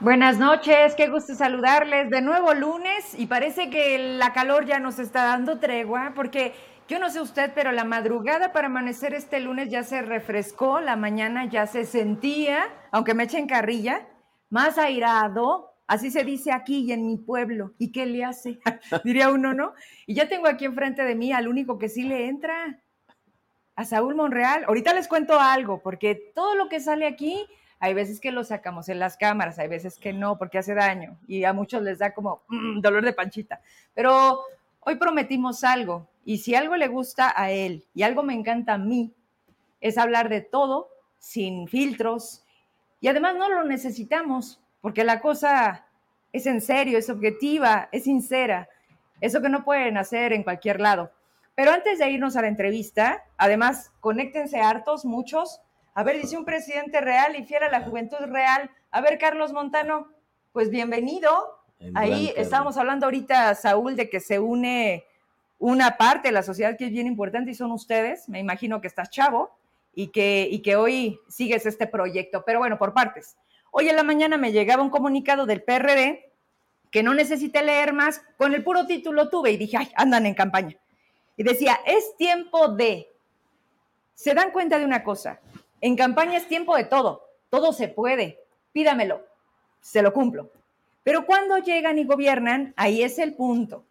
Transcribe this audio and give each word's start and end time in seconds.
Buenas 0.00 0.38
noches, 0.38 0.94
qué 0.94 1.08
gusto 1.08 1.34
saludarles. 1.34 2.08
De 2.08 2.22
nuevo 2.22 2.54
lunes 2.54 3.14
y 3.18 3.26
parece 3.26 3.68
que 3.68 3.98
la 4.16 4.32
calor 4.32 4.64
ya 4.64 4.80
nos 4.80 4.98
está 4.98 5.24
dando 5.24 5.58
tregua 5.58 6.12
porque 6.16 6.54
yo 6.88 6.98
no 6.98 7.10
sé 7.10 7.20
usted, 7.20 7.52
pero 7.54 7.70
la 7.70 7.84
madrugada 7.84 8.50
para 8.50 8.68
amanecer 8.68 9.12
este 9.12 9.40
lunes 9.40 9.68
ya 9.68 9.82
se 9.82 10.00
refrescó, 10.00 10.80
la 10.80 10.96
mañana 10.96 11.44
ya 11.44 11.66
se 11.66 11.84
sentía, 11.84 12.64
aunque 12.92 13.12
me 13.12 13.24
echen 13.24 13.46
carrilla, 13.46 14.08
más 14.48 14.78
airado, 14.78 15.74
así 15.86 16.10
se 16.10 16.24
dice 16.24 16.50
aquí 16.50 16.78
y 16.78 16.92
en 16.92 17.06
mi 17.06 17.18
pueblo. 17.18 17.74
¿Y 17.76 17.92
qué 17.92 18.06
le 18.06 18.24
hace? 18.24 18.58
Diría 19.04 19.30
uno, 19.30 19.52
¿no? 19.52 19.74
Y 20.06 20.14
ya 20.14 20.30
tengo 20.30 20.46
aquí 20.46 20.64
enfrente 20.64 21.04
de 21.04 21.14
mí 21.14 21.30
al 21.30 21.46
único 21.46 21.76
que 21.76 21.90
sí 21.90 22.04
le 22.04 22.26
entra, 22.26 22.80
a 23.76 23.84
Saúl 23.84 24.14
Monreal. 24.14 24.64
Ahorita 24.66 24.94
les 24.94 25.08
cuento 25.08 25.38
algo, 25.38 25.82
porque 25.82 26.32
todo 26.34 26.54
lo 26.54 26.70
que 26.70 26.80
sale 26.80 27.06
aquí 27.06 27.46
hay 27.80 27.94
veces 27.94 28.20
que 28.20 28.30
lo 28.30 28.44
sacamos 28.44 28.90
en 28.90 28.98
las 28.98 29.16
cámaras, 29.16 29.58
hay 29.58 29.66
veces 29.66 29.98
que 29.98 30.12
no, 30.12 30.36
porque 30.38 30.58
hace 30.58 30.74
daño 30.74 31.18
y 31.26 31.44
a 31.44 31.54
muchos 31.54 31.82
les 31.82 31.98
da 31.98 32.12
como 32.12 32.42
mm, 32.48 32.80
dolor 32.80 33.04
de 33.04 33.14
panchita. 33.14 33.60
Pero 33.94 34.40
hoy 34.80 34.96
prometimos 34.96 35.64
algo 35.64 36.06
y 36.24 36.38
si 36.38 36.54
algo 36.54 36.76
le 36.76 36.88
gusta 36.88 37.32
a 37.34 37.50
él 37.50 37.84
y 37.94 38.02
algo 38.02 38.22
me 38.22 38.34
encanta 38.34 38.74
a 38.74 38.78
mí, 38.78 39.12
es 39.80 39.96
hablar 39.96 40.28
de 40.28 40.42
todo 40.42 40.90
sin 41.18 41.66
filtros 41.68 42.44
y 43.00 43.08
además 43.08 43.36
no 43.36 43.48
lo 43.48 43.64
necesitamos 43.64 44.60
porque 44.82 45.02
la 45.02 45.20
cosa 45.20 45.86
es 46.32 46.46
en 46.46 46.60
serio, 46.60 46.98
es 46.98 47.08
objetiva, 47.08 47.88
es 47.92 48.04
sincera. 48.04 48.68
Eso 49.22 49.40
que 49.40 49.48
no 49.48 49.64
pueden 49.64 49.96
hacer 49.96 50.32
en 50.32 50.42
cualquier 50.42 50.80
lado. 50.80 51.10
Pero 51.54 51.72
antes 51.72 51.98
de 51.98 52.10
irnos 52.10 52.36
a 52.36 52.42
la 52.42 52.48
entrevista, 52.48 53.24
además, 53.36 53.90
conéctense 54.00 54.60
hartos, 54.60 55.04
muchos, 55.04 55.60
a 55.94 56.02
ver, 56.02 56.20
dice 56.20 56.36
un 56.36 56.44
presidente 56.44 57.00
real 57.00 57.36
y 57.36 57.44
fiel 57.44 57.64
a 57.64 57.70
la 57.70 57.82
juventud 57.82 58.18
real. 58.26 58.70
A 58.90 59.00
ver, 59.00 59.18
Carlos 59.18 59.52
Montano, 59.52 60.08
pues 60.52 60.70
bienvenido. 60.70 61.30
Ahí 61.94 62.32
estábamos 62.36 62.76
hablando 62.76 63.06
ahorita, 63.06 63.54
Saúl, 63.54 63.96
de 63.96 64.10
que 64.10 64.20
se 64.20 64.38
une 64.38 65.04
una 65.58 65.96
parte 65.96 66.28
de 66.28 66.32
la 66.32 66.42
sociedad 66.42 66.76
que 66.76 66.86
es 66.86 66.90
bien 66.90 67.06
importante 67.06 67.50
y 67.50 67.54
son 67.54 67.72
ustedes. 67.72 68.28
Me 68.28 68.38
imagino 68.38 68.80
que 68.80 68.86
estás 68.86 69.10
chavo 69.10 69.50
y 69.94 70.08
que, 70.08 70.48
y 70.50 70.60
que 70.60 70.76
hoy 70.76 71.18
sigues 71.28 71.66
este 71.66 71.86
proyecto. 71.86 72.44
Pero 72.44 72.58
bueno, 72.58 72.78
por 72.78 72.94
partes. 72.94 73.36
Hoy 73.70 73.88
en 73.88 73.96
la 73.96 74.02
mañana 74.02 74.36
me 74.36 74.52
llegaba 74.52 74.82
un 74.82 74.90
comunicado 74.90 75.46
del 75.46 75.62
PRD 75.62 76.30
que 76.90 77.02
no 77.02 77.14
necesité 77.14 77.62
leer 77.62 77.92
más, 77.92 78.22
con 78.36 78.52
el 78.52 78.64
puro 78.64 78.86
título 78.86 79.28
tuve 79.28 79.52
y 79.52 79.56
dije, 79.56 79.76
ay, 79.76 79.92
andan 79.94 80.26
en 80.26 80.34
campaña. 80.34 80.76
Y 81.36 81.42
decía, 81.42 81.78
es 81.86 82.16
tiempo 82.16 82.68
de... 82.68 83.06
Se 84.14 84.34
dan 84.34 84.50
cuenta 84.50 84.78
de 84.78 84.84
una 84.84 85.02
cosa, 85.02 85.40
en 85.80 85.96
campaña 85.96 86.36
es 86.36 86.46
tiempo 86.46 86.76
de 86.76 86.84
todo, 86.84 87.28
todo 87.48 87.72
se 87.72 87.88
puede, 87.88 88.38
pídamelo, 88.72 89.24
se 89.80 90.02
lo 90.02 90.12
cumplo. 90.12 90.50
Pero 91.02 91.24
cuando 91.24 91.58
llegan 91.58 91.98
y 91.98 92.04
gobiernan, 92.04 92.74
ahí 92.76 93.02
es 93.02 93.18
el 93.18 93.34
punto. 93.34 93.84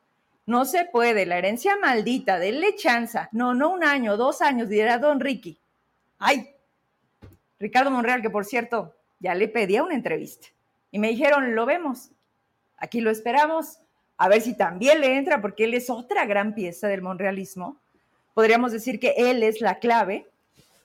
No 0.46 0.66
se 0.66 0.86
puede, 0.86 1.26
la 1.26 1.38
herencia 1.38 1.78
maldita, 1.78 2.40
denle 2.40 2.76
chanza. 2.76 3.30
No, 3.32 3.54
no 3.54 3.70
un 3.70 3.84
año, 3.84 4.18
dos 4.18 4.42
años, 4.42 4.70
dirá 4.70 4.98
don 4.98 5.20
Ricky. 5.20 5.60
Ay, 6.18 6.56
Ricardo 7.60 7.92
Monreal, 7.92 8.22
que 8.22 8.30
por 8.30 8.46
cierto, 8.46 8.96
ya 9.20 9.36
le 9.36 9.48
pedí 9.48 9.80
una 9.80 9.94
entrevista. 9.94 10.48
Y 10.92 11.00
me 11.00 11.10
dijeron, 11.10 11.56
lo 11.56 11.66
vemos, 11.66 12.10
aquí 12.78 13.00
lo 13.02 13.12
esperamos, 13.12 13.80
a 14.18 14.28
ver 14.28 14.42
si 14.42 14.56
también 14.56 15.02
le 15.02 15.18
entra, 15.18 15.42
porque 15.42 15.66
él 15.66 15.74
es 15.74 15.90
otra 15.90 16.26
gran 16.26 16.56
pieza 16.56 16.88
del 16.88 17.02
monrealismo. 17.02 17.78
Podríamos 18.34 18.72
decir 18.72 19.00
que 19.00 19.14
él 19.18 19.44
es 19.44 19.62
la 19.62 19.80
clave, 19.80 20.28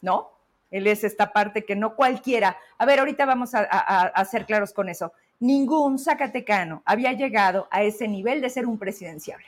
¿no? 0.02 0.33
Él 0.74 0.88
es 0.88 1.04
esta 1.04 1.32
parte 1.32 1.64
que 1.64 1.76
no 1.76 1.94
cualquiera. 1.94 2.56
A 2.78 2.84
ver, 2.84 2.98
ahorita 2.98 3.24
vamos 3.26 3.50
a, 3.54 4.24
ser 4.28 4.44
claros 4.44 4.72
con 4.72 4.88
eso. 4.88 5.12
Ningún 5.38 6.00
Zacatecano 6.00 6.82
había 6.84 7.12
llegado 7.12 7.68
a 7.70 7.84
ese 7.84 8.08
nivel 8.08 8.40
de 8.40 8.50
ser 8.50 8.66
un 8.66 8.76
presidenciable. 8.76 9.46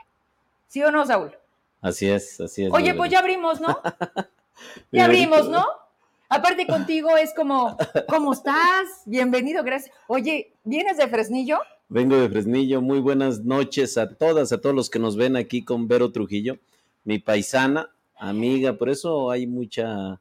¿Sí 0.69 0.85
o 0.85 0.93
no, 0.93 1.05
Saúl? 1.05 1.33
Así 1.81 2.09
es, 2.09 2.41
así 2.41 2.67
es. 2.67 2.73
Oye, 2.73 2.95
pues 2.95 3.11
ya 3.11 3.19
abrimos, 3.19 3.61
¿no? 3.61 3.77
ya 4.93 5.07
abrimos, 5.07 5.49
¿no? 5.49 5.67
Aparte 6.29 6.65
contigo 6.65 7.17
es 7.17 7.35
como, 7.35 7.77
¿cómo 8.09 8.33
estás? 8.33 9.03
Bienvenido, 9.05 9.65
gracias. 9.65 9.93
Oye, 10.07 10.53
¿vienes 10.63 10.97
de 10.97 11.09
Fresnillo? 11.09 11.59
Vengo 11.89 12.17
de 12.17 12.29
Fresnillo. 12.29 12.81
Muy 12.81 13.01
buenas 13.01 13.41
noches 13.41 13.99
a 13.99 14.15
todas, 14.15 14.53
a 14.53 14.61
todos 14.61 14.77
los 14.77 14.91
que 14.91 15.01
nos 15.01 15.17
ven 15.17 15.35
aquí 15.35 15.65
con 15.65 15.89
Vero 15.89 16.13
Trujillo, 16.13 16.59
mi 17.03 17.19
paisana, 17.19 17.91
amiga, 18.17 18.75
por 18.75 18.89
eso 18.89 19.31
hay 19.31 19.47
mucha 19.47 20.21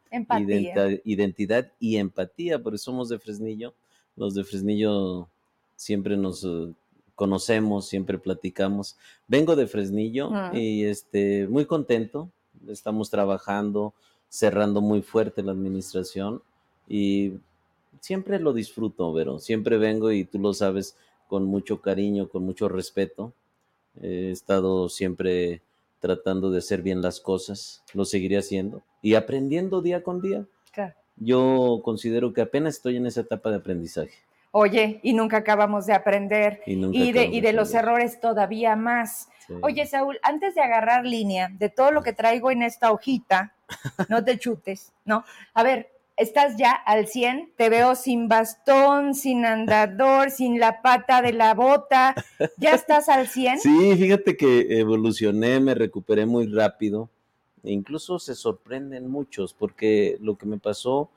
identidad 1.03 1.71
y 1.79 1.97
empatía, 1.97 2.61
porque 2.61 2.77
somos 2.77 3.09
de 3.09 3.19
Fresnillo. 3.19 3.73
Los 4.15 4.33
de 4.35 4.43
Fresnillo 4.43 5.27
siempre 5.75 6.17
nos 6.17 6.43
eh, 6.43 6.73
conocemos, 7.15 7.87
siempre 7.87 8.17
platicamos. 8.17 8.97
Vengo 9.27 9.55
de 9.55 9.67
Fresnillo 9.67 10.31
y 10.53 10.85
este 10.85 11.47
muy 11.47 11.65
contento. 11.65 12.29
Estamos 12.67 13.09
trabajando, 13.09 13.93
cerrando 14.29 14.81
muy 14.81 15.01
fuerte 15.01 15.43
la 15.43 15.51
administración 15.51 16.41
y 16.87 17.33
siempre 17.99 18.39
lo 18.39 18.53
disfruto, 18.53 19.13
pero 19.13 19.39
siempre 19.39 19.77
vengo 19.77 20.11
y 20.11 20.25
tú 20.25 20.39
lo 20.39 20.53
sabes 20.53 20.95
con 21.27 21.45
mucho 21.45 21.81
cariño, 21.81 22.29
con 22.29 22.43
mucho 22.43 22.69
respeto. 22.69 23.33
He 24.01 24.31
estado 24.31 24.89
siempre 24.89 25.61
tratando 26.05 26.51
de 26.51 26.59
hacer 26.59 26.83
bien 26.83 27.01
las 27.01 27.19
cosas, 27.19 27.83
lo 27.95 28.05
seguiré 28.05 28.37
haciendo 28.37 28.83
y 29.01 29.15
aprendiendo 29.15 29.81
día 29.81 30.03
con 30.03 30.21
día. 30.21 30.45
Yo 31.17 31.79
considero 31.83 32.33
que 32.33 32.41
apenas 32.41 32.75
estoy 32.75 32.97
en 32.97 33.05
esa 33.05 33.21
etapa 33.21 33.49
de 33.49 33.55
aprendizaje. 33.55 34.13
Oye, 34.51 34.99
y 35.01 35.13
nunca 35.13 35.37
acabamos 35.37 35.85
de 35.85 35.93
aprender 35.93 36.61
y, 36.65 37.11
de, 37.13 37.25
y 37.25 37.39
de 37.39 37.53
los 37.53 37.73
errores 37.73 38.19
todavía 38.19 38.75
más. 38.75 39.29
Oye, 39.61 39.85
Saúl, 39.87 40.19
antes 40.21 40.53
de 40.53 40.61
agarrar 40.61 41.05
línea 41.05 41.49
de 41.53 41.69
todo 41.69 41.91
lo 41.91 42.03
que 42.03 42.11
traigo 42.13 42.51
en 42.51 42.63
esta 42.63 42.91
hojita, 42.91 43.55
no 44.09 44.23
te 44.23 44.37
chutes, 44.37 44.91
¿no? 45.05 45.23
A 45.53 45.63
ver, 45.63 45.89
estás 46.17 46.57
ya 46.57 46.71
al 46.71 47.07
100, 47.07 47.53
te 47.55 47.69
veo 47.69 47.95
sin 47.95 48.27
bastón, 48.27 49.13
sin 49.13 49.45
andador, 49.45 50.31
sin 50.31 50.59
la 50.59 50.81
pata 50.81 51.21
de 51.21 51.33
la 51.33 51.53
bota, 51.53 52.15
¿ya 52.57 52.71
estás 52.71 53.09
al 53.09 53.27
100? 53.27 53.59
Sí, 53.59 53.95
fíjate 53.97 54.37
que 54.37 54.79
evolucioné, 54.79 55.59
me 55.59 55.75
recuperé 55.75 56.25
muy 56.25 56.47
rápido, 56.47 57.09
e 57.63 57.71
incluso 57.71 58.19
se 58.19 58.35
sorprenden 58.35 59.09
muchos 59.09 59.53
porque 59.53 60.17
lo 60.21 60.37
que 60.37 60.45
me 60.45 60.57
pasó, 60.57 61.09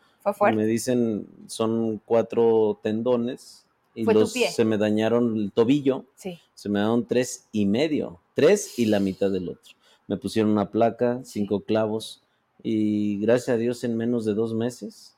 me 0.52 0.66
dicen, 0.66 1.26
son 1.46 2.00
cuatro 2.04 2.78
tendones 2.82 3.64
y 3.94 4.04
los, 4.04 4.32
se 4.32 4.64
me 4.64 4.76
dañaron 4.76 5.36
el 5.36 5.52
tobillo, 5.52 6.04
sí. 6.16 6.38
se 6.54 6.68
me 6.68 6.80
daron 6.80 7.06
tres 7.06 7.46
y 7.52 7.66
medio, 7.66 8.20
tres 8.34 8.78
y 8.78 8.86
la 8.86 9.00
mitad 9.00 9.30
del 9.30 9.48
otro. 9.48 9.74
Me 10.06 10.16
pusieron 10.16 10.52
una 10.52 10.70
placa, 10.70 11.20
cinco 11.24 11.60
clavos, 11.60 12.22
y 12.62 13.20
gracias 13.20 13.54
a 13.54 13.58
Dios 13.58 13.84
en 13.84 13.96
menos 13.96 14.24
de 14.24 14.34
dos 14.34 14.54
meses 14.54 15.16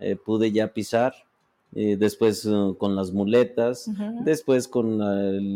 eh, 0.00 0.16
pude 0.16 0.52
ya 0.52 0.72
pisar, 0.72 1.14
eh, 1.74 1.96
después 1.98 2.44
uh, 2.46 2.76
con 2.78 2.94
las 2.94 3.12
muletas, 3.12 3.90
después 4.24 4.68
con 4.68 4.98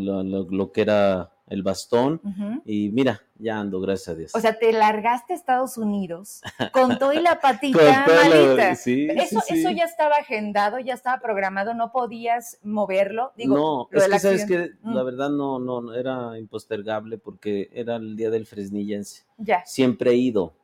lo, 0.04 0.72
que 0.72 0.82
era 0.82 1.30
el 1.48 1.62
bastón 1.62 2.20
y 2.64 2.88
mira, 2.90 3.22
ya 3.38 3.60
ando, 3.60 3.80
gracias 3.80 4.08
a 4.08 4.14
Dios. 4.14 4.34
O 4.34 4.40
sea, 4.40 4.58
te 4.58 4.72
largaste 4.72 5.32
a 5.32 5.36
Estados 5.36 5.78
Unidos 5.78 6.42
con 6.72 6.98
todo 6.98 7.12
y 7.12 7.20
la 7.20 7.40
patita 7.40 8.06
malita. 8.06 8.74
Sí, 8.74 9.06
eso, 9.10 9.40
eso 9.48 9.70
ya 9.70 9.84
estaba 9.84 10.16
agendado, 10.16 10.80
ya 10.80 10.94
estaba 10.94 11.20
programado, 11.20 11.72
no 11.72 11.92
podías 11.92 12.58
moverlo. 12.62 13.32
Digo, 13.36 13.54
no, 13.56 13.88
es 13.92 14.08
que 14.08 14.18
sabes 14.18 14.44
que 14.44 14.72
la 14.82 15.02
mm. 15.02 15.04
verdad 15.04 15.30
no, 15.30 15.60
no, 15.60 15.94
era 15.94 16.36
impostergable 16.36 17.16
porque 17.18 17.70
era 17.72 17.96
el 17.96 18.16
día 18.16 18.30
del 18.30 18.44
Fresnillense. 18.44 19.24
Ya. 19.38 19.64
Siempre 19.64 20.10
he 20.10 20.16
ido 20.16 20.54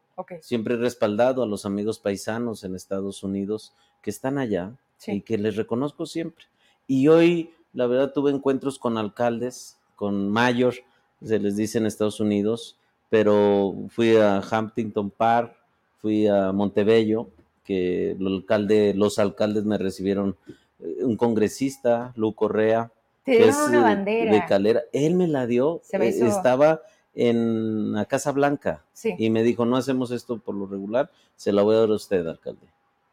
Siempre 0.40 0.74
he 0.74 0.78
respaldado 0.78 1.42
a 1.42 1.46
los 1.46 1.64
amigos 1.66 1.98
paisanos 1.98 2.64
en 2.64 2.74
Estados 2.74 3.22
Unidos 3.22 3.72
que 4.02 4.10
están 4.10 4.38
allá 4.38 4.72
y 5.06 5.20
que 5.20 5.38
les 5.38 5.56
reconozco 5.56 6.06
siempre. 6.06 6.46
Y 6.86 7.08
hoy, 7.08 7.50
la 7.72 7.86
verdad, 7.86 8.12
tuve 8.12 8.30
encuentros 8.30 8.78
con 8.78 8.96
alcaldes, 8.96 9.78
con 9.96 10.28
mayor, 10.30 10.74
se 11.22 11.38
les 11.38 11.56
dice 11.56 11.78
en 11.78 11.86
Estados 11.86 12.20
Unidos, 12.20 12.76
pero 13.10 13.74
fui 13.88 14.16
a 14.16 14.38
Hampton 14.38 15.10
Park, 15.10 15.56
fui 16.00 16.26
a 16.26 16.52
Montebello, 16.52 17.28
que 17.64 18.12
el 18.12 18.26
alcalde, 18.26 18.94
los 18.94 19.18
alcaldes 19.18 19.64
me 19.64 19.78
recibieron, 19.78 20.36
eh, 20.80 21.04
un 21.04 21.16
congresista, 21.16 22.12
Lu 22.16 22.34
Correa, 22.34 22.90
que 23.24 23.48
es 23.48 23.56
una 23.56 23.82
bandera. 23.82 24.32
de 24.32 24.46
Calera, 24.46 24.82
él 24.92 25.14
me 25.14 25.28
la 25.28 25.46
dio, 25.46 25.82
eh, 25.92 26.20
estaba 26.22 26.80
en 27.18 27.92
la 27.92 28.04
Casa 28.04 28.30
Blanca. 28.30 28.84
Y 29.18 29.28
me 29.30 29.42
dijo, 29.42 29.66
no 29.66 29.76
hacemos 29.76 30.12
esto 30.12 30.38
por 30.38 30.54
lo 30.54 30.66
regular, 30.66 31.10
se 31.36 31.52
la 31.52 31.62
voy 31.62 31.74
a 31.74 31.80
dar 31.80 31.90
a 31.90 31.94
usted, 31.94 32.24
alcalde. 32.26 32.66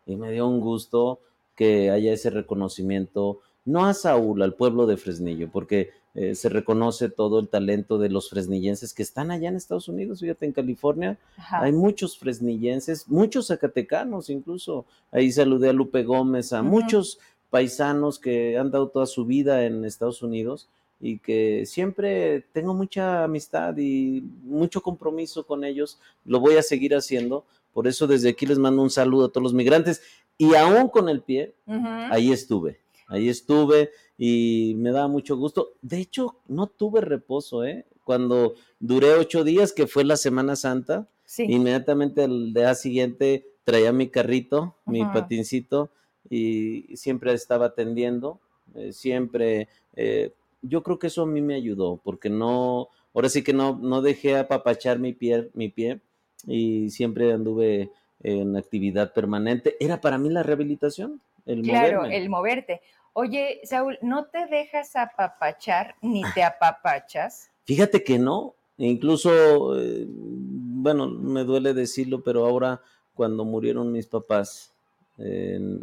Y 0.06 0.16
me 0.16 0.32
dio 0.32 0.48
un 0.48 0.62
gusto 0.62 1.20
que 1.56 1.90
haya 1.90 2.14
ese 2.14 2.30
reconocimiento, 2.30 3.40
no 3.66 3.86
a 3.88 3.96
Saúl, 3.96 4.44
al 4.44 4.54
pueblo 4.54 4.86
de 4.86 4.98
Fresnillo, 4.98 5.50
porque 5.52 5.90
eh, 6.14 6.36
se 6.36 6.50
reconoce 6.50 7.10
todo 7.10 7.40
el 7.40 7.50
talento 7.50 7.98
de 7.98 8.10
los 8.10 8.30
fresnillenses 8.30 8.94
que 8.94 9.02
están 9.02 9.32
allá 9.32 9.50
en 9.50 9.56
Estados 9.56 9.88
Unidos, 9.88 10.20
fíjate, 10.20 10.46
en 10.46 10.52
California. 10.52 11.18
Hay 11.50 11.72
muchos 11.72 12.20
fresnillenses, 12.20 13.08
muchos 13.08 13.48
zacatecanos 13.48 14.30
incluso, 14.30 14.86
ahí 15.12 15.32
saludé 15.32 15.70
a 15.70 15.74
Lupe 15.74 16.04
Gómez, 16.04 16.54
a 16.54 16.62
muchos 16.62 17.18
paisanos 17.50 18.20
que 18.20 18.58
han 18.58 18.70
dado 18.70 18.90
toda 18.90 19.08
su 19.08 19.26
vida 19.26 19.66
en 19.66 19.84
Estados 19.84 20.22
Unidos 20.22 20.70
y 21.00 21.20
que 21.20 21.66
siempre 21.66 22.46
tengo 22.52 22.74
mucha 22.74 23.24
amistad 23.24 23.76
y 23.78 24.22
mucho 24.44 24.82
compromiso 24.82 25.46
con 25.46 25.64
ellos. 25.64 26.00
Lo 26.24 26.40
voy 26.40 26.56
a 26.56 26.64
seguir 26.64 26.96
haciendo. 26.96 27.46
Por 27.74 27.88
eso 27.88 28.08
desde 28.08 28.30
aquí 28.30 28.46
les 28.46 28.58
mando 28.58 28.82
un 28.82 28.90
saludo 28.90 29.26
a 29.26 29.30
todos 29.30 29.44
los 29.44 29.54
migrantes. 29.54 30.02
Y 30.38 30.56
aún 30.56 30.90
con 30.90 31.10
el 31.10 31.22
pie, 31.22 31.54
ahí 31.68 32.32
estuve. 32.32 32.80
Ahí 33.08 33.30
estuve 33.30 33.92
y 34.18 34.74
me 34.78 34.92
da 34.92 35.08
mucho 35.08 35.38
gusto. 35.38 35.74
De 35.82 36.00
hecho, 36.00 36.38
no 36.48 36.68
tuve 36.68 37.02
reposo, 37.02 37.64
¿eh? 37.64 37.86
Cuando 38.04 38.56
duré 38.80 39.14
ocho 39.14 39.44
días, 39.44 39.74
que 39.74 39.88
fue 39.88 40.04
la 40.04 40.18
Semana 40.18 40.56
Santa, 40.56 41.08
inmediatamente 41.38 42.24
al 42.24 42.54
día 42.54 42.76
siguiente 42.76 43.48
traía 43.64 43.92
mi 43.92 44.08
carrito, 44.10 44.76
mi 44.86 45.04
patincito, 45.04 45.90
y 46.30 46.96
siempre 46.96 47.34
estaba 47.34 47.68
atendiendo, 47.68 48.40
eh, 48.76 48.94
siempre 48.94 49.68
eh, 49.96 50.34
yo 50.68 50.84
creo 50.84 51.00
que 51.00 51.08
eso 51.08 51.24
a 51.24 51.28
mí 51.28 51.42
me 51.42 51.56
ayudó, 51.56 52.00
porque 52.04 52.30
no, 52.30 52.90
ahora 53.14 53.30
sí 53.30 53.44
que 53.44 53.54
no, 53.54 53.78
no 53.78 54.02
dejé 54.02 54.38
apapachar 54.38 55.00
mi 55.00 55.14
pie, 55.14 55.50
mi 55.54 55.70
pie 55.70 56.00
y 56.46 56.90
siempre 56.90 57.34
anduve 57.34 57.92
en 58.22 58.56
actividad 58.56 59.14
permanente. 59.14 59.76
Era 59.80 60.02
para 60.02 60.18
mí 60.18 60.30
la 60.30 60.44
rehabilitación, 60.44 61.22
el 61.46 61.62
Claro, 61.62 62.06
el 62.06 62.30
moverte. 62.30 62.82
Oye, 63.14 63.62
Saúl, 63.64 63.98
¿no 64.02 64.26
te 64.26 64.46
dejas 64.48 64.96
apapachar 64.96 65.96
ni 66.02 66.24
te 66.34 66.44
apapachas? 66.44 67.50
Fíjate 67.64 68.04
que 68.04 68.20
no, 68.20 68.56
incluso, 68.78 69.80
eh, 69.80 70.06
bueno, 70.08 71.08
me 71.08 71.44
duele 71.44 71.74
decirlo, 71.74 72.24
pero 72.24 72.46
ahora 72.46 72.82
cuando 73.14 73.46
murieron 73.46 73.92
mis 73.92 74.08
papás, 74.08 74.74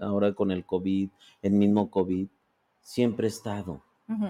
ahora 0.03 0.35
con 0.35 0.51
el 0.51 0.67
COVID, 0.67 1.09
el 1.41 1.53
mismo 1.53 1.91
COVID, 1.91 2.27
siempre 2.83 3.27
he 3.27 3.31
estado 3.31 3.81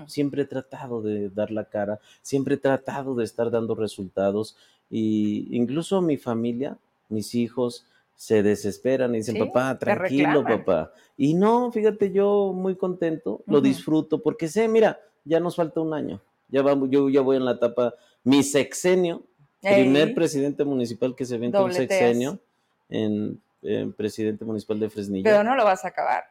Siempre 0.07 0.43
he 0.43 0.47
tratado 0.47 1.03
de 1.03 1.31
dar 1.31 1.51
la 1.51 1.65
cara, 1.65 2.01
siempre 2.23 2.55
he 2.55 2.59
tratado 2.59 3.15
de 3.15 3.25
estar 3.25 3.51
dando 3.51 3.75
resultados 3.75 4.57
y 4.91 5.49
incluso 5.57 6.03
mi 6.03 6.17
familia, 6.17 6.77
mis 7.09 7.35
hijos, 7.35 7.87
se 8.15 8.43
desesperan 8.43 9.15
y 9.15 9.19
dicen, 9.19 9.39
papá, 9.39 9.77
tranquilo, 9.79 10.45
papá. 10.45 10.93
Y 11.17 11.35
no, 11.35 11.73
fíjate, 11.73 12.13
yo 12.13 12.53
muy 12.55 12.77
contento, 12.77 13.43
lo 13.47 13.61
disfruto, 13.61 14.23
porque 14.23 14.49
sé, 14.49 14.69
mira, 14.69 15.01
ya 15.25 15.41
nos 15.41 15.57
falta 15.57 15.81
un 15.81 15.93
año. 15.93 16.21
Ya 16.49 16.63
vamos, 16.63 16.89
yo 16.91 17.09
ya 17.09 17.21
voy 17.21 17.39
en 17.39 17.45
la 17.45 17.53
etapa, 17.53 17.95
mi 18.23 18.43
sexenio, 18.43 19.25
primer 19.61 20.15
presidente 20.15 20.65
municipal 20.65 21.17
que 21.17 21.25
se 21.25 21.39
ve 21.39 21.47
en 21.47 21.57
un 21.57 21.73
sexenio, 21.73 22.39
en, 22.89 23.41
en, 23.63 23.93
presidente 23.93 24.45
municipal 24.45 24.79
de 24.79 24.91
Fresnillo. 24.91 25.25
Pero 25.25 25.43
no 25.43 25.57
lo 25.57 25.65
vas 25.65 25.85
a 25.85 25.89
acabar. 25.89 26.25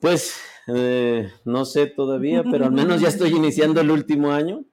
Pues 0.00 0.38
eh, 0.66 1.30
no 1.44 1.64
sé 1.64 1.86
todavía, 1.86 2.42
pero 2.50 2.66
al 2.66 2.72
menos 2.72 3.00
ya 3.00 3.08
estoy 3.08 3.30
iniciando 3.30 3.80
el 3.80 3.90
último 3.90 4.32
año 4.32 4.64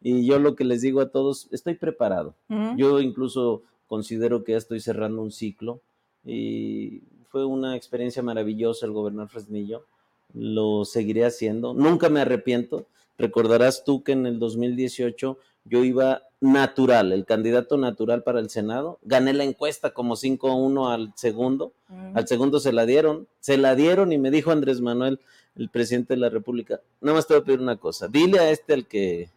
y 0.00 0.24
yo 0.26 0.38
lo 0.38 0.54
que 0.54 0.64
les 0.64 0.80
digo 0.80 1.00
a 1.00 1.10
todos, 1.10 1.48
estoy 1.50 1.74
preparado. 1.74 2.34
Yo 2.76 3.00
incluso 3.00 3.62
considero 3.86 4.44
que 4.44 4.52
ya 4.52 4.58
estoy 4.58 4.80
cerrando 4.80 5.22
un 5.22 5.32
ciclo 5.32 5.80
y 6.24 7.02
fue 7.28 7.44
una 7.44 7.76
experiencia 7.76 8.22
maravillosa 8.22 8.86
el 8.86 8.92
gobernar 8.92 9.28
Fresnillo. 9.28 9.84
Lo 10.32 10.84
seguiré 10.84 11.24
haciendo, 11.24 11.74
nunca 11.74 12.08
me 12.08 12.20
arrepiento. 12.20 12.86
Recordarás 13.18 13.84
tú 13.84 14.02
que 14.02 14.12
en 14.12 14.26
el 14.26 14.38
2018 14.38 15.38
yo 15.64 15.84
iba 15.84 16.22
natural, 16.40 17.12
el 17.12 17.26
candidato 17.26 17.76
natural 17.76 18.22
para 18.22 18.40
el 18.40 18.48
Senado. 18.50 18.98
Gané 19.02 19.34
la 19.34 19.44
encuesta 19.44 19.90
como 19.90 20.16
5-1 20.16 20.92
al 20.92 21.12
segundo. 21.14 21.72
Al 22.14 22.26
segundo 22.26 22.60
se 22.60 22.72
la 22.72 22.86
dieron, 22.86 23.28
se 23.40 23.58
la 23.58 23.74
dieron 23.74 24.12
y 24.12 24.18
me 24.18 24.30
dijo 24.30 24.50
Andrés 24.50 24.80
Manuel, 24.80 25.20
el 25.56 25.68
presidente 25.68 26.14
de 26.14 26.20
la 26.20 26.30
República, 26.30 26.80
nada 27.00 27.16
más 27.16 27.26
te 27.26 27.34
voy 27.34 27.42
a 27.42 27.44
pedir 27.44 27.60
una 27.60 27.76
cosa, 27.76 28.08
dile 28.08 28.38
a 28.38 28.50
este 28.50 28.72
al 28.72 28.86
que 28.86 29.28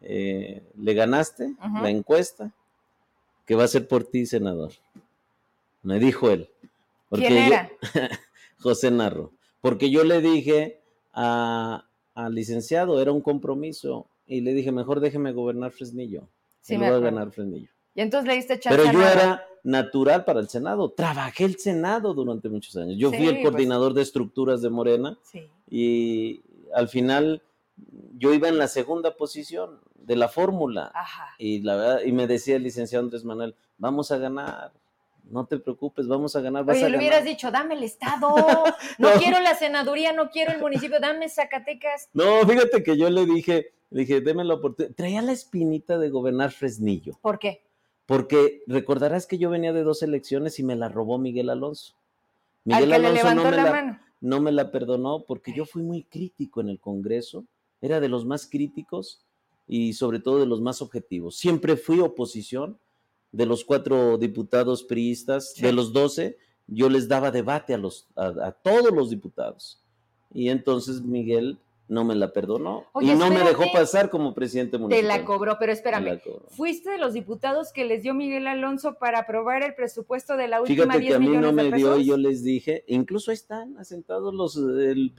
eh, 0.00 0.62
le 0.76 0.94
ganaste 0.94 1.54
la 1.82 1.90
encuesta 1.90 2.52
que 3.44 3.54
va 3.54 3.64
a 3.64 3.68
ser 3.68 3.86
por 3.86 4.04
ti 4.04 4.24
senador. 4.24 4.72
Me 5.82 5.98
dijo 5.98 6.30
él. 6.30 6.48
Porque 7.08 7.26
¿Quién 7.26 7.52
era? 7.52 7.70
José 8.60 8.90
Narro. 8.90 9.32
Porque 9.60 9.90
yo 9.90 10.04
le 10.04 10.20
dije 10.20 10.80
al 11.12 11.84
licenciado, 12.30 13.02
era 13.02 13.12
un 13.12 13.20
compromiso 13.20 14.06
y 14.32 14.40
le 14.40 14.54
dije, 14.54 14.72
mejor 14.72 15.00
déjeme 15.00 15.32
gobernar 15.32 15.72
Fresnillo. 15.72 16.28
Sí, 16.62 16.78
me 16.78 16.90
voy 16.90 16.96
a 16.96 17.00
ganar 17.00 17.30
Fresnillo. 17.30 17.68
Y 17.94 18.00
entonces 18.00 18.26
le 18.26 18.34
diste 18.36 18.58
chance 18.58 18.78
Pero 18.78 18.90
yo 18.90 19.06
era 19.06 19.44
natural 19.62 20.24
para 20.24 20.40
el 20.40 20.48
Senado. 20.48 20.90
Trabajé 20.90 21.44
el 21.44 21.58
Senado 21.58 22.14
durante 22.14 22.48
muchos 22.48 22.74
años. 22.76 22.96
Yo 22.98 23.10
fui 23.10 23.26
el 23.26 23.36
pues. 23.36 23.44
coordinador 23.44 23.92
de 23.92 24.00
estructuras 24.00 24.62
de 24.62 24.70
Morena 24.70 25.18
y 25.68 26.42
al 26.74 26.88
final 26.88 27.42
yo 28.16 28.32
iba 28.32 28.48
en 28.48 28.56
la 28.56 28.68
segunda 28.68 29.16
posición 29.16 29.80
de 29.94 30.16
la 30.16 30.28
fórmula. 30.28 30.92
Y 31.36 31.60
la 31.60 31.76
verdad, 31.76 32.00
y 32.04 32.12
me 32.12 32.26
decía 32.26 32.56
el 32.56 32.62
licenciado 32.62 33.04
Andrés 33.04 33.24
Manuel, 33.24 33.54
vamos 33.76 34.10
a 34.12 34.16
ganar 34.16 34.72
no 35.24 35.46
te 35.46 35.58
preocupes, 35.58 36.06
vamos 36.08 36.34
a 36.36 36.40
ganar. 36.40 36.68
Oye, 36.68 36.88
le 36.88 36.98
hubieras 36.98 37.24
dicho, 37.24 37.50
dame 37.50 37.74
el 37.74 37.82
Estado, 37.84 38.34
no, 38.98 39.10
quiero 39.18 39.40
la 39.40 39.54
senaduría, 39.54 40.12
no 40.12 40.30
quiero 40.30 40.52
el 40.52 40.60
municipio, 40.60 41.00
dame 41.00 41.28
Zacatecas. 41.28 42.08
No, 42.12 42.46
fíjate 42.46 42.82
que 42.82 42.96
yo 42.96 43.08
le 43.08 43.24
dije, 43.24 43.72
le 43.92 44.00
dije, 44.00 44.20
déme 44.20 44.44
la 44.44 44.54
oportunidad. 44.54 44.94
Traía 44.94 45.22
la 45.22 45.32
espinita 45.32 45.98
de 45.98 46.10
gobernar 46.10 46.50
Fresnillo. 46.50 47.18
¿Por 47.20 47.38
qué? 47.38 47.62
Porque 48.06 48.62
recordarás 48.66 49.26
que 49.26 49.38
yo 49.38 49.50
venía 49.50 49.72
de 49.72 49.82
dos 49.82 50.02
elecciones 50.02 50.58
y 50.58 50.62
me 50.62 50.76
la 50.76 50.88
robó 50.88 51.18
Miguel 51.18 51.50
Alonso. 51.50 51.94
Miguel 52.64 52.92
Alonso 52.92 53.34
no, 53.34 53.44
me 53.44 53.56
la, 53.56 54.02
no 54.20 54.40
me 54.40 54.52
la 54.52 54.70
perdonó 54.70 55.24
porque 55.26 55.52
yo 55.54 55.66
fui 55.66 55.82
muy 55.82 56.04
crítico 56.04 56.60
en 56.60 56.68
el 56.68 56.80
Congreso, 56.80 57.44
era 57.80 58.00
de 58.00 58.08
los 58.08 58.24
más 58.24 58.46
críticos 58.46 59.24
y 59.66 59.92
sobre 59.92 60.20
todo 60.20 60.38
de 60.38 60.46
los 60.46 60.60
más 60.60 60.82
objetivos. 60.82 61.36
Siempre 61.36 61.76
fui 61.76 62.00
oposición 62.00 62.78
de 63.32 63.46
los 63.46 63.64
cuatro 63.64 64.18
diputados 64.18 64.84
priistas, 64.84 65.54
de 65.54 65.72
los 65.72 65.92
doce, 65.92 66.36
yo 66.66 66.88
les 66.88 67.08
daba 67.08 67.30
debate 67.30 67.74
a, 67.74 67.78
los, 67.78 68.06
a, 68.14 68.52
todos 68.52 68.92
los 68.92 69.10
diputados. 69.10 69.80
Y 70.32 70.48
entonces 70.48 71.02
Miguel 71.02 71.58
no 71.92 72.04
me 72.04 72.14
la 72.14 72.32
perdonó 72.32 72.86
y 73.00 73.12
no 73.14 73.30
me 73.30 73.40
dejó 73.40 73.64
pasar 73.70 74.08
como 74.08 74.32
presidente 74.34 74.78
municipal. 74.78 75.10
Te 75.10 75.18
la 75.18 75.24
cobró, 75.26 75.58
pero 75.58 75.72
espérame, 75.72 76.20
¿fuiste 76.48 76.90
de 76.90 76.98
los 76.98 77.12
diputados 77.12 77.70
que 77.72 77.84
les 77.84 78.02
dio 78.02 78.14
Miguel 78.14 78.46
Alonso 78.46 78.94
para 78.94 79.20
aprobar 79.20 79.62
el 79.62 79.74
presupuesto 79.74 80.38
de 80.38 80.48
la 80.48 80.62
última 80.62 80.84
Fíjate 80.84 81.06
que 81.06 81.14
a 81.14 81.18
mí 81.18 81.36
no 81.36 81.52
me 81.52 81.70
dio 81.70 81.98
y 81.98 82.06
yo 82.06 82.16
les 82.16 82.42
dije, 82.42 82.84
incluso 82.86 83.30
están 83.30 83.76
asentados 83.76 84.32
los, 84.32 84.56
el, 84.56 85.12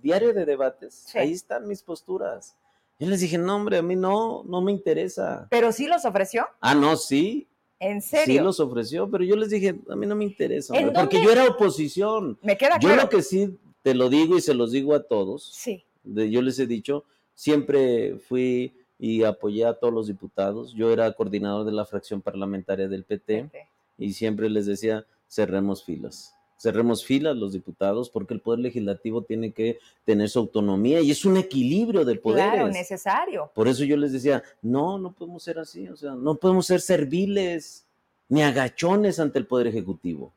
diario 0.00 0.32
de 0.32 0.44
debates, 0.46 1.12
ahí 1.16 1.32
están 1.32 1.66
mis 1.66 1.82
posturas. 1.82 2.56
Yo 3.00 3.08
les 3.08 3.20
dije, 3.20 3.38
no, 3.38 3.56
hombre, 3.56 3.78
a 3.78 3.82
mí 3.82 3.96
no, 3.96 4.44
no 4.44 4.60
me 4.60 4.72
interesa. 4.72 5.46
¿Pero 5.50 5.72
sí 5.72 5.86
los 5.86 6.04
ofreció? 6.04 6.46
Ah, 6.60 6.74
no, 6.74 6.96
sí. 6.96 7.48
¿En 7.80 8.02
serio? 8.02 8.40
Sí 8.40 8.40
los 8.40 8.58
ofreció, 8.58 9.08
pero 9.08 9.22
yo 9.22 9.36
les 9.36 9.50
dije, 9.50 9.80
a 9.88 9.94
mí 9.94 10.04
no 10.06 10.16
me 10.16 10.24
interesa, 10.24 10.74
porque 10.94 11.22
yo 11.22 11.30
era 11.30 11.44
oposición. 11.46 12.38
Me 12.42 12.56
queda 12.56 12.78
claro. 12.78 12.96
Yo 12.96 13.02
lo 13.02 13.08
que 13.08 13.22
sí 13.22 13.56
te 13.88 13.94
lo 13.94 14.10
digo 14.10 14.36
y 14.36 14.42
se 14.42 14.52
los 14.52 14.70
digo 14.70 14.94
a 14.94 15.02
todos. 15.02 15.50
Sí. 15.54 15.82
yo 16.04 16.42
les 16.42 16.58
he 16.58 16.66
dicho, 16.66 17.04
siempre 17.34 18.18
fui 18.18 18.74
y 18.98 19.22
apoyé 19.22 19.64
a 19.64 19.72
todos 19.72 19.94
los 19.94 20.08
diputados. 20.08 20.74
Yo 20.74 20.92
era 20.92 21.10
coordinador 21.14 21.64
de 21.64 21.72
la 21.72 21.86
fracción 21.86 22.20
parlamentaria 22.20 22.86
del 22.86 23.04
PT. 23.04 23.50
y 23.96 24.12
siempre 24.12 24.50
les 24.50 24.66
decía, 24.66 25.06
cerremos 25.26 25.82
filas 25.82 26.34
cerremos 26.60 27.04
filas 27.04 27.36
los 27.36 27.52
diputados 27.52 28.10
porque 28.10 28.34
el 28.34 28.40
poder 28.40 28.58
legislativo 28.58 29.22
tiene 29.22 29.52
que 29.52 29.78
tener 30.04 30.28
su 30.28 30.40
autonomía 30.40 31.00
y 31.00 31.12
es 31.12 31.24
un 31.24 31.36
equilibrio 31.36 32.04
de 32.04 32.16
poderes. 32.16 32.52
Claro, 32.52 32.68
necesario. 32.68 33.50
Por 33.54 33.68
eso 33.68 33.84
yo 33.84 33.96
les 33.96 34.12
decía, 34.12 34.42
no, 34.60 34.98
no 34.98 35.12
podemos 35.12 35.40
ser 35.44 35.60
así, 35.60 35.86
o 35.86 35.96
sea, 35.96 36.16
no 36.16 36.34
podemos 36.34 36.66
ser 36.66 36.80
serviles 36.80 37.86
ni 38.28 38.42
agachones 38.42 39.20
ante 39.20 39.38
el 39.38 39.46
poder 39.46 39.68
ejecutivo. 39.68 40.32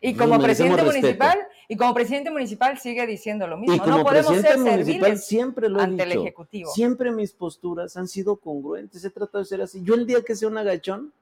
Y 0.00 0.14
como 0.14 0.40
presidente 0.40 0.82
municipal, 0.82 1.38
y 1.68 1.76
como 1.76 1.94
presidente 1.94 2.30
municipal 2.30 2.78
sigue 2.78 3.06
diciendo 3.06 3.46
lo 3.46 3.56
mismo. 3.56 3.74
Y 3.74 3.78
como 3.78 3.98
no 3.98 4.04
podemos 4.04 4.32
presidente 4.32 4.62
ser 4.62 4.78
municipal 4.78 5.18
siempre 5.18 5.68
lo 5.68 5.80
he 5.80 5.84
ante 5.84 6.02
el 6.02 6.12
ejecutivo. 6.12 6.70
Siempre 6.70 7.10
mis 7.12 7.32
posturas 7.32 7.96
han 7.96 8.08
sido 8.08 8.36
congruentes. 8.36 9.02
Se 9.02 9.10
trata 9.10 9.38
de 9.38 9.44
ser 9.44 9.62
así. 9.62 9.82
Yo 9.82 9.94
el 9.94 10.06
día 10.06 10.22
que 10.22 10.34
sea 10.34 10.48
un 10.48 10.58
agachón, 10.58 11.12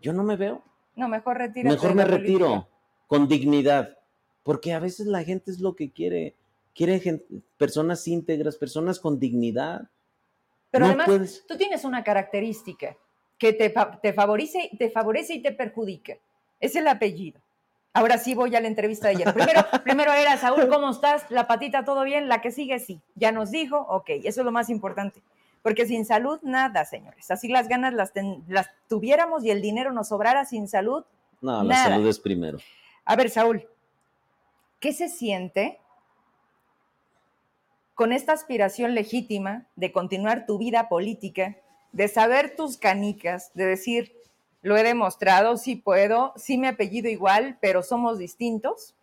yo 0.00 0.12
no 0.12 0.22
me 0.22 0.36
veo. 0.36 0.62
No, 0.96 1.08
mejor 1.08 1.38
retiro. 1.38 1.70
Mejor 1.70 1.94
me 1.94 2.04
retiro 2.04 2.66
con 3.06 3.28
dignidad, 3.28 3.98
porque 4.42 4.72
a 4.72 4.80
veces 4.80 5.06
la 5.06 5.22
gente 5.22 5.50
es 5.50 5.60
lo 5.60 5.76
que 5.76 5.90
quiere, 5.90 6.34
quiere 6.74 7.22
personas 7.56 8.06
íntegras, 8.08 8.56
personas 8.56 8.98
con 8.98 9.18
dignidad. 9.18 9.88
Pero 10.70 10.86
además, 10.86 11.44
tú 11.46 11.56
tienes 11.56 11.84
una 11.84 12.02
característica 12.02 12.96
que 13.38 13.52
te, 13.52 13.72
te, 14.02 14.12
favorece, 14.12 14.70
te 14.78 14.90
favorece 14.90 15.34
y 15.34 15.42
te 15.42 15.52
perjudica. 15.52 16.16
Es 16.58 16.74
el 16.74 16.88
apellido. 16.88 17.40
Ahora 17.96 18.18
sí 18.18 18.34
voy 18.34 18.54
a 18.54 18.60
la 18.60 18.68
entrevista 18.68 19.08
de 19.08 19.14
ayer. 19.14 19.32
Primero, 19.32 19.64
primero 19.82 20.12
era, 20.12 20.36
Saúl, 20.36 20.68
¿cómo 20.68 20.90
estás? 20.90 21.30
La 21.30 21.46
patita, 21.46 21.82
¿todo 21.82 22.04
bien? 22.04 22.28
La 22.28 22.42
que 22.42 22.50
sigue, 22.50 22.78
sí. 22.78 23.00
Ya 23.14 23.32
nos 23.32 23.50
dijo, 23.50 23.78
ok, 23.88 24.10
eso 24.24 24.42
es 24.42 24.44
lo 24.44 24.52
más 24.52 24.68
importante. 24.68 25.22
Porque 25.62 25.86
sin 25.86 26.04
salud, 26.04 26.38
nada, 26.42 26.84
señores. 26.84 27.30
Así 27.30 27.48
las 27.48 27.68
ganas 27.68 27.94
las, 27.94 28.12
las 28.48 28.68
tuviéramos 28.86 29.44
y 29.44 29.50
el 29.50 29.62
dinero 29.62 29.94
nos 29.94 30.08
sobrara 30.08 30.44
sin 30.44 30.68
salud. 30.68 31.04
No, 31.40 31.64
la 31.64 31.84
salud 31.84 32.06
es 32.06 32.20
primero. 32.20 32.58
A 33.06 33.16
ver, 33.16 33.30
Saúl, 33.30 33.66
¿qué 34.78 34.92
se 34.92 35.08
siente 35.08 35.80
con 37.94 38.12
esta 38.12 38.34
aspiración 38.34 38.94
legítima 38.94 39.68
de 39.74 39.90
continuar 39.90 40.44
tu 40.44 40.58
vida 40.58 40.90
política, 40.90 41.56
de 41.92 42.08
saber 42.08 42.56
tus 42.56 42.76
canicas, 42.76 43.52
de 43.54 43.64
decir, 43.64 44.12
lo 44.66 44.76
he 44.76 44.82
demostrado, 44.82 45.56
sí 45.56 45.76
puedo, 45.76 46.32
sí 46.34 46.58
me 46.58 46.66
apellido 46.66 47.08
igual, 47.08 47.56
pero 47.60 47.84
somos 47.84 48.18
distintos? 48.18 48.96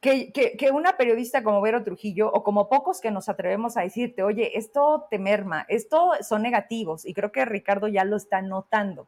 Que, 0.00 0.32
una 0.72 0.96
periodista 0.96 1.42
como 1.42 1.60
Vero 1.60 1.84
Trujillo, 1.84 2.32
o 2.32 2.42
como 2.42 2.70
pocos 2.70 3.02
que 3.02 3.10
nos 3.10 3.28
atrevemos 3.28 3.76
a 3.76 3.82
decirte, 3.82 4.22
oye, 4.22 4.56
esto 4.56 5.06
te 5.10 5.18
merma, 5.18 5.66
esto 5.68 6.12
son 6.22 6.40
negativos, 6.40 7.04
y 7.04 7.12
creo 7.12 7.30
que 7.30 7.44
Ricardo 7.44 7.88
ya 7.88 8.04
lo 8.04 8.16
está 8.16 8.40
notando. 8.40 9.06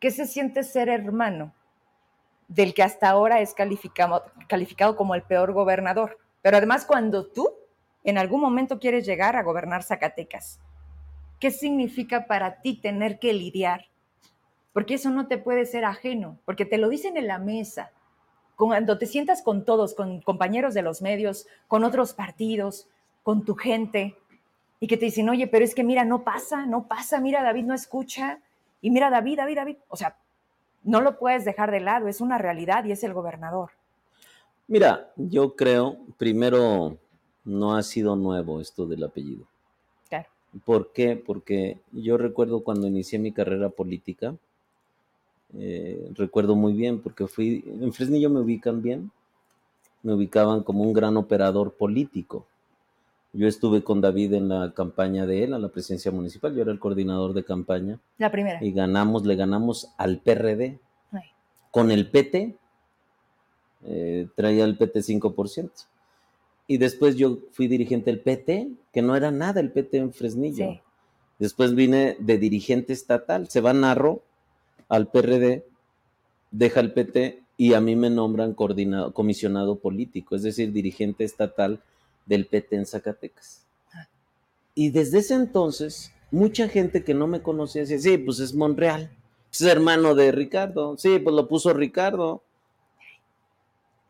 ¿Qué 0.00 0.10
se 0.10 0.24
siente 0.24 0.62
ser 0.62 0.88
hermano 0.88 1.52
del 2.48 2.72
que 2.72 2.84
hasta 2.84 3.10
ahora 3.10 3.42
es 3.42 3.52
calificado, 3.52 4.24
calificado 4.48 4.96
como 4.96 5.14
el 5.14 5.24
peor 5.24 5.52
gobernador? 5.52 6.16
Pero 6.40 6.56
además 6.56 6.86
cuando 6.86 7.26
tú 7.26 7.50
en 8.02 8.16
algún 8.16 8.40
momento 8.40 8.78
quieres 8.78 9.04
llegar 9.04 9.36
a 9.36 9.42
gobernar 9.42 9.82
Zacatecas, 9.82 10.58
¿qué 11.38 11.50
significa 11.50 12.26
para 12.26 12.62
ti 12.62 12.80
tener 12.80 13.18
que 13.18 13.34
lidiar? 13.34 13.90
Porque 14.76 14.92
eso 14.92 15.08
no 15.08 15.26
te 15.26 15.38
puede 15.38 15.64
ser 15.64 15.86
ajeno, 15.86 16.38
porque 16.44 16.66
te 16.66 16.76
lo 16.76 16.90
dicen 16.90 17.16
en 17.16 17.26
la 17.26 17.38
mesa, 17.38 17.92
cuando 18.56 18.98
te 18.98 19.06
sientas 19.06 19.40
con 19.40 19.64
todos, 19.64 19.94
con 19.94 20.20
compañeros 20.20 20.74
de 20.74 20.82
los 20.82 21.00
medios, 21.00 21.46
con 21.66 21.82
otros 21.82 22.12
partidos, 22.12 22.86
con 23.22 23.46
tu 23.46 23.54
gente, 23.54 24.18
y 24.78 24.86
que 24.86 24.98
te 24.98 25.06
dicen, 25.06 25.30
oye, 25.30 25.46
pero 25.46 25.64
es 25.64 25.74
que 25.74 25.82
mira, 25.82 26.04
no 26.04 26.24
pasa, 26.24 26.66
no 26.66 26.88
pasa, 26.88 27.20
mira, 27.20 27.42
David 27.42 27.64
no 27.64 27.72
escucha, 27.72 28.40
y 28.82 28.90
mira, 28.90 29.08
David, 29.08 29.38
David, 29.38 29.56
David, 29.56 29.76
o 29.88 29.96
sea, 29.96 30.18
no 30.84 31.00
lo 31.00 31.18
puedes 31.18 31.46
dejar 31.46 31.70
de 31.70 31.80
lado, 31.80 32.06
es 32.06 32.20
una 32.20 32.36
realidad 32.36 32.84
y 32.84 32.92
es 32.92 33.02
el 33.02 33.14
gobernador. 33.14 33.70
Mira, 34.68 35.10
yo 35.16 35.56
creo, 35.56 35.96
primero, 36.18 36.98
no 37.46 37.76
ha 37.76 37.82
sido 37.82 38.14
nuevo 38.14 38.60
esto 38.60 38.86
del 38.86 39.04
apellido. 39.04 39.46
Claro. 40.10 40.28
¿Por 40.66 40.92
qué? 40.92 41.16
Porque 41.16 41.80
yo 41.92 42.18
recuerdo 42.18 42.62
cuando 42.62 42.86
inicié 42.86 43.18
mi 43.18 43.32
carrera 43.32 43.70
política, 43.70 44.34
eh, 45.54 46.10
recuerdo 46.14 46.54
muy 46.56 46.72
bien, 46.72 47.00
porque 47.00 47.26
fui, 47.26 47.64
en 47.66 47.92
Fresnillo 47.92 48.30
me 48.30 48.40
ubican 48.40 48.82
bien, 48.82 49.10
me 50.02 50.14
ubicaban 50.14 50.62
como 50.62 50.82
un 50.82 50.92
gran 50.92 51.16
operador 51.16 51.74
político. 51.74 52.46
Yo 53.32 53.46
estuve 53.46 53.82
con 53.82 54.00
David 54.00 54.34
en 54.34 54.48
la 54.48 54.72
campaña 54.74 55.26
de 55.26 55.44
él, 55.44 55.54
a 55.54 55.58
la 55.58 55.68
presidencia 55.68 56.10
municipal, 56.10 56.54
yo 56.54 56.62
era 56.62 56.72
el 56.72 56.78
coordinador 56.78 57.34
de 57.34 57.44
campaña. 57.44 57.98
La 58.18 58.30
primera. 58.30 58.62
Y 58.64 58.72
ganamos, 58.72 59.26
le 59.26 59.36
ganamos 59.36 59.92
al 59.98 60.20
PRD. 60.20 60.78
Con 61.70 61.90
el 61.90 62.10
PT, 62.10 62.56
eh, 63.84 64.28
traía 64.34 64.64
el 64.64 64.78
PT 64.78 65.00
5%. 65.00 65.70
Y 66.66 66.78
después 66.78 67.16
yo 67.16 67.38
fui 67.52 67.68
dirigente 67.68 68.10
del 68.10 68.20
PT, 68.20 68.70
que 68.92 69.02
no 69.02 69.14
era 69.14 69.30
nada 69.30 69.60
el 69.60 69.70
PT 69.70 69.98
en 69.98 70.12
Fresnillo. 70.12 70.80
Después 71.38 71.74
vine 71.74 72.16
de 72.18 72.38
dirigente 72.38 72.94
estatal, 72.94 73.48
se 73.48 73.60
va 73.60 73.74
Narro 73.74 74.22
al 74.88 75.10
PRD, 75.10 75.66
deja 76.50 76.80
el 76.80 76.92
PT 76.92 77.42
y 77.56 77.74
a 77.74 77.80
mí 77.80 77.96
me 77.96 78.10
nombran 78.10 78.54
coordinado, 78.54 79.12
comisionado 79.12 79.78
político, 79.78 80.36
es 80.36 80.42
decir, 80.42 80.72
dirigente 80.72 81.24
estatal 81.24 81.80
del 82.26 82.46
PT 82.46 82.76
en 82.76 82.86
Zacatecas. 82.86 83.66
Y 84.74 84.90
desde 84.90 85.18
ese 85.18 85.34
entonces, 85.34 86.12
mucha 86.30 86.68
gente 86.68 87.02
que 87.02 87.14
no 87.14 87.26
me 87.26 87.42
conocía 87.42 87.82
decía, 87.82 87.98
sí, 87.98 88.18
pues 88.18 88.40
es 88.40 88.54
Monreal, 88.54 89.10
es 89.50 89.62
hermano 89.62 90.14
de 90.14 90.32
Ricardo, 90.32 90.96
sí, 90.98 91.18
pues 91.18 91.34
lo 91.34 91.48
puso 91.48 91.72
Ricardo. 91.72 92.42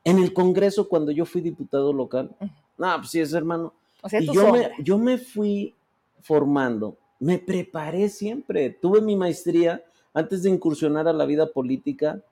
En 0.03 0.19
el 0.19 0.33
Congreso, 0.33 0.89
cuando 0.89 1.13
yo 1.13 1.25
fui 1.25 1.41
diputado 1.41 1.93
local, 1.93 2.35
no, 2.79 2.97
pues 2.97 3.11
sí 3.11 3.21
es 3.21 3.33
hermano. 3.33 3.73
y 4.11 4.33
yo 4.33 4.53
me, 4.53 4.71
yo 4.81 4.99
me 4.99 5.19
fui 5.19 5.75
formando, 6.21 6.97
me 7.21 7.39
preparé 7.39 8.09
siempre, 8.09 8.71
tuve 8.71 9.01
mi 9.01 9.17
maestría 9.17 9.85
antes 10.17 10.43
de 10.43 10.49
incursionar 10.49 11.07
a 11.09 11.13
la 11.13 11.27
vida 11.27 11.53
política, 11.53 12.23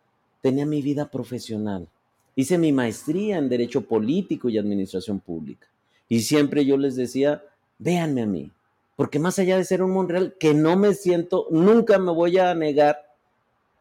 tenía 0.41 0.65
mi 0.65 0.81
vida 0.81 1.11
profesional. 1.11 1.87
Hice 2.35 2.57
mi 2.57 2.73
maestría 2.73 3.37
en 3.37 3.51
Derecho 3.51 3.83
Político 3.83 4.49
y 4.49 4.57
Administración 4.57 5.21
Pública. 5.21 5.67
Y 6.09 6.21
siempre 6.21 6.65
yo 6.65 6.79
les 6.79 6.97
decía, 6.97 7.45
véanme 7.79 8.23
a 8.23 8.27
mí, 8.27 8.51
porque 8.97 9.19
más 9.19 9.39
allá 9.39 9.59
de 9.59 9.67
ser 9.67 9.83
un 9.83 9.91
Monreal, 9.91 10.35
que 10.41 10.55
no 10.55 10.79
me 10.79 10.95
siento, 10.95 11.47
nunca 11.51 11.99
me 11.99 12.11
voy 12.11 12.39
a 12.39 12.55
negar, 12.55 12.97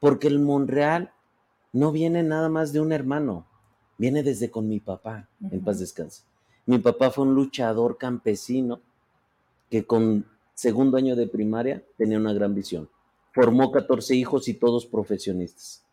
porque 0.02 0.28
el 0.28 0.40
Monreal 0.40 1.14
no 1.72 1.94
viene 1.94 2.24
nada 2.24 2.50
más 2.50 2.74
de 2.74 2.82
un 2.82 2.92
hermano, 2.92 3.48
viene 3.98 4.22
desde 4.22 4.52
con 4.52 4.68
mi 4.68 4.82
papá, 4.82 5.30
en 5.50 5.62
paz 5.62 5.80
descanse. 5.80 6.24
Mi 6.66 6.80
papá 6.80 7.10
fue 7.10 7.24
un 7.24 7.36
luchador 7.36 7.98
campesino 7.98 8.82
que 9.70 9.86
con 9.86 10.26
segundo 10.54 10.98
año 10.98 11.16
de 11.16 11.28
primaria 11.28 11.82
tenía 11.96 12.18
una 12.18 12.34
gran 12.34 12.54
visión 12.54 12.90
formó 13.34 13.72
14 13.72 14.16
hijos 14.16 14.48
y 14.48 14.54
todos 14.54 14.86
profesionistas. 14.86 15.84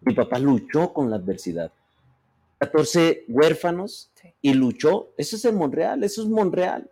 Mi 0.00 0.14
papá 0.14 0.38
luchó 0.38 0.92
con 0.92 1.10
la 1.10 1.16
adversidad. 1.16 1.72
14 2.58 3.24
huérfanos 3.28 4.10
y 4.40 4.54
luchó. 4.54 5.10
Eso 5.16 5.36
es 5.36 5.44
el 5.44 5.54
Monreal, 5.54 6.04
eso 6.04 6.22
es 6.22 6.28
Monreal. 6.28 6.90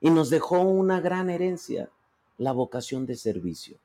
Y 0.00 0.10
nos 0.10 0.30
dejó 0.30 0.60
una 0.60 1.00
gran 1.00 1.30
herencia, 1.30 1.90
la 2.38 2.52
vocación 2.52 3.06
de 3.06 3.16
servicio. 3.16 3.78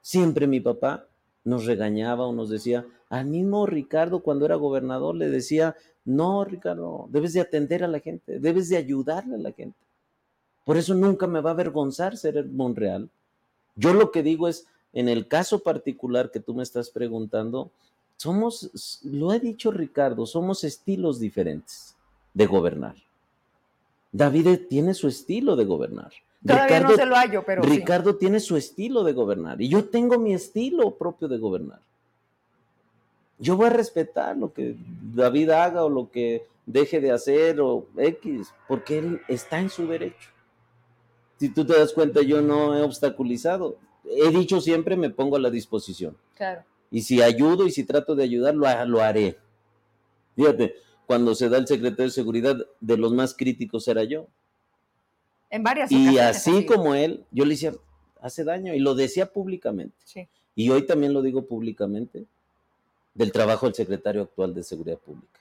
Siempre 0.00 0.46
mi 0.46 0.60
papá 0.60 1.06
nos 1.44 1.66
regañaba 1.66 2.26
o 2.26 2.32
nos 2.32 2.50
decía, 2.50 2.86
al 3.10 3.26
mismo 3.26 3.66
Ricardo 3.66 4.20
cuando 4.22 4.46
era 4.46 4.54
gobernador 4.54 5.14
le 5.14 5.28
decía, 5.28 5.76
no, 6.04 6.44
Ricardo, 6.44 7.06
debes 7.10 7.32
de 7.32 7.40
atender 7.40 7.84
a 7.84 7.88
la 7.88 8.00
gente, 8.00 8.38
debes 8.38 8.68
de 8.68 8.76
ayudarle 8.76 9.34
a 9.34 9.38
la 9.38 9.52
gente. 9.52 9.78
Por 10.64 10.76
eso 10.76 10.94
nunca 10.94 11.26
me 11.26 11.40
va 11.40 11.50
a 11.50 11.54
avergonzar 11.54 12.16
ser 12.16 12.46
Monreal, 12.46 13.10
yo 13.78 13.94
lo 13.94 14.10
que 14.10 14.24
digo 14.24 14.48
es, 14.48 14.66
en 14.92 15.08
el 15.08 15.28
caso 15.28 15.60
particular 15.60 16.32
que 16.32 16.40
tú 16.40 16.52
me 16.52 16.64
estás 16.64 16.90
preguntando, 16.90 17.70
somos, 18.16 19.00
lo 19.04 19.30
ha 19.30 19.38
dicho 19.38 19.70
Ricardo, 19.70 20.26
somos 20.26 20.64
estilos 20.64 21.20
diferentes 21.20 21.96
de 22.34 22.46
gobernar. 22.46 22.96
David 24.10 24.62
tiene 24.68 24.94
su 24.94 25.06
estilo 25.06 25.54
de 25.54 25.64
gobernar. 25.64 26.10
Todavía 26.44 26.66
Ricardo, 26.66 26.88
no 26.88 26.96
se 26.96 27.06
lo 27.06 27.14
hallo, 27.14 27.44
pero 27.46 27.62
Ricardo 27.62 28.16
tiene 28.16 28.40
su 28.40 28.56
estilo 28.56 29.04
de 29.04 29.12
gobernar 29.12 29.60
y 29.60 29.68
yo 29.68 29.84
tengo 29.84 30.18
mi 30.18 30.34
estilo 30.34 30.96
propio 30.96 31.28
de 31.28 31.38
gobernar. 31.38 31.80
Yo 33.38 33.56
voy 33.56 33.66
a 33.66 33.70
respetar 33.70 34.36
lo 34.36 34.52
que 34.52 34.74
David 35.14 35.50
haga 35.50 35.84
o 35.84 35.88
lo 35.88 36.10
que 36.10 36.46
deje 36.66 37.00
de 37.00 37.12
hacer 37.12 37.60
o 37.60 37.86
X, 37.96 38.52
porque 38.66 38.98
él 38.98 39.20
está 39.28 39.60
en 39.60 39.70
su 39.70 39.86
derecho 39.86 40.30
si 41.38 41.48
tú 41.50 41.64
te 41.64 41.78
das 41.78 41.92
cuenta, 41.92 42.22
yo 42.22 42.42
no 42.42 42.76
he 42.76 42.82
obstaculizado. 42.82 43.78
He 44.04 44.30
dicho 44.30 44.60
siempre, 44.60 44.96
me 44.96 45.10
pongo 45.10 45.36
a 45.36 45.40
la 45.40 45.50
disposición. 45.50 46.16
Claro. 46.34 46.64
Y 46.90 47.02
si 47.02 47.22
ayudo 47.22 47.66
y 47.66 47.70
si 47.70 47.84
trato 47.84 48.14
de 48.14 48.24
ayudar, 48.24 48.54
lo, 48.54 49.00
haré. 49.00 49.38
Fíjate, 50.34 50.74
cuando 51.06 51.34
se 51.34 51.48
da 51.48 51.58
el 51.58 51.66
secretario 51.66 52.06
de 52.06 52.10
seguridad, 52.10 52.56
de 52.80 52.96
los 52.96 53.12
más 53.12 53.34
críticos 53.34 53.86
era 53.86 54.04
yo. 54.04 54.26
En 55.50 55.62
varias 55.62 55.90
ocasiones. 55.90 56.14
Y 56.14 56.18
así 56.18 56.66
como 56.66 56.94
él, 56.94 57.24
yo 57.30 57.44
le 57.44 57.50
decía, 57.50 57.72
hace 58.20 58.44
daño, 58.44 58.74
y 58.74 58.80
lo 58.80 58.94
decía 58.94 59.32
públicamente. 59.32 59.96
Sí. 60.04 60.28
Y 60.54 60.70
hoy 60.70 60.86
también 60.86 61.12
lo 61.12 61.22
digo 61.22 61.46
públicamente, 61.46 62.26
del 63.14 63.32
trabajo 63.32 63.66
del 63.66 63.74
secretario 63.74 64.22
actual 64.22 64.54
de 64.54 64.62
Seguridad 64.62 64.98
Pública 64.98 65.38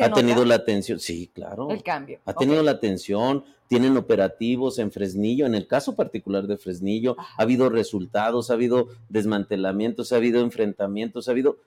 ha 0.00 0.12
tenido 0.12 0.44
la 0.44 0.54
atención, 0.56 0.98
sí, 0.98 1.30
claro. 1.32 1.70
El 1.70 1.82
cambio. 1.82 2.20
Ha 2.24 2.34
tenido 2.34 2.62
la 2.62 2.70
atención, 2.72 3.44
tienen 3.68 3.96
operativos 3.96 4.78
en 4.78 4.90
Fresnillo, 4.90 5.46
en 5.46 5.54
el 5.54 5.66
caso 5.66 5.94
particular 5.94 6.46
de 6.46 6.56
Fresnillo, 6.56 7.16
ha 7.18 7.42
habido 7.42 7.68
resultados, 7.68 8.50
ha 8.50 8.54
habido 8.54 8.88
desmantelamientos, 9.08 10.12
ha 10.12 10.16
habido 10.16 10.40
enfrentamientos, 10.40 11.28
ha 11.28 11.32
habido... 11.32 11.58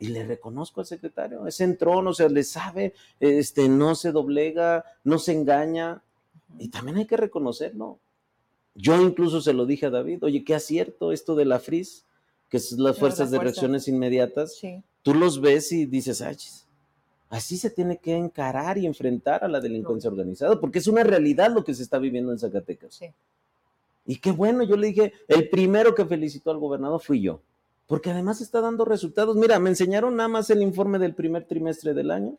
Y 0.00 0.08
le 0.08 0.24
reconozco 0.24 0.80
al 0.80 0.86
secretario, 0.86 1.46
es 1.48 1.60
entrón, 1.60 2.06
o 2.06 2.14
sea, 2.14 2.28
le 2.28 2.44
sabe, 2.44 2.94
este, 3.18 3.68
no 3.68 3.96
se 3.96 4.12
doblega, 4.12 4.84
no 5.02 5.18
se 5.18 5.32
engaña, 5.32 6.02
y 6.56 6.68
también 6.68 6.98
hay 6.98 7.06
que 7.06 7.16
reconocerlo. 7.16 7.98
Yo 8.76 9.00
incluso 9.02 9.40
se 9.40 9.52
lo 9.52 9.66
dije 9.66 9.86
a 9.86 9.90
David, 9.90 10.22
oye, 10.22 10.44
qué 10.44 10.54
acierto 10.54 11.10
esto 11.10 11.34
de 11.34 11.46
la 11.46 11.58
FRIS, 11.58 12.06
que 12.48 12.58
es 12.58 12.72
las 12.72 12.96
fuerzas 12.96 13.32
de 13.32 13.40
reacciones 13.40 13.88
inmediatas. 13.88 14.56
Sí. 14.56 14.84
Tú 15.02 15.14
los 15.14 15.40
ves 15.40 15.72
y 15.72 15.86
dices, 15.86 16.22
ay, 16.22 16.36
Así 17.30 17.58
se 17.58 17.70
tiene 17.70 17.98
que 17.98 18.16
encarar 18.16 18.78
y 18.78 18.86
enfrentar 18.86 19.44
a 19.44 19.48
la 19.48 19.60
delincuencia 19.60 20.08
organizada, 20.08 20.58
porque 20.58 20.78
es 20.78 20.86
una 20.86 21.04
realidad 21.04 21.52
lo 21.52 21.62
que 21.62 21.74
se 21.74 21.82
está 21.82 21.98
viviendo 21.98 22.32
en 22.32 22.38
Zacatecas. 22.38 23.00
Y 24.06 24.16
qué 24.16 24.30
bueno, 24.30 24.62
yo 24.62 24.76
le 24.76 24.86
dije, 24.86 25.12
el 25.28 25.50
primero 25.50 25.94
que 25.94 26.06
felicitó 26.06 26.50
al 26.50 26.58
gobernador 26.58 27.00
fui 27.00 27.20
yo, 27.20 27.42
porque 27.86 28.10
además 28.10 28.40
está 28.40 28.62
dando 28.62 28.86
resultados. 28.86 29.36
Mira, 29.36 29.58
me 29.58 29.68
enseñaron 29.68 30.16
nada 30.16 30.28
más 30.28 30.48
el 30.48 30.62
informe 30.62 30.98
del 30.98 31.14
primer 31.14 31.44
trimestre 31.44 31.92
del 31.92 32.10
año 32.10 32.38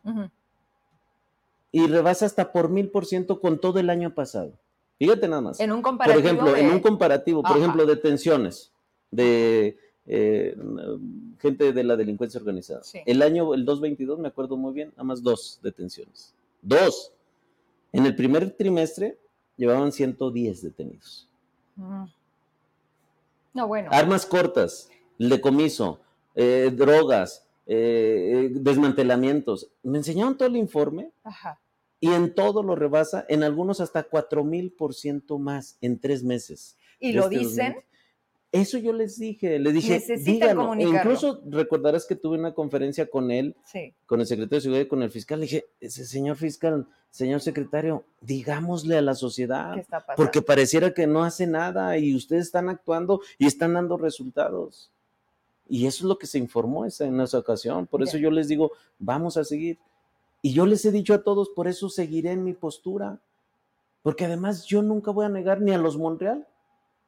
y 1.70 1.86
rebasa 1.86 2.26
hasta 2.26 2.50
por 2.50 2.68
mil 2.68 2.90
por 2.90 3.06
ciento 3.06 3.40
con 3.40 3.60
todo 3.60 3.78
el 3.78 3.90
año 3.90 4.12
pasado. 4.12 4.58
Fíjate 4.98 5.28
nada 5.28 5.40
más. 5.40 5.60
En 5.60 5.70
un 5.70 5.80
comparativo. 5.80 6.20
Por 6.20 6.26
ejemplo, 6.26 6.56
en 6.56 6.70
un 6.72 6.80
comparativo, 6.80 7.42
por 7.42 7.56
ejemplo, 7.56 7.86
detenciones 7.86 8.72
de 9.12 9.78
eh, 10.06 10.56
gente 11.38 11.72
de 11.72 11.84
la 11.84 11.96
delincuencia 11.96 12.38
organizada. 12.38 12.82
El 13.06 13.22
año, 13.22 13.54
el 13.54 13.64
2022, 13.64 14.18
me 14.18 14.28
acuerdo 14.28 14.56
muy 14.56 14.72
bien, 14.72 14.90
nada 14.90 15.04
más 15.04 15.22
dos 15.22 15.60
detenciones. 15.62 16.34
Dos. 16.62 17.12
En 17.92 18.06
el 18.06 18.14
primer 18.14 18.50
trimestre 18.52 19.18
llevaban 19.56 19.92
110 19.92 20.62
detenidos. 20.62 21.28
Mm. 21.76 22.04
No, 23.52 23.66
bueno. 23.66 23.90
Armas 23.92 24.26
cortas, 24.26 24.88
decomiso, 25.18 26.00
eh, 26.34 26.70
drogas, 26.74 27.46
eh, 27.66 28.50
desmantelamientos. 28.52 29.70
Me 29.82 29.98
enseñaron 29.98 30.36
todo 30.36 30.48
el 30.48 30.56
informe 30.56 31.12
y 32.00 32.08
en 32.12 32.34
todo 32.34 32.62
lo 32.62 32.74
rebasa, 32.74 33.26
en 33.28 33.42
algunos 33.42 33.80
hasta 33.80 34.04
4 34.04 34.44
mil 34.44 34.72
por 34.72 34.94
ciento 34.94 35.38
más 35.38 35.76
en 35.80 36.00
tres 36.00 36.24
meses. 36.24 36.76
¿Y 36.98 37.12
lo 37.12 37.24
este 37.24 37.38
dicen? 37.38 37.76
Eso 38.52 38.78
yo 38.78 38.92
les 38.92 39.16
dije, 39.16 39.60
le 39.60 39.72
dije, 39.72 40.02
díganlo. 40.18 40.74
E 40.74 40.82
incluso 40.82 41.40
recordarás 41.46 42.04
que 42.04 42.16
tuve 42.16 42.36
una 42.36 42.52
conferencia 42.52 43.06
con 43.06 43.30
él, 43.30 43.54
con 44.06 44.20
el 44.20 44.26
secretario 44.26 44.56
de 44.56 44.62
Seguridad 44.62 44.84
y 44.84 44.88
con 44.88 45.02
el 45.02 45.10
fiscal. 45.10 45.38
Le 45.38 45.46
dije, 45.46 45.66
ese 45.78 46.04
señor 46.04 46.36
fiscal, 46.36 46.88
señor 47.10 47.40
secretario, 47.42 48.04
digámosle 48.20 48.96
a 48.96 49.02
la 49.02 49.14
sociedad, 49.14 49.76
porque 50.16 50.42
pareciera 50.42 50.92
que 50.92 51.06
no 51.06 51.22
hace 51.22 51.46
nada 51.46 51.96
y 51.96 52.14
ustedes 52.14 52.46
están 52.46 52.68
actuando 52.68 53.20
y 53.38 53.46
están 53.46 53.74
dando 53.74 53.96
resultados. 53.96 54.90
Y 55.68 55.86
eso 55.86 56.04
es 56.04 56.08
lo 56.08 56.18
que 56.18 56.26
se 56.26 56.38
informó 56.38 56.84
en 56.84 57.20
esa 57.20 57.38
ocasión. 57.38 57.86
Por 57.86 58.02
eso 58.02 58.18
yo 58.18 58.32
les 58.32 58.48
digo, 58.48 58.72
vamos 58.98 59.36
a 59.36 59.44
seguir. 59.44 59.78
Y 60.42 60.52
yo 60.52 60.66
les 60.66 60.84
he 60.84 60.90
dicho 60.90 61.14
a 61.14 61.22
todos, 61.22 61.50
por 61.50 61.68
eso 61.68 61.88
seguiré 61.88 62.32
en 62.32 62.42
mi 62.42 62.54
postura. 62.54 63.20
Porque 64.02 64.24
además 64.24 64.64
yo 64.64 64.82
nunca 64.82 65.12
voy 65.12 65.26
a 65.26 65.28
negar 65.28 65.60
ni 65.60 65.72
a 65.72 65.78
los 65.78 65.96
Monreal, 65.96 66.48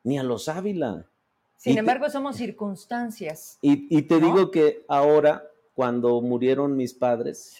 ni 0.05 0.17
a 0.17 0.23
los 0.23 0.49
Ávila. 0.49 1.07
Sin 1.63 1.79
embargo, 1.79 2.11
somos 2.11 2.37
circunstancias. 2.37 3.59
Y, 3.63 4.03
te 4.03 4.19
digo 4.19 4.51
que 4.51 4.85
ahora, 4.89 5.49
cuando 5.75 6.21
murieron 6.21 6.77
mis 6.77 6.93
padres, 6.93 7.57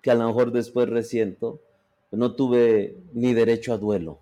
que 0.00 0.10
a 0.10 0.14
lo 0.14 0.28
mejor 0.28 0.52
después 0.52 0.88
resiento, 0.88 1.60
no 2.12 2.36
tuve 2.36 2.96
ni 3.14 3.34
derecho 3.34 3.72
a 3.72 3.78
duelo. 3.78 4.20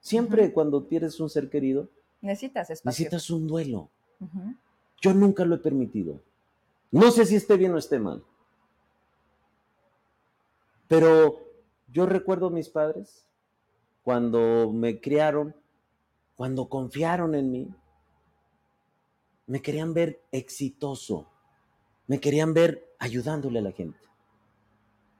Siempre 0.00 0.50
cuando 0.50 0.88
pierdes 0.88 1.20
un 1.20 1.28
ser 1.28 1.50
querido, 1.50 1.90
Necesitas 2.22 2.70
espacio. 2.70 2.88
Necesitas 2.88 3.30
un 3.30 3.46
duelo. 3.46 3.90
Yo 5.02 5.12
nunca 5.12 5.44
lo 5.44 5.56
he 5.56 5.58
permitido. 5.58 6.22
No 6.90 7.10
sé 7.10 7.26
si 7.26 7.36
esté 7.36 7.58
bien 7.58 7.74
o 7.74 7.78
esté 7.78 7.98
mal. 7.98 8.24
Pero 10.88 11.38
yo 11.92 12.06
recuerdo 12.06 12.46
a 12.46 12.50
mis 12.50 12.70
padres 12.70 13.26
cuando 14.02 14.72
me 14.72 15.00
criaron, 15.00 15.54
cuando 16.38 16.68
confiaron 16.68 17.34
en 17.34 17.50
mí, 17.50 17.68
me 19.48 19.60
querían 19.60 19.92
ver 19.92 20.20
exitoso, 20.30 21.26
me 22.06 22.20
querían 22.20 22.54
ver 22.54 22.94
ayudándole 23.00 23.58
a 23.58 23.62
la 23.62 23.72
gente. 23.72 23.98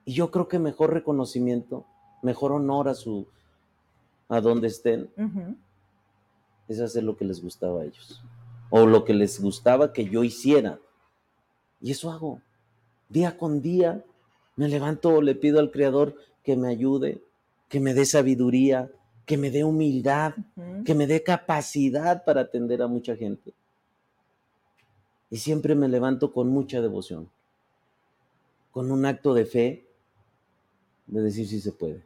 Y 0.05 0.13
yo 0.13 0.31
creo 0.31 0.47
que 0.47 0.59
mejor 0.59 0.93
reconocimiento, 0.93 1.85
mejor 2.23 2.53
honor 2.53 2.87
a 2.87 2.93
su 2.93 3.27
a 4.29 4.39
donde 4.39 4.67
estén, 4.67 5.11
es 6.69 6.79
hacer 6.79 7.03
lo 7.03 7.17
que 7.17 7.25
les 7.25 7.41
gustaba 7.43 7.81
a 7.81 7.83
ellos 7.83 8.23
o 8.69 8.85
lo 8.85 9.03
que 9.03 9.13
les 9.13 9.41
gustaba 9.41 9.91
que 9.91 10.05
yo 10.05 10.23
hiciera. 10.23 10.79
Y 11.81 11.91
eso 11.91 12.13
hago. 12.13 12.41
Día 13.09 13.37
con 13.37 13.61
día 13.61 14.05
me 14.55 14.69
levanto, 14.69 15.21
le 15.21 15.35
pido 15.35 15.59
al 15.59 15.71
Creador 15.71 16.15
que 16.43 16.55
me 16.55 16.69
ayude, 16.69 17.21
que 17.67 17.81
me 17.81 17.93
dé 17.93 18.05
sabiduría, 18.05 18.89
que 19.29 19.37
me 19.37 19.51
dé 19.51 19.63
humildad, 19.63 20.33
que 20.83 20.95
me 20.95 21.05
dé 21.05 21.21
capacidad 21.21 22.25
para 22.25 22.41
atender 22.41 22.81
a 22.81 22.87
mucha 22.87 23.15
gente. 23.15 23.53
Y 25.29 25.37
siempre 25.37 25.75
me 25.75 25.87
levanto 25.87 26.33
con 26.33 26.49
mucha 26.49 26.81
devoción, 26.81 27.29
con 28.71 28.91
un 28.91 29.05
acto 29.05 29.35
de 29.35 29.45
fe, 29.45 29.85
de 31.05 31.21
decir 31.21 31.47
si 31.47 31.61
se 31.61 31.71
puede. 31.71 32.03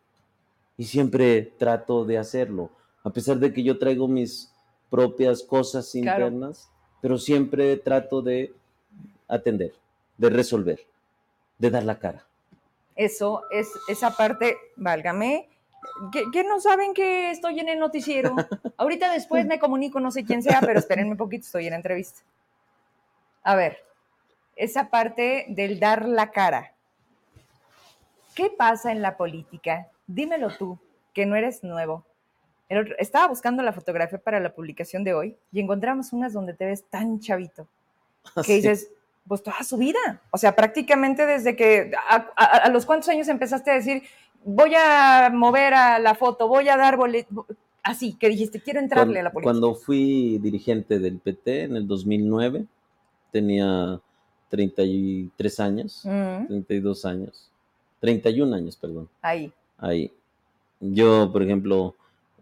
Y 0.75 0.83
siempre 0.83 1.43
trato 1.57 2.03
de 2.03 2.17
hacerlo, 2.17 2.71
a 3.05 3.09
pesar 3.09 3.39
de 3.39 3.53
que 3.53 3.63
yo 3.63 3.79
traigo 3.79 4.09
mis 4.09 4.53
propias 4.89 5.43
cosas 5.43 5.95
internas, 5.95 6.69
pero 7.01 7.17
siempre 7.17 7.77
trato 7.77 8.21
de 8.21 8.53
atender, 9.29 9.71
de 10.17 10.29
resolver, 10.29 10.81
de 11.57 11.69
dar 11.69 11.86
la 11.86 11.99
cara. 11.99 12.27
Eso 12.97 13.43
es 13.49 13.69
esa 13.88 14.12
parte, 14.17 14.57
válgame, 14.75 15.47
que, 16.32 16.43
no 16.43 16.60
saben 16.60 16.93
que 16.93 17.32
estoy 17.32 17.60
en 17.60 17.69
el 17.69 17.80
noticiero. 17.80 18.36
Ahorita 18.78 19.12
después 19.12 19.46
me 19.46 19.60
comunico, 19.60 20.00
no 20.00 20.12
sé 20.12 20.24
quién 20.24 20.43
sea, 20.43 20.62
pero 20.62 20.80
espérenme 20.80 21.12
un 21.12 21.17
poquito, 21.17 21.46
estoy 21.46 21.65
en 21.65 21.72
la 21.72 21.78
entrevista. 21.78 22.22
A 23.43 23.56
ver, 23.56 23.84
esa 24.56 24.89
parte 24.89 25.46
del 25.50 25.80
dar 25.80 26.08
la 26.08 26.32
cara. 26.32 26.74
¿Qué 28.36 28.50
pasa 28.50 28.91
en 28.91 29.02
la 29.02 29.17
política? 29.17 29.88
Dímelo 30.08 30.50
tú, 30.58 30.80
que 31.13 31.26
no 31.26 31.36
eres 31.36 31.63
nuevo 31.63 32.06
estaba 32.98 33.28
buscando 33.28 33.62
la 33.63 33.74
fotografía 33.74 34.17
para 34.17 34.39
la 34.39 34.54
publicación 34.54 35.04
de 35.04 35.13
hoy 35.13 35.38
y 35.52 35.60
encontramos 35.60 36.13
unas 36.13 36.34
donde 36.34 36.54
te 36.54 36.65
ves 36.65 36.84
tan 36.89 37.19
chavito 37.19 37.67
ah, 38.36 38.41
que 38.46 38.56
dices, 38.56 38.89
pues 39.28 39.43
toda 39.43 39.63
su 39.63 39.78
vida. 39.78 40.22
O 40.32 40.38
sea, 40.38 40.56
prácticamente 40.56 41.26
desde 41.26 41.56
que, 41.56 41.91
a, 42.10 42.69
los 42.69 42.86
cuántos 42.86 43.10
años 43.10 43.28
empezaste 43.28 43.72
a 43.72 43.76
decir, 43.76 44.04
voy 44.45 44.73
a 44.75 45.29
mover 45.34 45.73
a 45.73 45.99
la 45.99 46.15
foto, 46.15 46.47
voy 46.47 46.69
a 46.69 46.77
dar 46.77 46.97
boleto, 46.97 47.45
así, 47.82 48.13
que 48.13 48.29
dijiste, 48.29 48.62
quiero 48.62 48.79
entrarle 48.79 49.19
a 49.19 49.23
la 49.23 49.32
política. 49.32 49.51
Cuando 49.51 49.75
fui 49.75 50.38
dirigente 50.39 50.99
del 50.99 51.19
PT 51.19 51.63
en 51.63 51.75
el 51.75 51.88
2009, 51.88 52.65
tenía 53.32 53.99
33 54.49 55.60
años, 55.60 56.01
32 56.03 57.06
años, 57.06 57.49
31 57.99 58.56
años, 58.56 58.75
perdón. 58.77 59.10
Ahí. 59.21 59.51
Ahí. 59.77 60.12
Yo, 60.79 61.32
por 61.32 61.43
ejemplo, 61.43 61.95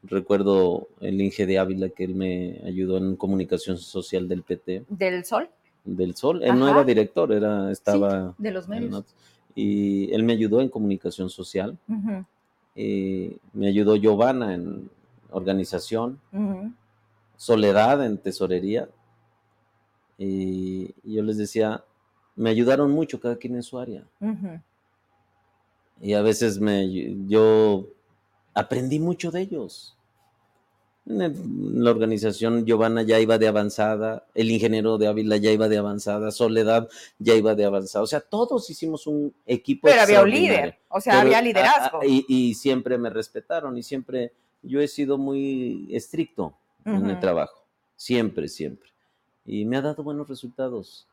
Recuerdo 0.03 0.87
el 0.99 1.21
Inge 1.21 1.45
de 1.45 1.59
Ávila 1.59 1.89
que 1.89 2.03
él 2.03 2.15
me 2.15 2.59
ayudó 2.65 2.97
en 2.97 3.15
comunicación 3.15 3.77
social 3.77 4.27
del 4.27 4.41
PT. 4.41 4.85
¿Del 4.89 5.25
Sol? 5.25 5.49
Del 5.83 6.15
Sol. 6.15 6.43
Él 6.43 6.57
no 6.57 6.67
era 6.67 6.83
director, 6.83 7.31
era, 7.31 7.71
estaba. 7.71 8.33
de 8.37 8.51
los 8.51 8.67
medios. 8.67 9.05
Y 9.55 10.13
él 10.13 10.23
me 10.23 10.33
ayudó 10.33 10.61
en 10.61 10.69
comunicación 10.69 11.29
social. 11.29 11.77
me 13.53 13.67
ayudó 13.67 13.95
Giovanna 13.95 14.53
en 14.53 14.89
organización. 15.31 16.19
Soledad 17.37 18.05
en 18.05 18.17
tesorería. 18.17 18.89
Y 20.17 20.93
yo 21.03 21.23
les 21.23 21.37
decía, 21.37 21.83
me 22.35 22.49
ayudaron 22.49 22.91
mucho 22.91 23.19
cada 23.19 23.35
quien 23.35 23.55
en 23.55 23.63
su 23.63 23.79
área. 23.79 24.03
Y 25.99 26.13
a 26.13 26.21
veces 26.21 26.59
me, 26.59 27.25
yo 27.27 27.87
aprendí 28.53 28.99
mucho 28.99 29.31
de 29.31 29.41
ellos. 29.41 29.95
En 31.07 31.83
la 31.83 31.89
organización 31.89 32.65
Giovanna 32.65 33.01
ya 33.01 33.19
iba 33.19 33.37
de 33.37 33.47
avanzada, 33.47 34.27
el 34.35 34.51
ingeniero 34.51 34.97
de 34.97 35.07
Ávila 35.07 35.37
ya 35.37 35.51
iba 35.51 35.67
de 35.67 35.77
avanzada, 35.77 36.31
Soledad 36.31 36.89
ya 37.17 37.33
iba 37.33 37.55
de 37.55 37.65
avanzada. 37.65 38.03
O 38.03 38.07
sea, 38.07 38.21
todos 38.21 38.69
hicimos 38.69 39.07
un 39.07 39.33
equipo. 39.45 39.87
Pero 39.87 40.01
había 40.01 40.21
un 40.21 40.29
líder, 40.29 40.77
o 40.89 41.01
sea, 41.01 41.21
había 41.21 41.41
liderazgo. 41.41 42.01
y, 42.03 42.53
siempre 42.53 42.97
me 42.97 43.09
respetaron 43.09 43.77
y 43.77 43.83
siempre 43.83 44.31
yo 44.61 44.79
he 44.79 44.87
sido 44.87 45.17
muy 45.17 45.87
estricto 45.91 46.53
en 46.85 47.09
el 47.09 47.19
trabajo, 47.19 47.65
siempre, 47.95 48.47
siempre. 48.47 48.89
Y 49.45 49.65
me 49.65 49.77
ha 49.77 49.81
dado 49.81 50.03
buenos 50.03 50.29
resultados. 50.29 51.07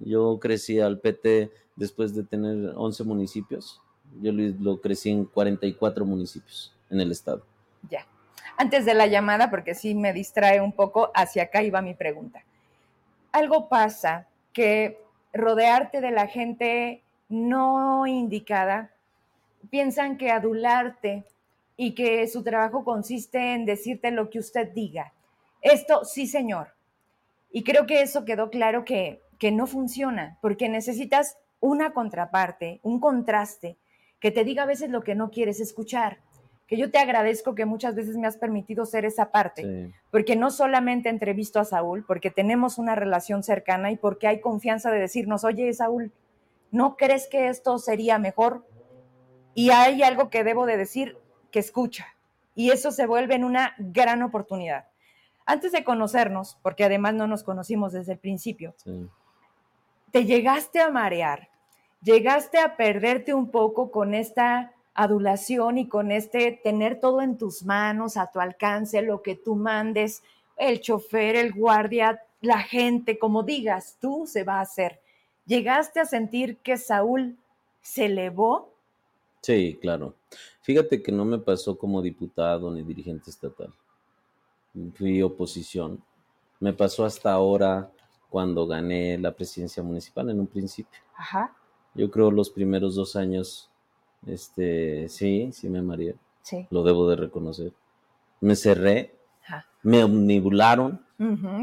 Yo 0.00 0.38
crecí 0.40 0.80
al 0.80 1.00
PT 1.00 1.50
después 1.76 2.14
de 2.14 2.24
tener 2.24 2.72
11 2.74 3.04
municipios, 3.04 3.80
yo 4.20 4.32
lo 4.32 4.80
crecí 4.80 5.10
en 5.10 5.24
44 5.24 6.04
municipios 6.04 6.72
en 6.90 7.00
el 7.00 7.12
estado. 7.12 7.44
Ya. 7.90 8.06
Antes 8.56 8.84
de 8.84 8.94
la 8.94 9.06
llamada, 9.06 9.50
porque 9.50 9.74
sí 9.74 9.94
me 9.94 10.12
distrae 10.12 10.60
un 10.60 10.72
poco, 10.72 11.10
hacia 11.14 11.44
acá 11.44 11.62
iba 11.62 11.82
mi 11.82 11.94
pregunta. 11.94 12.44
Algo 13.32 13.68
pasa 13.68 14.28
que 14.52 15.00
rodearte 15.32 16.00
de 16.00 16.12
la 16.12 16.28
gente 16.28 17.02
no 17.28 18.06
indicada, 18.06 18.92
piensan 19.70 20.16
que 20.16 20.30
adularte 20.30 21.24
y 21.76 21.96
que 21.96 22.28
su 22.28 22.44
trabajo 22.44 22.84
consiste 22.84 23.54
en 23.54 23.66
decirte 23.66 24.12
lo 24.12 24.30
que 24.30 24.38
usted 24.38 24.70
diga. 24.72 25.12
Esto 25.60 26.04
sí, 26.04 26.28
señor. 26.28 26.74
Y 27.50 27.64
creo 27.64 27.86
que 27.86 28.02
eso 28.02 28.24
quedó 28.24 28.50
claro 28.50 28.84
que, 28.84 29.20
que 29.38 29.50
no 29.50 29.66
funciona, 29.66 30.38
porque 30.40 30.68
necesitas 30.68 31.38
una 31.58 31.92
contraparte, 31.92 32.78
un 32.82 33.00
contraste, 33.00 33.76
que 34.20 34.30
te 34.30 34.44
diga 34.44 34.62
a 34.62 34.66
veces 34.66 34.90
lo 34.90 35.02
que 35.02 35.16
no 35.16 35.30
quieres 35.30 35.58
escuchar 35.60 36.18
que 36.74 36.80
yo 36.80 36.90
te 36.90 36.98
agradezco 36.98 37.54
que 37.54 37.66
muchas 37.66 37.94
veces 37.94 38.16
me 38.16 38.26
has 38.26 38.36
permitido 38.36 38.84
ser 38.84 39.04
esa 39.04 39.30
parte, 39.30 39.92
porque 40.10 40.34
no 40.34 40.50
solamente 40.50 41.08
entrevisto 41.08 41.60
a 41.60 41.64
Saúl, 41.64 42.04
porque 42.04 42.32
tenemos 42.32 42.78
una 42.78 42.96
relación 42.96 43.44
cercana 43.44 43.92
y 43.92 43.96
porque 43.96 44.26
hay 44.26 44.40
confianza 44.40 44.90
de 44.90 44.98
decirnos, 44.98 45.44
oye 45.44 45.72
Saúl, 45.72 46.12
¿no 46.72 46.96
crees 46.96 47.28
que 47.28 47.46
esto 47.46 47.78
sería 47.78 48.18
mejor? 48.18 48.66
Y 49.54 49.70
hay 49.70 50.02
algo 50.02 50.30
que 50.30 50.42
debo 50.42 50.66
de 50.66 50.76
decir 50.76 51.16
que 51.52 51.60
escucha, 51.60 52.06
y 52.56 52.70
eso 52.70 52.90
se 52.90 53.06
vuelve 53.06 53.36
en 53.36 53.44
una 53.44 53.74
gran 53.78 54.22
oportunidad. 54.22 54.86
antes 55.46 55.72
de 55.72 55.84
conocernos, 55.84 56.58
porque 56.62 56.84
además 56.84 57.14
no 57.14 57.26
nos 57.26 57.44
conocimos 57.44 57.92
desde 57.92 58.14
el 58.14 58.18
principio, 58.18 58.74
te 60.10 60.24
llegaste 60.24 60.80
a 60.80 60.90
marear, 60.90 61.50
llegaste 62.02 62.58
a 62.58 62.76
perderte 62.76 63.34
un 63.34 63.50
poco 63.50 63.90
con 63.90 64.14
esta 64.14 64.73
adulación 64.94 65.78
y 65.78 65.88
con 65.88 66.12
este 66.12 66.58
tener 66.62 67.00
todo 67.00 67.20
en 67.20 67.36
tus 67.36 67.64
manos, 67.64 68.16
a 68.16 68.30
tu 68.30 68.40
alcance, 68.40 69.02
lo 69.02 69.22
que 69.22 69.34
tú 69.34 69.56
mandes, 69.56 70.22
el 70.56 70.80
chofer, 70.80 71.36
el 71.36 71.52
guardia, 71.52 72.22
la 72.40 72.60
gente, 72.60 73.18
como 73.18 73.42
digas, 73.42 73.98
tú 74.00 74.26
se 74.26 74.44
va 74.44 74.58
a 74.58 74.62
hacer. 74.62 75.00
¿Llegaste 75.46 76.00
a 76.00 76.06
sentir 76.06 76.58
que 76.58 76.76
Saúl 76.76 77.36
se 77.82 78.06
elevó? 78.06 78.72
Sí, 79.42 79.78
claro. 79.80 80.14
Fíjate 80.62 81.02
que 81.02 81.12
no 81.12 81.24
me 81.24 81.38
pasó 81.38 81.76
como 81.76 82.00
diputado 82.00 82.70
ni 82.70 82.82
dirigente 82.82 83.30
estatal. 83.30 83.74
Fui 84.94 85.20
oposición. 85.20 86.02
Me 86.60 86.72
pasó 86.72 87.04
hasta 87.04 87.32
ahora 87.32 87.90
cuando 88.30 88.66
gané 88.66 89.18
la 89.18 89.32
presidencia 89.32 89.82
municipal 89.82 90.30
en 90.30 90.40
un 90.40 90.46
principio. 90.46 90.98
Ajá. 91.14 91.54
Yo 91.94 92.10
creo 92.10 92.30
los 92.30 92.50
primeros 92.50 92.94
dos 92.94 93.14
años, 93.16 93.70
este, 94.26 95.08
sí, 95.08 95.50
sí 95.52 95.68
me 95.68 95.82
mareé. 95.82 96.14
Sí. 96.42 96.66
Lo 96.70 96.82
debo 96.82 97.08
de 97.08 97.16
reconocer. 97.16 97.72
Me 98.40 98.56
cerré, 98.56 99.14
me 99.82 100.04
omnibularon. 100.04 101.04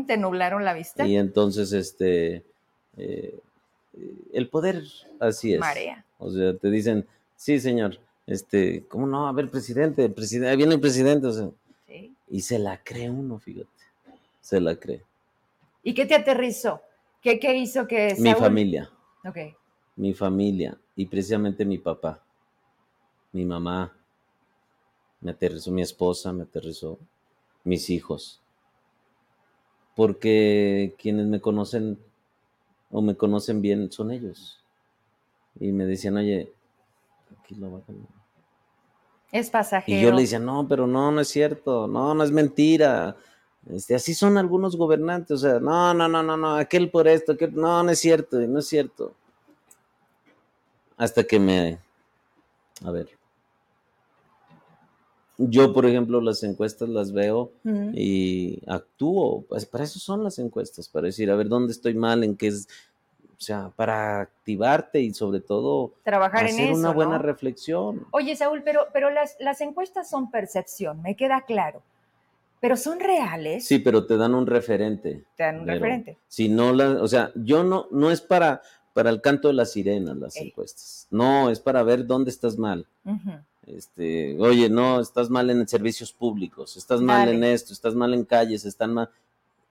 Te 0.07 0.17
nublaron 0.17 0.63
la 0.63 0.73
vista. 0.73 1.05
Y 1.05 1.17
entonces, 1.17 1.73
este, 1.73 2.43
eh, 2.97 3.39
el 4.33 4.47
poder 4.49 4.83
así 5.19 5.53
es. 5.53 5.59
Marea. 5.59 6.05
O 6.17 6.31
sea, 6.31 6.55
te 6.55 6.69
dicen, 6.69 7.05
sí, 7.35 7.59
señor, 7.59 7.99
este, 8.25 8.85
¿cómo 8.87 9.07
no? 9.07 9.27
A 9.27 9.31
ver, 9.31 9.49
presidente, 9.49 10.07
presidente, 10.09 10.55
viene 10.55 10.75
el 10.75 10.79
presidente, 10.79 11.27
o 11.27 11.31
sea. 11.31 11.49
Sí. 11.87 12.13
Y 12.29 12.41
se 12.41 12.59
la 12.59 12.77
cree 12.83 13.09
uno, 13.09 13.39
fíjate. 13.39 13.67
Se 14.39 14.59
la 14.59 14.75
cree. 14.75 15.03
¿Y 15.83 15.93
qué 15.93 16.05
te 16.05 16.15
aterrizó? 16.15 16.81
¿Qué, 17.21 17.39
qué 17.39 17.55
hizo 17.55 17.87
que 17.87 18.15
Mi 18.19 18.33
familia. 18.33 18.89
Ok. 19.25 19.37
Mi 19.95 20.13
familia 20.13 20.77
y 20.95 21.05
precisamente 21.05 21.65
mi 21.65 21.77
papá, 21.77 22.23
mi 23.31 23.45
mamá, 23.45 23.93
me 25.21 25.31
aterrizó, 25.31 25.71
mi 25.71 25.81
esposa 25.81 26.33
me 26.33 26.43
aterrizó, 26.43 26.99
mis 27.63 27.89
hijos. 27.89 28.41
Porque 29.95 30.95
quienes 30.97 31.27
me 31.27 31.39
conocen 31.39 31.99
o 32.89 33.01
me 33.01 33.15
conocen 33.15 33.61
bien 33.61 33.91
son 33.91 34.11
ellos. 34.11 34.59
Y 35.59 35.71
me 35.71 35.85
decían, 35.85 36.17
oye, 36.17 36.51
aquí 37.39 37.55
lo 37.55 37.71
va 37.71 37.79
a 37.79 37.81
Es 39.31 39.49
pasajero. 39.49 39.97
Y 39.97 40.01
yo 40.01 40.11
le 40.11 40.21
decía, 40.21 40.39
no, 40.39 40.67
pero 40.67 40.87
no, 40.87 41.11
no 41.11 41.21
es 41.21 41.27
cierto, 41.27 41.87
no, 41.87 42.13
no 42.13 42.23
es 42.23 42.31
mentira. 42.31 43.15
Este, 43.69 43.93
así 43.93 44.13
son 44.13 44.37
algunos 44.37 44.75
gobernantes, 44.75 45.31
o 45.31 45.37
sea, 45.37 45.59
no, 45.59 45.93
no, 45.93 46.07
no, 46.07 46.23
no, 46.23 46.35
no, 46.35 46.55
aquel 46.55 46.89
por 46.89 47.07
esto, 47.07 47.33
aquel, 47.33 47.53
no, 47.53 47.83
no 47.83 47.91
es 47.91 47.99
cierto, 47.99 48.39
no 48.39 48.59
es 48.59 48.67
cierto. 48.67 49.13
Hasta 50.97 51.23
que 51.23 51.39
me, 51.39 51.79
a 52.83 52.91
ver, 52.91 53.09
yo, 55.49 55.73
por 55.73 55.85
ejemplo, 55.85 56.21
las 56.21 56.43
encuestas 56.43 56.89
las 56.89 57.11
veo 57.11 57.51
y 57.93 58.61
actúo. 58.67 59.45
Pues, 59.47 59.65
para 59.65 59.83
eso 59.83 59.99
son 59.99 60.23
las 60.23 60.39
encuestas, 60.39 60.87
para 60.89 61.07
decir, 61.07 61.29
a 61.31 61.35
ver, 61.35 61.47
¿dónde 61.47 61.73
estoy 61.73 61.93
mal? 61.93 62.23
¿En 62.23 62.35
qué 62.35 62.47
es? 62.47 62.67
O 63.37 63.43
sea, 63.43 63.71
para 63.75 64.21
activarte 64.21 65.01
y 65.01 65.15
sobre 65.15 65.39
todo 65.39 65.93
trabajar 66.03 66.45
hacer 66.45 66.69
en 66.69 66.75
una 66.75 66.91
buena 66.91 67.17
reflexión. 67.17 68.05
Oye, 68.11 68.35
Saúl, 68.35 68.61
pero, 68.63 68.81
pero 68.93 69.09
las, 69.09 69.35
las 69.39 69.61
encuestas 69.61 70.07
son 70.07 70.29
percepción, 70.29 71.01
me 71.01 71.15
queda 71.15 71.41
claro. 71.41 71.81
Pero 72.59 72.77
son 72.77 72.99
reales. 72.99 73.65
Sí, 73.65 73.79
pero 73.79 74.05
te 74.05 74.15
dan 74.17 74.35
un 74.35 74.45
referente. 74.45 75.25
Te 75.35 75.43
dan 75.43 75.61
un 75.61 75.67
referente. 75.67 76.19
Si 76.27 76.49
no 76.49 76.71
la, 76.71 77.01
o 77.01 77.07
sea, 77.07 77.31
yo 77.33 77.63
no, 77.63 77.87
no 77.89 78.11
es 78.11 78.21
para, 78.21 78.61
para 78.93 79.09
el 79.09 79.21
canto 79.21 79.47
de 79.47 79.55
las 79.55 79.71
sirenas 79.71 80.15
las 80.17 80.35
encuestas. 80.35 81.07
No, 81.09 81.49
es 81.49 81.59
para 81.59 81.81
ver 81.81 82.05
dónde 82.05 82.29
estás 82.29 82.59
mal. 82.59 82.85
Este, 83.75 84.37
oye, 84.39 84.69
no, 84.69 84.99
estás 84.99 85.29
mal 85.29 85.49
en 85.49 85.67
servicios 85.67 86.11
públicos, 86.11 86.77
estás 86.77 87.01
mal 87.01 87.29
en 87.29 87.43
esto, 87.43 87.73
estás 87.73 87.95
mal 87.95 88.13
en 88.13 88.25
calles, 88.25 88.65
están 88.65 88.93
mal. 88.93 89.09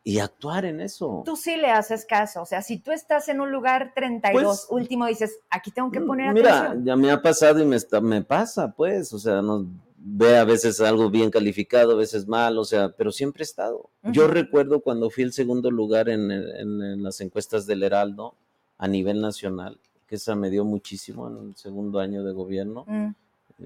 Y 0.03 0.19
actuar 0.19 0.65
en 0.65 0.81
eso. 0.81 1.23
Tú 1.27 1.37
sí 1.37 1.57
le 1.57 1.71
haces 1.71 2.07
caso. 2.07 2.41
O 2.41 2.47
sea, 2.47 2.63
si 2.63 2.79
tú 2.79 2.91
estás 2.91 3.29
en 3.29 3.41
un 3.41 3.53
lugar 3.53 3.93
32, 3.95 4.43
pues, 4.43 4.67
último, 4.71 5.07
dices, 5.07 5.41
aquí 5.51 5.71
tengo 5.71 5.91
que 5.91 6.01
poner 6.01 6.31
atención. 6.31 6.79
Mira, 6.79 6.85
ya 6.85 6.97
me 6.97 7.11
ha 7.11 7.21
pasado 7.21 7.61
y 7.61 7.67
me, 7.67 7.77
está, 7.77 8.01
me 8.01 8.23
pasa, 8.23 8.73
pues. 8.73 9.13
O 9.13 9.19
sea, 9.19 9.43
no, 9.43 9.67
ve 9.99 10.39
a 10.39 10.45
veces 10.45 10.81
algo 10.81 11.11
bien 11.11 11.31
calificado, 11.31 11.93
a 11.93 11.97
veces 11.97 12.27
mal, 12.27 12.57
o 12.57 12.65
sea, 12.65 12.89
pero 12.97 13.13
siempre 13.13 13.43
he 13.43 13.45
estado. 13.45 13.91
Yo 14.05 14.27
recuerdo 14.27 14.81
cuando 14.81 15.11
fui 15.11 15.23
el 15.23 15.35
segundo 15.35 15.71
lugar 15.71 16.09
en, 16.09 16.31
en, 16.31 17.03
las 17.03 17.21
encuestas 17.21 17.67
del 17.67 17.83
Heraldo 17.83 18.35
a 18.79 18.89
nivel 18.89 19.21
nacional, 19.21 19.79
que 20.07 20.15
esa 20.15 20.35
me 20.35 20.49
dio 20.49 20.65
muchísimo 20.65 21.29
en 21.29 21.49
el 21.49 21.57
segundo 21.57 21.99
año 21.99 22.25
de 22.25 22.33
gobierno. 22.33 22.87
Mm 22.89 23.11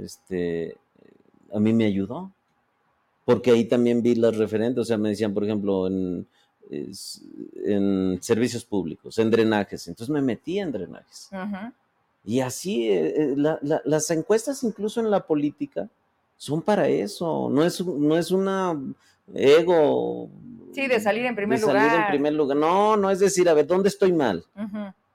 este, 0.03 0.77
a 1.53 1.61
mí 1.61 1.73
me 1.73 1.85
ayudó, 1.85 2.31
porque 3.25 3.51
ahí 3.51 3.65
también 3.65 4.03
vi 4.03 4.15
las 4.15 4.37
referentes, 4.37 4.83
o 4.83 4.85
sea, 4.85 4.99
me 4.99 5.11
decían, 5.11 5.35
por 5.35 5.45
ejemplo, 5.45 5.87
en, 5.87 6.27
en 6.71 8.19
servicios 8.21 8.65
públicos, 8.65 9.19
en 9.19 9.31
drenajes, 9.31 9.89
entonces 9.89 10.13
me 10.13 10.23
metí 10.23 10.59
en 10.59 10.73
drenajes. 10.73 11.31
Y 12.25 12.41
así, 12.41 12.89
eh, 12.89 13.35
eh, 13.35 13.37
las 13.85 14.11
encuestas 14.11 14.63
incluso 14.63 15.01
en 15.01 15.11
la 15.11 15.27
política 15.27 15.89
son 16.37 16.63
para 16.63 16.89
eso, 16.89 17.49
no 17.51 17.65
es, 17.65 17.85
no 17.85 18.17
es 18.17 18.31
una 18.31 18.79
ego. 19.35 20.31
Sí, 20.73 20.87
de 20.87 21.01
salir 21.01 21.25
en 21.27 21.37
primer 21.37 21.59
de 21.59 21.67
lugar. 21.67 21.89
Salir 21.89 22.01
en 22.01 22.09
primer 22.09 22.33
lugar. 22.33 22.57
No, 22.57 22.97
no 22.97 23.11
es 23.11 23.21
decir, 23.21 23.49
a 23.49 23.55
ver, 23.55 23.67
¿dónde 23.67 23.89
estoy 23.89 24.13
mal? 24.13 24.45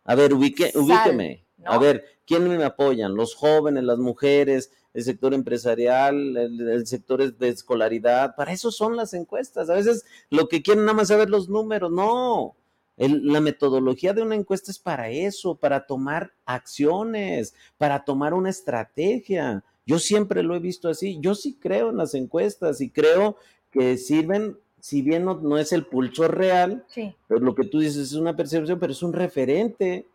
A 0.06 0.16
ver, 0.16 0.34
ubique, 0.34 0.72
ubíqueme. 0.76 1.44
A 1.66 1.78
ver, 1.78 2.06
¿quién 2.30 2.48
me 2.48 2.64
apoyan? 2.64 3.16
Los 3.16 3.34
jóvenes, 3.34 3.84
las 3.84 3.98
mujeres, 3.98 4.72
el 4.94 5.04
sector 5.04 5.34
empresarial, 5.34 6.38
el, 6.38 6.86
sector 6.86 7.36
de 7.36 7.50
escolaridad. 7.50 8.36
Para 8.36 8.54
eso 8.54 8.72
son 8.72 8.96
las 8.96 9.16
encuestas. 9.16 9.68
A 9.68 9.74
veces 9.74 10.06
lo 10.30 10.48
que 10.48 10.62
quieren 10.62 10.86
nada 10.86 10.96
más 10.96 11.08
saber 11.08 11.32
los 11.32 11.50
números. 11.50 11.92
No. 11.92 12.56
la 12.98 13.42
metodología 13.42 14.14
de 14.14 14.22
una 14.22 14.36
encuesta 14.36 14.70
es 14.70 14.78
para 14.78 15.10
eso, 15.10 15.56
para 15.56 15.88
tomar 15.88 16.32
acciones, 16.46 17.56
para 17.80 18.06
tomar 18.06 18.36
una 18.36 18.52
estrategia. 18.52 19.64
Yo 19.88 19.98
siempre 19.98 20.44
lo 20.44 20.56
he 20.56 20.60
visto 20.60 20.88
así. 20.88 21.18
Yo 21.20 21.34
sí 21.34 21.58
creo 21.60 21.90
en 21.90 21.98
las 21.98 22.14
encuestas 22.14 22.80
y 22.80 22.92
creo 22.92 23.38
que 23.72 23.98
sirven 23.98 24.56
si 24.80 25.02
bien 25.02 25.26
no, 25.26 25.58
es 25.58 25.74
el 25.74 25.88
pulso 25.88 26.28
real, 26.28 26.86
pero 27.28 27.42
lo 27.42 27.56
que 27.56 27.66
tú 27.66 27.80
dices 27.80 27.98
es 27.98 28.14
una 28.14 28.36
percepción, 28.36 28.80
pero 28.80 28.94
es 28.94 29.02
un 29.04 29.14
referente. 29.14 30.06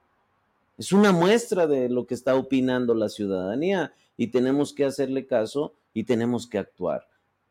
Es 0.77 0.93
una 0.93 1.13
muestra 1.13 1.67
de 1.67 1.89
lo 1.89 2.07
que 2.07 2.15
está 2.15 2.35
opinando 2.35 2.95
la 2.95 3.09
ciudadanía 3.09 3.93
y 4.17 4.29
tenemos 4.29 4.73
que 4.73 4.85
hacerle 4.85 5.27
caso 5.27 5.75
y 5.93 6.05
tenemos 6.05 6.47
que 6.47 6.59
actuar. 6.59 7.07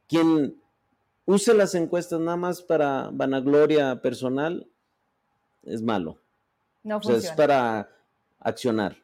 Quien 0.07 0.61
use 1.25 1.53
las 1.53 1.73
encuestas 1.75 2.19
nada 2.19 2.37
más 2.37 2.61
para 2.61 3.09
vanagloria 3.11 4.01
personal 4.01 4.67
es 5.63 5.81
malo. 5.81 6.17
No 6.83 6.99
funciona. 6.99 7.19
es 7.19 7.31
para 7.31 7.89
accionar, 8.39 8.97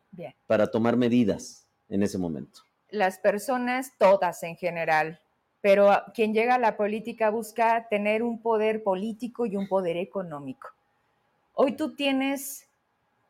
para 0.47 0.67
tomar 0.67 0.97
medidas 0.97 1.65
en 1.87 2.03
ese 2.03 2.17
momento. 2.17 2.61
Las 2.89 3.19
personas, 3.19 3.93
todas 3.97 4.43
en 4.43 4.57
general, 4.57 5.21
pero 5.61 5.89
quien 6.13 6.33
llega 6.33 6.55
a 6.55 6.59
la 6.59 6.75
política 6.75 7.29
busca 7.29 7.87
tener 7.89 8.23
un 8.23 8.41
poder 8.41 8.83
político 8.83 9.45
y 9.45 9.55
un 9.55 9.67
poder 9.67 9.95
económico. 9.95 10.69
Hoy 11.53 11.73
tú 11.73 11.95
tienes, 11.95 12.67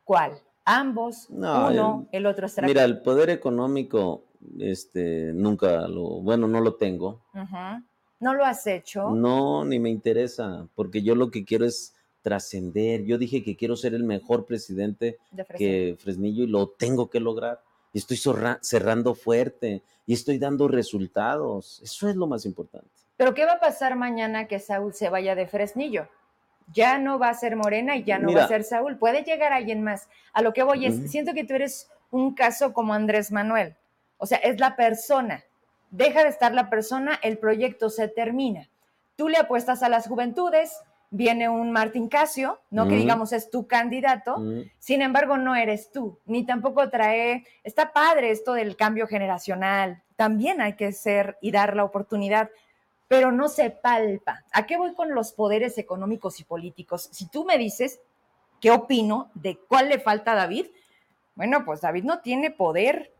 ¿cuál? 0.04 0.40
Ambos, 0.78 1.26
uno, 1.30 2.06
el, 2.12 2.26
otro 2.26 2.46
Mira, 2.62 2.84
el 2.84 3.00
poder 3.02 3.30
económico, 3.30 4.24
este, 4.58 5.32
nunca 5.34 5.88
lo, 5.88 6.20
bueno, 6.20 6.46
no 6.46 6.60
lo 6.60 6.74
tengo. 6.74 7.22
¿No 8.20 8.34
lo 8.34 8.44
has 8.44 8.66
hecho? 8.66 9.10
No, 9.10 9.64
ni 9.64 9.78
me 9.78 9.88
interesa, 9.88 10.68
porque 10.74 11.02
yo 11.02 11.14
lo 11.14 11.30
que 11.30 11.44
quiero 11.44 11.64
es 11.64 11.94
trascender. 12.22 13.04
Yo 13.04 13.18
dije 13.18 13.42
que 13.42 13.56
quiero 13.56 13.76
ser 13.76 13.94
el 13.94 14.04
mejor 14.04 14.46
presidente 14.46 15.18
de 15.30 15.44
que 15.56 15.96
Fresnillo 15.98 16.44
y 16.44 16.46
lo 16.46 16.68
tengo 16.68 17.08
que 17.08 17.20
lograr. 17.20 17.62
Y 17.92 17.98
estoy 17.98 18.18
cerrando 18.60 19.14
fuerte 19.14 19.82
y 20.06 20.12
estoy 20.12 20.38
dando 20.38 20.68
resultados. 20.68 21.80
Eso 21.82 22.08
es 22.08 22.16
lo 22.16 22.26
más 22.26 22.44
importante. 22.44 22.88
Pero 23.16 23.34
¿qué 23.34 23.44
va 23.44 23.54
a 23.54 23.60
pasar 23.60 23.96
mañana 23.96 24.46
que 24.46 24.58
Saúl 24.58 24.94
se 24.94 25.08
vaya 25.08 25.34
de 25.34 25.46
Fresnillo? 25.46 26.08
Ya 26.72 26.98
no 26.98 27.18
va 27.18 27.30
a 27.30 27.34
ser 27.34 27.56
Morena 27.56 27.96
y 27.96 28.04
ya 28.04 28.18
no 28.18 28.32
va 28.32 28.44
a 28.44 28.48
ser 28.48 28.64
Saúl. 28.64 28.98
Puede 28.98 29.22
llegar 29.22 29.52
alguien 29.52 29.82
más. 29.82 30.08
A 30.32 30.42
lo 30.42 30.52
que 30.52 30.62
voy 30.62 30.86
es, 30.86 31.10
siento 31.10 31.32
que 31.34 31.44
tú 31.44 31.54
eres 31.54 31.90
un 32.10 32.34
caso 32.34 32.72
como 32.72 32.94
Andrés 32.94 33.32
Manuel. 33.32 33.76
O 34.18 34.26
sea, 34.26 34.38
es 34.38 34.60
la 34.60 34.76
persona. 34.76 35.44
Deja 35.90 36.22
de 36.22 36.28
estar 36.28 36.52
la 36.52 36.70
persona, 36.70 37.18
el 37.22 37.38
proyecto 37.38 37.90
se 37.90 38.08
termina. 38.08 38.68
Tú 39.16 39.28
le 39.28 39.38
apuestas 39.38 39.82
a 39.82 39.88
las 39.88 40.06
juventudes, 40.06 40.80
viene 41.10 41.48
un 41.48 41.72
Martín 41.72 42.08
Casio, 42.08 42.60
no 42.70 42.86
que 42.86 42.94
digamos 42.94 43.32
es 43.32 43.50
tu 43.50 43.66
candidato, 43.66 44.36
sin 44.78 45.02
embargo 45.02 45.36
no 45.36 45.56
eres 45.56 45.90
tú, 45.90 46.18
ni 46.24 46.46
tampoco 46.46 46.88
trae, 46.88 47.44
está 47.64 47.92
padre 47.92 48.30
esto 48.30 48.52
del 48.52 48.76
cambio 48.76 49.08
generacional, 49.08 50.02
también 50.14 50.60
hay 50.60 50.74
que 50.74 50.92
ser 50.92 51.36
y 51.40 51.50
dar 51.50 51.74
la 51.74 51.82
oportunidad, 51.82 52.50
pero 53.10 53.32
no 53.32 53.48
se 53.48 53.70
palpa. 53.70 54.44
¿A 54.52 54.66
qué 54.66 54.76
voy 54.76 54.94
con 54.94 55.16
los 55.16 55.32
poderes 55.32 55.78
económicos 55.78 56.38
y 56.38 56.44
políticos? 56.44 57.08
Si 57.10 57.26
tú 57.26 57.44
me 57.44 57.58
dices 57.58 58.00
qué 58.60 58.70
opino 58.70 59.32
de 59.34 59.58
cuál 59.58 59.88
le 59.88 59.98
falta 59.98 60.30
a 60.30 60.36
David, 60.36 60.66
bueno, 61.34 61.64
pues 61.64 61.80
David 61.80 62.04
no 62.04 62.20
tiene 62.20 62.52
poder 62.52 63.12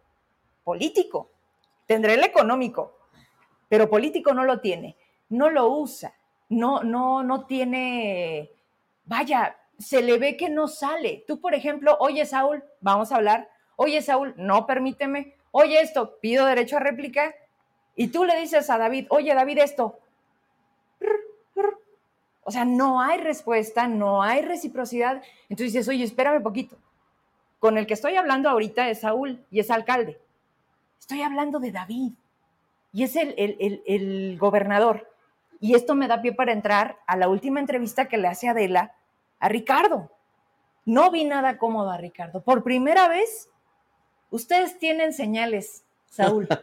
político, 0.63 1.29
tendrá 1.87 2.15
el 2.15 2.23
económico, 2.23 3.01
pero 3.69 3.91
político 3.91 4.33
no 4.33 4.45
lo 4.45 4.61
tiene, 4.61 4.97
no 5.29 5.51
lo 5.51 5.69
usa, 5.69 6.15
no, 6.51 6.85
no, 6.85 7.25
no 7.25 7.47
tiene, 7.47 8.53
vaya, 9.07 9.59
se 9.77 10.03
le 10.03 10.19
ve 10.19 10.37
que 10.37 10.51
no 10.51 10.69
sale. 10.69 11.25
Tú, 11.27 11.41
por 11.41 11.53
ejemplo, 11.53 11.97
oye, 11.99 12.25
Saúl, 12.27 12.63
vamos 12.81 13.11
a 13.11 13.17
hablar, 13.17 13.51
oye, 13.75 14.03
Saúl, 14.03 14.35
no 14.37 14.69
permíteme, 14.69 15.35
oye 15.51 15.81
esto, 15.81 16.21
pido 16.21 16.47
derecho 16.47 16.77
a 16.77 16.81
réplica, 16.81 17.35
y 18.01 18.09
tú 18.09 18.25
le 18.25 18.35
dices 18.41 18.71
a 18.71 18.79
David, 18.79 19.09
oye, 19.11 19.35
David, 19.35 19.59
esto. 19.59 19.99
O 22.45 22.51
sea, 22.51 22.65
no 22.65 23.03
hay 23.03 23.21
respuesta, 23.21 23.89
no 23.89 24.23
hay 24.23 24.41
reciprocidad. 24.41 25.23
Entonces 25.51 25.75
dices, 25.75 25.89
oye, 25.89 26.05
espérame 26.05 26.43
poquito. 26.43 26.79
Con 27.59 27.77
el 27.77 27.87
que 27.87 27.93
estoy 27.93 28.17
hablando 28.17 28.49
ahorita 28.49 28.89
es 28.89 29.01
Saúl 29.01 29.45
y 29.51 29.61
es 29.61 29.71
alcalde. 29.71 30.19
Estoy 30.99 31.21
hablando 31.21 31.61
de 31.61 31.73
David 31.73 32.13
y 32.95 33.03
es 33.03 33.17
el, 33.17 33.35
el, 33.37 34.39
gobernador. 34.39 35.13
Y 35.61 35.75
esto 35.75 35.95
me 35.95 36.09
da 36.09 36.23
pie 36.23 36.33
para 36.33 36.53
entrar 36.53 37.01
a 37.07 37.19
la 37.19 37.29
última 37.29 37.61
entrevista 37.61 38.09
que 38.09 38.17
le 38.17 38.29
hace 38.29 38.49
Adela 38.49 38.95
a 39.41 39.51
Ricardo. 39.51 40.11
No 40.87 41.11
vi 41.11 41.25
nada 41.27 41.59
cómodo 41.59 41.91
a 41.91 41.99
Ricardo. 41.99 42.43
Por 42.43 42.65
primera 42.65 43.09
vez, 43.09 43.51
ustedes 44.31 44.79
tienen 44.79 45.13
señales, 45.13 45.85
Saúl. 46.07 46.49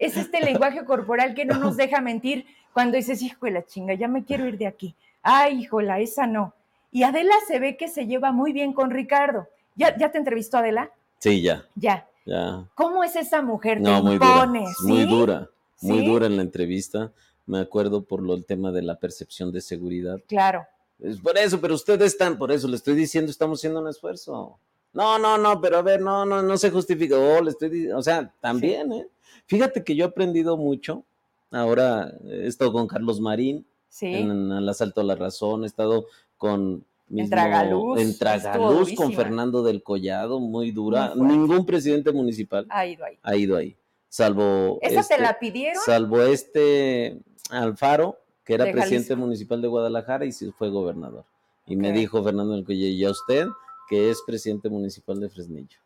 Es 0.00 0.16
este 0.16 0.40
lenguaje 0.44 0.84
corporal 0.84 1.34
que 1.34 1.44
no 1.44 1.58
nos 1.58 1.76
deja 1.76 2.00
mentir 2.00 2.46
cuando 2.72 2.96
dices, 2.96 3.22
hijo 3.22 3.46
de 3.46 3.52
la 3.52 3.64
chinga, 3.64 3.94
ya 3.94 4.08
me 4.08 4.24
quiero 4.24 4.46
ir 4.46 4.58
de 4.58 4.66
aquí. 4.66 4.96
Ay, 5.22 5.60
híjola, 5.60 6.00
esa 6.00 6.26
no. 6.26 6.54
Y 6.90 7.04
Adela 7.04 7.34
se 7.46 7.60
ve 7.60 7.76
que 7.76 7.86
se 7.86 8.06
lleva 8.06 8.32
muy 8.32 8.52
bien 8.52 8.72
con 8.72 8.90
Ricardo. 8.90 9.46
¿Ya, 9.76 9.96
ya 9.96 10.10
te 10.10 10.18
entrevistó 10.18 10.58
Adela? 10.58 10.90
Sí, 11.18 11.42
ya. 11.42 11.64
Ya. 11.76 12.08
Ya. 12.26 12.64
¿Cómo 12.74 13.04
es 13.04 13.14
esa 13.14 13.42
mujer? 13.42 13.80
No, 13.80 14.02
muy 14.02 14.18
dura. 14.18 14.46
Muy 14.82 15.04
dura. 15.04 15.50
Muy 15.82 16.04
dura 16.04 16.26
en 16.26 16.36
la 16.36 16.42
entrevista. 16.42 17.12
Me 17.46 17.60
acuerdo 17.60 18.02
por 18.02 18.22
lo, 18.22 18.34
el 18.34 18.44
tema 18.44 18.72
de 18.72 18.82
la 18.82 18.96
percepción 18.96 19.52
de 19.52 19.60
seguridad. 19.60 20.18
Claro. 20.26 20.66
Es 20.98 21.18
por 21.18 21.36
eso, 21.38 21.60
pero 21.60 21.74
ustedes 21.74 22.12
están, 22.12 22.36
por 22.36 22.52
eso 22.52 22.68
le 22.68 22.76
estoy 22.76 22.94
diciendo, 22.94 23.30
estamos 23.30 23.58
haciendo 23.58 23.80
un 23.80 23.88
esfuerzo. 23.88 24.58
No, 24.92 25.18
no, 25.18 25.38
no, 25.38 25.60
pero 25.60 25.78
a 25.78 25.82
ver, 25.82 26.00
no, 26.00 26.26
no, 26.26 26.42
no 26.42 26.58
se 26.58 26.70
justifica. 26.70 27.16
Oh, 27.16 27.40
le 27.40 27.50
estoy 27.50 27.90
o 27.90 28.02
sea, 28.02 28.32
también, 28.40 28.92
¿eh? 28.92 29.06
Fíjate 29.50 29.82
que 29.82 29.96
yo 29.96 30.04
he 30.04 30.08
aprendido 30.08 30.56
mucho. 30.56 31.02
Ahora 31.50 32.14
he 32.24 32.46
estado 32.46 32.72
con 32.72 32.86
Carlos 32.86 33.20
Marín 33.20 33.66
en, 34.00 34.52
el 34.52 34.68
asalto 34.68 35.00
a 35.00 35.04
la 35.04 35.16
razón, 35.16 35.64
he 35.64 35.66
estado 35.66 36.06
con 36.38 36.84
mismo, 37.08 37.24
en 37.24 37.30
Tragaluz, 37.30 38.00
en 38.00 38.16
Tragaluz 38.16 38.94
con 38.94 39.12
Fernando 39.12 39.64
del 39.64 39.82
Collado, 39.82 40.38
muy 40.38 40.70
dura. 40.70 41.14
Ningún 41.16 41.66
presidente 41.66 42.12
municipal 42.12 42.64
ha 42.70 42.86
ido 42.86 43.04
ahí. 43.04 43.18
Ha 43.24 43.36
ido 43.36 43.56
ahí. 43.56 43.76
Salvo. 44.08 44.78
¿Esa 44.82 44.94
te 44.94 45.14
este, 45.14 45.20
la 45.20 45.36
pidieron? 45.40 45.82
Salvo 45.84 46.22
este 46.22 47.18
Alfaro, 47.50 48.18
que 48.44 48.54
era 48.54 48.70
presidente 48.70 49.16
municipal 49.16 49.60
de 49.60 49.66
Guadalajara 49.66 50.26
y 50.26 50.30
fue 50.30 50.70
gobernador. 50.70 51.24
Y 51.66 51.74
me 51.74 51.90
dijo 51.90 52.22
Fernando 52.22 52.52
del 52.52 52.64
Collado, 52.64 52.86
¿y 52.86 53.04
a 53.04 53.10
usted? 53.10 53.48
Que 53.88 54.10
es 54.10 54.22
presidente 54.24 54.68
municipal 54.68 55.18
de 55.18 55.28
Fresnillo. 55.28 55.78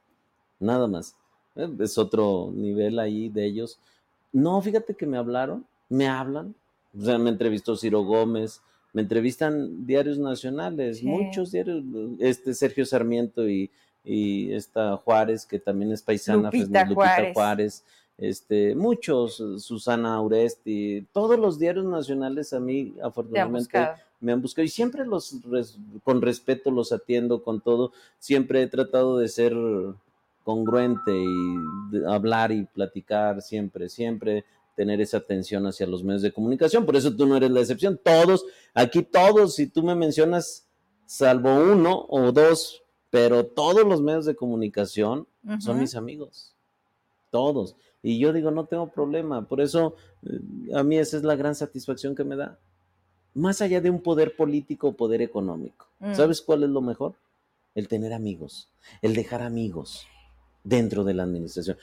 Nada 0.60 0.86
más. 0.86 1.16
Es 1.56 1.98
otro 1.98 2.50
nivel 2.54 2.98
ahí 2.98 3.28
de 3.28 3.46
ellos. 3.46 3.78
No, 4.32 4.60
fíjate 4.60 4.94
que 4.94 5.06
me 5.06 5.16
hablaron, 5.16 5.64
me 5.88 6.08
hablan. 6.08 6.54
O 6.98 7.04
sea, 7.04 7.18
me 7.18 7.30
entrevistó 7.30 7.76
Ciro 7.76 8.02
Gómez, 8.04 8.60
me 8.92 9.02
entrevistan 9.02 9.84
diarios 9.86 10.18
nacionales, 10.18 11.02
muchos 11.02 11.50
diarios, 11.50 11.82
este 12.20 12.54
Sergio 12.54 12.86
Sarmiento 12.86 13.48
y, 13.48 13.70
y 14.04 14.52
esta 14.52 14.96
Juárez, 14.98 15.44
que 15.44 15.58
también 15.58 15.90
es 15.90 16.02
paisana, 16.02 16.50
Lupita, 16.52 16.86
Juárez. 17.34 17.84
este, 18.16 18.76
muchos, 18.76 19.42
Susana 19.58 20.14
Auresti, 20.14 21.06
todos 21.12 21.38
los 21.38 21.58
diarios 21.58 21.84
nacionales 21.84 22.52
a 22.52 22.60
mí 22.60 22.94
afortunadamente 23.02 23.76
me 24.20 24.32
han 24.32 24.40
buscado 24.40 24.64
y 24.64 24.68
siempre 24.68 25.04
los 25.04 25.36
con 26.04 26.22
respeto 26.22 26.70
los 26.70 26.92
atiendo 26.92 27.42
con 27.42 27.60
todo, 27.60 27.92
siempre 28.20 28.62
he 28.62 28.68
tratado 28.68 29.18
de 29.18 29.28
ser 29.28 29.54
congruente 30.44 31.12
y 31.16 32.04
hablar 32.06 32.52
y 32.52 32.64
platicar 32.66 33.42
siempre, 33.42 33.88
siempre 33.88 34.44
tener 34.76 35.00
esa 35.00 35.16
atención 35.16 35.66
hacia 35.66 35.86
los 35.86 36.04
medios 36.04 36.22
de 36.22 36.32
comunicación. 36.32 36.84
Por 36.84 36.96
eso 36.96 37.14
tú 37.16 37.26
no 37.26 37.36
eres 37.36 37.50
la 37.50 37.60
excepción. 37.60 37.98
Todos, 38.02 38.44
aquí 38.74 39.02
todos, 39.02 39.54
si 39.54 39.66
tú 39.66 39.82
me 39.82 39.94
mencionas, 39.94 40.68
salvo 41.06 41.54
uno 41.54 42.06
o 42.08 42.30
dos, 42.30 42.82
pero 43.10 43.46
todos 43.46 43.86
los 43.86 44.02
medios 44.02 44.26
de 44.26 44.36
comunicación 44.36 45.26
son 45.60 45.80
mis 45.80 45.94
amigos. 45.94 46.54
Todos. 47.30 47.76
Y 48.02 48.18
yo 48.18 48.32
digo, 48.32 48.50
no 48.50 48.66
tengo 48.66 48.90
problema. 48.90 49.46
Por 49.48 49.60
eso 49.60 49.96
eh, 50.24 50.74
a 50.74 50.82
mí 50.82 50.98
esa 50.98 51.16
es 51.16 51.22
la 51.22 51.36
gran 51.36 51.54
satisfacción 51.54 52.14
que 52.14 52.24
me 52.24 52.36
da. 52.36 52.58
Más 53.32 53.62
allá 53.62 53.80
de 53.80 53.90
un 53.90 54.00
poder 54.00 54.36
político 54.36 54.88
o 54.88 54.92
poder 54.92 55.22
económico. 55.22 55.86
Mm. 56.00 56.14
¿Sabes 56.14 56.42
cuál 56.42 56.64
es 56.64 56.70
lo 56.70 56.82
mejor? 56.82 57.14
El 57.74 57.88
tener 57.88 58.12
amigos, 58.12 58.68
el 59.02 59.14
dejar 59.14 59.42
amigos 59.42 60.06
dentro 60.64 61.04
de 61.04 61.14
la 61.14 61.22
administración. 61.22 61.76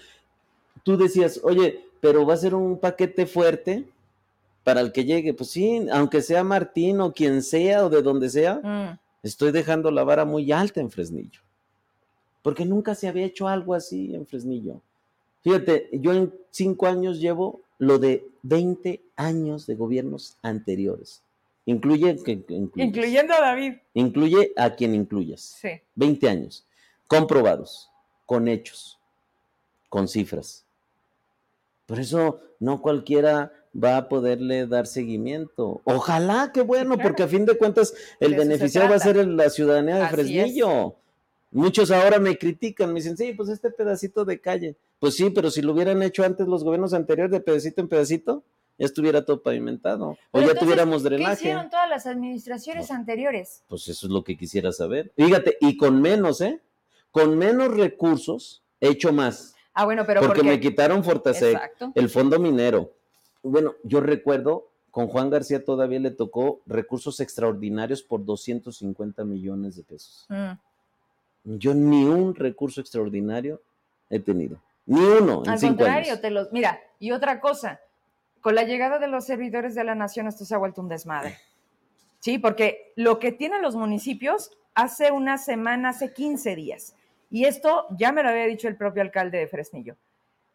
Tú 0.84 0.98
decías, 0.98 1.40
oye, 1.44 1.86
pero 2.02 2.26
va 2.26 2.34
a 2.34 2.38
ser 2.38 2.56
un 2.56 2.80
paquete 2.80 3.28
fuerte 3.28 3.86
para 4.64 4.82
el 4.82 4.92
que 4.92 5.06
llegue. 5.06 5.34
Pues 5.34 5.52
sí, 5.52 5.88
aunque 5.92 6.22
sea 6.22 6.44
Martín 6.44 7.00
o 7.00 7.14
quien 7.14 7.44
sea 7.44 7.86
o 7.86 7.90
de 7.90 8.02
donde 8.02 8.30
sea, 8.30 8.56
mm. 8.56 9.00
estoy 9.24 9.52
dejando 9.52 9.92
la 9.92 10.04
vara 10.04 10.26
muy 10.26 10.52
alta 10.52 10.82
en 10.82 10.90
Fresnillo. 10.90 11.40
Porque 12.42 12.66
nunca 12.66 12.96
se 12.96 13.08
había 13.08 13.26
hecho 13.26 13.48
algo 13.48 13.76
así 13.76 14.14
en 14.16 14.26
Fresnillo. 14.26 14.82
Fíjate, 15.42 15.90
yo 15.94 16.12
en 16.14 16.34
cinco 16.50 16.88
años 16.88 17.20
llevo 17.20 17.62
lo 17.78 18.00
de 18.00 18.28
20 18.42 19.02
años 19.16 19.68
de 19.68 19.76
gobiernos 19.76 20.38
anteriores. 20.42 21.22
Incluye, 21.66 22.18
Incluyendo 22.76 23.34
a 23.36 23.42
David. 23.42 23.74
Incluye 23.94 24.52
a 24.58 24.72
quien 24.72 24.96
incluyas. 24.96 25.42
Sí. 25.62 25.70
20 25.96 26.30
años. 26.30 26.66
Comprobados 27.08 27.91
con 28.32 28.48
hechos, 28.48 28.98
con 29.90 30.08
cifras. 30.08 30.64
Por 31.86 32.00
eso 32.00 32.40
no 32.62 32.82
cualquiera 32.82 33.52
va 33.76 33.98
a 33.98 34.08
poderle 34.08 34.68
dar 34.68 34.88
seguimiento. 34.88 35.82
Ojalá, 35.84 36.52
qué 36.54 36.62
bueno, 36.62 36.98
porque 36.98 37.24
a 37.24 37.28
fin 37.28 37.46
de 37.46 37.58
cuentas 37.58 37.94
el 38.22 38.36
beneficiado 38.36 38.90
va 38.90 38.96
a 38.96 39.00
ser 39.00 39.18
la 39.28 39.50
ciudadanía 39.50 39.98
de 39.98 40.08
Fresnillo. 40.08 40.96
Muchos 41.52 41.92
ahora 41.92 42.20
me 42.20 42.38
critican, 42.38 42.94
me 42.94 43.02
dicen, 43.02 43.18
sí, 43.18 43.34
pues 43.34 43.50
este 43.50 43.70
pedacito 43.70 44.24
de 44.24 44.40
calle. 44.40 44.78
Pues 45.00 45.16
sí, 45.16 45.30
pero 45.30 45.52
si 45.52 45.62
lo 45.62 45.74
hubieran 45.74 46.02
hecho 46.02 46.24
antes 46.24 46.48
los 46.48 46.64
gobiernos 46.64 46.94
anteriores 46.94 47.34
de 47.34 47.42
pedacito 47.42 47.82
en 47.82 47.90
pedacito, 47.90 48.46
ya 48.78 48.86
estuviera 48.86 49.26
todo 49.26 49.44
pavimentado. 49.44 50.18
o 50.32 50.40
ya 50.40 50.56
tuviéramos 50.56 51.04
drenaje. 51.04 51.36
¿Qué 51.36 51.50
hicieron 51.50 51.70
todas 51.70 51.90
las 51.90 52.08
administraciones 52.08 52.92
anteriores? 52.92 53.66
Pues 53.68 53.90
eso 53.90 54.08
es 54.08 54.14
lo 54.14 54.24
que 54.24 54.38
quisiera 54.38 54.72
saber. 54.72 55.12
Fíjate, 55.18 55.58
y 55.60 55.76
con 55.76 56.02
menos, 56.02 56.40
¿eh? 56.40 56.62
Con 57.12 57.38
menos 57.38 57.76
recursos 57.76 58.64
he 58.80 58.90
hecho 58.90 59.14
más. 59.14 59.56
Ah, 59.74 59.86
bueno, 59.86 60.04
pero 60.06 60.22
porque 60.22 60.44
me 60.44 60.60
quitaron 60.60 61.04
Fortasec, 61.04 61.76
el 61.96 62.10
fondo 62.10 62.40
minero. 62.40 62.92
Bueno, 63.44 63.76
yo 63.84 64.02
recuerdo, 64.02 64.68
con 64.92 65.08
Juan 65.08 65.30
García 65.30 65.64
todavía 65.64 66.00
le 66.00 66.12
tocó 66.12 66.62
recursos 66.66 67.20
extraordinarios 67.20 68.04
por 68.04 68.26
250 68.26 69.24
millones 69.24 69.76
de 69.78 69.84
pesos. 69.84 70.26
Mm. 70.30 70.52
Yo 71.58 71.74
ni 71.74 72.04
un 72.04 72.36
recurso 72.36 72.82
extraordinario 72.82 73.62
he 74.10 74.20
tenido, 74.20 74.58
ni 74.86 75.00
uno. 75.00 75.44
En 75.46 75.52
Al 75.52 75.60
contrario, 75.60 76.20
te 76.20 76.30
los. 76.30 76.52
Mira, 76.52 76.80
y 77.00 77.12
otra 77.12 77.40
cosa, 77.40 77.80
con 78.42 78.54
la 78.54 78.64
llegada 78.64 79.00
de 79.00 79.08
los 79.08 79.26
servidores 79.26 79.74
de 79.74 79.84
la 79.84 79.96
nación, 79.96 80.28
esto 80.28 80.46
se 80.46 80.54
ha 80.54 80.58
vuelto 80.58 80.82
un 80.82 80.90
desmadre. 80.90 81.38
Sí, 82.20 82.38
porque 82.38 82.94
lo 82.96 83.18
que 83.18 83.32
tienen 83.32 83.64
los 83.64 83.76
municipios 83.76 84.52
hace 84.76 85.12
una 85.12 85.38
semana, 85.38 85.90
hace 85.90 86.14
15 86.14 86.56
días, 86.56 86.96
y 87.32 87.46
esto 87.46 87.88
ya 87.92 88.12
me 88.12 88.22
lo 88.22 88.30
había 88.30 88.46
dicho 88.46 88.68
el 88.68 88.76
propio 88.76 89.02
alcalde 89.02 89.40
de 89.40 89.48
Fresnillo. 89.48 89.96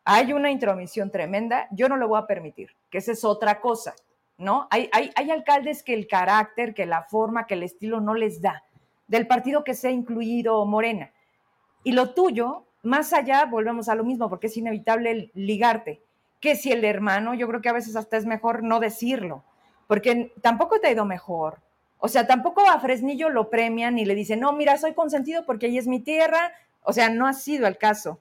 Hay 0.05 0.35
una 0.35 0.51
intromisión 0.51 1.11
tremenda, 1.11 1.67
yo 1.73 1.89
no 1.89 1.97
lo 1.97 2.07
voy 2.07 2.21
a 2.21 2.27
permitir, 2.27 2.71
que 2.91 2.99
esa 2.99 3.13
es 3.13 3.25
otra 3.25 3.61
cosa, 3.61 3.95
¿no? 4.37 4.69
Hay, 4.71 4.91
hay, 4.93 5.31
alcaldes 5.31 5.83
que 5.83 5.95
el 5.95 6.07
carácter, 6.07 6.75
que 6.75 6.85
la 6.85 7.03
forma, 7.03 7.47
que 7.47 7.55
el 7.55 7.63
estilo 7.63 8.01
no 8.01 8.15
les 8.15 8.43
da, 8.43 8.63
del 9.09 9.27
partido 9.27 9.65
que 9.65 9.75
sea 9.75 9.91
incluido 9.91 10.65
Morena. 10.67 11.11
Y 11.83 11.93
lo 11.93 12.13
tuyo, 12.13 12.67
más 12.83 13.15
allá, 13.15 13.47
volvemos 13.47 13.89
a 13.89 13.95
lo 13.95 14.05
mismo, 14.05 14.29
porque 14.29 14.49
es 14.49 14.57
inevitable 14.57 15.31
ligarte, 15.35 16.03
que 16.41 16.57
si 16.57 16.71
el 16.71 16.85
hermano, 16.85 17.33
yo 17.35 17.49
creo 17.49 17.63
que 17.63 17.71
a 17.71 17.73
veces 17.73 17.97
hasta 17.97 18.19
es 18.19 18.27
mejor 18.27 18.63
no 18.63 18.81
decirlo, 18.81 19.43
porque 19.87 20.33
tampoco 20.43 20.79
te 20.79 20.89
ha 20.89 20.93
ido 20.93 21.07
mejor, 21.07 21.59
o 21.99 22.09
sea, 22.09 22.27
tampoco 22.27 22.63
a 22.69 22.79
Fresnillo 22.79 23.31
lo 23.31 23.49
premian 23.49 23.99
y 23.99 24.05
le 24.05 24.15
dicen, 24.15 24.41
no, 24.41 24.53
mira, 24.53 24.77
soy 24.77 24.93
consentido 24.95 25.45
porque 25.47 25.67
ahí 25.67 25.79
es 25.79 25.87
mi 25.87 26.01
tierra, 26.01 26.53
o 26.87 26.93
sea, 26.93 27.11
no 27.11 27.27
ha 27.27 27.35
sido 27.35 27.67
el 27.67 27.77
caso. 27.77 28.21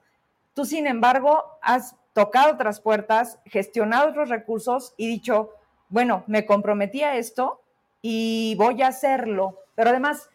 Tú, 0.54 0.64
sin 0.64 0.86
embargo, 0.86 1.44
has 1.62 1.96
tocado 2.12 2.54
otras 2.54 2.80
puertas, 2.80 3.38
gestionado 3.46 4.08
otros 4.08 4.28
recursos 4.28 4.94
y 4.96 5.06
dicho, 5.06 5.50
bueno, 5.88 6.24
me 6.26 6.44
comprometí 6.46 7.02
a 7.02 7.16
esto 7.16 7.62
y 8.02 8.54
voy 8.56 8.82
a 8.82 8.88
hacerlo. 8.88 9.60
Pero 9.74 9.90
además, 9.90 10.28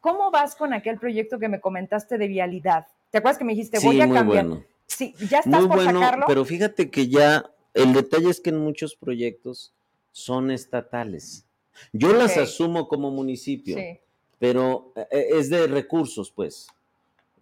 ¿cómo 0.00 0.30
vas 0.30 0.56
con 0.56 0.72
aquel 0.72 0.98
proyecto 0.98 1.38
que 1.38 1.48
me 1.48 1.60
comentaste 1.60 2.18
de 2.18 2.26
vialidad? 2.26 2.86
¿Te 3.10 3.18
acuerdas 3.18 3.38
que 3.38 3.44
me 3.44 3.52
dijiste, 3.52 3.78
voy 3.80 4.00
a 4.00 4.10
cambiar? 4.10 4.46
Sí, 4.86 5.14
ya 5.28 5.38
estás 5.38 5.60
muy 5.60 5.68
por 5.68 5.76
bueno, 5.76 6.00
sacarlo. 6.00 6.26
Pero 6.26 6.44
fíjate 6.44 6.90
que 6.90 7.08
ya 7.08 7.44
el 7.74 7.92
detalle 7.92 8.30
es 8.30 8.40
que 8.40 8.50
en 8.50 8.58
muchos 8.58 8.96
proyectos 8.96 9.74
son 10.12 10.50
estatales. 10.50 11.46
Yo 11.92 12.12
las 12.14 12.36
asumo 12.38 12.88
como 12.88 13.10
municipio, 13.10 13.76
pero 14.38 14.92
eh, 14.96 15.06
eh, 15.10 15.26
es 15.34 15.50
de 15.50 15.66
recursos, 15.66 16.30
pues. 16.30 16.68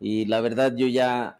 Y 0.00 0.26
la 0.26 0.40
verdad, 0.40 0.74
yo 0.76 0.86
ya, 0.86 1.38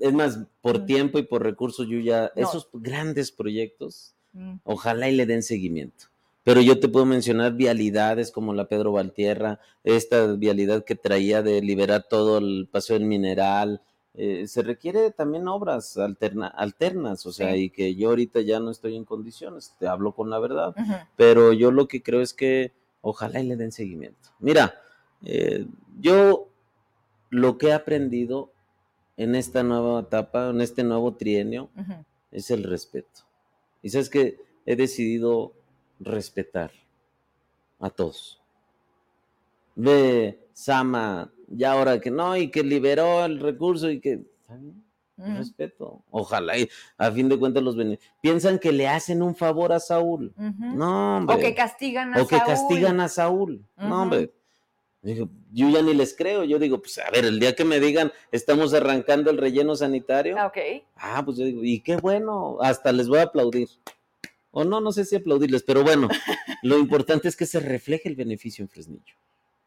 es 0.00 0.12
más, 0.12 0.40
por 0.60 0.82
mm. 0.82 0.86
tiempo 0.86 1.18
y 1.18 1.22
por 1.22 1.42
recursos, 1.42 1.86
yo 1.88 1.98
ya, 1.98 2.32
esos 2.36 2.68
grandes 2.72 3.32
proyectos, 3.32 4.14
mm. 4.32 4.56
ojalá 4.64 5.08
y 5.08 5.16
le 5.16 5.26
den 5.26 5.42
seguimiento. 5.42 6.06
Pero 6.42 6.62
yo 6.62 6.80
te 6.80 6.88
puedo 6.88 7.06
mencionar 7.06 7.52
vialidades 7.52 8.30
como 8.30 8.54
la 8.54 8.66
Pedro 8.66 8.92
Valtierra, 8.92 9.60
esta 9.84 10.26
vialidad 10.32 10.84
que 10.84 10.94
traía 10.94 11.42
de 11.42 11.60
liberar 11.60 12.06
todo 12.08 12.38
el 12.38 12.66
paseo 12.70 12.98
del 12.98 13.06
mineral, 13.06 13.82
eh, 14.14 14.48
se 14.48 14.62
requiere 14.62 15.12
también 15.12 15.46
obras 15.46 15.96
alterna, 15.96 16.48
alternas, 16.48 17.26
o 17.26 17.32
sea, 17.32 17.56
y 17.56 17.70
que 17.70 17.94
yo 17.94 18.08
ahorita 18.08 18.40
ya 18.40 18.58
no 18.58 18.70
estoy 18.70 18.96
en 18.96 19.04
condiciones, 19.04 19.76
te 19.78 19.86
hablo 19.86 20.12
con 20.12 20.30
la 20.30 20.40
verdad, 20.40 20.74
pero 21.14 21.52
yo 21.52 21.70
lo 21.70 21.86
que 21.86 22.02
creo 22.02 22.20
es 22.20 22.34
que 22.34 22.72
ojalá 23.02 23.40
y 23.40 23.46
le 23.46 23.56
den 23.56 23.70
seguimiento. 23.70 24.30
Mira, 24.40 24.74
eh, 25.24 25.64
yo 26.00 26.49
lo 27.30 27.56
que 27.58 27.68
he 27.68 27.72
aprendido 27.72 28.52
en 29.16 29.34
esta 29.34 29.62
nueva 29.62 30.00
etapa, 30.00 30.50
en 30.50 30.60
este 30.60 30.84
nuevo 30.84 31.14
trienio, 31.14 31.70
es 32.30 32.50
el 32.50 32.64
respeto. 32.64 33.22
Y 33.82 33.90
sabes 33.90 34.10
que 34.10 34.38
he 34.66 34.76
decidido 34.76 35.54
respetar 35.98 36.70
a 37.78 37.88
todos. 37.90 38.40
Ve, 39.74 40.38
Sama, 40.52 41.32
ya 41.48 41.72
ahora 41.72 42.00
que 42.00 42.10
no, 42.10 42.36
y 42.36 42.50
que 42.50 42.62
liberó 42.62 43.24
el 43.24 43.40
recurso 43.40 43.90
y 43.90 44.00
que... 44.00 44.28
Respeto. 45.16 46.02
Ojalá. 46.10 46.56
Y 46.56 46.66
a 46.96 47.10
fin 47.10 47.28
de 47.28 47.38
cuentas 47.38 47.62
los 47.62 47.76
piensan 48.22 48.58
que 48.58 48.72
le 48.72 48.88
hacen 48.88 49.22
un 49.22 49.34
favor 49.34 49.70
a 49.70 49.78
Saúl. 49.78 50.32
No, 50.36 51.18
hombre. 51.18 51.36
O 51.36 51.38
que 51.38 51.54
castigan 51.54 52.14
a 52.14 52.14
Saúl. 52.14 52.24
O 52.24 52.28
que 52.28 52.38
castigan 52.38 53.00
a 53.00 53.08
Saúl. 53.08 53.62
No, 53.76 54.02
hombre. 54.02 54.32
Yo 55.02 55.28
ya 55.52 55.82
ni 55.82 55.94
les 55.94 56.14
creo. 56.14 56.44
Yo 56.44 56.58
digo, 56.58 56.80
pues 56.80 56.98
a 56.98 57.10
ver, 57.10 57.24
el 57.24 57.40
día 57.40 57.54
que 57.54 57.64
me 57.64 57.80
digan 57.80 58.12
estamos 58.32 58.74
arrancando 58.74 59.30
el 59.30 59.38
relleno 59.38 59.74
sanitario. 59.74 60.36
Ah, 60.38 60.46
ok. 60.46 60.58
Ah, 60.96 61.22
pues 61.24 61.38
yo 61.38 61.44
digo, 61.44 61.64
y 61.64 61.80
qué 61.80 61.96
bueno. 61.96 62.58
Hasta 62.60 62.92
les 62.92 63.08
voy 63.08 63.18
a 63.18 63.24
aplaudir. 63.24 63.68
O 64.52 64.64
no, 64.64 64.80
no 64.80 64.92
sé 64.92 65.04
si 65.04 65.16
aplaudirles, 65.16 65.62
pero 65.62 65.82
bueno, 65.82 66.08
lo 66.62 66.78
importante 66.78 67.28
es 67.28 67.36
que 67.36 67.46
se 67.46 67.60
refleje 67.60 68.08
el 68.08 68.16
beneficio 68.16 68.62
en 68.62 68.68
Fresnillo. 68.68 69.14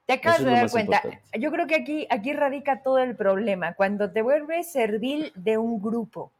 Te 0.05 0.13
acabas 0.13 0.43
de 0.43 0.51
dar 0.51 0.69
cuenta. 0.69 1.01
Yo 1.39 1.49
creo 1.51 1.65
que 1.65 1.75
aquí, 1.75 2.07
aquí 2.09 2.33
radica 2.33 2.83
todo 2.83 2.97
el 2.97 3.15
problema, 3.15 3.73
cuando 3.75 4.11
te 4.11 4.21
vuelves 4.21 4.71
servil 4.71 5.31
de 5.35 5.57
un 5.57 5.81
grupo. 5.81 6.31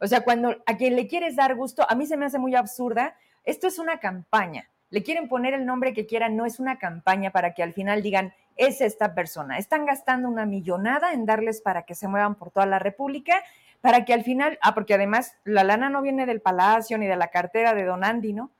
O 0.00 0.06
sea, 0.06 0.22
cuando 0.22 0.56
a 0.64 0.76
quien 0.76 0.96
le 0.96 1.06
quieres 1.06 1.36
dar 1.36 1.54
gusto, 1.54 1.86
a 1.88 1.94
mí 1.94 2.06
se 2.06 2.16
me 2.16 2.24
hace 2.24 2.38
muy 2.38 2.54
absurda, 2.54 3.16
esto 3.44 3.66
es 3.66 3.78
una 3.78 4.00
campaña. 4.00 4.68
Le 4.94 5.02
quieren 5.02 5.26
poner 5.26 5.54
el 5.54 5.66
nombre 5.66 5.92
que 5.92 6.06
quieran, 6.06 6.36
no 6.36 6.46
es 6.46 6.60
una 6.60 6.78
campaña 6.78 7.32
para 7.32 7.52
que 7.52 7.64
al 7.64 7.72
final 7.72 8.00
digan, 8.00 8.32
es 8.54 8.80
esta 8.80 9.12
persona. 9.12 9.58
Están 9.58 9.86
gastando 9.86 10.28
una 10.28 10.46
millonada 10.46 11.12
en 11.12 11.26
darles 11.26 11.60
para 11.60 11.82
que 11.82 11.96
se 11.96 12.06
muevan 12.06 12.36
por 12.36 12.52
toda 12.52 12.64
la 12.64 12.78
República, 12.78 13.42
para 13.80 14.04
que 14.04 14.14
al 14.14 14.22
final, 14.22 14.56
ah, 14.62 14.72
porque 14.72 14.94
además 14.94 15.34
la 15.42 15.64
lana 15.64 15.90
no 15.90 16.00
viene 16.00 16.26
del 16.26 16.40
palacio 16.40 16.96
ni 16.96 17.08
de 17.08 17.16
la 17.16 17.26
cartera 17.26 17.74
de 17.74 17.82
Don 17.82 18.04
Andy, 18.04 18.34
¿no? 18.34 18.52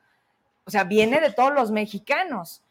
O 0.64 0.73
sea, 0.73 0.83
viene 0.83 1.20
de 1.20 1.31
todos 1.31 1.55
los 1.55 1.70
mexicanos 1.70 2.64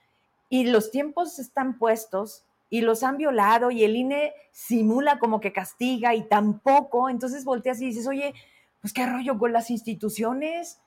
y 0.50 0.66
los 0.66 0.92
tiempos 0.92 1.40
están 1.40 1.78
puestos 1.78 2.44
y 2.70 2.82
los 2.82 3.02
han 3.02 3.16
violado 3.16 3.72
y 3.72 3.86
el 3.86 3.96
INE 3.96 4.34
simula 4.52 5.20
como 5.20 5.40
que 5.40 5.54
castiga 5.54 6.16
y 6.16 6.24
tampoco, 6.24 7.10
entonces 7.10 7.46
volteas 7.46 7.80
y 7.80 7.86
dices, 7.86 8.08
oye, 8.08 8.34
pues 8.82 8.92
qué 8.92 9.06
rollo 9.06 9.38
con 9.38 9.54
las 9.54 9.70
instituciones, 9.70 10.82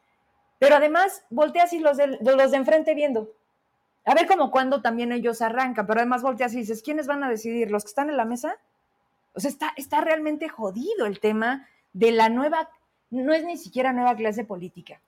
pero 0.59 0.77
además 0.77 1.25
volteas 1.31 1.73
y 1.73 1.81
los 1.81 1.97
de, 1.97 2.19
los 2.21 2.51
de 2.51 2.57
enfrente 2.57 2.95
viendo, 2.95 3.33
a 4.05 4.15
ver 4.15 4.27
como 4.27 4.51
cuando 4.51 4.83
también 4.83 5.13
ellos 5.13 5.43
arrancan, 5.43 5.87
pero 5.87 6.01
además 6.01 6.23
volteas 6.23 6.55
y 6.55 6.59
dices, 6.59 6.83
¿quiénes 6.83 7.07
van 7.07 7.25
a 7.25 7.29
decidir? 7.29 7.71
¿Los 7.71 7.85
que 7.85 7.89
están 7.89 8.09
en 8.09 8.17
la 8.17 8.25
mesa? 8.25 8.57
O 9.35 9.41
sea, 9.41 9.51
está, 9.51 9.73
está 9.77 10.01
realmente 10.01 10.49
jodido 10.49 11.07
el 11.07 11.21
tema 11.21 11.69
de 11.93 12.13
la 12.13 12.29
nueva, 12.29 12.71
no 13.11 13.35
es 13.35 13.45
ni 13.45 13.57
siquiera 13.57 13.93
nueva 13.93 14.17
clase 14.17 14.45
política. 14.45 15.01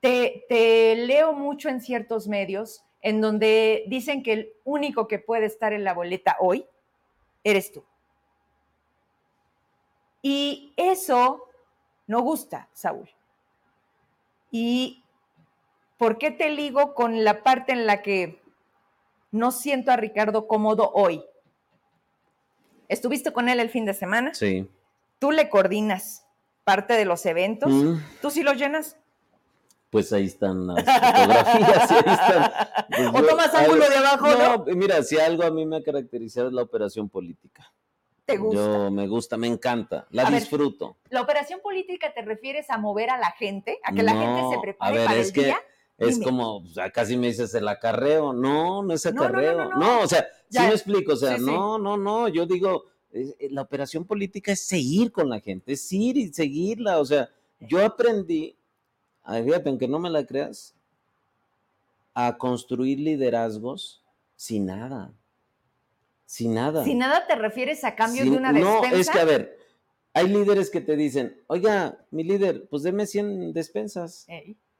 Te, 0.00 0.44
te 0.48 0.96
leo 0.96 1.32
mucho 1.32 1.68
en 1.68 1.80
ciertos 1.80 2.28
medios 2.28 2.84
en 3.02 3.20
donde 3.20 3.84
dicen 3.88 4.22
que 4.22 4.32
el 4.32 4.52
único 4.64 5.08
que 5.08 5.18
puede 5.18 5.46
estar 5.46 5.72
en 5.72 5.84
la 5.84 5.94
boleta 5.94 6.36
hoy 6.40 6.66
eres 7.42 7.72
tú. 7.72 7.84
Y 10.22 10.74
eso 10.76 11.48
no 12.06 12.20
gusta, 12.20 12.68
Saúl. 12.72 13.08
¿Y 14.50 15.02
por 15.96 16.18
qué 16.18 16.30
te 16.30 16.50
ligo 16.50 16.94
con 16.94 17.24
la 17.24 17.42
parte 17.42 17.72
en 17.72 17.86
la 17.86 18.02
que 18.02 18.40
no 19.30 19.52
siento 19.52 19.90
a 19.90 19.96
Ricardo 19.96 20.46
cómodo 20.46 20.90
hoy? 20.92 21.24
¿Estuviste 22.88 23.32
con 23.32 23.48
él 23.48 23.60
el 23.60 23.70
fin 23.70 23.84
de 23.84 23.94
semana? 23.94 24.34
Sí. 24.34 24.68
¿Tú 25.18 25.30
le 25.30 25.48
coordinas 25.48 26.26
parte 26.64 26.94
de 26.94 27.04
los 27.04 27.24
eventos? 27.26 27.70
Mm. 27.70 27.96
¿Tú 28.20 28.30
sí 28.30 28.42
los 28.42 28.56
llenas? 28.56 28.96
pues 29.90 30.12
ahí 30.12 30.26
están 30.26 30.66
las 30.68 30.84
fotografías. 30.84 31.90
Ahí 31.90 31.98
están, 31.98 32.52
pues 32.88 33.08
o 33.08 33.26
tomas 33.26 33.54
ángulo 33.54 33.88
de 33.88 33.96
abajo, 33.96 34.28
¿no? 34.28 34.64
Mira, 34.76 35.02
si 35.02 35.18
algo 35.18 35.42
a 35.42 35.50
mí 35.50 35.66
me 35.66 35.78
ha 35.78 35.82
caracterizado 35.82 36.46
es 36.46 36.52
la 36.52 36.62
operación 36.62 37.08
política. 37.08 37.72
¿Te 38.30 38.36
gusta? 38.38 38.60
Yo 38.60 38.90
me 38.90 39.06
gusta, 39.06 39.36
me 39.36 39.46
encanta, 39.46 40.06
la 40.10 40.30
disfruto. 40.30 40.96
¿La 41.08 41.22
operación 41.22 41.60
política 41.62 42.12
te 42.14 42.22
refieres 42.22 42.70
a 42.70 42.78
mover 42.78 43.10
a 43.10 43.18
la 43.18 43.32
gente, 43.32 43.78
a 43.84 43.92
que 43.92 44.02
la 44.02 44.12
gente 44.12 44.42
se 44.50 44.60
prepare 44.60 45.04
para 45.04 45.20
el 45.20 45.32
día? 45.32 45.58
Es 45.98 46.18
como, 46.18 46.58
o 46.58 46.66
sea, 46.66 46.90
casi 46.90 47.16
me 47.16 47.26
dices 47.26 47.54
el 47.54 47.68
acarreo. 47.68 48.32
No, 48.32 48.82
no 48.82 48.94
es 48.94 49.04
acarreo. 49.04 49.70
No, 49.76 50.00
o 50.00 50.06
sea, 50.06 50.26
sí 50.48 50.58
me 50.60 50.70
explico. 50.70 51.12
O 51.12 51.16
sea, 51.16 51.36
no, 51.36 51.78
no, 51.78 51.96
no. 51.98 52.28
Yo 52.28 52.46
digo, 52.46 52.84
eh, 53.12 53.48
la 53.50 53.62
operación 53.62 54.06
política 54.06 54.52
es 54.52 54.66
seguir 54.66 55.12
con 55.12 55.28
la 55.28 55.40
gente, 55.40 55.72
es 55.72 55.92
ir 55.92 56.16
y 56.16 56.32
seguirla. 56.32 57.00
O 57.00 57.04
sea, 57.04 57.28
yo 57.60 57.84
aprendí 57.84 58.56
fíjate, 59.38 59.68
aunque 59.68 59.88
no 59.88 59.98
me 59.98 60.10
la 60.10 60.24
creas, 60.24 60.74
a 62.14 62.36
construir 62.36 62.98
liderazgos 62.98 64.02
sin 64.36 64.66
nada. 64.66 65.12
Sin 66.30 66.54
nada. 66.54 66.84
Sin 66.84 66.98
nada 66.98 67.26
te 67.26 67.34
refieres 67.34 67.82
a 67.82 67.96
cambio 67.96 68.24
de 68.24 68.30
una 68.30 68.52
despensa. 68.52 68.90
No, 68.90 68.96
es 68.96 69.10
que 69.10 69.18
a 69.18 69.24
ver, 69.24 69.58
hay 70.14 70.28
líderes 70.28 70.70
que 70.70 70.80
te 70.80 70.94
dicen, 70.94 71.42
oiga, 71.48 72.06
mi 72.12 72.22
líder, 72.22 72.68
pues 72.68 72.84
deme 72.84 73.06
100 73.06 73.52
despensas. 73.52 74.28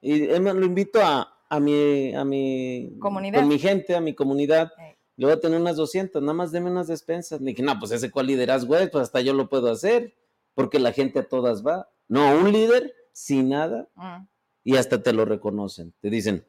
Y 0.00 0.26
lo 0.26 0.64
invito 0.64 1.00
a, 1.02 1.28
a, 1.48 1.58
mi, 1.58 2.14
a 2.14 2.24
mi 2.24 2.96
comunidad. 3.00 3.40
Con 3.40 3.48
mi 3.48 3.58
gente, 3.58 3.96
a 3.96 4.00
mi 4.00 4.14
comunidad. 4.14 4.70
Le 5.16 5.26
voy 5.26 5.34
a 5.34 5.40
tener 5.40 5.60
unas 5.60 5.74
200, 5.74 6.22
nada 6.22 6.34
más 6.34 6.52
deme 6.52 6.70
unas 6.70 6.86
despensas. 6.86 7.40
Le 7.40 7.50
dije, 7.50 7.64
no, 7.64 7.76
pues 7.80 7.90
ese 7.90 8.12
cuál 8.12 8.28
liderazgo 8.28 8.76
es, 8.76 8.88
pues 8.88 9.02
hasta 9.02 9.20
yo 9.20 9.34
lo 9.34 9.48
puedo 9.48 9.72
hacer, 9.72 10.14
porque 10.54 10.78
la 10.78 10.92
gente 10.92 11.18
a 11.18 11.28
todas 11.28 11.66
va. 11.66 11.90
No, 12.06 12.32
un 12.38 12.52
líder 12.52 12.94
sin 13.12 13.48
nada, 13.48 13.88
mm 13.96 14.26
y 14.64 14.76
hasta 14.76 15.02
te 15.02 15.12
lo 15.12 15.24
reconocen. 15.24 15.92
Te 16.00 16.10
dicen, 16.10 16.44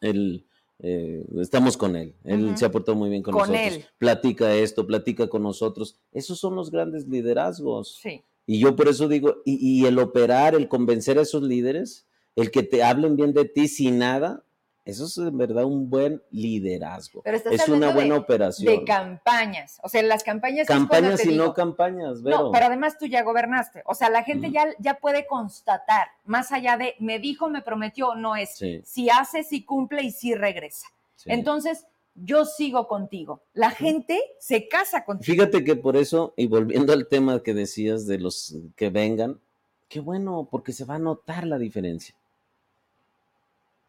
él, 0.00 0.46
eh, 0.86 1.24
estamos 1.40 1.78
con 1.78 1.96
él, 1.96 2.14
él 2.24 2.58
se 2.58 2.66
ha 2.66 2.70
portado 2.70 2.94
muy 2.94 3.08
bien 3.08 3.22
con, 3.22 3.32
nosotros. 3.32 3.58
Él. 3.58 3.84
Platica 3.96 4.54
esto, 4.54 4.86
platica 4.86 5.28
con 5.28 5.42
nosotros. 5.42 5.98
Esos 6.12 6.38
son 6.38 6.54
los 6.54 6.70
grandes 6.70 7.08
liderazgos. 7.08 7.98
Sí. 8.02 8.22
Y 8.44 8.58
yo 8.58 8.76
por 8.76 8.88
eso 8.88 9.08
digo, 9.08 9.36
y, 9.46 9.80
y 9.80 9.86
el 9.86 9.98
operar, 9.98 10.54
el 10.54 10.68
convencer 10.68 11.18
a 11.18 11.22
esos 11.22 11.42
líderes, 11.42 12.06
el 12.36 12.50
que 12.50 12.62
te 12.62 12.82
hablen 12.82 13.16
bien 13.16 13.32
de 13.32 13.46
ti 13.46 13.66
sin 13.66 13.96
nada, 13.96 14.44
eso 14.84 15.06
es 15.06 15.16
en 15.16 15.38
verdad 15.38 15.64
un 15.64 15.88
buen 15.88 16.22
liderazgo. 16.30 17.22
es 17.24 17.68
una 17.68 17.94
buena 17.94 18.16
operación. 18.16 18.70
De 18.70 18.84
campañas. 18.84 19.78
O 19.82 19.88
sea, 19.88 20.02
las 20.02 20.22
campañas. 20.22 20.68
Campañas 20.68 21.24
y 21.24 21.34
no 21.34 21.54
campañas, 21.54 22.20
No, 22.20 22.52
pero 22.52 22.66
además 22.66 22.98
tú 22.98 23.06
ya 23.06 23.22
gobernaste. 23.22 23.82
O 23.86 23.94
sea, 23.94 24.10
la 24.10 24.22
gente 24.24 24.50
ya, 24.50 24.66
ya 24.78 24.94
puede 24.94 25.26
constatar, 25.26 26.08
más 26.24 26.52
allá 26.52 26.76
de 26.76 26.94
me 26.98 27.18
dijo, 27.18 27.48
me 27.48 27.62
prometió, 27.62 28.14
no 28.14 28.36
es 28.36 28.60
si 28.84 29.08
hace, 29.08 29.42
si 29.42 29.64
cumple 29.64 30.02
y 30.02 30.10
si 30.10 30.34
regresa. 30.34 30.86
Entonces, 31.24 31.86
yo 32.14 32.44
sigo 32.44 32.86
contigo. 32.86 33.40
La 33.54 33.70
gente 33.70 34.20
se 34.38 34.68
casa 34.68 35.04
contigo. 35.04 35.32
Fíjate 35.32 35.64
que 35.64 35.76
por 35.76 35.96
eso, 35.96 36.34
y 36.36 36.46
volviendo 36.46 36.92
al 36.92 37.08
tema 37.08 37.42
que 37.42 37.54
decías 37.54 38.06
de 38.06 38.18
los 38.18 38.54
que 38.76 38.90
vengan, 38.90 39.40
qué 39.88 40.00
bueno, 40.00 40.46
porque 40.50 40.72
se 40.72 40.84
va 40.84 40.96
a 40.96 40.98
notar 40.98 41.46
la 41.46 41.58
diferencia 41.58 42.14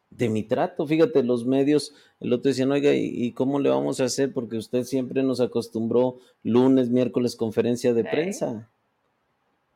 de 0.10 0.30
mi 0.30 0.44
trato. 0.44 0.86
Fíjate, 0.88 1.24
los 1.24 1.46
medios, 1.46 1.94
el 2.20 2.34
otro 2.34 2.50
decían, 2.50 2.72
oiga, 2.72 2.94
¿y, 2.94 3.32
cómo 3.34 3.60
le 3.60 3.70
vamos 3.70 4.00
a 4.00 4.06
hacer? 4.06 4.34
Porque 4.34 4.58
usted 4.58 4.84
siempre 4.84 5.24
nos 5.24 5.40
acostumbró 5.40 6.18
lunes, 6.44 6.90
miércoles, 6.90 7.36
conferencia 7.36 7.94
de 7.94 8.04
prensa. 8.04 8.70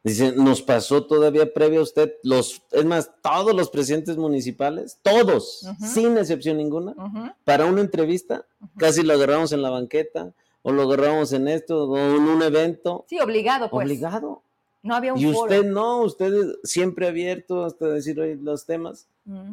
Dice, 0.01 0.31
nos 0.31 0.61
pasó 0.61 1.05
todavía 1.05 1.53
previo 1.53 1.81
a 1.81 1.83
usted, 1.83 2.13
los, 2.23 2.61
es 2.71 2.85
más, 2.85 3.11
todos 3.21 3.53
los 3.53 3.69
presidentes 3.69 4.15
municipales, 4.15 4.97
todos, 5.01 5.67
sin 5.93 6.17
excepción 6.17 6.55
ninguna, 6.55 6.95
para 7.43 7.65
una 7.65 7.81
entrevista, 7.81 8.45
casi 8.77 9.03
lo 9.03 9.13
agarramos 9.13 9.51
en 9.51 9.61
la 9.61 9.69
banqueta, 9.69 10.33
o 10.61 10.71
lo 10.71 10.83
agarramos 10.83 11.33
en 11.33 11.49
esto, 11.49 11.89
o 11.89 11.97
en 11.97 12.23
un 12.23 12.41
evento. 12.41 13.05
Sí, 13.09 13.19
obligado, 13.19 13.69
pues. 13.69 13.85
Obligado. 13.85 14.41
No 14.81 14.95
había 14.95 15.13
un 15.13 15.19
Y 15.19 15.27
usted 15.27 15.65
no, 15.65 16.01
usted 16.01 16.33
siempre 16.63 17.07
abierto 17.07 17.65
hasta 17.65 17.87
decir 17.87 18.19
hoy 18.19 18.35
los 18.35 18.65
temas. 18.65 19.07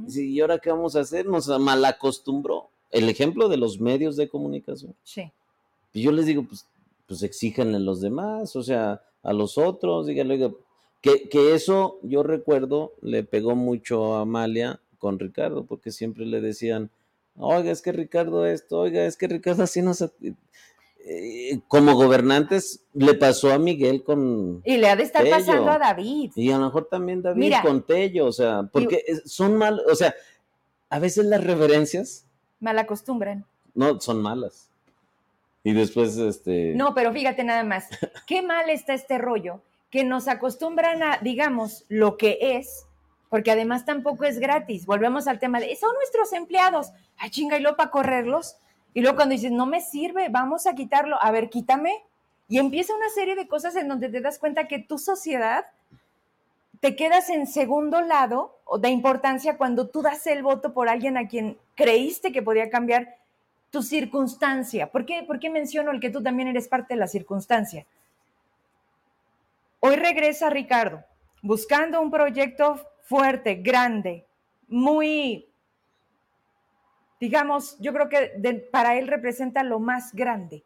¿Y 0.09 0.41
ahora 0.41 0.59
qué 0.59 0.71
vamos 0.71 0.97
a 0.97 1.01
hacer? 1.01 1.27
Nos 1.27 1.49
malacostumbró. 1.49 2.69
El 2.91 3.09
ejemplo 3.09 3.49
de 3.49 3.57
los 3.57 3.81
medios 3.81 4.17
de 4.17 4.29
comunicación. 4.29 4.95
Sí. 5.03 5.31
Y 5.93 6.03
yo 6.03 6.13
les 6.13 6.27
digo, 6.27 6.45
pues, 6.45 6.67
pues 7.07 7.23
exíjanle 7.23 7.77
a 7.77 7.81
los 7.81 8.01
demás, 8.01 8.55
o 8.57 8.63
sea, 8.63 9.03
a 9.23 9.33
los 9.33 9.59
otros, 9.59 10.07
díganle, 10.07 10.55
que, 11.01 11.29
que 11.29 11.55
eso 11.55 11.99
yo 12.03 12.23
recuerdo 12.23 12.93
le 13.03 13.23
pegó 13.25 13.55
mucho 13.57 14.15
a 14.15 14.21
Amalia 14.21 14.81
con 14.99 15.19
Ricardo, 15.19 15.65
porque 15.65 15.91
siempre 15.91 16.27
le 16.27 16.41
decían, 16.41 16.91
oiga, 17.37 17.71
es 17.71 17.83
que 17.83 17.93
Ricardo 17.93 18.47
esto, 18.47 18.79
oiga, 18.79 19.05
es 19.05 19.17
que 19.17 19.29
Ricardo 19.29 19.63
así 19.63 19.83
no 19.83 19.95
se... 19.95 20.11
Eh, 21.09 21.61
como 21.69 21.95
gobernantes 21.95 22.83
le 22.93 23.15
pasó 23.15 23.53
a 23.53 23.61
Miguel 23.61 24.03
con 24.03 24.61
y 24.65 24.77
le 24.77 24.89
ha 24.89 24.97
de 24.97 25.05
estar 25.05 25.25
pasando 25.31 25.71
a 25.71 25.79
David. 25.79 26.33
Y 26.35 26.51
a 26.51 26.59
lo 26.59 26.65
mejor 26.65 26.89
también 26.91 27.23
David 27.23 27.55
con 27.63 27.87
Tello 27.87 28.27
o 28.27 28.33
sea 28.33 28.65
porque 28.73 29.05
son 29.25 29.57
mal 29.57 29.81
o 29.89 29.95
sea 29.95 30.17
a 30.91 30.99
veces 30.99 31.27
las 31.27 31.45
reverencias 31.45 32.27
mal 32.59 32.77
acostumbran 32.81 33.45
no 33.75 34.01
son 34.01 34.21
malas. 34.21 34.69
Y 35.63 35.75
después 35.75 36.17
este 36.17 36.75
no 36.75 36.93
pero 36.93 37.13
fíjate 37.13 37.45
nada 37.45 37.63
más. 37.63 37.87
Qué 38.27 38.43
mal 38.43 38.69
está 38.69 38.93
este 38.93 39.17
rollo 39.17 39.61
que 39.91 40.03
nos 40.03 40.27
acostumbran 40.27 41.05
a 41.05 41.19
digamos 41.23 41.85
lo 41.89 42.17
que 42.17 42.39
es 42.41 42.85
porque 43.29 43.53
además 43.53 43.85
tampoco 43.85 44.25
es 44.25 44.41
gratis. 44.41 44.87
Volvemos 44.87 45.29
al 45.29 45.39
tema 45.39 45.61
de 45.61 45.77
son 45.77 45.95
nuestros 45.95 46.33
empleados. 46.33 46.89
Ay 47.17 47.31
chinga 47.31 47.59
y 47.59 47.63
lo 47.63 47.77
para 47.77 47.93
correrlos 47.93 48.57
y 48.97 49.03
luego 49.03 49.17
cuando 49.17 49.35
dices, 49.35 49.53
no 49.53 49.67
me 49.67 49.83
sirve, 49.83 50.31
vamos 50.31 50.67
a 50.67 50.75
quitarlo, 50.75 51.23
a 51.23 51.31
ver, 51.31 51.51
quítame. 51.51 52.03
Y 52.49 52.57
empieza 52.57 52.97
una 52.97 53.11
serie 53.11 53.35
de 53.35 53.47
cosas 53.47 53.77
en 53.77 53.89
donde 53.89 54.09
te 54.09 54.23
das 54.23 54.39
cuenta 54.39 54.69
que 54.69 54.79
tu 54.79 54.97
sociedad 54.97 55.67
te 56.81 56.97
quedas 56.97 57.29
en 57.29 57.47
segundo 57.47 58.01
lado 58.01 58.59
de 58.81 58.89
importancia 58.89 59.59
cuando 59.59 59.91
tú 59.91 60.01
das 60.01 60.27
el 60.27 60.43
voto 60.43 60.73
por 60.73 60.89
alguien 60.89 61.19
a 61.19 61.29
quien 61.29 61.59
creíste 61.75 62.33
que 62.33 62.41
podía 62.41 62.71
cambiar 62.71 63.19
tu 63.71 63.83
circunstancia. 63.83 64.91
¿Por 64.91 65.05
qué, 65.05 65.25
¿Por 65.25 65.41
qué 65.41 65.51
menciono 65.51 65.91
el 65.91 66.01
que 66.01 66.09
tú 66.09 66.23
también 66.23 66.49
eres 66.49 66.67
parte 66.67 66.95
de 66.95 67.01
la 67.01 67.07
circunstancia? 67.07 67.85
Hoy 69.81 69.97
regresa 69.97 70.49
Ricardo 70.49 71.05
buscando 71.43 72.01
un 72.01 72.11
proyecto 72.11 72.81
fuerte, 73.03 73.57
grande, 73.57 74.25
muy 74.69 75.46
digamos, 77.27 77.77
yo 77.81 77.93
creo 77.93 78.09
que 78.09 78.69
para 78.71 78.97
él 78.97 79.09
representa 79.09 79.65
lo 79.65 79.81
más 79.81 80.15
grande. 80.15 80.63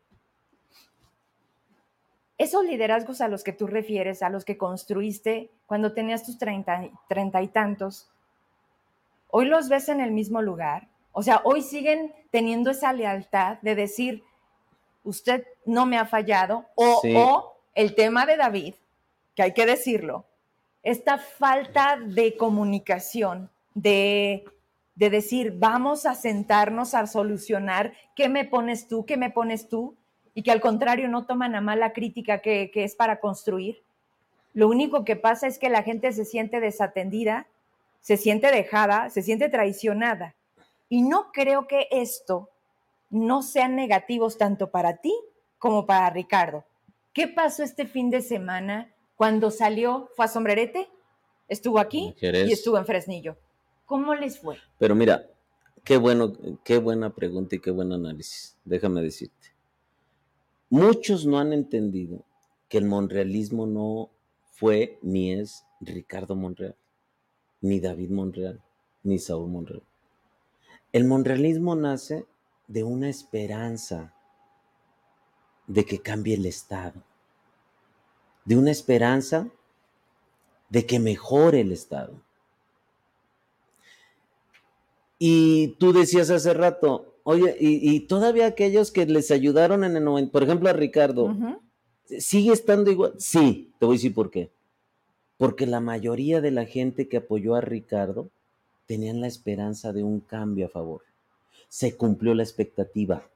Esos 2.37 2.65
liderazgos 2.65 3.23
a 3.23 3.29
los 3.29 3.43
que 3.43 3.55
tú 3.55 3.67
refieres, 3.67 4.23
a 4.23 4.29
los 4.29 4.45
que 4.45 4.59
construiste 4.59 5.51
cuando 5.65 5.95
tenías 5.95 6.23
tus 6.23 6.37
treinta, 6.37 6.87
treinta 7.09 7.41
y 7.41 7.49
tantos, 7.49 8.11
hoy 9.29 9.47
los 9.47 9.71
ves 9.71 9.89
en 9.89 10.01
el 10.01 10.11
mismo 10.11 10.43
lugar. 10.43 10.89
O 11.13 11.23
sea, 11.23 11.41
hoy 11.45 11.63
siguen 11.63 12.13
teniendo 12.31 12.73
esa 12.73 12.93
lealtad 12.93 13.57
de 13.63 13.75
decir, 13.75 14.23
usted 15.03 15.47
no 15.65 15.87
me 15.87 15.97
ha 15.97 16.05
fallado, 16.05 16.67
o, 16.75 17.01
o 17.17 17.57
el 17.75 17.95
tema 17.95 18.27
de 18.27 18.37
David, 18.37 18.75
que 19.35 19.45
hay 19.45 19.55
que 19.55 19.65
decirlo, 19.65 20.27
esta 20.83 21.17
falta 21.17 21.97
de 21.99 22.37
comunicación, 22.37 23.49
de 23.73 24.45
de 25.01 25.09
decir, 25.09 25.55
vamos 25.57 26.05
a 26.05 26.15
sentarnos 26.15 26.93
a 26.93 27.07
solucionar 27.07 27.95
qué 28.15 28.29
me 28.29 28.45
pones 28.45 28.87
tú, 28.87 29.07
qué 29.07 29.17
me 29.17 29.31
pones 29.31 29.67
tú, 29.67 29.97
y 30.35 30.43
que 30.43 30.51
al 30.51 30.61
contrario 30.61 31.09
no 31.09 31.25
toman 31.25 31.55
a 31.55 31.63
mala 31.63 31.95
crítica 31.95 32.43
que, 32.43 32.71
que 32.71 32.85
es 32.85 32.97
para 32.97 33.19
construir. 33.19 33.83
Lo 34.53 34.69
único 34.69 35.07
que 35.07 35.17
pasa 35.17 35.47
es 35.47 35.59
que 35.59 35.71
la 35.71 35.83
gente 35.83 36.13
se 36.13 36.27
siente 36.27 36.61
desatendida, 36.61 37.47
se 38.03 38.19
siente 38.19 38.51
dejada, 38.51 39.09
se 39.09 39.23
siente 39.23 39.49
traicionada. 39.49 40.35
Y 40.91 41.01
no 41.01 41.33
creo 41.33 41.67
que 41.67 41.89
esto 41.91 42.51
no 43.09 43.41
sean 43.41 43.77
negativos 43.77 44.37
tanto 44.37 44.71
para 44.71 44.99
ti 44.99 45.15
como 45.59 45.87
para 45.87 46.11
Ricardo. 46.11 46.67
¿Qué 47.15 47.27
pasó 47.27 47.63
este 47.63 47.87
fin 47.87 48.11
de 48.11 48.21
semana 48.21 48.93
cuando 49.17 49.51
salió? 49.51 50.11
¿Fue 50.15 50.27
a 50.27 50.29
Sombrerete? 50.29 50.91
Estuvo 51.49 51.79
aquí 51.79 52.15
y 52.21 52.53
estuvo 52.53 52.77
en 52.77 52.85
Fresnillo. 52.85 53.39
¿Cómo 53.91 54.15
les 54.15 54.39
fue? 54.39 54.57
Pero 54.79 54.95
mira, 54.95 55.29
qué 55.83 55.97
bueno, 55.97 56.33
qué 56.63 56.79
buena 56.79 57.13
pregunta 57.13 57.57
y 57.57 57.59
qué 57.59 57.73
buen 57.73 57.93
análisis. 57.93 58.57
Déjame 58.65 59.03
decirte. 59.03 59.49
Muchos 60.69 61.27
no 61.27 61.41
han 61.41 61.53
entendido 61.53 62.25
que 62.69 62.79
el 62.79 62.85
monrealismo 62.85 63.67
no 63.67 64.11
fue 64.53 65.01
ni 65.03 65.33
es 65.33 65.67
Ricardo 65.81 66.37
Monreal, 66.37 66.77
ni 67.63 67.81
David 67.81 68.11
Monreal, 68.11 68.63
ni 69.03 69.19
Saúl 69.19 69.51
Monreal. 69.51 69.83
El 70.93 71.05
monrealismo 71.07 71.75
nace 71.75 72.27
de 72.69 72.85
una 72.85 73.09
esperanza 73.09 74.15
de 75.67 75.85
que 75.85 76.01
cambie 76.01 76.37
el 76.37 76.47
Estado, 76.47 77.03
de 78.45 78.57
una 78.57 78.71
esperanza 78.71 79.51
de 80.69 80.87
que 80.87 81.01
mejore 81.01 81.63
el 81.63 81.73
Estado. 81.73 82.23
Y 85.23 85.77
tú 85.79 85.93
decías 85.93 86.31
hace 86.31 86.55
rato, 86.55 87.15
oye, 87.25 87.55
y, 87.61 88.01
todavía 88.07 88.47
aquellos 88.47 88.91
que 88.91 89.05
les 89.05 89.31
ayudaron 89.31 89.85
en 89.85 89.95
el 89.95 90.03
90, 90.03 90.33
por 90.33 90.43
ejemplo 90.43 90.71
a 90.71 90.73
Ricardo, 90.73 91.37
¿sigue 92.19 92.55
estando 92.55 92.91
igual? 92.91 93.13
Sí, 93.19 93.71
te 93.79 93.85
voy 93.85 93.97
a 93.97 93.99
decir 93.99 94.15
por 94.15 94.31
qué. 94.31 94.51
Porque 95.37 95.67
la 95.67 95.81
mayoría 95.81 96.41
de 96.41 96.51
la 96.53 96.65
gente 96.65 97.07
que 97.07 97.19
apoyó 97.19 97.55
a 97.55 97.61
Ricardo 97.61 98.31
tenían 98.87 99.21
la 99.21 99.27
esperanza 99.27 99.93
de 99.93 100.03
un 100.03 100.21
cambio 100.21 100.65
a 100.65 100.71
favor. 100.71 101.03
Se 101.69 101.99
cumplió 101.99 102.33
la 102.33 102.43
expectativa, 102.43 103.29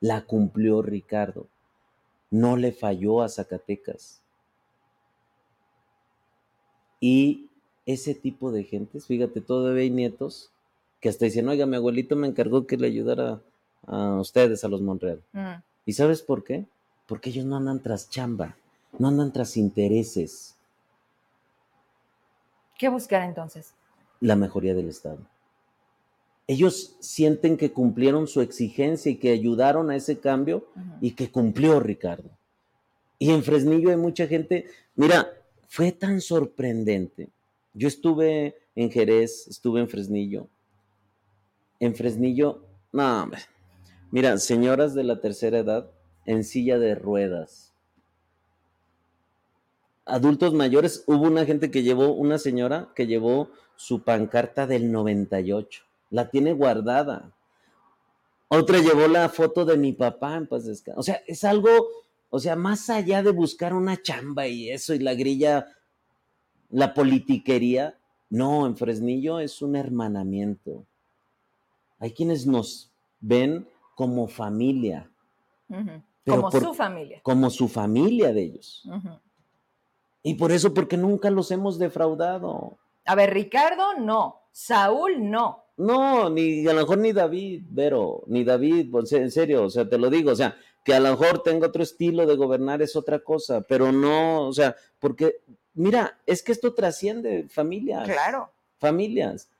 la 0.00 0.26
cumplió 0.26 0.80
Ricardo. 0.80 1.48
No 2.30 2.56
le 2.56 2.70
falló 2.70 3.20
a 3.20 3.28
Zacatecas. 3.28 4.22
Y 7.00 7.48
ese 7.84 8.14
tipo 8.14 8.52
de 8.52 8.62
gentes, 8.62 9.08
fíjate, 9.08 9.40
todavía 9.40 9.82
hay 9.82 9.90
nietos 9.90 10.52
que 11.06 11.10
hasta 11.10 11.24
dicen, 11.24 11.48
oiga, 11.48 11.66
mi 11.66 11.76
abuelito 11.76 12.16
me 12.16 12.26
encargó 12.26 12.66
que 12.66 12.76
le 12.76 12.88
ayudara 12.88 13.40
a 13.86 14.18
ustedes, 14.18 14.64
a 14.64 14.68
los 14.68 14.82
Monreal. 14.82 15.22
Mm. 15.32 15.62
¿Y 15.84 15.92
sabes 15.92 16.20
por 16.20 16.42
qué? 16.42 16.64
Porque 17.06 17.30
ellos 17.30 17.44
no 17.44 17.56
andan 17.56 17.80
tras 17.80 18.10
chamba, 18.10 18.56
no 18.98 19.06
andan 19.06 19.32
tras 19.32 19.56
intereses. 19.56 20.56
¿Qué 22.76 22.88
buscar 22.88 23.22
entonces? 23.22 23.72
La 24.18 24.34
mejoría 24.34 24.74
del 24.74 24.88
Estado. 24.88 25.20
Ellos 26.48 26.96
sienten 26.98 27.56
que 27.56 27.70
cumplieron 27.70 28.26
su 28.26 28.40
exigencia 28.40 29.12
y 29.12 29.14
que 29.14 29.30
ayudaron 29.30 29.90
a 29.90 29.94
ese 29.94 30.18
cambio 30.18 30.66
y 31.00 31.12
que 31.12 31.30
cumplió 31.30 31.78
Ricardo. 31.78 32.30
Y 33.20 33.30
en 33.30 33.44
Fresnillo 33.44 33.90
hay 33.90 33.96
mucha 33.96 34.26
gente, 34.26 34.66
mira, 34.96 35.30
fue 35.68 35.92
tan 35.92 36.20
sorprendente. 36.20 37.28
Yo 37.74 37.86
estuve 37.86 38.56
en 38.74 38.90
Jerez, 38.90 39.46
estuve 39.46 39.78
en 39.78 39.88
Fresnillo, 39.88 40.48
en 41.80 41.94
Fresnillo, 41.94 42.62
no, 42.92 43.22
hombre. 43.22 43.42
Mira, 44.10 44.38
señoras 44.38 44.94
de 44.94 45.04
la 45.04 45.20
tercera 45.20 45.58
edad 45.58 45.90
en 46.24 46.44
silla 46.44 46.78
de 46.78 46.94
ruedas. 46.94 47.72
Adultos 50.04 50.54
mayores, 50.54 51.04
hubo 51.06 51.26
una 51.26 51.44
gente 51.44 51.70
que 51.70 51.82
llevó, 51.82 52.12
una 52.12 52.38
señora 52.38 52.88
que 52.94 53.06
llevó 53.06 53.50
su 53.74 54.04
pancarta 54.04 54.66
del 54.66 54.92
98. 54.92 55.82
La 56.10 56.30
tiene 56.30 56.52
guardada. 56.52 57.32
Otra 58.48 58.78
llevó 58.78 59.08
la 59.08 59.28
foto 59.28 59.64
de 59.64 59.76
mi 59.76 59.92
papá 59.92 60.36
en 60.36 60.46
paz 60.46 60.84
O 60.94 61.02
sea, 61.02 61.20
es 61.26 61.42
algo, 61.42 61.68
o 62.30 62.38
sea, 62.38 62.54
más 62.54 62.88
allá 62.88 63.22
de 63.22 63.32
buscar 63.32 63.74
una 63.74 64.00
chamba 64.00 64.46
y 64.46 64.70
eso 64.70 64.94
y 64.94 65.00
la 65.00 65.14
grilla, 65.14 65.66
la 66.70 66.94
politiquería. 66.94 67.98
No, 68.30 68.66
en 68.66 68.76
Fresnillo 68.76 69.40
es 69.40 69.60
un 69.60 69.74
hermanamiento 69.74 70.86
hay 71.98 72.12
quienes 72.12 72.46
nos 72.46 72.90
ven 73.20 73.68
como 73.94 74.28
familia. 74.28 75.10
como 76.26 76.50
su 76.50 76.74
familia. 76.74 77.20
Como 77.22 77.50
su 77.50 77.68
familia 77.68 78.32
de 78.32 78.42
ellos. 78.42 78.88
Y 80.22 80.34
por 80.34 80.52
eso, 80.52 80.74
porque 80.74 80.96
nunca 80.96 81.30
los 81.30 81.50
hemos 81.50 81.78
defraudado. 81.78 82.78
A 83.04 83.14
ver, 83.14 83.32
Ricardo, 83.32 83.94
no. 83.98 84.40
Saúl, 84.50 85.30
no. 85.30 85.64
No, 85.76 86.30
ni 86.30 86.66
a 86.66 86.72
lo 86.72 86.80
mejor 86.80 86.98
ni 86.98 87.12
David, 87.12 87.64
Vero, 87.68 88.24
ni 88.26 88.44
David, 88.44 88.90
pues, 88.90 89.12
en 89.12 89.30
serio, 89.30 89.64
o 89.64 89.70
sea, 89.70 89.86
te 89.88 89.98
lo 89.98 90.08
digo, 90.08 90.30
o 90.32 90.34
sea, 90.34 90.56
que 90.82 90.94
a 90.94 91.00
lo 91.00 91.10
mejor 91.10 91.42
tengo 91.42 91.66
otro 91.66 91.82
estilo 91.82 92.26
de 92.26 92.34
gobernar 92.34 92.80
es 92.80 92.96
otra 92.96 93.18
cosa, 93.18 93.60
pero 93.60 93.92
no, 93.92 94.46
o 94.46 94.52
sea, 94.52 94.74
porque 94.98 95.42
mira, 95.74 96.18
es 96.26 96.42
que 96.42 96.52
esto 96.52 96.74
trasciende 96.74 97.48
familias. 97.48 98.08
Claro. 98.08 98.50
Familias. 98.78 99.50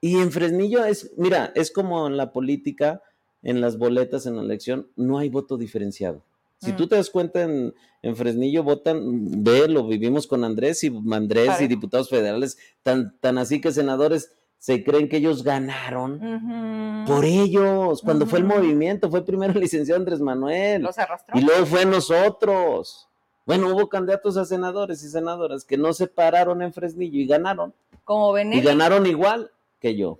Y 0.00 0.16
en 0.16 0.32
Fresnillo 0.32 0.84
es, 0.84 1.12
mira, 1.16 1.52
es 1.54 1.70
como 1.70 2.06
en 2.06 2.16
la 2.16 2.32
política, 2.32 3.02
en 3.42 3.60
las 3.60 3.78
boletas, 3.78 4.26
en 4.26 4.36
la 4.36 4.42
elección, 4.42 4.88
no 4.96 5.18
hay 5.18 5.28
voto 5.28 5.56
diferenciado. 5.56 6.22
Si 6.58 6.72
tú 6.72 6.84
mm. 6.84 6.88
te 6.88 6.96
das 6.96 7.10
cuenta, 7.10 7.42
en, 7.42 7.74
Fresnillo 8.16 8.62
votan, 8.62 9.42
ve, 9.42 9.68
lo 9.68 9.86
vivimos 9.86 10.26
con 10.26 10.44
Andrés 10.44 10.84
y 10.84 10.92
Andrés 11.12 11.60
y 11.60 11.68
diputados 11.68 12.08
federales, 12.08 12.58
tan, 12.82 13.16
tan 13.20 13.38
así 13.38 13.60
que 13.60 13.72
senadores 13.72 14.32
se 14.58 14.84
creen 14.84 15.08
que 15.08 15.16
ellos 15.16 15.42
ganaron 15.42 17.04
por 17.06 17.24
ellos. 17.24 18.02
Cuando 18.02 18.26
fue 18.26 18.40
el 18.40 18.44
movimiento, 18.44 19.10
fue 19.10 19.24
primero 19.24 19.54
el 19.54 19.60
licenciado 19.60 19.98
Andrés 19.98 20.20
Manuel. 20.20 20.82
Los 20.82 20.98
arrastró. 20.98 21.38
Y 21.38 21.42
luego 21.42 21.64
fue 21.64 21.86
nosotros. 21.86 23.08
Bueno, 23.46 23.74
hubo 23.74 23.88
candidatos 23.88 24.36
a 24.36 24.44
senadores 24.44 25.02
y 25.02 25.08
senadoras 25.08 25.64
que 25.64 25.78
no 25.78 25.94
se 25.94 26.06
pararon 26.06 26.60
en 26.60 26.74
Fresnillo 26.74 27.18
y 27.18 27.26
ganaron. 27.26 27.74
Como 28.04 28.36
Y 28.38 28.60
ganaron 28.60 29.06
igual 29.06 29.50
que 29.80 29.96
yo 29.96 30.18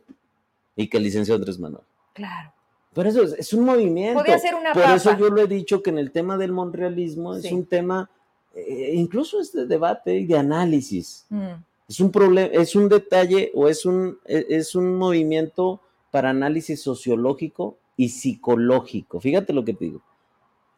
y 0.76 0.88
que 0.88 0.96
el 0.96 1.04
licenciado 1.04 1.38
Andrés 1.38 1.58
Manuel. 1.58 1.84
Claro. 2.14 2.52
Por 2.92 3.06
eso 3.06 3.22
es, 3.22 3.52
un 3.52 3.64
movimiento. 3.64 4.18
Podría 4.18 4.38
ser 4.38 4.54
una 4.54 4.72
Por 4.72 4.82
eso 4.82 5.16
yo 5.16 5.28
lo 5.28 5.42
he 5.42 5.46
dicho 5.46 5.82
que 5.82 5.90
en 5.90 5.98
el 5.98 6.10
tema 6.10 6.36
del 6.36 6.52
monrealismo 6.52 7.36
es 7.36 7.50
un 7.52 7.64
tema, 7.66 8.10
eh, 8.54 8.92
incluso 8.94 9.40
este 9.40 9.66
debate 9.66 10.16
y 10.16 10.26
de 10.26 10.36
análisis. 10.36 11.24
Mm. 11.28 11.52
Es 11.88 12.00
un 12.00 12.10
problema, 12.10 12.48
es 12.52 12.74
un 12.74 12.88
detalle 12.88 13.52
o 13.54 13.68
es 13.68 13.86
un, 13.86 14.18
e, 14.24 14.44
es 14.48 14.74
un 14.74 14.96
movimiento 14.96 15.80
para 16.10 16.30
análisis 16.30 16.82
sociológico 16.82 17.76
y 17.96 18.08
psicológico. 18.08 19.20
Fíjate 19.20 19.52
lo 19.52 19.64
que 19.64 19.74
te 19.74 19.84
digo. 19.84 20.02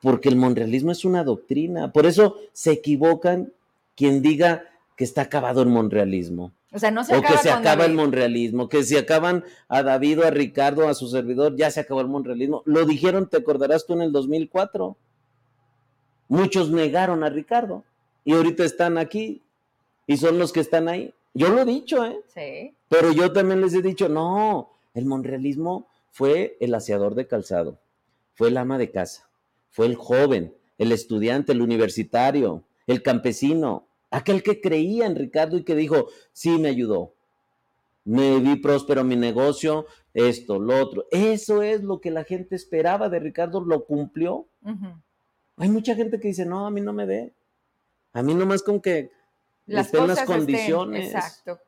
Porque 0.03 0.29
el 0.29 0.37
monrealismo 0.37 0.93
es 0.93 1.05
una 1.05 1.25
doctrina. 1.25 1.93
Por 1.93 2.07
eso 2.07 2.37
se 2.53 2.73
equivocan 2.73 3.53
quien 3.97 4.21
diga 4.21 4.65
que 4.97 5.05
está 5.05 5.23
acabado 5.23 5.63
el 5.63 5.69
monrealismo. 5.69 6.53
O 6.73 6.79
sea, 6.79 6.91
no 6.91 7.05
se 7.05 7.17
o 7.17 7.21
que 7.21 7.37
se 7.39 7.51
acaba 7.51 7.85
el 7.85 7.95
monrealismo, 7.95 8.69
que 8.69 8.83
si 8.83 8.97
acaban 8.97 9.45
a 9.69 9.83
David 9.83 10.21
o 10.21 10.27
a 10.27 10.31
Ricardo, 10.31 10.89
a 10.89 10.95
su 10.95 11.09
servidor, 11.09 11.55
ya 11.57 11.71
se 11.71 11.81
acabó 11.81 12.01
el 12.01 12.09
monrealismo. 12.09 12.63
Lo 12.65 12.87
dijeron, 12.87 13.29
te 13.29 13.37
acordarás 13.37 13.87
tú, 13.87 13.93
en 13.93 14.03
el 14.03 14.13
2004. 14.13 14.97
Muchos 16.29 16.71
negaron 16.71 17.25
a 17.25 17.29
Ricardo 17.29 17.85
y 18.25 18.33
ahorita 18.33 18.65
están 18.65 18.97
aquí 18.97 19.43
y 20.07 20.17
son 20.17 20.39
los 20.39 20.53
que 20.53 20.61
están 20.61 20.89
ahí. 20.89 21.13
Yo 21.35 21.51
lo 21.51 21.61
he 21.61 21.65
dicho, 21.67 22.05
¿eh? 22.05 22.21
Sí. 22.35 22.75
Pero 22.89 23.13
yo 23.13 23.33
también 23.33 23.61
les 23.61 23.75
he 23.75 23.83
dicho, 23.83 24.09
no, 24.09 24.71
el 24.95 25.05
monrealismo 25.05 25.89
fue 26.11 26.57
el 26.61 26.75
aseador 26.75 27.15
de 27.15 27.27
calzado, 27.27 27.79
fue 28.35 28.49
el 28.49 28.57
ama 28.57 28.79
de 28.79 28.91
casa, 28.91 29.29
fue 29.71 29.87
el 29.87 29.95
joven, 29.95 30.55
el 30.79 30.93
estudiante, 30.93 31.53
el 31.53 31.63
universitario, 31.63 32.65
el 32.87 33.03
campesino, 33.03 33.87
Aquel 34.13 34.43
que 34.43 34.61
creía 34.61 35.07
en 35.07 35.17
Ricardo 35.17 35.57
y 35.57 35.65
que 35.65 35.75
dijo, 35.75 36.09
sí, 36.33 36.59
me 36.59 36.69
ayudó. 36.69 37.15
Me 38.05 38.41
vi 38.41 38.57
próspero 38.57 39.05
mi 39.05 39.17
negocio, 39.17 39.87
esto, 40.13 40.59
lo 40.59 40.81
otro. 40.83 41.07
Eso 41.11 41.63
es 41.63 41.83
lo 41.83 42.01
que 42.01 42.11
la 42.11 42.25
gente 42.25 42.55
esperaba 42.55 43.09
de 43.09 43.21
Ricardo, 43.21 43.63
lo 43.63 43.87
cumplió. 43.87 44.47
Hay 45.57 45.69
mucha 45.71 45.95
gente 45.95 46.21
que 46.21 46.29
dice, 46.29 46.45
no, 46.45 46.67
a 46.67 46.71
mí 46.71 46.83
no 46.83 46.93
me 46.93 47.07
dé. 47.07 47.33
A 48.13 48.23
mí 48.23 48.35
nomás 48.35 48.63
con 48.63 48.81
que 48.81 49.11
las 49.65 49.87
estén 49.87 50.07
las 50.07 50.25
condiciones. 50.25 51.15
exacto. 51.15 51.59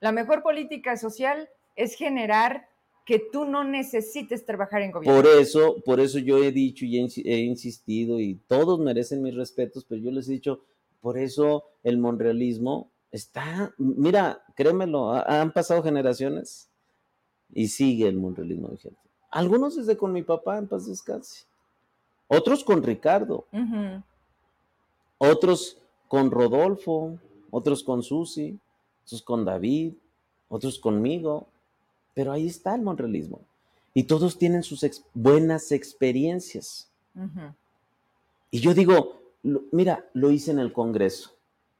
La 0.00 0.12
mejor 0.12 0.42
política 0.42 0.98
social 0.98 1.48
es 1.74 1.94
generar 1.94 2.68
que 3.06 3.18
tú 3.18 3.46
no 3.46 3.64
necesites 3.64 4.44
trabajar 4.44 4.82
en 4.82 4.90
gobierno. 4.90 5.22
Por 5.22 5.30
eso, 5.40 5.76
por 5.86 6.00
eso 6.00 6.18
yo 6.18 6.44
he 6.44 6.52
dicho 6.52 6.84
y 6.84 6.98
he 6.98 7.38
insistido 7.38 8.20
y 8.20 8.34
todos 8.46 8.78
merecen 8.78 9.22
mis 9.22 9.34
respetos, 9.34 9.86
pero 9.88 10.02
yo 10.02 10.10
les 10.10 10.28
he 10.28 10.32
dicho, 10.32 10.60
por 11.04 11.18
eso 11.18 11.64
el 11.82 11.98
monrealismo 11.98 12.88
está, 13.12 13.74
mira, 13.76 14.42
créemelo, 14.54 15.12
han 15.12 15.52
pasado 15.52 15.82
generaciones 15.82 16.70
y 17.52 17.68
sigue 17.68 18.08
el 18.08 18.16
monrealismo 18.16 18.68
vigente. 18.68 18.98
Algunos 19.30 19.76
desde 19.76 19.98
con 19.98 20.14
mi 20.14 20.22
papá 20.22 20.56
en 20.56 20.66
paz 20.66 20.86
descanse, 20.86 21.44
otros 22.26 22.64
con 22.64 22.82
Ricardo, 22.82 23.44
otros 25.18 25.76
con 26.08 26.30
Rodolfo, 26.30 27.18
otros 27.50 27.84
con 27.84 28.02
Susi, 28.02 28.58
otros 29.04 29.20
con 29.20 29.44
David, 29.44 29.92
otros 30.48 30.78
conmigo, 30.78 31.48
pero 32.14 32.32
ahí 32.32 32.46
está 32.46 32.74
el 32.74 32.80
monrealismo. 32.80 33.42
Y 33.92 34.04
todos 34.04 34.38
tienen 34.38 34.62
sus 34.62 34.86
buenas 35.12 35.70
experiencias. 35.70 36.88
Y 38.50 38.60
yo 38.60 38.72
digo, 38.72 39.23
mira, 39.72 40.08
lo 40.14 40.30
hice 40.30 40.50
en 40.50 40.58
el 40.58 40.72
Congreso. 40.72 41.36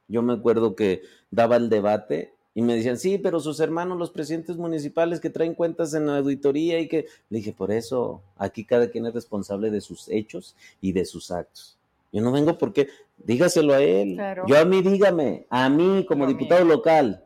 Yo 0.07 0.21
me 0.21 0.33
acuerdo 0.33 0.75
que 0.75 1.01
daba 1.31 1.55
el 1.57 1.69
debate 1.69 2.33
y 2.53 2.61
me 2.61 2.75
decían, 2.75 2.97
sí, 2.97 3.17
pero 3.17 3.39
sus 3.39 3.59
hermanos, 3.59 3.97
los 3.97 4.11
presidentes 4.11 4.55
municipales 4.55 5.19
que 5.19 5.29
traen 5.29 5.55
cuentas 5.55 5.93
en 5.93 6.05
la 6.05 6.19
auditoría 6.19 6.79
y 6.79 6.87
que... 6.87 7.05
Le 7.29 7.39
dije, 7.39 7.51
por 7.51 7.71
eso, 7.71 8.21
aquí 8.37 8.63
cada 8.63 8.89
quien 8.89 9.05
es 9.07 9.13
responsable 9.13 9.71
de 9.71 9.81
sus 9.81 10.07
hechos 10.07 10.55
y 10.79 10.93
de 10.93 11.03
sus 11.03 11.31
actos. 11.31 11.77
Yo 12.13 12.21
no 12.21 12.31
vengo 12.31 12.57
porque, 12.57 12.87
dígaselo 13.17 13.73
a 13.73 13.81
él. 13.81 14.17
Yo 14.47 14.57
a 14.57 14.63
mí, 14.63 14.81
dígame, 14.81 15.47
a 15.49 15.67
mí 15.69 16.05
como 16.07 16.25
diputado 16.27 16.63
local. 16.63 17.25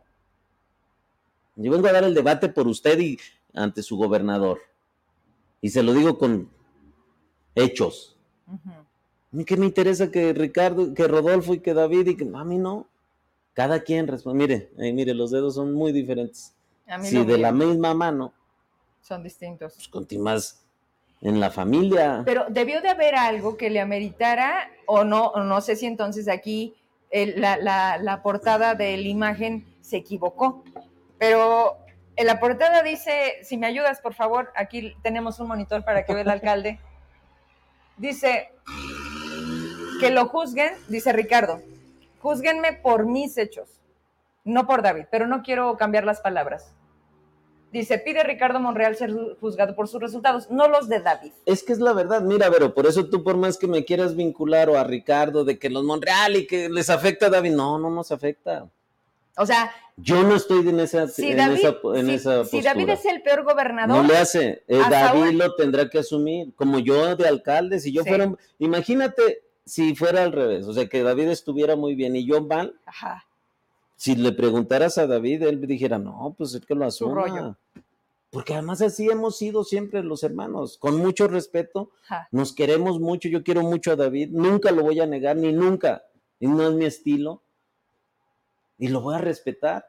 Yo 1.55 1.71
vengo 1.71 1.87
a 1.87 1.91
dar 1.91 2.05
el 2.05 2.15
debate 2.15 2.49
por 2.49 2.67
usted 2.67 2.97
y 2.99 3.19
ante 3.53 3.83
su 3.83 3.97
gobernador. 3.97 4.59
Y 5.61 5.69
se 5.69 5.83
lo 5.83 5.93
digo 5.93 6.17
con 6.17 6.49
hechos. 7.53 8.17
¿Qué 9.45 9.57
me 9.57 9.65
interesa 9.65 10.09
que 10.09 10.33
Ricardo, 10.33 10.93
que 10.93 11.07
Rodolfo 11.07 11.53
y 11.53 11.59
que 11.59 11.73
David 11.73 12.07
y 12.07 12.17
que 12.17 12.27
a 12.33 12.43
mí 12.43 12.57
no? 12.57 12.87
Cada 13.53 13.81
quien 13.81 14.07
responde. 14.07 14.37
Mire, 14.77 14.93
mire, 14.93 15.13
los 15.13 15.31
dedos 15.31 15.55
son 15.55 15.73
muy 15.73 15.91
diferentes. 15.91 16.53
si 17.03 17.23
de 17.23 17.37
la 17.37 17.51
misma 17.51 17.93
mano. 17.93 18.33
Son 19.01 19.21
distintos. 19.21 19.73
Pues 19.75 19.87
continúas 19.87 20.63
en 21.21 21.39
la 21.39 21.51
familia. 21.51 22.23
Pero 22.25 22.45
debió 22.49 22.81
de 22.81 22.89
haber 22.89 23.15
algo 23.15 23.57
que 23.57 23.69
le 23.69 23.79
ameritara, 23.79 24.71
o 24.85 25.03
no, 25.03 25.33
no 25.35 25.61
sé 25.61 25.75
si 25.75 25.85
entonces 25.85 26.27
aquí 26.27 26.75
la, 27.11 27.57
la, 27.97 28.21
portada 28.23 28.75
de 28.75 28.97
la 28.97 29.07
imagen 29.07 29.65
se 29.81 29.97
equivocó. 29.97 30.63
Pero 31.17 31.77
en 32.15 32.27
la 32.27 32.39
portada 32.39 32.81
dice, 32.81 33.39
si 33.43 33.57
me 33.57 33.67
ayudas, 33.67 34.01
por 34.01 34.13
favor, 34.13 34.51
aquí 34.55 34.95
tenemos 35.03 35.39
un 35.39 35.47
monitor 35.47 35.83
para 35.83 36.05
que 36.05 36.13
vea 36.13 36.23
el 36.23 36.29
alcalde. 36.29 36.79
Dice, 37.97 38.53
que 39.99 40.09
lo 40.09 40.27
juzguen, 40.27 40.73
dice 40.87 41.13
Ricardo, 41.13 41.61
juzguenme 42.19 42.73
por 42.73 43.05
mis 43.05 43.37
hechos, 43.37 43.69
no 44.43 44.65
por 44.65 44.81
David, 44.81 45.05
pero 45.11 45.27
no 45.27 45.43
quiero 45.43 45.77
cambiar 45.77 46.05
las 46.05 46.21
palabras. 46.21 46.71
Dice, 47.71 47.99
pide 47.99 48.23
Ricardo 48.23 48.59
Monreal 48.59 48.95
ser 48.95 49.13
juzgado 49.39 49.75
por 49.75 49.87
sus 49.87 50.01
resultados, 50.01 50.49
no 50.49 50.67
los 50.67 50.89
de 50.89 51.01
David. 51.01 51.31
Es 51.45 51.61
que 51.61 51.73
es 51.73 51.79
la 51.79 51.93
verdad, 51.93 52.21
mira, 52.21 52.49
pero 52.49 52.73
por 52.73 52.87
eso 52.87 53.07
tú 53.07 53.23
por 53.23 53.37
más 53.37 53.57
que 53.57 53.67
me 53.67 53.85
quieras 53.85 54.15
vincular 54.15 54.69
o 54.69 54.77
a 54.77 54.83
Ricardo 54.83 55.45
de 55.45 55.59
que 55.59 55.69
los 55.69 55.83
Monreal 55.83 56.35
y 56.35 56.47
que 56.47 56.67
les 56.67 56.89
afecta 56.89 57.27
a 57.27 57.29
David, 57.29 57.51
no, 57.51 57.77
no 57.77 57.91
nos 57.91 58.11
afecta. 58.11 58.67
O 59.37 59.45
sea, 59.45 59.71
yo 59.95 60.23
no 60.23 60.35
estoy 60.35 60.67
en 60.67 60.79
esa, 60.79 61.07
si 61.07 61.33
David, 61.33 61.59
si, 62.49 62.61
David 62.61 62.89
es 62.89 63.05
el 63.05 63.21
peor 63.21 63.43
gobernador. 63.43 63.95
No 63.95 64.03
le 64.03 64.17
hace. 64.17 64.63
Eh, 64.67 64.81
David 64.89 65.31
lo 65.31 65.55
tendrá 65.55 65.89
que 65.89 65.99
asumir. 65.99 66.53
Como 66.55 66.79
yo 66.79 67.15
de 67.15 67.27
alcalde, 67.27 67.79
si 67.79 67.93
yo 67.93 68.03
fuera. 68.03 68.33
Imagínate 68.57 69.43
si 69.69 69.95
fuera 69.95 70.23
al 70.23 70.31
revés, 70.31 70.65
o 70.65 70.73
sea, 70.73 70.89
que 70.89 71.03
David 71.03 71.27
estuviera 71.29 71.75
muy 71.75 71.93
bien 71.93 72.15
y 72.15 72.25
yo 72.25 72.41
mal, 72.41 72.75
si 73.95 74.15
le 74.15 74.31
preguntaras 74.31 74.97
a 74.97 75.05
David, 75.05 75.43
él 75.43 75.61
dijera, 75.67 75.99
no, 75.99 76.33
pues 76.35 76.55
es 76.55 76.65
que 76.65 76.73
lo 76.73 76.85
asuma. 76.85 77.55
Porque 78.31 78.53
además 78.53 78.81
así 78.81 79.07
hemos 79.09 79.37
sido 79.37 79.63
siempre 79.63 80.03
los 80.03 80.23
hermanos, 80.23 80.77
con 80.79 80.97
mucho 80.97 81.27
respeto, 81.27 81.91
nos 82.31 82.53
queremos 82.53 82.99
mucho, 82.99 83.29
yo 83.29 83.43
quiero 83.43 83.61
mucho 83.61 83.91
a 83.91 83.95
David, 83.95 84.29
nunca 84.31 84.71
lo 84.71 84.81
voy 84.81 84.99
a 85.01 85.05
negar, 85.05 85.35
ni 85.35 85.53
nunca, 85.53 86.03
y 86.39 86.47
no 86.47 86.67
es 86.67 86.73
mi 86.73 86.85
estilo, 86.85 87.43
y 88.79 88.87
lo 88.87 89.01
voy 89.01 89.15
a 89.15 89.19
respetar. 89.19 89.87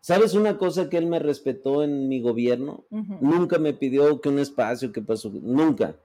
¿Sabes 0.00 0.34
una 0.34 0.58
cosa 0.58 0.88
que 0.88 0.98
él 0.98 1.06
me 1.06 1.18
respetó 1.18 1.82
en 1.82 2.08
mi 2.08 2.20
gobierno? 2.20 2.84
Nunca 2.90 3.58
me 3.58 3.72
pidió 3.72 4.20
que 4.20 4.28
un 4.28 4.38
espacio, 4.38 4.92
que 4.92 5.00
pasó, 5.00 5.30
nunca. 5.32 5.96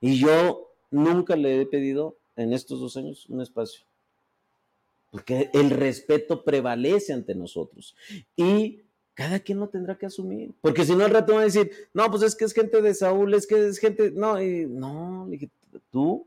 Y 0.00 0.18
yo 0.20 0.73
nunca 0.94 1.36
le 1.36 1.60
he 1.60 1.66
pedido 1.66 2.16
en 2.36 2.52
estos 2.52 2.80
dos 2.80 2.96
años 2.96 3.26
un 3.28 3.40
espacio. 3.40 3.84
Porque 5.10 5.50
el 5.52 5.70
respeto 5.70 6.42
prevalece 6.42 7.12
ante 7.12 7.34
nosotros. 7.34 7.94
Y 8.36 8.80
cada 9.14 9.40
quien 9.40 9.60
lo 9.60 9.68
tendrá 9.68 9.96
que 9.96 10.06
asumir. 10.06 10.52
Porque 10.60 10.84
si 10.84 10.94
no, 10.94 11.04
al 11.04 11.10
rato 11.10 11.34
van 11.34 11.42
a 11.42 11.44
decir, 11.44 11.70
no, 11.92 12.10
pues 12.10 12.22
es 12.22 12.34
que 12.34 12.44
es 12.44 12.52
gente 12.52 12.82
de 12.82 12.94
Saúl, 12.94 13.34
es 13.34 13.46
que 13.46 13.68
es 13.68 13.78
gente. 13.78 14.10
No, 14.12 14.42
y, 14.42 14.66
no, 14.66 15.28
tú 15.90 16.26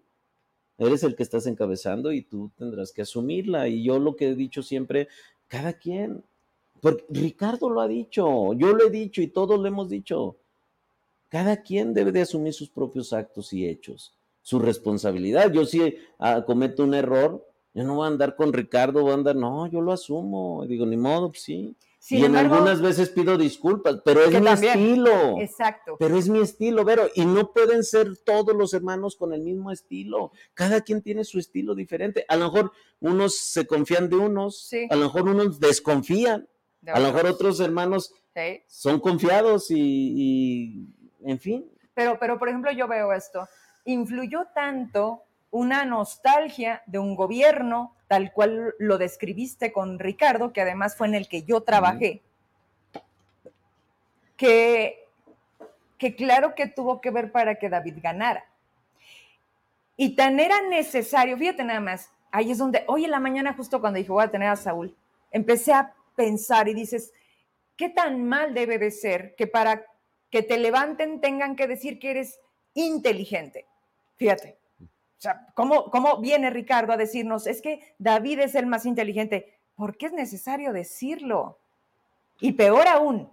eres 0.77 1.03
el 1.03 1.15
que 1.15 1.23
estás 1.23 1.47
encabezando 1.47 2.11
y 2.11 2.21
tú 2.21 2.51
tendrás 2.57 2.91
que 2.91 3.01
asumirla. 3.01 3.67
Y 3.67 3.83
yo 3.83 3.99
lo 3.99 4.15
que 4.15 4.29
he 4.29 4.35
dicho 4.35 4.63
siempre, 4.63 5.07
cada 5.47 5.73
quien. 5.73 6.23
Porque 6.79 7.05
Ricardo 7.09 7.69
lo 7.69 7.81
ha 7.81 7.87
dicho, 7.87 8.53
yo 8.53 8.73
lo 8.73 8.85
he 8.85 8.91
dicho 8.91 9.21
y 9.21 9.27
todos 9.27 9.59
lo 9.59 9.65
hemos 9.65 9.89
dicho. 9.89 10.37
Cada 11.27 11.61
quien 11.61 11.93
debe 11.93 12.11
de 12.11 12.21
asumir 12.21 12.53
sus 12.53 12.69
propios 12.69 13.11
actos 13.11 13.51
y 13.51 13.67
hechos 13.67 14.16
su 14.47 14.59
responsabilidad. 14.59 15.51
Yo 15.51 15.65
sí 15.65 15.97
ah, 16.19 16.45
cometo 16.47 16.85
un 16.85 16.93
error, 16.93 17.45
Yo 17.73 17.83
no 17.83 17.95
voy 17.95 18.05
a 18.05 18.07
andar 18.07 18.37
con 18.37 18.53
Ricardo, 18.53 19.01
voy 19.01 19.11
a 19.11 19.15
andar, 19.15 19.35
no, 19.35 19.67
yo 19.67 19.81
lo 19.81 19.91
asumo. 19.91 20.65
Digo, 20.65 20.85
ni 20.85 20.95
modo, 20.95 21.31
pues 21.31 21.43
sí. 21.43 21.75
y 22.09 22.23
en 22.23 22.37
algunas 22.37 22.79
veces 22.79 23.09
pido 23.09 23.37
disculpas, 23.37 23.99
pero 24.05 24.21
es 24.23 24.39
mi 24.39 24.47
estilo. 24.47 25.37
Exacto. 25.41 25.97
Pero 25.99 26.17
es 26.17 26.29
mi 26.29 26.39
estilo, 26.39 26.85
Vero. 26.85 27.09
Y 27.13 27.25
no 27.25 27.51
pueden 27.51 27.83
ser 27.83 28.15
todos 28.19 28.55
los 28.55 28.73
hermanos 28.73 29.17
con 29.17 29.33
el 29.33 29.41
mismo 29.41 29.69
estilo. 29.69 30.31
Cada 30.53 30.79
quien 30.79 31.01
tiene 31.01 31.25
su 31.25 31.39
estilo 31.39 31.75
diferente. 31.75 32.23
A 32.29 32.37
lo 32.37 32.45
mejor 32.45 32.71
unos 33.01 33.35
se 33.35 33.67
confían 33.67 34.09
de 34.09 34.15
unos, 34.15 34.71
a 34.89 34.95
lo 34.95 35.01
mejor 35.01 35.23
unos 35.23 35.59
desconfían, 35.59 36.47
a 36.85 37.01
lo 37.01 37.07
mejor 37.07 37.25
otros 37.25 37.59
hermanos 37.59 38.13
son 38.67 39.01
confiados 39.01 39.71
y, 39.71 40.87
en 41.25 41.37
fin. 41.37 41.69
Pero, 41.93 42.17
pero, 42.17 42.39
por 42.39 42.47
ejemplo, 42.47 42.71
yo 42.71 42.87
veo 42.87 43.11
esto. 43.11 43.45
Influyó 43.87 44.47
tanto 44.53 45.23
una 45.49 45.85
nostalgia 45.85 46.83
de 46.85 46.99
un 46.99 47.15
gobierno, 47.15 47.95
tal 48.07 48.33
cual 48.33 48.75
lo 48.79 48.97
describiste 48.97 49.71
con 49.71 49.97
Ricardo, 49.97 50.51
que 50.51 50.61
además 50.61 50.95
fue 50.95 51.07
en 51.07 51.15
el 51.15 51.27
que 51.27 51.43
yo 51.43 51.61
trabajé, 51.61 52.21
que, 54.35 55.05
que 55.97 56.15
claro 56.15 56.53
que 56.53 56.67
tuvo 56.67 56.99
que 57.01 57.11
ver 57.11 57.31
para 57.31 57.55
que 57.55 57.69
David 57.69 57.99
ganara. 58.03 58.45
Y 59.95 60.15
tan 60.15 60.39
era 60.39 60.61
necesario, 60.61 61.37
fíjate 61.37 61.63
nada 61.63 61.79
más, 61.79 62.11
ahí 62.31 62.51
es 62.51 62.57
donde, 62.57 62.83
hoy 62.87 63.05
en 63.05 63.11
la 63.11 63.19
mañana, 63.19 63.53
justo 63.53 63.81
cuando 63.81 63.97
dije 63.97 64.11
voy 64.11 64.23
a 64.23 64.31
tener 64.31 64.49
a 64.49 64.55
Saúl, 64.57 64.95
empecé 65.31 65.73
a 65.73 65.95
pensar 66.15 66.67
y 66.67 66.73
dices, 66.73 67.13
¿qué 67.77 67.89
tan 67.89 68.23
mal 68.25 68.53
debe 68.53 68.77
de 68.79 68.91
ser 68.91 69.33
que 69.35 69.47
para 69.47 69.85
que 70.29 70.43
te 70.43 70.57
levanten 70.57 71.21
tengan 71.21 71.55
que 71.55 71.67
decir 71.67 71.99
que 71.99 72.11
eres 72.11 72.39
inteligente? 72.73 73.65
Fíjate, 74.17 74.57
o 74.81 75.21
sea, 75.21 75.47
¿cómo, 75.55 75.89
¿cómo 75.89 76.17
viene 76.17 76.49
Ricardo 76.49 76.93
a 76.93 76.97
decirnos, 76.97 77.47
es 77.47 77.61
que 77.61 77.95
David 77.97 78.39
es 78.39 78.55
el 78.55 78.67
más 78.67 78.85
inteligente? 78.85 79.57
¿Por 79.75 79.97
qué 79.97 80.07
es 80.07 80.13
necesario 80.13 80.73
decirlo? 80.73 81.57
Y 82.39 82.53
peor 82.53 82.87
aún, 82.87 83.29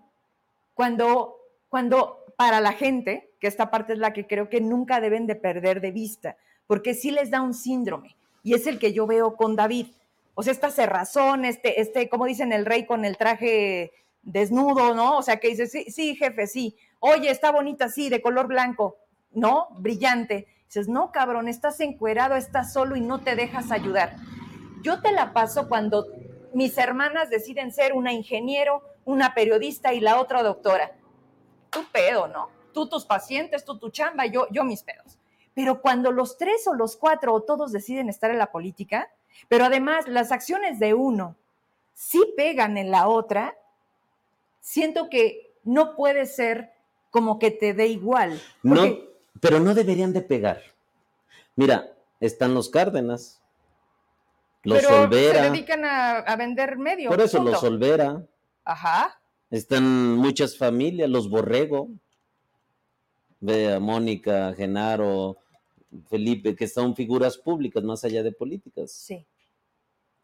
cuando, 0.73 1.37
cuando 1.69 2.25
para 2.37 2.61
la 2.61 2.73
gente, 2.73 3.33
que 3.39 3.47
esta 3.47 3.71
parte 3.71 3.93
es 3.93 3.99
la 3.99 4.13
que 4.13 4.27
creo 4.27 4.49
que 4.49 4.61
nunca 4.61 5.01
deben 5.01 5.27
de 5.27 5.37
perder 5.37 5.81
de 5.81 5.91
vista, 5.91 6.37
porque 6.67 6.95
sí 6.95 7.11
les 7.11 7.31
da 7.31 7.43
un 7.43 7.53
síndrome, 7.53 8.17
y 8.43 8.55
es 8.55 8.67
el 8.67 8.79
que 8.79 8.93
yo 8.93 9.07
veo 9.07 9.37
con 9.37 9.57
David. 9.57 9.89
O 10.35 10.43
sea, 10.43 10.53
esta 10.53 10.71
cerrazón, 10.71 11.45
este, 11.45 11.81
este, 11.81 12.09
como 12.09 12.27
dicen 12.27 12.53
el 12.53 12.67
rey 12.67 12.87
con 12.87 13.05
el 13.05 13.17
traje 13.17 13.93
desnudo, 14.23 14.95
¿no? 14.95 15.19
O 15.19 15.23
sea, 15.23 15.39
que 15.39 15.49
dice, 15.49 15.67
sí, 15.67 15.85
sí, 15.91 16.17
jefe, 16.17 16.47
sí. 16.47 16.77
Oye, 16.99 17.31
está 17.31 17.53
bonita, 17.53 17.89
sí, 17.89 18.09
de 18.09 18.23
color 18.23 18.49
blanco, 18.49 18.97
¿no? 19.33 19.69
Brillante. 19.79 20.47
Dices, 20.75 20.89
no, 20.89 21.13
cabrón, 21.13 21.47
estás 21.47 21.79
encuerado, 21.79 22.35
estás 22.35 22.73
solo 22.73 22.97
y 22.97 23.01
no 23.01 23.21
te 23.21 23.37
dejas 23.37 23.71
ayudar. 23.71 24.17
Yo 24.83 25.01
te 25.01 25.13
la 25.13 25.33
paso 25.33 25.69
cuando 25.69 26.09
mis 26.53 26.77
hermanas 26.79 27.31
deciden 27.31 27.71
ser 27.71 27.93
una 27.93 28.13
ingeniero, 28.13 28.83
una 29.05 29.35
periodista 29.35 29.95
y 29.95 30.01
la 30.01 30.21
otra 30.21 30.43
doctora. 30.43 30.91
Tu 31.71 31.85
pedo, 31.93 32.27
¿no? 32.27 32.49
Tú 32.73 32.89
tus 32.89 33.05
pacientes, 33.05 33.65
tú 33.65 33.79
tu 33.79 33.91
chamba, 33.91 34.27
yo, 34.27 34.49
yo 34.51 34.65
mis 34.65 34.83
pedos. 34.83 35.17
Pero 35.55 35.81
cuando 35.81 36.11
los 36.11 36.39
tres 36.39 36.67
o 36.67 36.75
los 36.75 36.97
cuatro 36.97 37.33
o 37.35 37.43
todos 37.43 37.71
deciden 37.71 38.09
estar 38.09 38.33
en 38.33 38.39
la 38.39 38.51
política, 38.51 39.09
pero 39.47 39.67
además 39.67 40.09
las 40.09 40.33
acciones 40.33 40.81
de 40.81 40.93
uno 40.93 41.37
sí 41.93 42.35
pegan 42.37 42.79
en 42.79 42.91
la 42.91 43.07
otra, 43.07 43.57
siento 44.59 45.09
que 45.09 45.55
no 45.63 45.95
puede 45.95 46.27
ser 46.27 46.73
como 47.13 47.39
que 47.39 47.53
te 47.53 47.75
dé 47.75 47.87
igual. 47.87 48.43
No, 48.65 49.14
pero 49.41 49.61
no 49.61 49.75
deberían 49.75 50.13
de 50.13 50.23
pegar. 50.23 50.63
Mira, 51.57 51.93
están 52.21 52.55
los 52.55 52.69
Cárdenas, 52.69 53.43
los 54.63 54.79
pero. 54.79 55.11
Se 55.11 55.43
dedican 55.43 55.85
a, 55.85 56.37
vender 56.37 56.77
medios. 56.79 57.15
Por 57.15 57.23
eso 57.23 57.43
los 57.43 57.61
Solvera. 57.61 58.25
Ajá. 58.65 59.21
Están 59.51 60.17
muchas 60.17 60.57
familias, 60.57 61.09
los 61.09 61.29
Borrego. 61.29 61.91
Ve 63.41 63.75
a 63.75 63.79
Mónica, 63.79 64.55
Genaro, 64.55 65.37
Felipe, 66.09 66.57
que 66.57 66.67
son 66.67 66.97
figuras 66.97 67.37
públicas 67.37 67.85
más 67.85 68.03
allá 68.05 68.23
de 68.23 68.33
políticas. 68.33 68.91
Sí. 68.91 69.27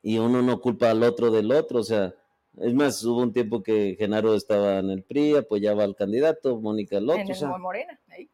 Y 0.02 0.18
uno 0.18 0.40
no 0.40 0.60
culpa 0.60 0.90
al 0.90 1.02
otro 1.02 1.30
del 1.30 1.52
otro, 1.52 1.80
o 1.80 1.82
sea, 1.82 2.14
es 2.58 2.74
más, 2.74 3.04
hubo 3.04 3.20
un 3.20 3.32
tiempo 3.32 3.62
que 3.62 3.94
Genaro 3.98 4.34
estaba 4.34 4.78
en 4.78 4.90
el 4.90 5.02
PRI, 5.02 5.36
apoyaba 5.36 5.84
al 5.84 5.94
candidato, 5.94 6.58
Mónica 6.58 6.96
el 6.96 7.10
otro. 7.10 7.22
En 7.22 7.30
el 7.30 7.60
Morena, 7.60 8.00
ahí. 8.08 8.30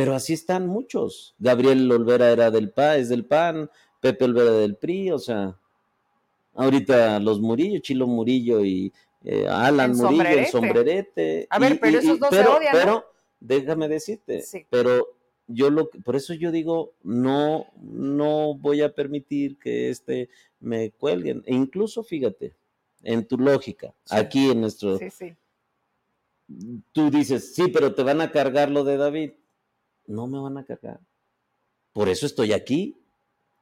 Pero 0.00 0.14
así 0.14 0.32
están 0.32 0.66
muchos. 0.66 1.34
Gabriel 1.38 1.92
Olvera 1.92 2.30
era 2.30 2.50
del 2.50 2.70
PA, 2.70 2.96
es 2.96 3.10
del 3.10 3.26
PAN, 3.26 3.70
Pepe 4.00 4.24
Olvera 4.24 4.52
del 4.52 4.76
PRI, 4.76 5.10
o 5.10 5.18
sea, 5.18 5.60
ahorita 6.54 7.20
los 7.20 7.38
Murillo, 7.38 7.80
Chilo 7.80 8.06
Murillo 8.06 8.64
y 8.64 8.90
eh, 9.24 9.46
Alan 9.46 9.94
Murillo, 9.94 10.22
el 10.22 10.46
sombrerete. 10.46 11.46
A 11.50 11.58
ver, 11.58 11.78
pero 11.78 11.98
esos 11.98 12.18
dos 12.18 12.30
pero, 12.30 12.44
se 12.44 12.56
odian. 12.56 12.72
Pero, 12.72 13.04
déjame 13.40 13.88
decirte, 13.88 14.42
pero 14.70 15.06
yo 15.46 15.68
lo 15.68 15.90
por 15.90 16.16
eso 16.16 16.32
yo 16.32 16.50
digo, 16.50 16.94
no, 17.02 17.66
no 17.82 18.54
voy 18.54 18.80
a 18.80 18.94
permitir 18.94 19.58
que 19.58 19.90
este 19.90 20.30
me 20.60 20.92
cuelguen. 20.92 21.42
E 21.44 21.54
incluso, 21.54 22.02
fíjate, 22.02 22.54
en 23.02 23.26
tu 23.26 23.36
lógica, 23.36 23.92
aquí 24.08 24.48
en 24.50 24.62
nuestro... 24.62 24.96
Sí, 24.96 25.10
sí. 25.10 25.34
Tú 26.92 27.10
dices, 27.10 27.54
sí, 27.54 27.68
pero 27.68 27.94
te 27.94 28.02
van 28.02 28.22
a 28.22 28.32
cargar 28.32 28.70
lo 28.70 28.82
de 28.82 28.96
David. 28.96 29.32
No 30.10 30.26
me 30.26 30.40
van 30.40 30.58
a 30.58 30.64
cargar. 30.64 30.98
Por 31.92 32.08
eso 32.08 32.26
estoy 32.26 32.52
aquí. 32.52 32.96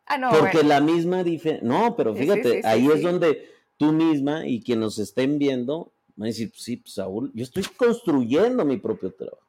Ah, 0.06 0.16
no, 0.16 0.30
Porque 0.30 0.62
la 0.62 0.80
misma 0.80 1.22
diferencia... 1.22 1.68
No, 1.68 1.94
pero 1.94 2.14
fíjate, 2.14 2.62
ahí 2.64 2.86
es 2.86 3.02
donde 3.02 3.50
tú 3.76 3.92
misma 3.92 4.46
y 4.46 4.62
quien 4.62 4.80
nos 4.80 4.98
estén 4.98 5.38
viendo 5.38 5.92
van 6.16 6.26
a 6.26 6.28
decir, 6.28 6.50
sí, 6.54 6.78
pues, 6.78 6.94
Saúl, 6.94 7.30
yo 7.34 7.44
estoy 7.44 7.64
construyendo 7.76 8.64
mi 8.64 8.78
propio 8.78 9.12
trabajo, 9.12 9.46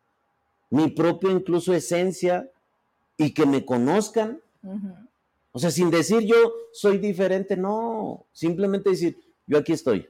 mi 0.69 0.89
propia 0.89 1.31
incluso 1.31 1.73
esencia 1.73 2.49
y 3.17 3.33
que 3.33 3.45
me 3.45 3.65
conozcan. 3.65 4.41
O 5.53 5.59
sea, 5.59 5.71
sin 5.71 5.89
decir 5.89 6.19
yo 6.21 6.53
soy 6.73 6.97
diferente, 6.97 7.55
no, 7.55 8.25
simplemente 8.33 8.89
decir, 8.89 9.17
yo 9.47 9.57
aquí 9.57 9.71
estoy. 9.71 10.07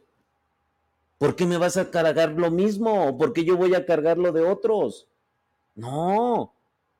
¿Por 1.20 1.36
qué 1.36 1.46
me 1.46 1.58
vas 1.58 1.78
a 1.78 1.92
cargar 1.92 2.32
lo 2.32 2.50
mismo? 2.50 3.16
¿Por 3.18 3.32
qué 3.32 3.46
yo 3.46 3.58
voy 3.58 3.76
a 3.76 3.86
cargar 3.86 4.18
lo 4.18 4.32
de 4.32 4.42
otros? 4.42 5.08
No, 5.76 6.52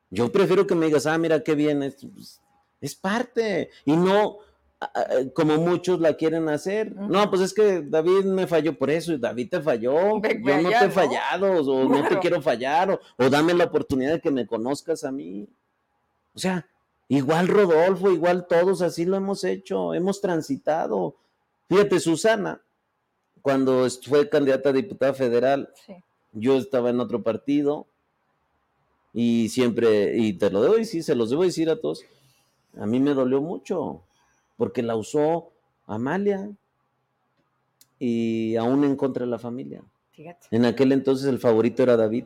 yo 0.10 0.32
prefiero 0.32 0.66
que 0.66 0.76
me 0.76 0.88
digas, 0.88 1.06
ah, 1.06 1.18
mira 1.18 1.44
qué 1.44 1.56
bien, 1.56 1.84
es, 1.84 2.06
pues, 2.14 2.42
es 2.82 2.96
parte. 2.96 3.70
Y 3.86 3.96
no 3.96 4.40
como 5.34 5.58
muchos 5.58 6.00
la 6.00 6.14
quieren 6.14 6.48
hacer. 6.48 6.96
No, 6.96 7.30
pues 7.30 7.42
es 7.42 7.54
que 7.54 7.82
David 7.82 8.24
me 8.26 8.48
falló 8.48 8.78
por 8.78 8.90
eso, 8.90 9.14
y 9.14 9.18
David 9.18 9.50
te 9.50 9.62
falló. 9.62 10.22
yo 10.22 10.62
no 10.62 10.70
te 10.70 10.86
he 10.86 10.90
fallado, 10.90 11.52
o 11.52 11.90
no 11.90 12.08
te 12.08 12.18
quiero 12.20 12.42
fallar, 12.42 12.92
o, 12.92 13.00
o 13.18 13.30
dame 13.30 13.54
la 13.54 13.66
oportunidad 13.66 14.14
de 14.14 14.22
que 14.22 14.32
me 14.32 14.48
conozcas 14.48 15.04
a 15.04 15.12
mí. 15.12 15.48
O 16.34 16.40
sea, 16.40 16.66
igual 17.10 17.48
Rodolfo, 17.48 18.12
igual 18.12 18.48
todos, 18.48 18.82
así 18.82 19.04
lo 19.04 19.18
hemos 19.18 19.44
hecho, 19.44 19.94
hemos 19.94 20.22
transitado. 20.22 21.16
Fíjate, 21.68 22.00
Susana, 22.00 22.62
cuando 23.42 23.86
fue 24.08 24.30
candidata 24.30 24.70
a 24.70 24.74
diputada 24.74 25.14
federal, 25.14 25.74
yo 26.32 26.58
estaba 26.58 26.90
en 26.90 27.02
otro 27.02 27.22
partido 27.22 27.89
y 29.14 29.50
siempre, 29.50 30.18
y 30.18 30.34
te 30.34 30.50
lo 30.50 30.62
debo 30.62 30.76
decir, 30.76 31.04
se 31.04 31.16
los 31.16 31.30
debo 31.30 31.44
decir 31.44 31.70
a 31.70 31.80
todos, 31.80 32.04
a 32.78 32.86
mí 32.86 33.00
me 33.00 33.14
dolió 33.14 33.42
mucho 33.42 34.04
porque 34.58 34.84
la 34.84 34.96
usó 34.96 35.52
Amalia 35.88 36.50
y 37.98 38.56
aún 38.56 38.84
en 38.84 38.96
contra 38.96 39.26
de 39.26 39.32
la 39.32 39.40
familia. 39.40 39.84
Fíjate. 40.12 40.48
En 40.52 40.66
aquel 40.66 40.92
entonces 40.92 41.28
el 41.28 41.40
favorito 41.40 41.84
era 41.84 41.98
David. 41.98 42.26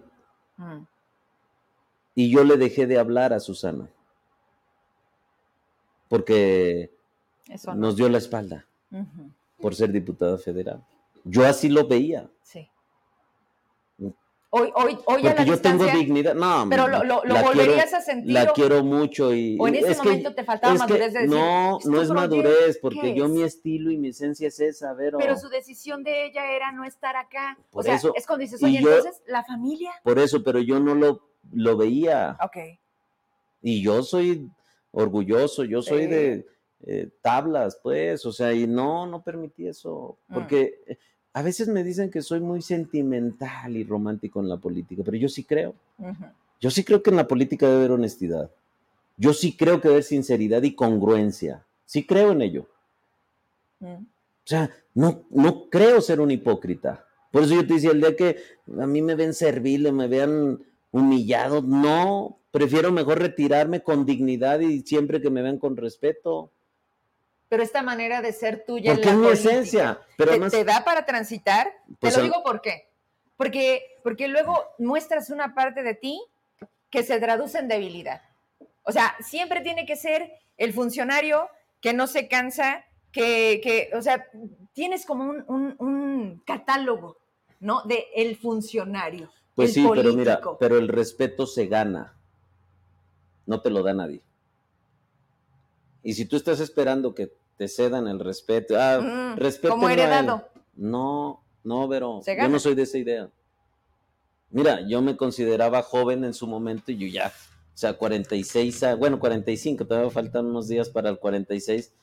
Mm. 0.57 0.83
Y 2.15 2.29
yo 2.31 2.43
le 2.43 2.57
dejé 2.57 2.85
de 2.85 2.99
hablar 2.99 3.33
a 3.33 3.39
Susana 3.39 3.89
porque 6.09 6.91
nos 7.75 7.95
dio 7.95 8.07
la 8.07 8.19
espalda 8.19 8.67
por 9.59 9.73
ser 9.73 9.91
diputada 9.91 10.37
federal. 10.37 10.85
Yo 11.23 11.45
así 11.45 11.69
lo 11.69 11.87
veía. 11.87 12.29
Sí. 12.43 12.69
Hoy, 14.55 14.71
hoy, 14.75 14.99
hoy 15.05 15.23
Porque 15.23 15.45
yo 15.45 15.59
tengo 15.59 15.83
dignidad. 15.85 16.35
No, 16.35 16.67
pero 16.69 16.87
lo, 16.87 17.03
lo, 17.03 17.41
volverías 17.41 17.91
a 17.91 18.01
sentir. 18.01 18.33
La 18.33 18.53
quiero 18.53 18.83
mucho 18.83 19.33
y. 19.33 19.57
O 19.59 19.67
en 19.67 19.73
ese 19.73 19.95
momento 19.95 20.35
te 20.35 20.43
faltaba 20.43 20.75
madurez 20.75 21.11
de 21.11 21.21
decir. 21.21 21.35
No, 21.35 21.79
no 21.83 21.99
es 21.99 22.11
madurez, 22.11 22.77
porque 22.79 23.15
yo 23.15 23.27
mi 23.27 23.41
estilo 23.41 23.89
y 23.89 23.97
mi 23.97 24.09
esencia 24.09 24.49
es 24.49 24.59
esa, 24.59 24.93
Vero. 24.93 25.17
Pero 25.17 25.37
su 25.37 25.49
decisión 25.49 26.03
de 26.03 26.27
ella 26.27 26.51
era 26.51 26.71
no 26.71 26.83
estar 26.83 27.15
acá. 27.15 27.57
o 27.71 27.81
sea, 27.81 27.95
es 27.95 28.27
cuando 28.27 28.43
dices, 28.43 28.61
oye, 28.61 28.77
entonces, 28.77 29.23
la 29.25 29.43
familia. 29.43 29.91
Por 30.03 30.19
eso, 30.19 30.43
pero 30.43 30.59
yo 30.59 30.79
no 30.79 30.93
lo, 30.93 31.31
lo 31.51 31.75
veía. 31.75 32.37
Ok. 32.39 32.57
Y 33.63 33.81
yo 33.81 34.03
soy 34.03 34.51
orgulloso, 34.91 35.63
yo 35.63 35.81
soy 35.81 36.05
de 36.05 36.45
eh, 36.85 37.09
tablas, 37.23 37.79
pues, 37.81 38.23
o 38.27 38.31
sea, 38.31 38.53
y 38.53 38.67
no, 38.67 39.07
no 39.07 39.23
permití 39.23 39.67
eso, 39.67 40.19
mm. 40.27 40.33
porque 40.33 40.81
eh, 40.85 40.97
a 41.33 41.41
veces 41.41 41.67
me 41.67 41.83
dicen 41.83 42.11
que 42.11 42.21
soy 42.21 42.39
muy 42.39 42.61
sentimental 42.61 43.75
y 43.75 43.83
romántico 43.83 44.39
en 44.39 44.49
la 44.49 44.57
política, 44.57 45.01
pero 45.03 45.17
yo 45.17 45.27
sí 45.27 45.43
creo. 45.43 45.73
Yo 46.61 46.69
sí 46.69 46.83
creo 46.83 47.01
que 47.01 47.09
en 47.09 47.15
la 47.17 47.27
política 47.27 47.65
debe 47.65 47.79
haber 47.79 47.91
honestidad. 47.91 48.51
Yo 49.17 49.33
sí 49.33 49.57
creo 49.57 49.81
que 49.81 49.87
debe 49.87 49.95
haber 49.95 50.03
sinceridad 50.03 50.61
y 50.63 50.75
congruencia. 50.75 51.65
Sí 51.85 52.05
creo 52.05 52.31
en 52.31 52.41
ello. 52.43 52.67
O 53.81 53.97
sea, 54.45 54.69
no, 54.93 55.23
no 55.31 55.69
creo 55.69 56.01
ser 56.01 56.21
un 56.21 56.31
hipócrita. 56.31 57.05
Por 57.31 57.43
eso 57.43 57.55
yo 57.55 57.65
te 57.65 57.73
decía, 57.73 57.91
el 57.91 57.99
día 57.99 58.15
que 58.15 58.37
a 58.79 58.85
mí 58.85 59.01
me 59.01 59.15
ven 59.15 59.33
servile, 59.33 59.91
me 59.91 60.07
vean 60.07 60.63
humillado, 60.91 61.63
no, 61.63 62.37
prefiero 62.51 62.91
mejor 62.91 63.19
retirarme 63.19 63.81
con 63.81 64.05
dignidad 64.05 64.59
y 64.59 64.81
siempre 64.81 65.19
que 65.19 65.31
me 65.31 65.41
vean 65.41 65.57
con 65.57 65.75
respeto. 65.75 66.51
Pero 67.53 67.61
esta 67.61 67.83
manera 67.83 68.23
de 68.23 68.33
ser 68.33 68.65
tuya 68.65 68.93
Porque 68.93 69.09
es 69.09 69.15
mi 69.15 69.27
esencia. 69.27 70.01
Pero 70.17 70.49
¿Te, 70.49 70.63
da 70.63 70.83
para 70.83 71.05
transitar? 71.05 71.67
te 71.85 71.95
pues 71.99 72.17
lo 72.17 72.23
digo 72.23 72.41
por 72.41 72.61
qué. 72.61 72.89
Porque, 73.37 73.99
porque 74.01 74.27
luego 74.27 74.59
muestras 74.79 75.29
una 75.29 75.53
parte 75.53 75.83
de 75.83 75.93
ti 75.93 76.19
que 76.89 77.03
se 77.03 77.19
traduce 77.19 77.59
en 77.59 77.67
debilidad. 77.67 78.23
O 78.81 78.91
sea, 78.91 79.15
siempre 79.19 79.61
tiene 79.61 79.85
que 79.85 79.95
ser 79.95 80.31
el 80.57 80.73
funcionario 80.73 81.47
que 81.79 81.93
no 81.93 82.07
se 82.07 82.27
cansa, 82.27 82.85
que, 83.11 83.91
o 83.95 84.01
sea, 84.01 84.25
tienes 84.73 85.05
como 85.05 85.25
un, 85.25 86.41
catálogo, 86.47 87.19
¿no? 87.59 87.83
De 87.83 88.07
el 88.15 88.35
funcionario. 88.35 89.31
Pues 89.53 89.73
sí, 89.75 89.87
pero 89.93 90.11
mira, 90.15 90.41
pero 90.59 90.79
el 90.79 90.87
respeto 90.87 91.45
se 91.45 91.67
gana. 91.67 92.17
No 93.45 93.61
te 93.61 93.69
lo 93.69 93.83
da 93.83 93.93
nadie. 93.93 94.23
Y 96.01 96.13
si 96.15 96.25
tú 96.25 96.35
estás 96.35 96.59
esperando 96.59 97.13
que 97.13 97.42
te 97.63 97.69
cedan 97.69 98.09
el 98.09 98.19
respeto, 98.19 98.75
ah, 98.77 98.99
mm, 98.99 99.37
respeto. 99.37 99.73
Como 99.73 99.87
heredado. 99.87 100.49
No, 100.75 101.41
no, 101.63 101.87
pero 101.87 102.21
yo 102.25 102.49
no 102.49 102.59
soy 102.59 102.75
de 102.75 102.81
esa 102.81 102.97
idea. 102.97 103.29
Mira, 104.49 104.81
yo 104.85 105.01
me 105.01 105.15
consideraba 105.15 105.81
joven 105.81 106.25
en 106.25 106.33
su 106.33 106.45
momento 106.45 106.91
y 106.91 106.97
yo 106.97 107.07
ya, 107.07 107.27
o 107.27 107.77
sea, 107.77 107.93
46, 107.93 108.97
bueno, 108.99 109.17
45, 109.17 109.87
todavía 109.87 110.11
faltan 110.11 110.47
unos 110.47 110.67
días 110.67 110.89
para 110.89 111.09
el 111.09 111.19
46 111.19 111.93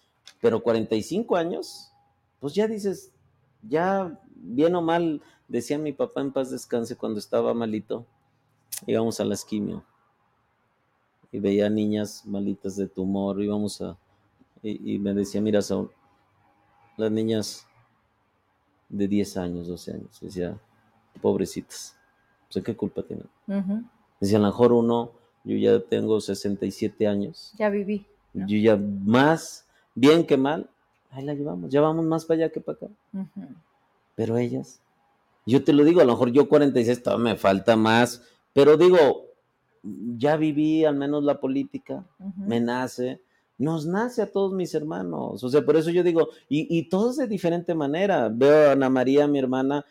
pero 0.41 0.63
45 0.63 1.37
años, 1.37 1.93
pues 2.39 2.55
ya 2.55 2.67
dices, 2.67 3.13
ya 3.61 4.19
bien 4.37 4.75
o 4.75 4.81
mal, 4.81 5.21
decía 5.49 5.77
mi 5.77 5.93
papá 5.93 6.23
en 6.23 6.33
paz 6.33 6.51
descanse 6.51 6.97
cuando 6.97 7.19
estaba 7.19 7.53
malito, 7.53 8.07
íbamos 8.87 9.21
a 9.21 9.27
la 9.27 9.35
esquimio 9.35 9.85
y 11.33 11.39
veía 11.39 11.69
niñas 11.69 12.25
malitas 12.25 12.77
de 12.77 12.89
tumor, 12.89 13.43
íbamos 13.43 13.83
a, 13.83 13.99
y, 14.63 14.99
me 14.99 15.15
decía, 15.15 15.41
mira 15.41 15.63
Saúl, 15.63 15.91
las 16.97 17.11
niñas 17.11 17.67
de 18.89 19.09
10 19.09 19.37
años, 19.39 19.69
12 19.69 19.93
años, 19.93 20.21
decía, 20.21 20.59
pobrecitas, 21.23 21.97
pues 22.53 22.65
¿qué 22.65 22.77
culpa 22.77 23.03
tienen? 23.03 23.29
Decía, 24.21 24.39
a 24.39 24.41
lo 24.41 24.49
mejor 24.49 24.73
uno, 24.73 25.13
yo 25.45 25.57
ya 25.57 25.81
tengo 25.81 26.21
67 26.21 27.07
años. 27.07 27.53
Ya 27.57 27.71
viví. 27.71 28.07
Yo 28.35 28.59
ya 28.59 28.77
más 28.77 29.67
bien 29.95 30.27
que 30.27 30.37
mal, 30.37 30.69
ahí 31.11 31.25
la 31.25 31.35
llevamos, 31.35 31.71
ya 31.71 31.81
vamos 31.81 32.05
más 32.05 32.25
para 32.25 32.45
allá 32.45 32.53
que 32.53 32.61
para 32.61 32.77
acá. 32.77 32.87
Pero 34.15 34.37
ellas, 34.37 34.81
yo 35.47 35.65
te 35.65 35.73
lo 35.73 35.85
digo, 35.85 36.01
a 36.01 36.05
lo 36.05 36.13
mejor 36.13 36.33
yo 36.33 36.49
46 36.49 37.03
todavía 37.03 37.33
me 37.33 37.37
falta 37.37 37.77
más, 37.77 38.23
pero 38.53 38.77
digo, 38.77 39.27
ya 39.83 40.37
viví 40.37 40.85
al 40.85 40.97
menos 40.97 41.25
la 41.25 41.41
política, 41.41 42.05
me 42.37 42.61
nace, 42.61 43.21
nos 43.61 43.85
nace 43.85 44.23
a 44.23 44.33
todos 44.33 44.55
mis 44.55 44.75
hermanos. 44.75 45.45
O 45.45 45.49
sea, 45.51 45.61
por 45.61 45.77
eso 45.77 45.91
yo 45.91 46.03
digo, 46.03 46.31
y, 46.49 46.89
todos 46.89 47.19
de 47.19 47.27
diferente 47.27 47.75
manera. 47.75 48.31
Veo 48.33 48.71
a 48.71 48.73
Ana 48.73 48.89
María, 48.89 49.27
mi 49.27 49.39
hermana, 49.39 49.85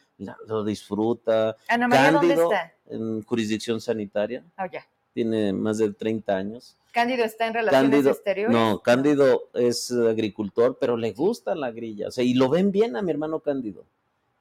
lo 0.47 0.63
disfruta. 0.63 1.55
¿Ana 1.67 1.87
María 1.87 2.11
dónde 2.11 2.33
está? 2.33 2.73
En 2.87 3.21
jurisdicción 3.21 3.79
sanitaria. 3.79 4.43
Oh, 4.57 4.65
ya. 4.71 4.87
Tiene 5.13 5.53
más 5.53 5.77
de 5.77 5.93
30 5.93 6.35
años. 6.35 6.77
Cándido 6.91 7.23
está 7.23 7.45
en 7.45 7.53
relaciones 7.53 8.07
exteriores. 8.07 8.57
No, 8.57 8.81
Cándido 8.81 9.49
es 9.53 9.91
agricultor, 9.91 10.79
pero 10.81 10.97
le 10.97 11.11
gusta 11.11 11.53
la 11.53 11.69
grilla. 11.69 12.07
O 12.07 12.11
sea, 12.11 12.23
y 12.23 12.33
lo 12.33 12.49
ven 12.49 12.71
bien 12.71 12.95
a 12.95 13.03
mi 13.03 13.11
hermano 13.11 13.39
Cándido. 13.39 13.85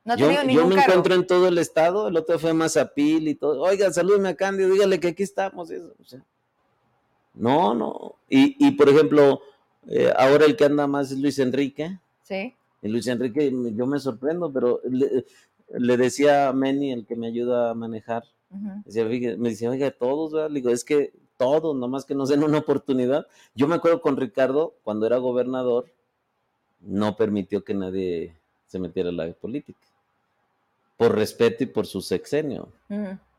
No 0.07 0.17
yo, 0.17 0.31
yo 0.31 0.67
me 0.67 0.77
encuentro 0.81 1.15
en 1.15 1.27
todo 1.27 1.49
el 1.49 1.59
estado, 1.59 2.09
el 2.09 2.17
otro 2.17 2.39
fue 2.39 2.53
a 2.53 2.55
Mazapil 2.55 3.29
y 3.29 3.35
todo. 3.35 3.61
Oiga, 3.61 3.93
salúdeme 3.93 4.31
a 4.31 4.37
Cándido, 4.37 4.71
dígale 4.71 4.99
que 4.99 5.09
aquí 5.09 5.23
estamos. 5.23 5.71
Eso. 5.71 5.93
O 6.01 6.05
sea, 6.05 6.25
no, 7.39 7.75
no. 7.75 8.17
Y, 8.29 8.67
y 8.67 8.73
por 8.73 8.89
ejemplo, 8.89 9.41
eh, 9.89 10.13
ahora 10.17 10.45
el 10.45 10.57
que 10.57 10.65
anda 10.65 10.87
más 10.87 11.11
es 11.11 11.19
Luis 11.19 11.39
Enrique. 11.39 11.99
Sí. 12.23 12.55
Y 12.83 12.89
Luis 12.89 13.07
Enrique, 13.07 13.53
yo 13.75 13.87
me 13.87 13.99
sorprendo, 13.99 14.53
pero 14.53 14.81
le, 14.85 15.97
decía 15.97 16.49
a 16.49 16.53
Meni, 16.53 16.93
el 16.93 17.07
que 17.07 17.17
me 17.17 17.27
ayuda 17.27 17.71
a 17.71 17.75
manejar, 17.75 18.25
me 18.51 19.49
decía, 19.51 19.71
oiga, 19.71 19.91
todos, 19.91 20.33
¿verdad? 20.33 20.51
Le 20.51 20.61
digo, 20.61 20.71
es 20.71 20.85
que 20.85 21.13
todos, 21.37 21.75
nomás 21.75 22.05
que 22.05 22.15
nos 22.15 22.29
den 22.29 22.45
una 22.45 22.59
oportunidad. 22.59 23.27
Yo 23.55 23.67
me 23.67 23.77
acuerdo 23.77 24.01
con 24.01 24.17
Ricardo, 24.17 24.75
cuando 24.85 25.07
era 25.07 25.17
gobernador, 25.17 25.87
no 26.81 27.17
permitió 27.17 27.65
que 27.65 27.75
nadie 27.75 28.35
se 28.67 28.79
metiera 28.79 29.09
en 29.09 29.17
la 29.17 29.33
política, 29.33 29.81
por 30.97 31.17
respeto 31.17 31.65
y 31.65 31.67
por 31.67 31.87
su 31.87 32.01
sexenio. 32.01 32.69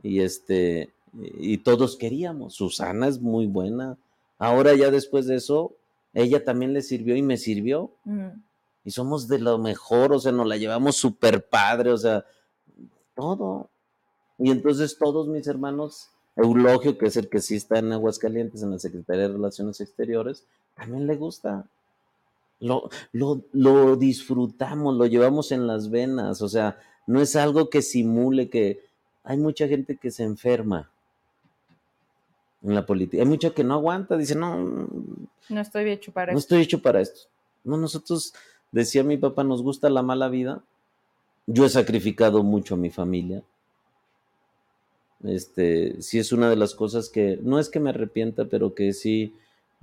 Y 0.04 0.22
este, 0.22 0.90
y 1.14 1.60
todos 1.60 1.98
queríamos. 1.98 2.56
Susana 2.56 3.08
es 3.08 3.20
muy 3.20 3.48
buena. 3.48 3.98
Ahora 4.38 4.76
ya 4.76 4.92
después 4.92 5.26
de 5.28 5.36
eso, 5.36 5.74
ella 6.14 6.44
también 6.44 6.74
le 6.74 6.82
sirvió 6.82 7.16
y 7.16 7.22
me 7.22 7.38
sirvió. 7.38 7.92
Y 8.84 8.92
somos 8.92 9.28
de 9.28 9.40
lo 9.40 9.58
mejor, 9.58 10.14
o 10.14 10.20
sea, 10.20 10.32
nos 10.32 10.48
la 10.48 10.58
llevamos 10.58 10.96
súper 10.96 11.48
padre, 11.48 11.92
o 11.92 11.98
sea, 11.98 12.26
todo. 13.16 13.70
Y 14.38 14.52
entonces 14.52 14.98
todos 14.98 15.28
mis 15.28 15.48
hermanos 15.48 16.10
Eulogio, 16.36 16.98
que 16.98 17.08
es 17.08 17.18
el 17.18 17.28
que 17.30 17.42
sí 17.42 17.56
está 17.56 17.80
en 17.80 17.92
Aguascalientes, 17.92 18.64
en 18.64 18.72
la 18.72 18.80
Secretaría 18.80 19.24
de 19.24 19.34
Relaciones 19.34 19.82
Exteriores, 19.82 20.46
también 20.76 21.06
le 21.08 21.16
gusta. 21.16 21.66
Lo, 22.62 22.90
lo, 23.12 23.96
disfrutamos, 23.96 24.96
lo 24.96 25.06
llevamos 25.06 25.52
en 25.52 25.68
las 25.68 25.90
venas, 25.90 26.42
o 26.42 26.50
sea, 26.50 26.78
no 27.08 27.22
es 27.22 27.36
algo 27.36 27.70
que 27.70 27.82
simule 27.82 28.50
que 28.50 28.82
hay 29.24 29.38
mucha 29.38 29.68
gente 29.68 29.98
que 29.98 30.12
se 30.12 30.24
enferma 30.24 30.90
en 32.62 32.76
la 32.76 32.86
política, 32.86 33.24
hay 33.24 33.30
mucha 33.30 33.52
que 33.52 33.64
no 33.64 33.74
aguanta, 33.74 34.18
dice, 34.18 34.36
no, 34.36 34.88
no 35.50 35.62
estoy 35.62 35.90
hecho 35.90 36.12
para 36.12 36.32
esto. 36.32 36.34
No 36.34 36.40
estoy 36.40 36.62
hecho 36.62 36.82
para 36.82 37.02
esto. 37.02 37.22
No, 37.64 37.78
nosotros, 37.78 38.34
decía 38.72 39.04
mi 39.04 39.18
papá, 39.18 39.44
nos 39.44 39.64
gusta 39.64 39.90
la 39.90 40.02
mala 40.02 40.30
vida. 40.30 40.62
Yo 41.48 41.66
he 41.66 41.70
sacrificado 41.70 42.44
mucho 42.44 42.76
a 42.76 42.78
mi 42.78 42.90
familia, 42.90 43.44
este, 45.24 46.02
sí 46.02 46.18
es 46.18 46.32
una 46.32 46.50
de 46.50 46.56
las 46.56 46.76
cosas 46.76 47.10
que, 47.10 47.40
no 47.42 47.60
es 47.60 47.70
que 47.70 47.80
me 47.80 47.90
arrepienta, 47.90 48.46
pero 48.46 48.74
que 48.74 48.94
sí 48.94 49.36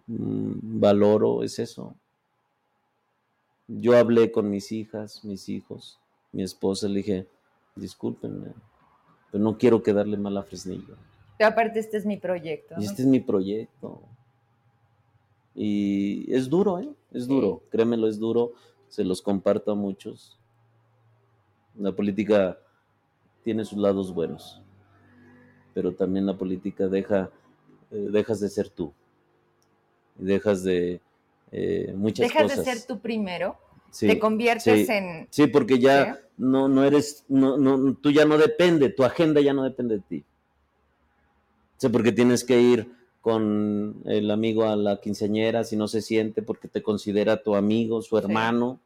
mm, 0.07 0.81
valoro, 0.81 1.43
es 1.43 1.59
eso. 1.59 1.95
Yo 3.69 3.97
hablé 3.97 4.31
con 4.33 4.49
mis 4.49 4.73
hijas, 4.73 5.25
mis 5.25 5.49
hijos, 5.49 5.99
mi 6.33 6.43
esposa, 6.43 6.89
le 6.89 6.99
dije, 6.99 7.27
discúlpenme, 7.75 8.53
pero 9.31 9.43
no 9.43 9.59
quiero 9.59 9.83
quedarle 9.83 10.17
mal 10.17 10.37
a 10.37 10.43
Fresnillo. 10.43 10.97
Pero 11.39 11.51
aparte 11.51 11.79
este 11.79 11.97
es 11.97 12.07
mi 12.07 12.17
proyecto. 12.17 12.75
Y 12.79 12.85
este 12.85 13.03
es 13.03 13.09
mi 13.09 13.21
proyecto. 13.21 14.03
Y 15.55 16.33
es 16.33 16.49
duro, 16.49 16.79
¿eh? 16.79 16.89
Es 17.13 17.27
duro, 17.27 17.63
créemelo, 17.71 18.09
es 18.09 18.19
duro. 18.19 18.53
Se 18.89 19.05
los 19.05 19.23
comparto 19.23 19.73
a 19.73 19.75
muchos. 19.75 20.39
La 21.79 21.93
política 21.93 22.59
tiene 23.43 23.65
sus 23.65 23.79
lados 23.79 24.13
buenos 24.13 24.63
pero 25.77 25.93
también 25.93 26.25
la 26.25 26.33
política 26.33 26.89
deja, 26.89 27.31
eh, 27.91 28.09
dejas 28.11 28.41
de 28.41 28.49
ser 28.49 28.71
tú. 28.71 28.95
Dejas 30.15 30.63
de 30.63 31.03
eh, 31.53 31.93
muchas 31.95 32.29
dejas 32.29 32.45
cosas. 32.45 32.59
Dejas 32.61 32.75
de 32.75 32.81
ser 32.81 32.87
tú 32.87 32.99
primero. 32.99 33.59
te 34.01 34.19
conviertes 34.19 34.89
en. 34.89 35.29
Sí, 35.29 35.49
porque 35.49 35.79
ya 35.79 36.19
no, 36.39 36.67
no 36.67 36.83
eres, 36.83 37.27
no, 37.29 37.59
no, 37.59 37.93
tú 37.93 38.11
ya 38.11 38.25
no 38.25 38.39
depende, 38.39 38.89
tu 38.89 39.05
agenda 39.05 39.43
ya 39.43 39.53
no 39.53 39.65
depende 39.65 39.97
de 39.97 40.01
ti. 40.01 40.25
Sí, 41.77 41.89
porque 41.89 42.13
tienes 42.13 42.45
que 42.45 42.61
ir 42.61 42.93
con 43.21 44.03
el 44.05 44.31
amigo 44.31 44.65
a 44.65 44.77
la 44.77 45.01
quinceañera 45.01 45.65
si 45.65 45.77
no 45.77 45.89
se 45.89 46.01
siente 46.01 46.43
porque 46.43 46.69
te 46.69 46.83
considera 46.83 47.43
tu 47.43 47.57
amigo, 47.57 48.03
su 48.03 48.17
hermano. 48.17 48.81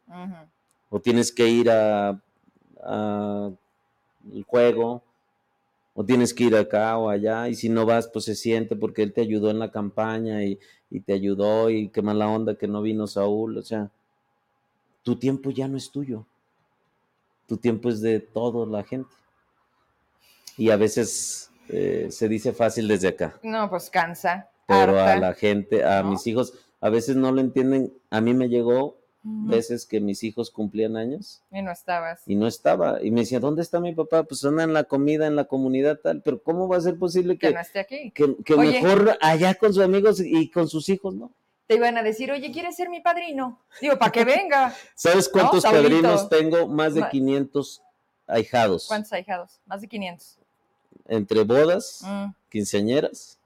O 0.88 1.00
tienes 1.00 1.30
que 1.30 1.48
ir 1.48 1.70
a, 1.70 2.20
a 2.82 3.50
el 4.32 4.42
juego 4.44 5.02
o 5.94 6.04
tienes 6.04 6.32
que 6.32 6.44
ir 6.44 6.56
acá 6.56 6.96
o 6.96 7.08
allá, 7.08 7.48
y 7.48 7.54
si 7.54 7.68
no 7.68 7.84
vas, 7.84 8.08
pues 8.08 8.24
se 8.24 8.34
siente 8.34 8.76
porque 8.76 9.02
él 9.02 9.12
te 9.12 9.20
ayudó 9.20 9.50
en 9.50 9.58
la 9.58 9.70
campaña 9.70 10.44
y, 10.44 10.58
te 11.04 11.12
ayudó 11.12 11.70
y 11.70 11.88
qué 11.90 12.02
mala 12.02 12.26
onda 12.28 12.56
que 12.56 12.66
no 12.66 12.82
vino 12.82 13.06
Saúl, 13.06 13.58
o 13.58 13.62
sea, 13.62 13.90
tu 15.02 15.16
tiempo 15.16 15.50
ya 15.50 15.68
no 15.68 15.76
es 15.76 15.90
tuyo, 15.90 16.24
tu 17.46 17.56
tiempo 17.58 17.88
es 17.88 18.00
de 18.00 18.18
toda 18.20 18.66
la 18.66 18.82
gente. 18.82 19.10
Y 20.56 20.70
a 20.70 20.76
veces 20.76 21.49
eh, 21.72 22.08
se 22.10 22.28
dice 22.28 22.52
fácil 22.52 22.88
desde 22.88 23.08
acá. 23.08 23.38
No, 23.42 23.68
pues 23.70 23.90
cansa. 23.90 24.48
Pero 24.66 25.00
a 25.00 25.16
la 25.16 25.34
gente, 25.34 25.84
a 25.84 26.02
mis 26.02 26.26
hijos, 26.26 26.54
a 26.80 26.90
veces 26.90 27.16
no 27.16 27.32
lo 27.32 27.40
entienden. 27.40 27.92
A 28.10 28.20
mí 28.20 28.34
me 28.34 28.48
llegó 28.48 29.00
veces 29.22 29.86
que 29.86 30.00
mis 30.00 30.22
hijos 30.22 30.50
cumplían 30.50 30.96
años. 30.96 31.42
Y 31.50 31.62
no 31.62 31.70
estabas. 31.70 32.22
Y 32.26 32.36
no 32.36 32.46
estaba. 32.46 33.02
Y 33.02 33.10
me 33.10 33.20
decía, 33.20 33.40
¿dónde 33.40 33.62
está 33.62 33.80
mi 33.80 33.94
papá? 33.94 34.24
Pues 34.24 34.44
anda 34.44 34.62
en 34.62 34.72
la 34.72 34.84
comida, 34.84 35.26
en 35.26 35.36
la 35.36 35.44
comunidad 35.44 35.98
tal. 36.02 36.22
Pero 36.22 36.42
¿cómo 36.42 36.68
va 36.68 36.76
a 36.76 36.80
ser 36.80 36.98
posible 36.98 37.36
que, 37.36 37.48
que 37.48 37.54
no 37.54 37.60
esté 37.60 37.80
aquí? 37.80 38.12
Que, 38.12 38.56
mejor 38.56 39.18
allá 39.20 39.54
con 39.54 39.74
sus 39.74 39.82
amigos 39.82 40.20
y 40.20 40.50
con 40.50 40.68
sus 40.68 40.88
hijos, 40.88 41.14
¿no? 41.14 41.32
te 41.66 41.76
iban 41.76 41.96
a 41.96 42.02
decir, 42.02 42.32
oye, 42.32 42.50
¿quieres 42.50 42.74
ser 42.74 42.88
mi 42.88 43.00
padrino? 43.00 43.60
Digo, 43.80 43.96
para 43.96 44.10
que 44.10 44.24
venga. 44.24 44.74
¿Sabes 44.96 45.28
cuántos 45.28 45.62
padrinos 45.62 46.28
tengo? 46.28 46.66
Más 46.66 46.94
de 46.94 47.08
500 47.08 47.80
ahijados. 48.26 48.88
¿Cuántos 48.88 49.12
ahijados? 49.12 49.60
Más 49.66 49.80
de 49.80 49.86
500. 49.86 50.39
Entre 51.06 51.44
bodas, 51.44 52.02
mm. 52.04 52.26
quinceañeras, 52.48 53.38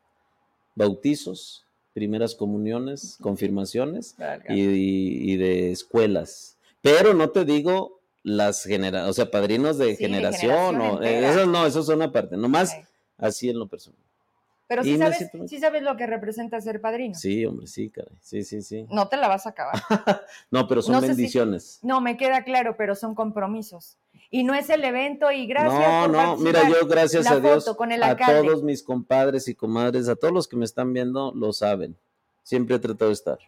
bautizos, 0.74 1.64
primeras 1.92 2.34
comuniones, 2.34 3.16
confirmaciones 3.20 4.16
y, 4.48 5.36
de 5.36 5.70
escuelas. 5.70 6.58
Pero 6.82 7.14
no 7.14 7.30
te 7.30 7.44
digo 7.44 8.00
las 8.22 8.64
generaciones, 8.64 9.10
o 9.10 9.14
sea, 9.14 9.30
padrinos 9.30 9.78
de 9.78 9.96
generación, 9.96 10.80
o, 10.80 11.02
eh, 11.02 11.28
esos 11.28 11.46
no, 11.46 11.66
esos 11.66 11.86
son 11.86 12.02
aparte, 12.02 12.36
nomás 12.36 12.76
así 13.16 13.48
en 13.48 13.58
lo 13.58 13.68
personal. 13.68 14.00
Pero 14.66 14.82
sí 14.82 14.96
sabes, 14.96 15.30
sí 15.46 15.58
sabes 15.60 15.82
lo 15.82 15.96
que 15.96 16.06
representa 16.06 16.60
ser 16.60 16.80
padrino. 16.80 17.14
Sí, 17.14 17.44
hombre, 17.44 17.66
sí, 17.66 17.90
caray. 17.90 18.16
Sí, 18.20 18.42
sí, 18.44 18.62
sí. 18.62 18.86
No 18.90 19.08
te 19.08 19.18
la 19.18 19.28
vas 19.28 19.46
a 19.46 19.50
acabar. 19.50 19.74
no, 20.50 20.66
pero 20.66 20.80
son 20.82 21.00
bendiciones. 21.00 21.78
no, 21.82 22.00
me 22.00 22.16
queda 22.16 22.44
claro, 22.44 22.76
pero 22.76 22.94
son 22.94 23.14
compromisos. 23.14 23.98
Y 24.34 24.42
no 24.42 24.52
es 24.52 24.68
el 24.68 24.82
evento 24.82 25.30
y 25.30 25.46
gracias. 25.46 25.72
No, 25.72 26.08
no, 26.08 26.36
mira, 26.38 26.68
yo 26.68 26.86
gracias 26.88 27.24
a 27.28 27.38
Dios, 27.38 27.68
a 27.68 28.16
todos 28.16 28.64
mis 28.64 28.82
compadres 28.82 29.46
y 29.46 29.54
comadres, 29.54 30.08
a 30.08 30.16
todos 30.16 30.34
los 30.34 30.48
que 30.48 30.56
me 30.56 30.64
están 30.64 30.92
viendo, 30.92 31.32
lo 31.36 31.52
saben. 31.52 31.96
Siempre 32.42 32.74
he 32.74 32.78
tratado 32.80 33.10
de 33.10 33.14
estar 33.14 33.38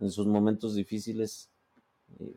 en 0.00 0.10
sus 0.10 0.26
momentos 0.26 0.74
difíciles 0.74 1.50
y 2.18 2.34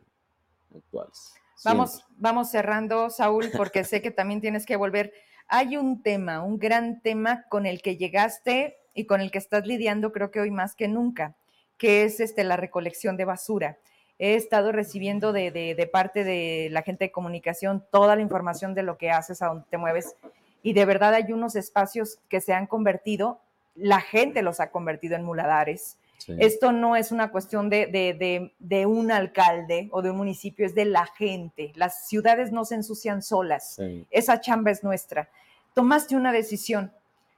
actuales. 0.76 1.32
Vamos, 1.64 2.04
vamos 2.18 2.50
cerrando, 2.50 3.08
Saúl, 3.08 3.50
porque 3.56 3.82
sé 3.82 4.02
que 4.02 4.10
también 4.10 4.42
tienes 4.42 4.66
que 4.66 4.76
volver 4.76 5.14
hay 5.48 5.78
un 5.78 6.02
tema, 6.02 6.42
un 6.42 6.58
gran 6.58 7.00
tema 7.00 7.46
con 7.48 7.64
el 7.64 7.80
que 7.80 7.96
llegaste 7.96 8.76
y 8.92 9.06
con 9.06 9.22
el 9.22 9.30
que 9.30 9.38
estás 9.38 9.66
lidiando 9.66 10.12
creo 10.12 10.30
que 10.30 10.40
hoy 10.40 10.50
más 10.50 10.74
que 10.74 10.88
nunca, 10.88 11.34
que 11.78 12.04
es 12.04 12.20
este, 12.20 12.44
la 12.44 12.58
recolección 12.58 13.16
de 13.16 13.24
basura. 13.24 13.78
He 14.18 14.34
estado 14.34 14.72
recibiendo 14.72 15.32
de, 15.32 15.50
de, 15.50 15.86
parte 15.86 16.24
de 16.24 16.68
la 16.72 16.82
gente 16.82 17.04
de 17.04 17.12
comunicación 17.12 17.84
toda 17.90 18.16
la 18.16 18.22
información 18.22 18.74
de 18.74 18.82
lo 18.82 18.98
que 18.98 19.10
haces, 19.10 19.42
a 19.42 19.46
dónde 19.46 19.64
te 19.70 19.78
mueves, 19.78 20.16
y 20.62 20.72
de 20.72 20.84
verdad 20.84 21.14
hay 21.14 21.32
unos 21.32 21.54
espacios 21.54 22.18
que 22.28 22.40
se 22.40 22.52
han 22.52 22.66
convertido, 22.66 23.40
la 23.76 24.00
gente 24.00 24.42
los 24.42 24.58
ha 24.58 24.70
convertido 24.70 25.14
en 25.14 25.24
muladares. 25.24 25.98
Esto 26.26 26.72
no 26.72 26.96
es 26.96 27.12
una 27.12 27.30
cuestión 27.30 27.70
de, 27.70 27.86
de, 27.86 28.52
de, 28.58 28.86
un 28.86 29.12
alcalde 29.12 29.88
o 29.92 30.02
de 30.02 30.10
un 30.10 30.16
municipio, 30.16 30.66
es 30.66 30.74
de 30.74 30.84
la 30.84 31.06
gente. 31.06 31.72
Las 31.76 32.08
ciudades 32.08 32.50
no 32.50 32.64
se 32.64 32.74
ensucian 32.74 33.22
solas. 33.22 33.80
Esa 34.10 34.40
chamba 34.40 34.72
es 34.72 34.82
nuestra. 34.82 35.30
Tomaste 35.74 36.16
una 36.16 36.32
decisión, 36.32 36.92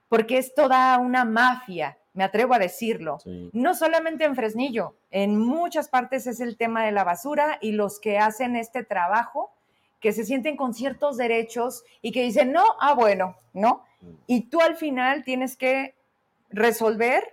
porque 0.09 0.39
es 0.39 0.55
toda 0.55 0.99
una 0.99 1.24
mafia, 1.24 1.99
me 2.20 2.24
atrevo 2.24 2.52
a 2.52 2.58
decirlo. 2.58 3.16
No 3.54 3.74
solamente 3.74 4.24
en 4.24 4.36
Fresnillo, 4.36 4.94
en 5.10 5.38
muchas 5.38 5.88
partes 5.88 6.26
es 6.26 6.40
el 6.40 6.58
tema 6.58 6.84
de 6.84 6.92
la 6.92 7.02
basura 7.02 7.56
y 7.62 7.72
los 7.72 7.98
que 7.98 8.18
hacen 8.18 8.56
este 8.56 8.84
trabajo, 8.84 9.54
que 10.00 10.12
se 10.12 10.26
sienten 10.26 10.54
con 10.54 10.74
ciertos 10.74 11.16
derechos 11.16 11.82
y 12.02 12.12
que 12.12 12.22
dicen, 12.22 12.52
no, 12.52 12.62
ah, 12.78 12.92
bueno, 12.92 13.36
¿no? 13.54 13.86
Mm. 14.02 14.10
Y 14.26 14.40
tú 14.50 14.60
al 14.60 14.76
final 14.76 15.24
tienes 15.24 15.56
que 15.56 15.94
resolver 16.50 17.24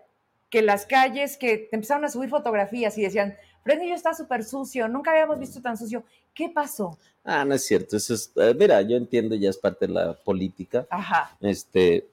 que 0.50 0.62
las 0.62 0.86
calles, 0.86 1.36
que 1.36 1.58
te 1.58 1.76
empezaron 1.76 2.06
a 2.06 2.10
subir 2.10 2.30
fotografías 2.30 2.98
y 2.98 3.02
decían, 3.02 3.36
Fresnillo 3.66 3.94
está 3.94 4.14
súper 4.14 4.46
sucio, 4.46 4.88
nunca 4.88 5.12
habíamos 5.12 5.38
visto 5.38 5.62
tan 5.62 5.76
sucio. 5.76 6.06
¿Qué 6.34 6.48
pasó? 6.48 6.98
Ah, 7.26 7.44
no 7.44 7.56
es 7.56 7.66
cierto. 7.66 7.98
Eso 7.98 8.14
es, 8.14 8.32
eh, 8.38 8.56
mira, 8.58 8.82
yo 8.84 8.96
entiendo, 8.96 9.36
ya 9.36 9.50
es 9.50 9.58
parte 9.58 9.86
de 9.86 9.92
la 9.92 10.14
política. 10.14 10.88
Ajá. 10.90 11.36
Este, 11.42 12.08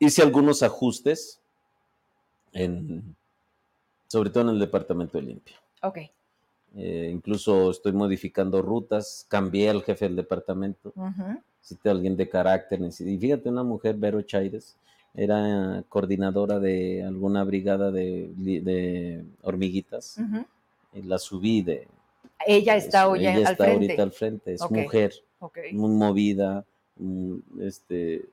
hice 0.00 0.22
algunos 0.22 0.64
ajustes 0.64 1.38
en, 2.54 3.14
sobre 4.06 4.30
todo 4.30 4.44
en 4.44 4.50
el 4.50 4.58
departamento 4.58 5.18
de 5.18 5.24
limpia. 5.24 5.56
Ok. 5.82 5.98
Eh, 6.76 7.10
incluso 7.12 7.70
estoy 7.70 7.92
modificando 7.92 8.60
rutas, 8.62 9.26
cambié 9.28 9.70
al 9.70 9.82
jefe 9.82 10.06
del 10.06 10.16
departamento. 10.16 10.92
Si 11.60 11.76
te 11.76 11.88
alguien 11.88 12.16
de 12.16 12.28
carácter. 12.28 12.80
Y 12.80 13.18
fíjate, 13.18 13.48
una 13.48 13.62
mujer, 13.62 13.96
Vero 13.96 14.20
Chaires, 14.22 14.76
era 15.14 15.84
coordinadora 15.88 16.58
de 16.58 17.04
alguna 17.04 17.44
brigada 17.44 17.90
de, 17.90 19.24
hormiguitas. 19.42 20.18
y 20.92 21.02
la 21.02 21.18
subí 21.18 21.62
de... 21.62 21.86
Ella 22.46 22.76
está 22.76 23.08
hoy 23.08 23.20
ella 23.20 23.50
está 23.50 23.70
ahorita 23.70 24.02
al 24.02 24.12
frente, 24.12 24.54
es 24.54 24.70
mujer, 24.70 25.14
muy 25.72 25.90
movida, 25.90 26.64
este, 27.60 28.26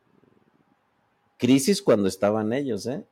crisis 1.38 1.82
cuando 1.82 2.08
estaban 2.08 2.52
ellos, 2.52 2.86
¿eh? 2.88 3.04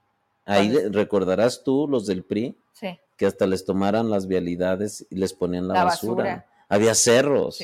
Ahí 0.50 0.76
recordarás 0.90 1.64
tú, 1.64 1.88
los 1.88 2.06
del 2.08 2.24
PRI, 2.24 2.58
que 3.18 3.26
hasta 3.26 3.46
les 3.46 3.66
tomaran 3.66 4.10
las 4.10 4.28
vialidades 4.28 5.06
y 5.10 5.16
les 5.16 5.34
ponían 5.34 5.68
la, 5.68 5.84
basura. 5.84 6.48
Había 6.68 6.96
cerros. 6.96 7.60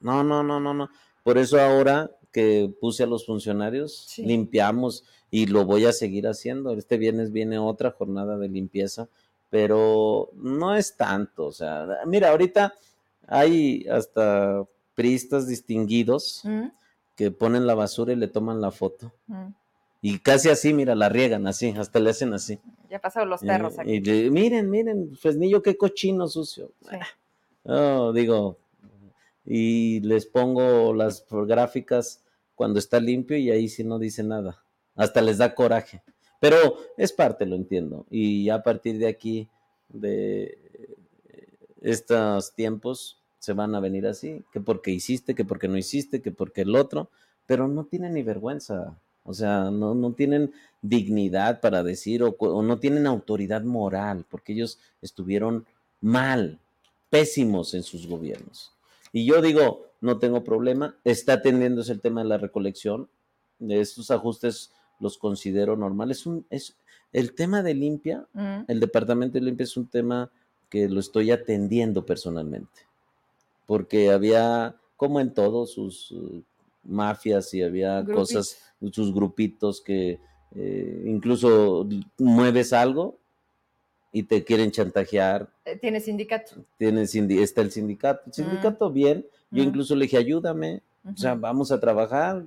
No, 0.00 0.24
no, 0.24 0.42
no, 0.42 0.58
no, 0.58 0.74
no. 0.74 0.88
Por 1.22 1.38
eso 1.38 1.60
ahora 1.60 2.10
que 2.32 2.72
puse 2.80 3.04
a 3.04 3.06
los 3.06 3.26
funcionarios, 3.26 4.12
limpiamos 4.18 5.04
y 5.30 5.46
lo 5.46 5.64
voy 5.64 5.84
a 5.84 5.92
seguir 5.92 6.26
haciendo. 6.26 6.72
Este 6.72 6.96
viernes 6.96 7.30
viene 7.30 7.58
otra 7.58 7.92
jornada 7.92 8.36
de 8.36 8.48
limpieza, 8.48 9.08
pero 9.50 10.30
no 10.34 10.74
es 10.74 10.96
tanto. 10.96 11.46
O 11.46 11.52
sea, 11.52 11.86
mira, 12.06 12.30
ahorita 12.30 12.74
hay 13.26 13.86
hasta 13.88 14.64
priistas 14.94 15.46
distinguidos 15.46 16.40
mm. 16.44 16.66
que 17.14 17.30
ponen 17.30 17.66
la 17.66 17.74
basura 17.74 18.12
y 18.12 18.16
le 18.16 18.28
toman 18.28 18.60
la 18.60 18.70
foto. 18.70 19.12
Mm. 19.26 19.48
Y 20.06 20.18
casi 20.18 20.50
así, 20.50 20.74
mira, 20.74 20.94
la 20.94 21.08
riegan 21.08 21.46
así, 21.46 21.70
hasta 21.70 21.98
le 21.98 22.10
hacen 22.10 22.34
así. 22.34 22.58
Ya 22.90 22.98
pasaron 22.98 23.30
los 23.30 23.40
perros 23.40 23.78
aquí. 23.78 23.94
Y, 23.94 24.30
miren, 24.30 24.68
miren, 24.68 25.16
pues 25.22 25.38
yo 25.40 25.62
qué 25.62 25.78
cochino 25.78 26.28
sucio. 26.28 26.72
Oh, 27.62 28.12
digo, 28.12 28.58
y 29.46 30.00
les 30.00 30.26
pongo 30.26 30.92
las 30.92 31.24
gráficas 31.30 32.22
cuando 32.54 32.80
está 32.80 33.00
limpio 33.00 33.38
y 33.38 33.50
ahí 33.50 33.66
sí 33.66 33.82
no 33.82 33.98
dice 33.98 34.22
nada. 34.22 34.62
Hasta 34.94 35.22
les 35.22 35.38
da 35.38 35.54
coraje. 35.54 36.02
Pero 36.38 36.76
es 36.98 37.10
parte, 37.14 37.46
lo 37.46 37.56
entiendo. 37.56 38.04
Y 38.10 38.50
a 38.50 38.62
partir 38.62 38.98
de 38.98 39.08
aquí, 39.08 39.48
de 39.88 40.58
estos 41.80 42.54
tiempos, 42.54 43.22
se 43.38 43.54
van 43.54 43.74
a 43.74 43.80
venir 43.80 44.06
así, 44.06 44.44
que 44.52 44.60
porque 44.60 44.90
hiciste, 44.90 45.34
que 45.34 45.46
porque 45.46 45.66
no 45.66 45.78
hiciste, 45.78 46.20
que 46.20 46.30
porque 46.30 46.60
el 46.60 46.76
otro, 46.76 47.08
pero 47.46 47.68
no 47.68 47.86
tienen 47.86 48.12
ni 48.12 48.22
vergüenza. 48.22 48.98
O 49.24 49.34
sea, 49.34 49.70
no, 49.70 49.94
no 49.94 50.12
tienen 50.12 50.52
dignidad 50.82 51.60
para 51.60 51.82
decir 51.82 52.22
o, 52.22 52.36
o 52.38 52.62
no 52.62 52.78
tienen 52.78 53.06
autoridad 53.06 53.62
moral, 53.62 54.24
porque 54.30 54.52
ellos 54.52 54.78
estuvieron 55.02 55.66
mal, 56.00 56.60
pésimos 57.10 57.74
en 57.74 57.82
sus 57.82 58.06
gobiernos. 58.06 58.72
Y 59.12 59.24
yo 59.24 59.40
digo, 59.40 59.86
no 60.00 60.18
tengo 60.18 60.44
problema, 60.44 60.96
está 61.04 61.34
atendiéndose 61.34 61.92
el 61.92 62.00
tema 62.00 62.22
de 62.22 62.28
la 62.28 62.36
recolección, 62.36 63.08
estos 63.60 64.10
ajustes 64.10 64.72
los 65.00 65.16
considero 65.18 65.76
normales. 65.76 66.26
Un, 66.26 66.44
es, 66.50 66.76
el 67.12 67.34
tema 67.34 67.62
de 67.62 67.74
limpia, 67.74 68.26
mm. 68.32 68.64
el 68.68 68.80
departamento 68.80 69.38
de 69.38 69.44
limpia 69.44 69.64
es 69.64 69.76
un 69.76 69.86
tema 69.86 70.30
que 70.68 70.88
lo 70.88 71.00
estoy 71.00 71.30
atendiendo 71.30 72.04
personalmente, 72.04 72.82
porque 73.66 74.10
había, 74.10 74.76
como 74.96 75.20
en 75.20 75.32
todos 75.32 75.72
sus 75.72 76.12
mafias 76.84 77.52
y 77.54 77.62
había 77.62 78.04
cosas, 78.04 78.58
sus 78.90 79.14
grupitos 79.14 79.80
que 79.80 80.20
eh, 80.54 81.02
incluso 81.06 81.88
mueves 82.18 82.72
algo 82.72 83.18
y 84.12 84.22
te 84.22 84.44
quieren 84.44 84.70
chantajear. 84.70 85.48
Eh, 85.64 85.76
¿Tiene 85.76 86.00
sindicato? 86.00 86.54
Tiene 86.78 87.02
está 87.02 87.62
el 87.62 87.72
sindicato. 87.72 88.22
El 88.26 88.32
sindicato, 88.32 88.90
bien. 88.90 89.26
Yo 89.50 89.62
incluso 89.62 89.96
le 89.96 90.04
dije, 90.04 90.16
ayúdame. 90.16 90.82
O 91.04 91.16
sea, 91.16 91.34
vamos 91.34 91.72
a 91.72 91.80
trabajar. 91.80 92.44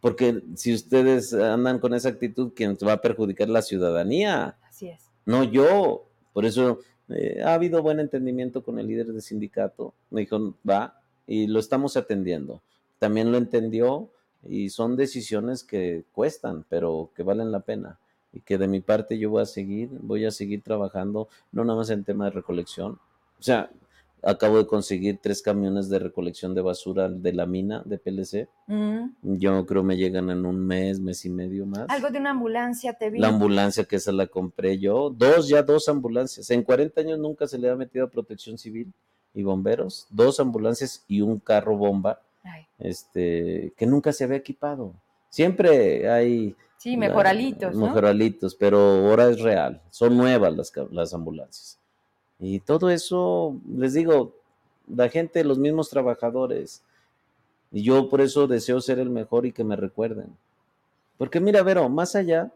Porque 0.00 0.42
si 0.54 0.74
ustedes 0.74 1.32
andan 1.32 1.78
con 1.78 1.94
esa 1.94 2.10
actitud, 2.10 2.52
quien 2.54 2.76
va 2.86 2.92
a 2.92 3.00
perjudicar 3.00 3.48
la 3.48 3.62
ciudadanía. 3.62 4.56
Así 4.68 4.88
es. 4.88 5.00
No 5.24 5.42
yo. 5.42 6.04
Por 6.34 6.44
eso 6.44 6.80
eh, 7.08 7.40
ha 7.42 7.54
habido 7.54 7.82
buen 7.82 7.98
entendimiento 7.98 8.62
con 8.62 8.78
el 8.78 8.86
líder 8.86 9.06
del 9.06 9.22
sindicato. 9.22 9.94
Me 10.10 10.20
dijo, 10.20 10.54
va, 10.68 11.00
y 11.26 11.46
lo 11.46 11.60
estamos 11.60 11.96
atendiendo. 11.96 12.60
También 12.98 13.32
lo 13.32 13.38
entendió 13.38 14.10
y 14.42 14.70
son 14.70 14.96
decisiones 14.96 15.64
que 15.64 16.04
cuestan, 16.12 16.64
pero 16.68 17.10
que 17.14 17.22
valen 17.22 17.52
la 17.52 17.60
pena 17.60 17.98
y 18.32 18.40
que 18.40 18.58
de 18.58 18.68
mi 18.68 18.80
parte 18.80 19.18
yo 19.18 19.30
voy 19.30 19.42
a 19.42 19.46
seguir, 19.46 19.88
voy 20.00 20.24
a 20.26 20.30
seguir 20.30 20.62
trabajando, 20.62 21.28
no 21.52 21.64
nada 21.64 21.78
más 21.78 21.90
en 21.90 22.04
tema 22.04 22.26
de 22.26 22.32
recolección. 22.32 22.98
O 23.38 23.42
sea, 23.42 23.70
acabo 24.22 24.58
de 24.58 24.66
conseguir 24.66 25.18
tres 25.22 25.40
camiones 25.40 25.88
de 25.88 25.98
recolección 25.98 26.54
de 26.54 26.60
basura 26.60 27.08
de 27.08 27.32
la 27.32 27.46
mina 27.46 27.82
de 27.84 27.98
PLC. 27.98 28.48
Mm. 28.66 29.36
Yo 29.38 29.64
creo 29.66 29.82
me 29.82 29.96
llegan 29.96 30.30
en 30.30 30.44
un 30.44 30.58
mes, 30.66 31.00
mes 31.00 31.24
y 31.24 31.30
medio 31.30 31.64
más. 31.64 31.86
Algo 31.88 32.10
de 32.10 32.18
una 32.18 32.30
ambulancia 32.30 32.92
te 32.94 33.10
vi. 33.10 33.20
La 33.20 33.28
ambulancia 33.28 33.84
que 33.84 33.96
esa 33.96 34.12
la 34.12 34.26
compré 34.26 34.78
yo. 34.78 35.10
Dos, 35.10 35.48
ya 35.48 35.62
dos 35.62 35.88
ambulancias. 35.88 36.50
En 36.50 36.62
40 36.62 37.00
años 37.00 37.18
nunca 37.18 37.46
se 37.46 37.58
le 37.58 37.70
ha 37.70 37.76
metido 37.76 38.04
a 38.04 38.10
protección 38.10 38.58
civil 38.58 38.92
y 39.32 39.42
bomberos. 39.42 40.06
Dos 40.10 40.40
ambulancias 40.40 41.04
y 41.08 41.20
un 41.20 41.38
carro 41.38 41.76
bomba. 41.76 42.20
Este, 42.78 43.72
que 43.76 43.86
nunca 43.86 44.12
se 44.12 44.24
había 44.24 44.36
equipado. 44.36 44.92
Siempre 45.28 46.08
hay 46.10 46.56
Sí, 46.78 46.96
mejoralitos. 46.96 47.74
¿no? 47.74 47.86
Mejoralitos, 47.86 48.54
pero 48.54 48.78
ahora 48.78 49.28
es 49.30 49.40
real. 49.40 49.82
Son 49.90 50.16
nuevas 50.16 50.54
las, 50.56 50.72
las 50.90 51.14
ambulancias. 51.14 51.78
Y 52.38 52.60
todo 52.60 52.90
eso, 52.90 53.58
les 53.68 53.94
digo, 53.94 54.34
la 54.86 55.08
gente, 55.08 55.42
los 55.42 55.58
mismos 55.58 55.88
trabajadores. 55.88 56.82
Y 57.72 57.82
yo 57.82 58.08
por 58.08 58.20
eso 58.20 58.46
deseo 58.46 58.80
ser 58.80 58.98
el 58.98 59.10
mejor 59.10 59.46
y 59.46 59.52
que 59.52 59.64
me 59.64 59.76
recuerden. 59.76 60.36
Porque 61.18 61.40
mira, 61.40 61.62
Vero, 61.62 61.88
más 61.88 62.14
allá, 62.14 62.52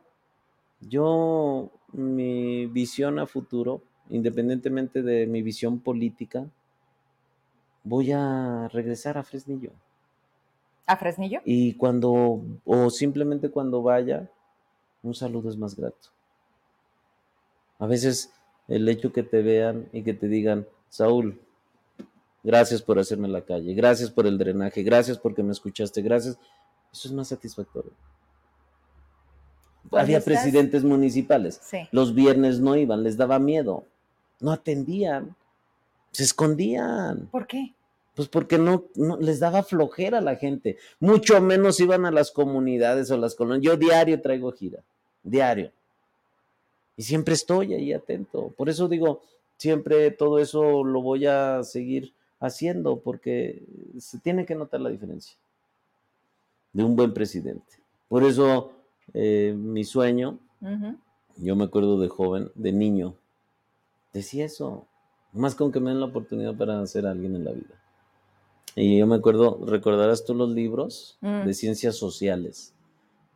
yo, 0.81 1.71
mi 1.93 2.67
visión 2.67 3.19
a 3.19 3.27
futuro, 3.27 3.83
independientemente 4.11 5.03
de 5.03 5.27
mi 5.27 5.43
visión 5.43 5.81
política, 5.81 6.47
voy 7.85 8.13
a 8.13 8.69
regresar 8.73 9.19
a 9.19 9.23
Fresnillo. 9.23 9.71
¿A 10.87 10.97
Fresnillo? 10.97 11.41
Y 11.45 11.75
cuando, 11.75 12.43
o 12.65 12.91
simplemente 12.91 13.51
cuando 13.51 13.83
vaya, 13.83 14.29
un 15.03 15.15
saludo 15.15 15.49
es 15.49 15.57
más 15.57 15.77
grato. 15.77 16.09
A 17.79 17.87
veces 17.87 18.33
el 18.69 18.89
hecho 18.89 19.13
que 19.13 19.23
te 19.23 19.43
vean 19.43 19.89
y 19.93 20.03
que 20.03 20.15
te 20.15 20.29
digan, 20.29 20.67
Saúl, 20.89 21.41
gracias 22.43 22.83
por 22.83 22.99
hacerme 22.99 23.29
la 23.29 23.43
calle, 23.43 23.75
gracias 23.75 24.11
por 24.11 24.27
el 24.27 24.39
drenaje, 24.39 24.83
gracias 24.83 25.19
porque 25.19 25.43
me 25.43 25.53
escuchaste, 25.53 26.03
gracias, 26.03 26.39
eso 26.93 27.09
es 27.09 27.15
más 27.15 27.29
satisfactorio. 27.29 27.93
Había 29.93 30.21
presidentes 30.21 30.85
municipales. 30.85 31.61
Los 31.91 32.15
viernes 32.15 32.61
no 32.61 32.77
iban, 32.77 33.03
les 33.03 33.17
daba 33.17 33.39
miedo. 33.39 33.85
No 34.41 34.53
atendían. 34.53 35.35
Se 36.13 36.25
escondían. 36.25 37.29
¿Por 37.31 37.47
qué? 37.47 37.75
Pues 38.15 38.29
porque 38.29 38.59
no, 38.59 38.85
no, 38.97 39.17
les 39.19 39.41
daba 39.41 39.63
flojera 39.63 40.19
a 40.19 40.23
la 40.23 40.37
gente. 40.37 40.77
Mucho 40.99 41.41
menos 41.41 41.81
iban 41.81 42.05
a 42.05 42.11
las 42.11 42.31
comunidades 42.31 43.11
o 43.11 43.17
las 43.17 43.35
colonias. 43.35 43.63
Yo 43.63 43.77
diario 43.77 44.21
traigo 44.21 44.53
gira. 44.53 44.83
Diario. 45.23 45.73
Y 46.97 47.03
siempre 47.03 47.35
estoy 47.35 47.75
ahí 47.75 47.93
atento. 47.93 48.53
Por 48.57 48.69
eso 48.69 48.89
digo, 48.89 49.23
siempre 49.57 50.11
todo 50.11 50.39
eso 50.39 50.85
lo 50.85 51.03
voy 51.03 51.27
a 51.27 51.63
seguir 51.63 52.13
haciendo 52.41 53.01
porque 53.01 53.63
se 53.99 54.19
tiene 54.19 54.47
que 54.47 54.55
notar 54.55 54.81
la 54.81 54.91
diferencia 54.91 55.37
de 56.73 56.85
un 56.85 56.97
buen 56.97 57.13
presidente. 57.13 57.79
Por 58.09 58.25
eso 58.25 58.73
eh, 59.13 59.55
mi 59.57 59.85
sueño, 59.85 60.39
yo 61.37 61.57
me 61.57 61.65
acuerdo 61.65 62.01
de 62.01 62.09
joven, 62.09 62.51
de 62.55 62.73
niño, 62.73 63.15
decía 64.13 64.47
eso, 64.47 64.87
más 65.33 65.55
con 65.55 65.71
que 65.73 65.81
me 65.81 65.91
den 65.91 66.01
la 66.01 66.07
oportunidad 66.07 66.55
para 66.55 66.85
ser 66.87 67.07
alguien 67.07 67.37
en 67.37 67.45
la 67.45 67.53
vida. 67.53 67.75
Y 68.77 68.99
yo 68.99 69.07
me 69.07 69.17
acuerdo, 69.17 69.61
recordarás 69.67 70.25
tú 70.25 70.35
los 70.35 70.51
libros 70.51 71.17
mm. 71.21 71.45
de 71.45 71.55
ciencias 71.55 71.97
sociales. 71.97 72.73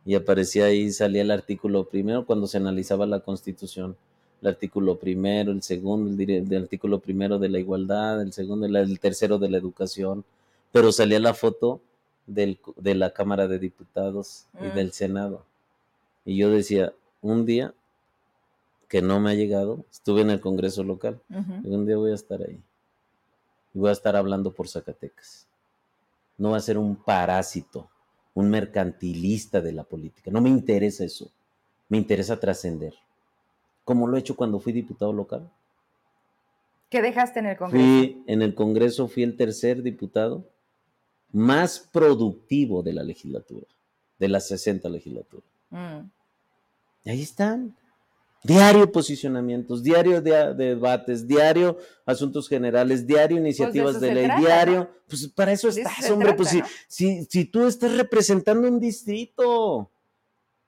Y 0.05 0.15
aparecía 0.15 0.65
ahí, 0.65 0.91
salía 0.91 1.23
el 1.23 1.31
artículo 1.31 1.85
primero 1.85 2.25
cuando 2.25 2.47
se 2.47 2.57
analizaba 2.57 3.05
la 3.05 3.21
constitución. 3.21 3.95
El 4.41 4.49
artículo 4.49 4.97
primero, 4.97 5.51
el 5.51 5.63
segundo, 5.63 6.23
el, 6.23 6.55
artículo 6.55 6.99
primero 6.99 7.39
de 7.39 7.49
la 7.49 7.59
igualdad, 7.59 8.21
el 8.21 8.31
segundo, 8.31 8.65
el, 8.65 8.99
tercero 8.99 9.39
de 9.39 9.49
la 9.49 9.57
educación. 9.57 10.23
Pero 10.71 10.91
salía 10.91 11.19
la 11.19 11.33
foto 11.33 11.81
del, 12.27 12.59
de 12.77 12.95
la 12.95 13.11
Cámara 13.11 13.47
de 13.47 13.59
Diputados 13.59 14.45
y 14.61 14.65
mm. 14.65 14.75
del 14.75 14.91
Senado. 14.91 15.43
Y 16.23 16.37
yo 16.37 16.49
decía, 16.49 16.93
un 17.21 17.45
día 17.45 17.73
que 18.87 19.01
no 19.01 19.19
me 19.19 19.31
ha 19.31 19.33
llegado, 19.33 19.85
estuve 19.91 20.21
en 20.21 20.29
el 20.29 20.39
Congreso 20.39 20.83
local, 20.83 21.19
un 21.29 21.85
día 21.85 21.97
voy 21.97 22.11
a 22.11 22.15
estar 22.15 22.41
ahí. 22.41 22.61
Y 23.73 23.79
voy 23.79 23.89
a 23.89 23.93
estar 23.93 24.15
hablando 24.15 24.53
por 24.53 24.67
Zacatecas. 24.67 25.47
No 26.37 26.51
va 26.51 26.57
a 26.57 26.61
ser 26.61 26.77
un 26.77 26.95
parásito, 26.95 27.89
un 28.33 28.49
mercantilista 28.49 29.61
de 29.61 29.73
la 29.73 29.83
política. 29.83 30.31
No 30.31 30.41
me 30.41 30.49
interesa 30.49 31.03
eso. 31.03 31.29
Me 31.89 31.97
interesa 31.97 32.39
trascender. 32.39 32.93
Como 33.83 34.07
lo 34.07 34.17
he 34.17 34.19
hecho 34.19 34.35
cuando 34.35 34.59
fui 34.59 34.73
diputado 34.73 35.13
local. 35.13 35.49
¿Qué 36.89 37.01
dejaste 37.01 37.39
en 37.39 37.47
el 37.47 37.57
Congreso? 37.57 37.85
Fui, 37.85 38.23
en 38.27 38.41
el 38.41 38.55
Congreso 38.55 39.07
fui 39.07 39.23
el 39.23 39.35
tercer 39.35 39.81
diputado 39.81 40.45
más 41.31 41.79
productivo 41.79 42.81
de 42.81 42.93
la 42.93 43.03
legislatura, 43.03 43.67
de 44.19 44.29
las 44.29 44.47
60 44.47 44.87
legislaturas. 44.89 45.45
Mm. 45.69 46.09
ahí 47.05 47.21
están. 47.21 47.75
Diario 48.45 48.91
posicionamientos, 48.91 49.81
diario 49.81 50.21
de, 50.21 50.53
debates, 50.53 51.27
diario 51.27 51.77
asuntos 52.05 52.47
generales, 52.47 53.07
diario 53.07 53.37
pues 53.37 53.45
iniciativas 53.45 53.99
de, 53.99 54.13
ley, 54.13 54.29
diario. 54.37 54.89
Pues 55.07 55.27
para 55.29 55.51
eso 55.51 55.69
estás, 55.69 56.09
hombre. 56.11 56.33
pues 56.33 56.49
si, 56.87 57.25
si, 57.25 57.45
tú 57.45 57.65
estás 57.65 57.97
representando 57.97 58.67
un 58.67 58.79
distrito 58.79 59.91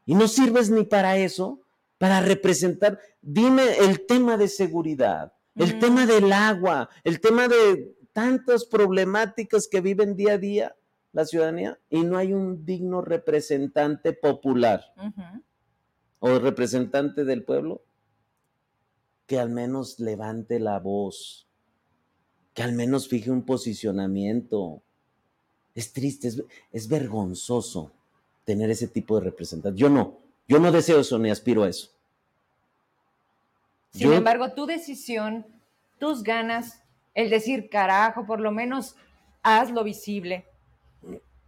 y 0.05 0.15
no 0.15 0.27
sirves 0.27 0.69
ni 0.69 0.83
para 0.85 1.17
eso, 1.17 1.61
para 1.97 2.21
representar, 2.21 2.99
dime 3.21 3.63
el 3.79 4.05
tema 4.05 4.37
de 4.37 4.47
seguridad, 4.47 5.33
el 5.55 5.75
mm. 5.75 5.79
tema 5.79 6.05
del 6.05 6.33
agua, 6.33 6.89
el 7.03 7.19
tema 7.19 7.47
de 7.47 7.95
tantas 8.11 8.65
problemáticas 8.65 9.67
que 9.67 9.81
viven 9.81 10.15
día 10.15 10.33
a 10.33 10.37
día 10.37 10.75
la 11.11 11.25
ciudadanía 11.25 11.79
y 11.89 12.03
no 12.03 12.17
hay 12.17 12.33
un 12.33 12.65
digno 12.65 13.01
representante 13.01 14.13
popular 14.13 14.83
o 16.19 16.39
representante 16.39 17.23
del 17.25 17.43
pueblo 17.43 17.81
que 19.27 19.39
al 19.39 19.49
menos 19.49 19.99
levante 19.99 20.59
la 20.59 20.79
voz, 20.79 21.47
que 22.53 22.63
al 22.63 22.73
menos 22.73 23.07
fije 23.07 23.29
un 23.29 23.43
posicionamiento. 23.43 24.81
Es 25.75 25.93
triste, 25.93 26.31
es, 26.71 26.87
vergonzoso 26.87 27.91
tener 28.45 28.71
ese 28.71 28.87
tipo 28.87 29.15
de 29.19 29.25
representante. 29.25 29.77
Yo 29.77 29.89
no, 29.89 30.17
yo 30.47 30.59
no 30.59 30.71
deseo 30.71 31.01
eso 31.01 31.19
ni 31.19 31.29
aspiro 31.29 31.63
a 31.63 31.69
eso. 31.69 31.91
Sin 33.91 34.13
embargo, 34.13 34.53
tu 34.53 34.65
decisión, 34.65 35.45
tus 35.99 36.23
ganas, 36.23 36.81
el 37.13 37.29
decir, 37.29 37.69
carajo, 37.69 38.25
por 38.25 38.39
lo 38.39 38.51
menos 38.51 38.95
hazlo 39.43 39.83
visible, 39.83 40.45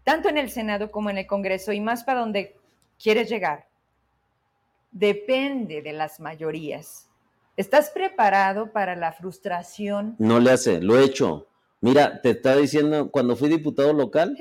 tanto 0.03 0.30
en 0.30 0.38
el 0.38 0.49
Senado 0.49 0.91
como 0.91 1.09
en 1.09 1.17
el 1.17 1.28
Congreso 1.28 1.72
y 1.72 1.80
más 1.80 2.03
para 2.03 2.20
donde 2.20 2.55
quieres 3.01 3.30
llegar, 3.30 3.68
depende 4.92 5.82
de 5.82 5.94
las 5.94 6.20
mayorías. 6.20 7.10
¿Estás 7.58 7.90
preparado 7.90 8.72
para 8.72 8.96
la 8.96 9.12
frustración? 9.12 10.16
No 10.18 10.40
le 10.40 10.52
hace, 10.52 10.80
lo 10.82 10.98
he 10.98 11.04
hecho. 11.04 11.48
Mira, 11.82 12.22
te 12.22 12.32
estaba 12.32 12.58
diciendo, 12.58 13.10
cuando 13.10 13.36
fui 13.36 13.50
diputado 13.50 13.94
local, 13.94 14.38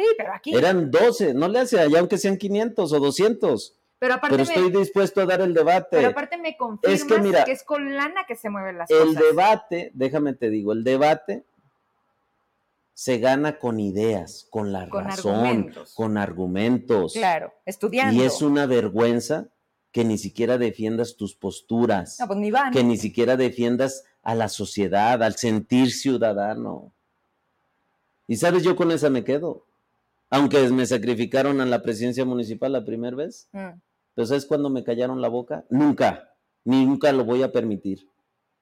eran 0.47 0.91
12, 0.91 1.35
no 1.35 1.49
le 1.49 1.61
hace 1.61 1.79
allá 1.79 2.01
aunque 2.01 2.19
sean 2.19 2.37
500 2.37 2.93
o 2.93 3.01
200. 3.01 3.75
Pero, 4.01 4.15
aparte 4.15 4.43
estoy 4.43 4.71
dispuesto 4.71 5.21
a 5.21 5.27
dar 5.27 5.41
el 5.41 5.55
debate. 5.55 5.97
Pero 5.97 6.09
aparte 6.11 6.39
me 6.39 6.57
confirmas 6.57 7.45
que, 7.45 7.53
es 7.53 7.65
con 7.65 7.97
lana 7.97 8.25
que 8.27 8.37
se 8.37 8.49
mueven 8.49 8.79
las 8.79 8.89
cosas. 8.89 9.09
El 9.09 9.15
debate, 9.17 9.91
déjame 9.95 10.35
te 10.35 10.51
digo, 10.51 10.73
el 10.73 10.85
debate 10.85 11.45
se 12.95 13.19
gana 13.19 13.59
con 13.59 13.81
ideas, 13.81 14.47
con 14.51 14.73
la 14.73 14.87
razón, 14.87 15.73
con 15.95 16.19
argumentos. 16.19 17.15
Claro, 17.15 17.53
estudiando. 17.65 18.15
Y 18.15 18.25
es 18.25 18.43
una 18.43 18.67
vergüenza 18.67 19.49
que 19.93 20.05
ni 20.05 20.19
siquiera 20.19 20.59
defiendas 20.59 21.17
tus 21.17 21.35
posturas, 21.35 22.19
pues 22.27 22.53
que 22.73 22.85
ni 22.85 22.97
siquiera 22.97 23.37
defiendas 23.37 24.05
a 24.23 24.35
la 24.35 24.49
sociedad, 24.49 25.23
al 25.23 25.37
sentir 25.37 25.93
ciudadano. 25.93 26.93
Y 28.27 28.37
sabes, 28.37 28.63
yo 28.63 28.77
con 28.77 28.91
esa 28.91 29.09
me 29.09 29.25
quedo. 29.25 29.65
Aunque 30.31 30.69
me 30.69 30.85
sacrificaron 30.85 31.61
a 31.63 31.67
la 31.67 31.83
presidencia 31.83 32.25
municipal 32.27 32.73
la 32.73 32.85
primera 32.85 33.17
vez, 33.17 33.49
mm. 33.53 33.81
pero 34.15 34.27
¿sabes 34.27 34.45
cuándo 34.45 34.69
me 34.69 34.85
callaron 34.85 35.23
la 35.23 35.29
boca? 35.29 35.65
Nunca, 35.71 36.35
ni 36.65 36.85
nunca 36.85 37.11
lo 37.13 37.25
voy 37.25 37.43
a 37.43 37.51
permitir. 37.51 38.07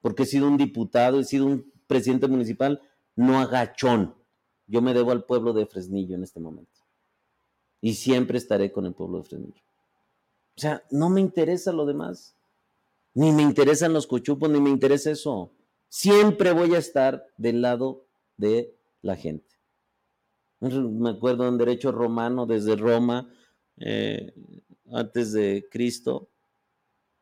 Porque 0.01 0.23
he 0.23 0.25
sido 0.25 0.47
un 0.47 0.55
diputado, 0.55 1.19
he 1.19 1.25
sido 1.25 1.45
un 1.45 1.69
presidente 1.87 2.27
municipal 2.27 2.81
no 3.17 3.39
agachón. 3.39 4.15
Yo 4.67 4.81
me 4.81 4.93
debo 4.93 5.11
al 5.11 5.25
pueblo 5.25 5.51
de 5.51 5.65
Fresnillo 5.65 6.15
en 6.15 6.23
este 6.23 6.39
momento. 6.39 6.81
Y 7.81 7.95
siempre 7.95 8.37
estaré 8.37 8.71
con 8.71 8.85
el 8.85 8.93
pueblo 8.93 9.17
de 9.17 9.23
Fresnillo. 9.25 9.66
O 10.57 10.59
sea, 10.59 10.83
no 10.89 11.09
me 11.09 11.21
interesa 11.21 11.71
lo 11.71 11.85
demás. 11.85 12.35
Ni 13.13 13.31
me 13.31 13.43
interesan 13.43 13.93
los 13.93 14.07
cochupos, 14.07 14.49
ni 14.49 14.59
me 14.59 14.71
interesa 14.71 15.11
eso. 15.11 15.51
Siempre 15.87 16.51
voy 16.51 16.73
a 16.73 16.79
estar 16.79 17.27
del 17.37 17.61
lado 17.61 18.05
de 18.37 18.73
la 19.01 19.15
gente. 19.15 19.45
Me 20.59 21.11
acuerdo 21.11 21.47
en 21.47 21.57
derecho 21.57 21.91
romano, 21.91 22.47
desde 22.47 22.75
Roma, 22.75 23.29
eh, 23.77 24.33
antes 24.91 25.31
de 25.31 25.67
Cristo, 25.71 26.27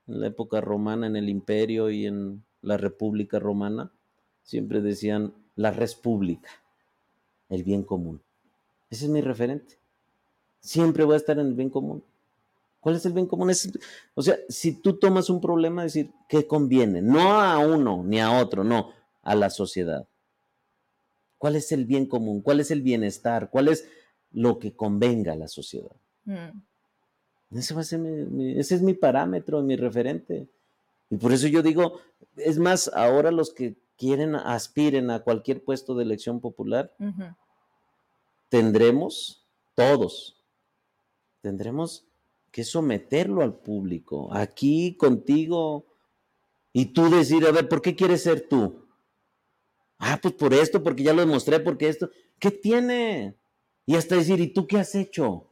en 0.07 0.21
la 0.21 0.27
época 0.27 0.61
romana, 0.61 1.07
en 1.07 1.17
el 1.17 1.27
imperio 1.27 1.89
y 1.89 2.05
en 2.05 2.43
la 2.61 2.77
república 2.77 3.39
romana, 3.39 3.91
siempre 4.43 4.81
decían 4.81 5.33
la 5.55 5.71
res 5.71 5.95
pública 5.95 6.49
el 7.49 7.63
bien 7.63 7.83
común. 7.83 8.21
Ese 8.89 9.05
es 9.05 9.11
mi 9.11 9.21
referente. 9.21 9.77
Siempre 10.59 11.03
voy 11.03 11.15
a 11.15 11.17
estar 11.17 11.38
en 11.38 11.47
el 11.47 11.53
bien 11.53 11.69
común. 11.69 12.03
¿Cuál 12.86 12.97
es 12.97 13.05
el 13.07 13.13
bien 13.13 13.25
común? 13.25 13.49
Es, 13.49 13.67
o 14.13 14.21
sea, 14.21 14.38
si 14.47 14.73
tú 14.73 14.99
tomas 14.99 15.31
un 15.31 15.41
problema, 15.41 15.81
decir, 15.81 16.11
¿qué 16.29 16.45
conviene? 16.45 17.01
No 17.01 17.41
a 17.41 17.57
uno 17.57 18.03
ni 18.03 18.21
a 18.21 18.39
otro, 18.39 18.63
no, 18.63 18.91
a 19.23 19.33
la 19.33 19.49
sociedad. 19.49 20.07
¿Cuál 21.39 21.55
es 21.55 21.71
el 21.71 21.86
bien 21.86 22.05
común? 22.05 22.43
¿Cuál 22.43 22.59
es 22.59 22.69
el 22.69 22.83
bienestar? 22.83 23.49
¿Cuál 23.49 23.69
es 23.69 23.89
lo 24.31 24.59
que 24.59 24.75
convenga 24.75 25.33
a 25.33 25.36
la 25.36 25.47
sociedad? 25.47 25.95
Mm. 26.25 27.57
Ese, 27.57 27.73
va 27.73 27.81
a 27.81 27.86
ser 27.86 28.01
ese 28.55 28.75
es 28.75 28.83
mi 28.83 28.93
parámetro, 28.93 29.63
mi 29.63 29.75
referente. 29.75 30.47
Y 31.09 31.17
por 31.17 31.33
eso 31.33 31.47
yo 31.47 31.63
digo, 31.63 32.01
es 32.38 32.59
más, 32.59 32.91
ahora 32.93 33.31
los 33.31 33.51
que 33.51 33.77
quieren, 33.97 34.36
aspiren 34.36 35.09
a 35.09 35.21
cualquier 35.21 35.63
puesto 35.63 35.95
de 35.95 36.03
elección 36.03 36.39
popular, 36.39 36.93
tendremos, 38.49 39.43
todos, 39.73 40.39
tendremos 41.41 42.04
que 42.55 42.63
someterlo 42.63 43.41
al 43.41 43.53
público, 43.53 44.29
aquí 44.31 44.95
contigo, 44.95 45.87
y 46.71 46.85
tú 46.85 47.09
decir, 47.09 47.45
a 47.45 47.51
ver, 47.51 47.67
¿por 47.67 47.81
qué 47.81 47.97
quieres 47.97 48.23
ser 48.23 48.47
tú? 48.47 48.87
Ah, 49.97 50.17
pues 50.21 50.35
por 50.35 50.53
esto, 50.53 50.81
porque 50.81 51.03
ya 51.03 51.11
lo 51.11 51.19
demostré, 51.19 51.59
porque 51.59 51.89
esto, 51.89 52.09
¿qué 52.39 52.51
tiene? 52.51 53.35
Y 53.85 53.97
hasta 53.97 54.15
decir, 54.15 54.39
¿y 54.39 54.53
tú 54.53 54.67
qué 54.67 54.77
has 54.77 54.95
hecho? 54.95 55.49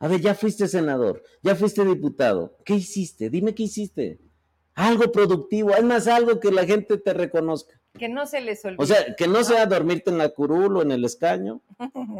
A 0.00 0.08
ver, 0.08 0.20
ya 0.20 0.34
fuiste 0.34 0.66
senador, 0.66 1.22
ya 1.40 1.54
fuiste 1.54 1.84
diputado, 1.84 2.56
¿qué 2.64 2.74
hiciste? 2.74 3.30
Dime 3.30 3.54
qué 3.54 3.62
hiciste. 3.62 4.18
Algo 4.74 5.12
productivo, 5.12 5.70
es 5.70 5.84
más 5.84 6.08
algo 6.08 6.40
que 6.40 6.50
la 6.50 6.66
gente 6.66 6.98
te 6.98 7.14
reconozca. 7.14 7.80
Que 7.96 8.08
no 8.08 8.26
se 8.26 8.40
les 8.40 8.64
olvide. 8.64 8.82
O 8.82 8.86
sea, 8.86 9.14
que 9.14 9.28
no 9.28 9.44
sea 9.44 9.66
dormirte 9.66 10.10
en 10.10 10.18
la 10.18 10.30
curul 10.30 10.78
o 10.78 10.82
en 10.82 10.90
el 10.90 11.04
escaño, 11.04 11.60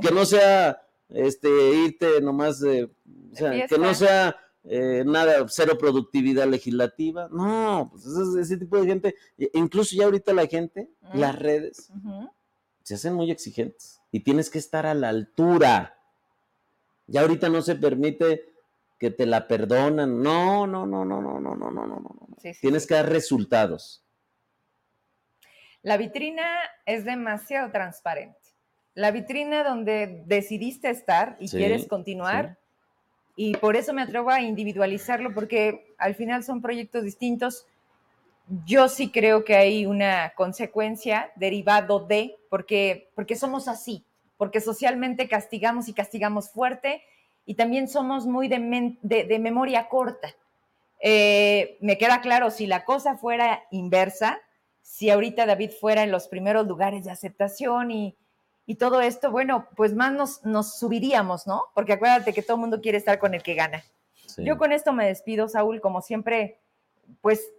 que 0.00 0.12
no 0.12 0.24
sea 0.24 0.82
este 1.12 1.48
irte 1.74 2.20
nomás 2.20 2.60
de, 2.60 2.84
o 2.84 3.36
sea, 3.36 3.66
que 3.66 3.78
no 3.78 3.94
sea 3.94 4.36
eh, 4.64 5.04
nada, 5.06 5.46
cero 5.48 5.76
productividad 5.78 6.46
legislativa. 6.46 7.28
No, 7.30 7.90
pues 7.92 8.06
ese, 8.36 8.56
tipo 8.56 8.80
de 8.80 8.86
gente, 8.86 9.14
e, 9.38 9.50
incluso 9.54 9.96
ya 9.96 10.04
ahorita 10.04 10.32
la 10.32 10.46
gente, 10.46 10.90
las 11.14 11.38
redes, 11.38 11.90
se 12.82 12.94
hacen 12.94 13.14
muy 13.14 13.30
exigentes 13.30 14.00
y 14.12 14.20
tienes 14.20 14.50
que 14.50 14.58
estar 14.58 14.86
a 14.86 14.94
la 14.94 15.08
altura. 15.08 15.96
Ya 17.06 17.22
ahorita 17.22 17.48
no 17.48 17.62
se 17.62 17.74
permite 17.76 18.52
que 18.98 19.10
te 19.10 19.26
la 19.26 19.48
perdonan. 19.48 20.22
No, 20.22 20.66
no, 20.66 20.86
no, 20.86 21.04
no, 21.04 21.20
no, 21.20 21.40
no, 21.40 21.54
no, 21.54 21.70
no, 21.70 21.86
no, 21.86 21.96
no. 21.96 22.36
Tienes 22.60 22.86
que 22.86 22.94
dar 22.94 23.08
resultados. 23.08 24.04
La 25.82 25.96
vitrina 25.96 26.46
es 26.84 27.04
demasiado 27.04 27.70
transparente. 27.72 28.39
La 28.94 29.10
vitrina 29.10 29.62
donde 29.62 30.22
decidiste 30.26 30.90
estar 30.90 31.36
y 31.38 31.48
quieres 31.48 31.86
continuar. 31.86 32.58
Y 33.36 33.56
por 33.56 33.76
eso 33.76 33.92
me 33.92 34.02
atrevo 34.02 34.30
a 34.30 34.42
individualizarlo, 34.42 35.32
porque 35.32 35.94
al 35.98 36.14
final 36.14 36.42
son 36.44 36.60
proyectos 36.60 37.04
distintos. 37.04 37.66
Yo 38.66 38.88
sí 38.88 39.10
creo 39.10 39.44
que 39.44 39.56
hay 39.56 39.86
una 39.86 40.32
consecuencia 40.34 41.30
derivado 41.36 42.00
de, 42.00 42.36
porque, 42.50 43.08
porque 43.14 43.36
somos 43.36 43.68
así, 43.68 44.04
porque 44.36 44.60
socialmente 44.60 45.28
castigamos 45.28 45.88
y 45.88 45.92
castigamos 45.92 46.50
fuerte 46.50 47.02
y 47.46 47.54
también 47.54 47.88
somos 47.88 48.26
muy 48.26 48.48
de, 48.48 48.96
de, 49.02 49.38
memoria 49.38 49.88
corta. 49.88 50.34
Eh, 51.00 51.78
me 51.80 51.96
queda 51.96 52.20
claro, 52.20 52.50
si 52.50 52.66
la 52.66 52.84
cosa 52.84 53.16
fuera 53.16 53.62
inversa, 53.70 54.40
si 54.82 55.10
ahorita 55.10 55.46
David 55.46 55.70
fuera 55.80 56.02
en 56.02 56.10
los 56.10 56.28
primeros 56.28 56.66
lugares 56.66 57.04
de 57.04 57.10
aceptación 57.10 57.90
y, 57.90 58.16
y 58.66 58.76
todo 58.76 59.00
esto, 59.00 59.30
bueno, 59.30 59.66
pues 59.76 59.94
más 59.94 60.12
nos, 60.12 60.44
nos, 60.44 60.78
subiríamos, 60.78 61.46
¿no? 61.46 61.64
Porque 61.74 61.94
acuérdate 61.94 62.32
que 62.32 62.42
todo 62.42 62.56
el 62.56 62.60
mundo 62.60 62.80
quiere 62.80 62.98
estar 62.98 63.18
con 63.18 63.34
el 63.34 63.42
que 63.42 63.54
gana. 63.54 63.84
Yo 64.38 64.58
con 64.58 64.72
esto 64.72 64.92
me 64.92 65.06
despido, 65.06 65.48
Saúl, 65.48 65.80
como 65.80 66.02
siempre, 66.02 66.60
pues 67.20 67.50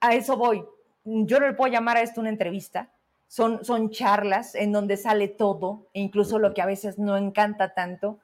a 0.00 0.14
eso 0.14 0.36
voy. 0.36 0.64
Yo 1.04 1.40
no 1.40 1.46
le 1.46 1.54
puedo 1.54 1.72
llamar 1.72 1.96
a 1.96 2.02
esto 2.02 2.20
una 2.20 2.30
entrevista, 2.30 2.90
son, 3.28 3.64
son 3.64 3.90
charlas 3.90 4.54
en 4.54 4.72
donde 4.72 4.96
sale 4.96 5.28
todo, 5.28 5.86
e 5.92 6.00
incluso 6.00 6.38
lo 6.38 6.54
que 6.54 6.62
a 6.62 6.66
veces 6.66 6.98
no 6.98 7.16
encanta 7.16 7.74
tanto, 7.74 8.18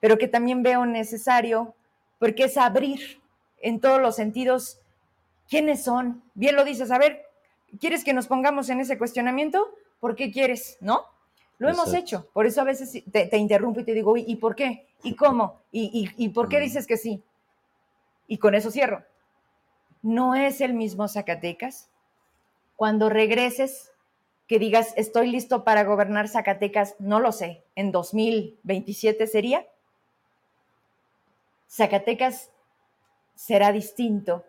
pero 0.00 0.18
que 0.18 0.28
también 0.28 0.62
veo 0.62 0.86
necesario, 0.86 1.74
porque 2.18 2.44
es 2.44 2.56
abrir 2.56 3.20
en 3.62 3.80
todos 3.80 4.00
los 4.00 4.16
sentidos 4.16 4.80
quiénes 5.48 5.82
son. 5.82 6.22
Bien 6.34 6.56
lo 6.56 6.64
dices, 6.64 6.90
a 6.90 6.98
ver, 6.98 7.26
¿quieres 7.78 8.04
que 8.04 8.12
nos 8.12 8.26
pongamos 8.26 8.68
en 8.70 8.80
ese 8.80 8.98
cuestionamiento? 8.98 9.74
¿Por 9.98 10.16
qué 10.16 10.30
quieres? 10.30 10.78
¿No? 10.80 11.04
Lo 11.60 11.68
hemos 11.68 11.94
hecho. 11.94 12.28
Por 12.32 12.46
eso 12.46 12.60
a 12.60 12.64
veces 12.64 13.04
te, 13.12 13.36
interrumpo 13.36 13.78
y 13.80 13.84
te 13.84 13.94
digo, 13.94 14.16
¿y 14.16 14.34
por 14.36 14.56
qué? 14.56 14.88
¿Y 15.04 15.14
cómo? 15.14 15.60
¿Y, 15.70 16.10
y 16.16 16.28
por 16.30 16.48
qué 16.48 16.58
dices 16.58 16.86
que 16.86 16.96
sí? 16.96 17.22
Y 18.26 18.38
con 18.38 18.56
eso 18.56 18.72
cierro. 18.72 19.04
No 20.02 20.34
es 20.34 20.60
el 20.60 20.74
mismo 20.74 21.06
Zacatecas. 21.06 21.88
Cuando 22.76 23.08
regreses, 23.08 23.90
que 24.50 24.58
digas, 24.58 24.94
estoy 24.96 25.30
listo 25.30 25.62
para 25.62 25.84
gobernar 25.84 26.26
Zacatecas, 26.26 26.96
no 26.98 27.20
lo 27.20 27.30
sé, 27.30 27.62
en 27.76 27.92
2027 27.92 29.28
sería. 29.28 29.64
Zacatecas 31.68 32.50
será 33.36 33.70
distinto, 33.70 34.44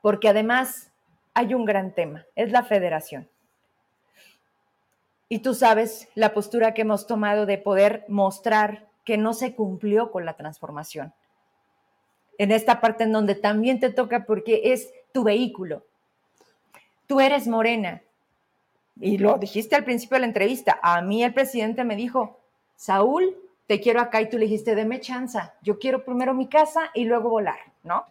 porque 0.00 0.30
además 0.30 0.90
hay 1.34 1.52
un 1.52 1.66
gran 1.66 1.94
tema, 1.94 2.24
es 2.34 2.50
la 2.50 2.62
federación. 2.62 3.28
Y 5.34 5.40
tú 5.40 5.52
sabes 5.52 6.06
la 6.14 6.32
postura 6.32 6.74
que 6.74 6.82
hemos 6.82 7.08
tomado 7.08 7.44
de 7.44 7.58
poder 7.58 8.04
mostrar 8.06 8.86
que 9.04 9.18
no 9.18 9.34
se 9.34 9.56
cumplió 9.56 10.12
con 10.12 10.24
la 10.24 10.36
transformación. 10.36 11.12
En 12.38 12.52
esta 12.52 12.80
parte 12.80 13.02
en 13.02 13.10
donde 13.10 13.34
también 13.34 13.80
te 13.80 13.90
toca 13.90 14.26
porque 14.26 14.60
es 14.72 14.92
tu 15.10 15.24
vehículo. 15.24 15.84
Tú 17.08 17.18
eres 17.18 17.48
morena. 17.48 18.00
Y 19.00 19.18
lo 19.18 19.36
dijiste 19.36 19.74
al 19.74 19.82
principio 19.82 20.14
de 20.14 20.20
la 20.20 20.28
entrevista. 20.28 20.78
A 20.80 21.02
mí 21.02 21.24
el 21.24 21.34
presidente 21.34 21.82
me 21.82 21.96
dijo, 21.96 22.38
Saúl, 22.76 23.36
te 23.66 23.80
quiero 23.80 24.00
acá 24.00 24.20
y 24.20 24.30
tú 24.30 24.38
le 24.38 24.44
dijiste, 24.44 24.76
deme 24.76 25.00
chanza, 25.00 25.54
yo 25.62 25.80
quiero 25.80 26.04
primero 26.04 26.32
mi 26.32 26.46
casa 26.46 26.92
y 26.94 27.06
luego 27.06 27.28
volar, 27.28 27.58
¿no? 27.82 28.04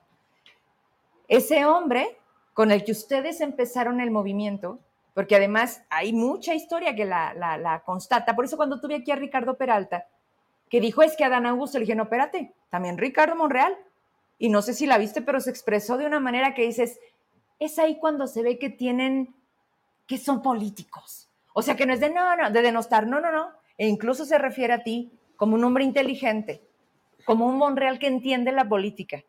Ese 1.30 1.64
hombre 1.64 2.18
con 2.54 2.70
el 2.70 2.84
que 2.84 2.92
ustedes 2.92 3.40
empezaron 3.40 4.02
el 4.02 4.12
movimiento, 4.12 4.80
porque 5.14 5.36
además 5.36 5.84
hay 5.90 6.14
mucha 6.14 6.54
historia 6.56 6.96
que 6.96 7.06
la, 7.06 7.34
la, 7.34 7.84
constata, 7.86 8.36
por 8.36 8.46
eso 8.46 8.58
cuando 8.58 8.80
tuve 8.80 8.96
aquí 8.96 9.12
a 9.12 9.16
Ricardo 9.16 9.58
Peralta, 9.58 10.08
que 10.70 10.82
dijo 10.82 11.04
es 11.04 11.16
que 11.16 11.24
a 11.24 11.30
Dan 11.30 11.46
Augusto, 11.46 11.78
le 11.78 11.86
dije, 11.86 11.96
no, 11.96 12.04
espérate, 12.04 12.54
también 12.70 12.98
Ricardo 12.98 13.36
Monreal, 13.36 13.78
y 14.40 14.50
no 14.50 14.62
sé 14.62 14.74
si 14.74 14.88
la 14.88 14.98
viste, 14.98 15.22
pero 15.22 15.40
se 15.40 15.52
expresó 15.52 15.98
de 15.98 16.06
una 16.06 16.20
manera 16.20 16.54
que 16.54 16.64
dices, 16.64 17.00
es 17.60 17.78
ahí 17.80 17.98
cuando 17.98 18.28
se 18.28 18.42
ve 18.42 18.58
que 18.58 18.70
tienen, 18.70 19.34
que 20.08 20.18
son 20.18 20.42
políticos. 20.42 21.30
O 21.54 21.62
sea, 21.62 21.76
que 21.76 21.86
no 21.86 21.94
es 21.94 22.00
de 22.00 22.10
no, 22.10 22.36
no, 22.36 22.50
de 22.50 22.62
denostar, 22.62 23.08
no, 23.08 23.22
no, 23.22 23.32
no. 23.32 23.52
E 23.78 23.88
incluso 23.88 24.26
se 24.26 24.38
refiere 24.38 24.74
a 24.74 24.84
ti 24.84 25.12
como 25.36 25.56
un 25.56 25.64
hombre 25.64 25.84
inteligente, 25.84 26.62
como 27.26 27.48
un 27.48 27.58
Monreal 27.58 28.00
que 28.00 28.08
entiende 28.08 28.52
la 28.52 28.68
política. 28.68 29.24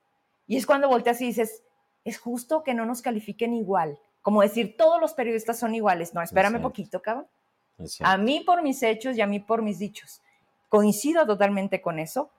Y 0.47 0.57
es 0.57 0.67
cuando 0.67 0.89
volteas 0.89 1.21
y 1.21 1.27
dices, 1.27 1.63
es 2.05 2.19
justo 2.19 2.63
que 2.63 2.75
no 2.75 2.87
nos 2.87 3.03
califiquen 3.03 3.55
igual. 3.55 3.99
Como 4.25 4.41
decir, 4.41 4.75
todos 4.79 4.99
los 4.99 5.13
periodistas 5.13 5.59
son 5.59 5.75
iguales. 5.75 6.15
No, 6.15 6.23
espérame 6.23 6.63
poquito, 6.63 7.03
cabrón. 7.03 7.27
A 8.01 8.17
mí 8.17 8.41
por 8.41 8.63
mis 8.63 8.83
hechos 8.83 9.19
y 9.19 9.21
a 9.21 9.27
mí 9.27 9.39
por 9.39 9.61
mis 9.61 9.79
dichos. 9.79 10.23
Coincido 10.71 11.27
totalmente 11.27 11.83
con 11.83 11.99
eso 11.99 12.31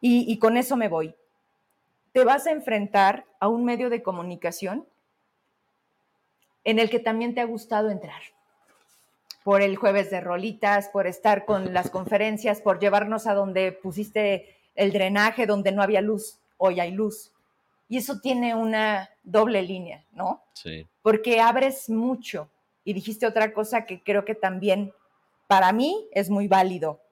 y, 0.00 0.32
y 0.32 0.38
con 0.38 0.56
eso 0.56 0.76
me 0.76 0.86
voy. 0.86 1.16
Te 2.12 2.22
vas 2.22 2.46
a 2.46 2.52
enfrentar 2.52 3.24
a 3.40 3.48
un 3.48 3.64
medio 3.64 3.90
de 3.90 4.04
comunicación 4.04 4.86
en 6.62 6.78
el 6.78 6.90
que 6.90 7.00
también 7.00 7.34
te 7.34 7.40
ha 7.40 7.44
gustado 7.44 7.90
entrar 7.90 8.22
por 9.42 9.62
el 9.62 9.74
jueves 9.74 10.12
de 10.12 10.20
rolitas, 10.20 10.90
por 10.90 11.08
estar 11.08 11.44
con 11.44 11.74
las 11.74 11.90
conferencias, 11.90 12.60
por 12.60 12.78
llevarnos 12.78 13.26
a 13.26 13.34
donde 13.34 13.72
pusiste 13.72 14.56
el 14.76 14.92
drenaje, 14.92 15.46
donde 15.46 15.72
no 15.72 15.82
había 15.82 16.02
luz, 16.02 16.38
hoy 16.56 16.78
hay 16.78 16.92
luz. 16.92 17.32
Y 17.92 17.98
eso 17.98 18.20
tiene 18.20 18.54
una 18.54 19.10
doble 19.22 19.60
línea, 19.60 20.02
¿no? 20.12 20.42
Sí. 20.54 20.88
Porque 21.02 21.42
abres 21.42 21.90
mucho. 21.90 22.48
Y 22.84 22.94
dijiste 22.94 23.26
otra 23.26 23.52
cosa 23.52 23.84
que 23.84 24.02
creo 24.02 24.24
que 24.24 24.34
también 24.34 24.94
para 25.46 25.74
mí 25.74 26.08
es 26.12 26.30
muy 26.30 26.48
válido, 26.48 27.02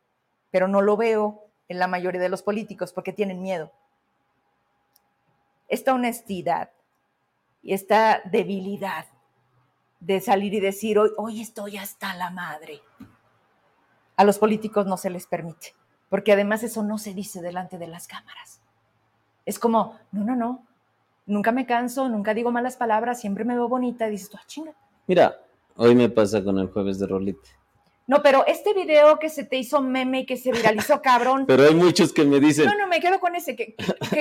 pero 0.51 0.69
no 0.69 0.81
lo 0.81 0.97
veo 0.97 1.45
en 1.69 1.81
la 1.81 1.87
mayoría 1.87 2.23
de 2.23 2.31
los 2.31 2.43
políticos 2.43 2.95
porque 2.95 3.13
tienen 3.13 3.43
miedo. 3.43 3.71
Esta 5.69 5.93
honestidad 5.93 6.71
y 7.63 7.75
esta 7.75 8.23
debilidad 8.25 9.05
de 10.01 10.19
salir 10.23 10.55
y 10.55 10.61
decir, 10.61 10.99
hoy, 10.99 11.11
hoy 11.19 11.43
estoy 11.43 11.77
hasta 11.77 12.15
la 12.15 12.31
madre. 12.31 12.81
A 14.17 14.25
los 14.25 14.39
políticos 14.39 14.87
no 14.87 14.97
se 14.97 15.11
les 15.11 15.27
permite, 15.27 15.75
porque 16.09 16.33
además 16.33 16.63
eso 16.63 16.83
no 16.83 16.97
se 16.97 17.13
dice 17.13 17.43
delante 17.43 17.77
de 17.77 17.87
las 17.87 18.07
cámaras. 18.07 18.63
Es 19.45 19.59
como, 19.59 19.99
no, 20.11 20.25
no, 20.25 20.37
no, 20.37 20.70
nunca 21.31 21.53
me 21.53 21.67
canso, 21.67 22.09
nunca 22.09 22.35
digo 22.35 22.51
malas 22.53 22.77
palabras, 22.77 23.21
siempre 23.21 23.45
me 23.45 23.55
veo 23.55 23.69
bonita 23.69 24.09
y 24.09 24.13
dices, 24.13 24.31
tú, 24.31 24.37
ah, 24.39 24.45
chinga. 24.47 24.73
Mira, 25.07 25.41
hoy 25.77 25.95
me 25.95 26.09
pasa 26.09 26.43
con 26.45 26.59
el 26.59 26.69
jueves 26.69 26.99
de 26.99 27.07
Rolite. 27.07 27.49
No, 28.07 28.23
pero 28.23 28.45
este 28.47 28.75
video 28.75 29.19
que 29.19 29.29
se 29.29 29.45
te 29.45 29.57
hizo 29.57 29.81
meme 29.81 30.21
y 30.21 30.27
que 30.27 30.37
se 30.37 30.53
viralizó, 30.53 31.01
cabrón. 31.03 31.45
pero 31.47 31.63
hay 31.63 31.75
muchos 31.75 32.13
que 32.13 32.25
me 32.25 32.41
dicen. 32.41 32.67
No, 32.67 32.77
no, 32.77 32.89
me 32.89 33.01
quedo 33.01 33.21
con 33.21 33.35
ese. 33.37 33.55
¿Qué, 33.57 33.77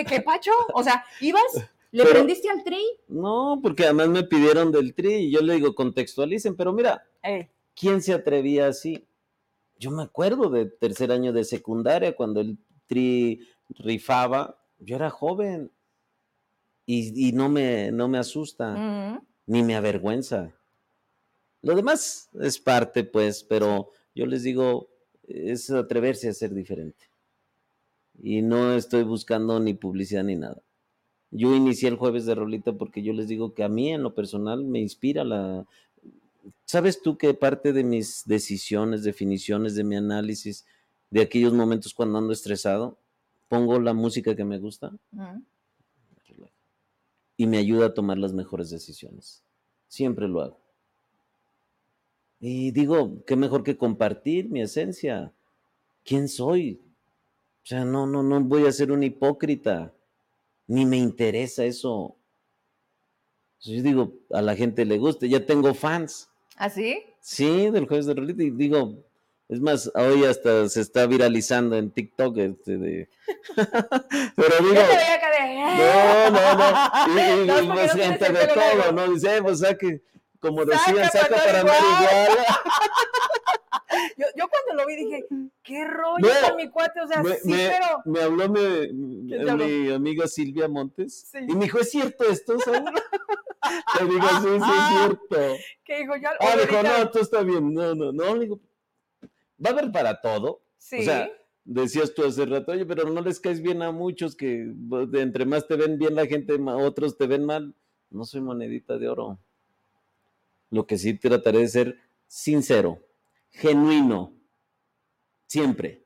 qué, 0.07 0.21
Pacho? 0.21 0.51
O 0.73 0.83
sea, 0.83 1.03
ibas 1.21 1.43
¿Le 1.91 2.05
prendiste 2.05 2.49
al 2.49 2.63
tri? 2.63 2.83
No, 3.07 3.59
porque 3.63 3.83
además 3.85 4.09
me 4.09 4.23
pidieron 4.23 4.71
del 4.71 4.93
tri 4.93 5.13
y 5.15 5.31
yo 5.31 5.41
le 5.41 5.55
digo, 5.55 5.73
contextualicen, 5.73 6.55
pero 6.55 6.71
mira, 6.71 7.03
¿quién 7.75 8.01
se 8.01 8.13
atrevía 8.13 8.67
así? 8.67 9.07
Yo 9.77 9.91
me 9.91 10.03
acuerdo 10.03 10.49
de 10.49 10.65
tercer 10.65 11.11
año 11.11 11.33
de 11.33 11.43
secundaria 11.43 12.15
cuando 12.15 12.41
el 12.41 12.57
tri 12.85 13.47
rifaba 13.69 14.59
Yo 14.77 14.95
era 14.97 15.09
joven 15.09 15.71
y, 16.91 17.33
no, 17.33 17.49
me, 17.49 17.91
no 17.91 18.07
me 18.07 18.17
asusta, 18.17 19.21
ni 19.45 19.61
me 19.61 19.75
avergüenza. 19.75 20.55
Lo 21.61 21.75
demás 21.75 22.31
es 22.41 22.57
parte, 22.57 23.03
pues, 23.03 23.43
pero 23.43 23.91
yo 24.15 24.25
les 24.25 24.41
digo, 24.41 24.89
es 25.27 25.69
atreverse 25.69 26.29
a 26.29 26.33
ser 26.33 26.51
diferente. 26.51 27.05
Y 28.19 28.41
no 28.41 28.73
estoy 28.73 29.03
buscando 29.03 29.59
ni 29.59 29.75
publicidad 29.75 30.23
ni 30.23 30.35
nada. 30.35 30.63
Yo 31.29 31.53
inicié 31.53 31.89
el 31.89 31.95
jueves 31.95 32.25
de 32.25 32.33
Rolita 32.33 32.73
porque 32.73 33.03
yo 33.03 33.13
les 33.13 33.27
digo 33.27 33.53
que 33.53 33.63
a 33.63 33.69
mí 33.69 33.93
en 33.93 34.01
lo 34.01 34.15
personal 34.15 34.63
me 34.63 34.79
inspira 34.79 35.23
la... 35.23 35.67
¿Sabes 36.65 37.03
tú 37.03 37.19
que 37.19 37.35
parte 37.35 37.71
de 37.71 37.83
mis 37.83 38.23
decisiones, 38.25 39.03
definiciones, 39.03 39.75
de 39.75 39.83
mi 39.83 39.95
análisis, 39.95 40.65
de 41.11 41.21
aquellos 41.21 41.53
momentos 41.53 41.93
cuando 41.93 42.17
ando 42.17 42.33
estresado, 42.33 42.97
pongo 43.47 43.79
la 43.79 43.93
música 43.93 44.35
que 44.35 44.43
me 44.43 44.57
gusta 44.57 44.91
y 47.39 47.47
me 47.47 47.57
ayuda 47.57 47.85
a 47.85 47.93
tomar 47.93 48.17
las 48.17 48.33
mejores 48.33 48.69
decisiones. 48.69 49.41
Siempre 49.87 50.27
lo 50.27 50.41
hago. 50.41 50.59
Y 52.41 52.71
digo, 52.71 53.23
qué 53.25 53.37
mejor 53.37 53.63
que 53.63 53.77
compartir 53.77 54.49
mi 54.49 54.61
esencia. 54.61 55.31
¿Quién 56.03 56.27
soy? 56.27 56.81
O 57.63 57.65
sea, 57.65 57.85
no, 57.85 58.05
no, 58.05 58.23
no 58.23 58.41
voy 58.41 58.65
a 58.65 58.71
ser 58.73 58.91
un 58.91 59.03
hipócrita. 59.03 59.93
Ni 60.67 60.85
me 60.85 60.97
interesa 60.97 61.63
eso. 61.63 62.17
Yo 63.61 63.81
digo, 63.83 64.11
a 64.31 64.41
la 64.41 64.57
gente 64.57 64.83
le 64.83 64.97
gusta. 64.97 65.25
Ya 65.25 65.45
tengo 65.45 65.73
fans. 65.73 66.29
¿Ah, 66.57 66.69
sí? 66.69 66.99
Sí, 67.21 67.69
del 67.69 67.87
jueves 67.87 68.05
de 68.05 68.15
Rolita. 68.15 68.43
Y 68.43 68.49
digo, 68.49 69.01
es 69.49 69.59
más, 69.59 69.91
hoy 69.95 70.25
hasta 70.25 70.69
se 70.69 70.81
está 70.81 71.07
viralizando 71.07 71.75
en 71.75 71.89
TikTok 71.89 72.37
este 72.37 72.77
de... 72.77 73.09
Pero 74.35 74.55
digo... 74.59 74.81
No, 75.79 76.29
no, 76.29 76.55
no. 76.55 77.19
Y, 77.19 77.47
no, 77.67 77.73
pues 77.73 77.93
gente 77.93 78.31
de 78.31 78.47
todo, 78.47 78.91
¿no? 78.91 79.11
Dice, 79.11 79.37
eh, 79.37 79.41
pues 79.41 79.59
saque, 79.59 80.03
como 80.39 80.65
decían, 80.65 81.09
saca, 81.11 81.35
para 81.35 81.61
andar 81.61 81.81
igual. 81.81 82.37
Yo, 84.17 84.25
yo, 84.35 84.47
cuando 84.47 84.83
lo 84.83 84.87
vi 84.87 84.95
dije, 84.97 85.25
qué 85.63 85.83
rollo 85.85 86.27
con 86.47 86.57
mi 86.57 86.69
cuate, 86.69 87.01
o 87.01 87.07
sea, 87.07 87.23
me, 87.23 87.35
sí, 87.37 87.51
pero... 87.51 88.01
Me 88.05 88.21
habló 88.21 88.47
mi, 88.47 88.93
mi 88.93 89.91
amiga 89.91 90.27
Silvia 90.27 90.67
Montes 90.67 91.27
sí. 91.31 91.39
y 91.47 91.55
me 91.55 91.65
dijo, 91.65 91.79
¿es 91.79 91.89
cierto 91.89 92.23
esto, 92.25 92.59
¿sabes? 92.59 92.83
Le 93.99 94.05
digo, 94.05 94.27
sí, 94.27 94.37
sí, 94.41 94.55
es 94.55 94.61
ah, 94.63 94.95
cierto. 94.99 95.57
¿Qué 95.83 95.97
dijo? 95.99 96.15
Ya, 96.17 96.33
ah, 96.39 96.55
dijo, 96.55 96.83
no, 96.83 97.09
tú 97.09 97.19
está 97.19 97.41
bien, 97.41 97.73
no, 97.73 97.95
no, 97.95 98.11
no, 98.11 98.35
digo, 98.35 98.59
va 99.63 99.69
a 99.69 99.73
haber 99.73 99.91
para 99.91 100.21
todo. 100.21 100.61
Sí. 100.77 100.99
O 100.99 101.03
sea, 101.03 101.29
decías 101.65 102.13
tú 102.13 102.25
hace 102.25 102.45
rato, 102.45 102.71
oye, 102.71 102.85
pero 102.85 103.09
no 103.09 103.21
les 103.21 103.39
caes 103.39 103.61
bien 103.61 103.81
a 103.81 103.91
muchos 103.91 104.35
que 104.35 104.73
entre 105.13 105.45
más 105.45 105.67
te 105.67 105.75
ven 105.75 105.97
bien 105.97 106.15
la 106.15 106.25
gente, 106.25 106.53
otros 106.53 107.17
te 107.17 107.27
ven 107.27 107.45
mal. 107.45 107.73
No 108.09 108.25
soy 108.25 108.41
monedita 108.41 108.97
de 108.97 109.07
oro. 109.07 109.39
Lo 110.71 110.87
que 110.87 110.97
sí 110.97 111.13
trataré 111.13 111.59
de 111.59 111.67
ser 111.67 111.99
sincero, 112.27 113.03
genuino, 113.51 114.33
siempre. 115.47 116.03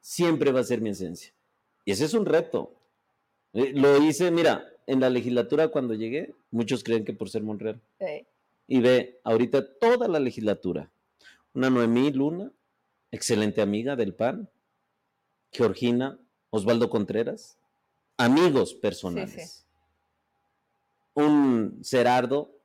Siempre 0.00 0.50
va 0.50 0.60
a 0.60 0.64
ser 0.64 0.80
mi 0.80 0.90
esencia. 0.90 1.32
Y 1.84 1.92
ese 1.92 2.06
es 2.06 2.14
un 2.14 2.24
reto. 2.24 2.74
Eh, 3.52 3.72
lo 3.74 4.02
hice, 4.02 4.30
mira, 4.30 4.64
en 4.86 5.00
la 5.00 5.10
legislatura 5.10 5.68
cuando 5.68 5.94
llegué, 5.94 6.34
muchos 6.50 6.82
creen 6.82 7.04
que 7.04 7.12
por 7.12 7.28
ser 7.28 7.42
Monreal. 7.42 7.80
Sí. 7.98 8.26
Y 8.66 8.80
ve, 8.80 9.20
ahorita 9.24 9.74
toda 9.78 10.08
la 10.08 10.20
legislatura, 10.20 10.90
una 11.54 11.70
Noemí 11.70 12.12
Luna, 12.12 12.50
excelente 13.10 13.60
amiga 13.62 13.96
del 13.96 14.14
PAN, 14.14 14.50
Georgina, 15.52 16.18
Osvaldo 16.50 16.90
Contreras, 16.90 17.58
amigos 18.16 18.74
personales. 18.74 19.66
Un 21.14 21.80
Gerardo, 21.84 22.56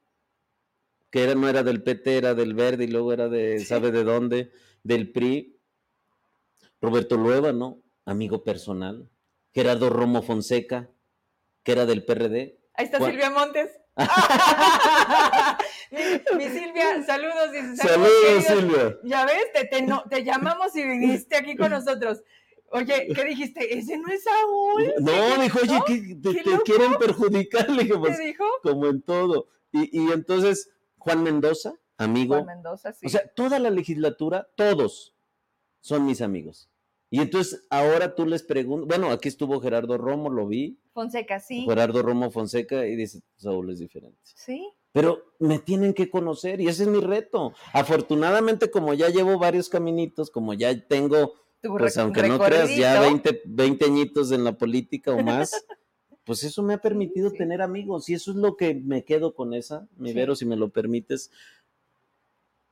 que 1.09 1.33
no 1.35 1.49
era 1.49 1.63
del 1.63 1.81
PT, 1.81 2.17
era 2.17 2.33
del 2.35 2.53
Verde 2.53 2.83
y 2.83 2.87
luego 2.87 3.13
era 3.13 3.29
de, 3.29 3.59
¿sabe 3.65 3.91
de 3.91 4.03
dónde? 4.03 4.51
Del 4.83 5.11
PRI. 5.11 5.59
Roberto 6.81 7.17
Lueva, 7.17 7.51
¿no? 7.51 7.81
Amigo 8.05 8.43
personal. 8.43 9.09
Gerardo 9.53 9.89
Romo 9.89 10.21
Fonseca, 10.21 10.91
que 11.63 11.71
era 11.71 11.85
del 11.85 12.05
PRD. 12.05 12.59
Ahí 12.73 12.85
está 12.85 12.99
Silvia 12.99 13.29
Montes. 13.31 13.71
Mi, 16.37 16.49
Silvia, 16.49 17.03
saludos. 17.05 17.51
Dice, 17.51 17.77
saludos, 17.77 18.43
Silvia. 18.45 18.97
Ya 19.03 19.25
ves, 19.25 19.51
te, 19.53 19.65
te, 20.09 20.23
llamamos 20.23 20.75
y 20.75 20.83
viniste 20.83 21.37
aquí 21.37 21.55
con 21.55 21.71
nosotros. 21.71 22.21
Oye, 22.71 23.07
¿qué 23.13 23.23
dijiste? 23.23 23.77
¿Ese 23.77 23.97
no 23.97 24.09
es 24.09 24.23
Saúl? 24.23 24.93
No, 24.99 25.37
dijo, 25.41 25.59
oye, 25.61 25.79
te, 26.21 26.43
quieren 26.63 26.95
perjudicar. 26.95 27.69
Le 27.69 27.83
dije, 27.83 27.97
pues, 27.97 28.19
dijo? 28.19 28.43
Como 28.63 28.87
en 28.87 29.01
todo. 29.01 29.47
Y, 29.71 29.97
y, 29.97 30.11
entonces, 30.11 30.71
Juan 30.97 31.23
Mendoza, 31.23 31.75
amigo. 31.97 32.35
Juan 32.35 32.47
Mendoza, 32.47 32.91
sí. 32.91 33.05
O 33.05 33.09
sea, 33.09 33.25
toda 33.33 33.59
la 33.59 33.69
legislatura, 33.69 34.49
todos 34.55 35.13
son 35.79 36.05
mis 36.05 36.21
amigos. 36.21 36.69
Y 37.15 37.21
entonces 37.21 37.65
ahora 37.69 38.13
tú 38.13 38.25
les 38.25 38.43
preguntas, 38.43 38.89
bueno, 38.89 39.09
aquí 39.09 39.29
estuvo 39.29 39.61
Gerardo 39.61 39.97
Romo, 39.97 40.29
lo 40.29 40.47
vi. 40.47 40.77
Fonseca, 40.91 41.39
sí. 41.39 41.63
Gerardo 41.63 42.01
Romo 42.01 42.29
Fonseca 42.29 42.85
y 42.85 42.97
dice, 42.97 43.21
Saúl 43.37 43.69
es 43.69 43.79
diferente. 43.79 44.19
Sí. 44.33 44.69
Pero 44.91 45.23
me 45.39 45.59
tienen 45.59 45.93
que 45.93 46.09
conocer 46.09 46.59
y 46.59 46.67
ese 46.67 46.83
es 46.83 46.89
mi 46.89 46.99
reto. 46.99 47.53
Afortunadamente, 47.71 48.69
como 48.69 48.93
ya 48.93 49.07
llevo 49.07 49.39
varios 49.39 49.69
caminitos, 49.69 50.29
como 50.29 50.55
ya 50.55 50.77
tengo, 50.87 51.35
pues 51.61 51.97
aunque 51.97 52.27
no 52.27 52.37
creas, 52.37 52.75
ya 52.75 52.99
20, 52.99 53.43
20 53.45 53.85
añitos 53.85 54.33
en 54.33 54.43
la 54.43 54.57
política 54.57 55.13
o 55.13 55.23
más, 55.23 55.53
pues 56.25 56.43
eso 56.43 56.63
me 56.63 56.73
ha 56.73 56.81
permitido 56.81 57.31
tener 57.31 57.61
amigos 57.61 58.09
y 58.09 58.15
eso 58.15 58.31
es 58.31 58.35
lo 58.35 58.57
que 58.57 58.75
me 58.75 59.05
quedo 59.05 59.33
con 59.35 59.53
esa, 59.53 59.87
mi 59.95 60.11
Vero, 60.11 60.35
si 60.35 60.45
me 60.45 60.57
lo 60.57 60.67
permites, 60.67 61.31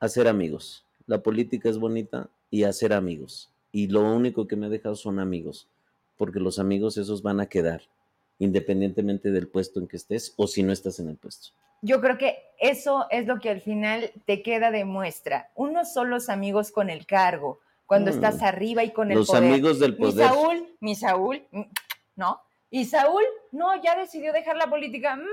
hacer 0.01 0.27
amigos. 0.27 0.85
La 1.05 1.23
política 1.23 1.69
es 1.69 1.77
bonita 1.77 2.29
y 2.49 2.63
hacer 2.63 2.91
amigos 2.91 3.52
y 3.73 3.87
lo 3.87 4.01
único 4.01 4.47
que 4.47 4.55
me 4.55 4.67
ha 4.67 4.69
dejado 4.69 4.95
son 4.95 5.19
amigos, 5.19 5.67
porque 6.15 6.39
los 6.39 6.59
amigos 6.59 6.95
esos 6.95 7.23
van 7.23 7.41
a 7.41 7.47
quedar, 7.47 7.81
independientemente 8.37 9.31
del 9.31 9.49
puesto 9.49 9.79
en 9.81 9.87
que 9.87 9.97
estés 9.97 10.33
o 10.37 10.47
si 10.47 10.63
no 10.63 10.71
estás 10.71 10.99
en 10.99 11.09
el 11.09 11.17
puesto. 11.17 11.49
Yo 11.81 11.99
creo 11.99 12.17
que 12.17 12.37
eso 12.59 13.07
es 13.09 13.25
lo 13.25 13.39
que 13.39 13.49
al 13.49 13.59
final 13.59 14.11
te 14.25 14.43
queda 14.43 14.71
de 14.71 14.85
muestra. 14.85 15.51
Unos 15.55 15.91
son 15.91 16.11
los 16.11 16.29
amigos 16.29 16.71
con 16.71 16.89
el 16.89 17.05
cargo, 17.07 17.59
cuando 17.87 18.11
mm. 18.11 18.13
estás 18.13 18.41
arriba 18.43 18.83
y 18.83 18.91
con 18.91 19.11
el 19.11 19.25
poder. 19.25 19.41
Los 19.41 19.51
amigos 19.51 19.79
del 19.79 19.97
poder. 19.97 20.13
Mi 20.13 20.21
Saúl, 20.21 20.75
mi 20.79 20.95
Saúl, 20.95 21.43
mm, 21.51 21.61
¿no? 22.15 22.39
Y 22.69 22.85
Saúl, 22.85 23.23
no, 23.51 23.83
ya 23.83 23.97
decidió 23.99 24.31
dejar 24.31 24.55
la 24.55 24.69
política. 24.69 25.15
Mm. 25.15 25.25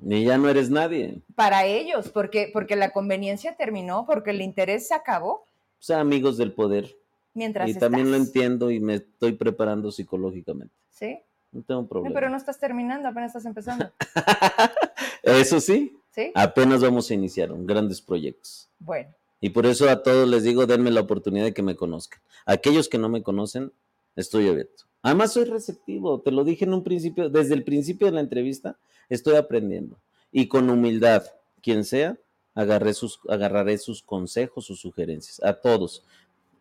Ni 0.00 0.24
ya 0.24 0.36
no 0.36 0.48
eres 0.48 0.68
nadie. 0.68 1.22
Para 1.36 1.64
ellos, 1.64 2.08
porque, 2.08 2.50
porque 2.52 2.74
la 2.74 2.90
conveniencia 2.90 3.54
terminó, 3.54 4.04
porque 4.04 4.30
el 4.30 4.42
interés 4.42 4.88
se 4.88 4.94
acabó. 4.94 5.32
O 5.34 5.84
sea, 5.84 6.00
amigos 6.00 6.36
del 6.36 6.52
poder 6.52 6.96
mientras 7.34 7.68
Y 7.70 7.74
también 7.74 8.10
lo 8.10 8.16
entiendo 8.16 8.70
y 8.70 8.80
me 8.80 8.96
estoy 8.96 9.32
preparando 9.32 9.90
psicológicamente. 9.90 10.74
¿Sí? 10.90 11.18
No 11.52 11.62
tengo 11.62 11.86
problema. 11.86 12.14
pero 12.14 12.30
no 12.30 12.36
estás 12.36 12.58
terminando, 12.58 13.08
apenas 13.08 13.28
estás 13.28 13.44
empezando. 13.44 13.90
eso 15.22 15.60
sí. 15.60 15.96
Sí. 16.10 16.30
Apenas 16.34 16.82
vamos 16.82 17.10
a 17.10 17.14
iniciar 17.14 17.50
grandes 17.64 18.00
proyectos. 18.00 18.68
Bueno. 18.78 19.10
Y 19.40 19.50
por 19.50 19.66
eso 19.66 19.88
a 19.88 20.02
todos 20.02 20.28
les 20.28 20.44
digo, 20.44 20.66
denme 20.66 20.90
la 20.90 21.00
oportunidad 21.00 21.44
de 21.44 21.54
que 21.54 21.62
me 21.62 21.74
conozcan. 21.74 22.20
Aquellos 22.46 22.88
que 22.88 22.98
no 22.98 23.08
me 23.08 23.22
conocen, 23.22 23.72
estoy 24.14 24.48
abierto. 24.48 24.84
Además 25.02 25.32
soy 25.32 25.44
receptivo, 25.44 26.20
te 26.20 26.30
lo 26.30 26.44
dije 26.44 26.64
en 26.64 26.74
un 26.74 26.84
principio, 26.84 27.28
desde 27.28 27.54
el 27.54 27.64
principio 27.64 28.06
de 28.06 28.12
la 28.12 28.20
entrevista, 28.20 28.78
estoy 29.08 29.34
aprendiendo. 29.34 29.98
Y 30.30 30.46
con 30.46 30.70
humildad, 30.70 31.24
quien 31.60 31.84
sea, 31.84 32.16
agarré 32.54 32.94
sus, 32.94 33.18
agarraré 33.28 33.78
sus 33.78 34.02
consejos, 34.02 34.66
sus 34.66 34.80
sugerencias, 34.80 35.42
a 35.42 35.54
todos 35.54 36.04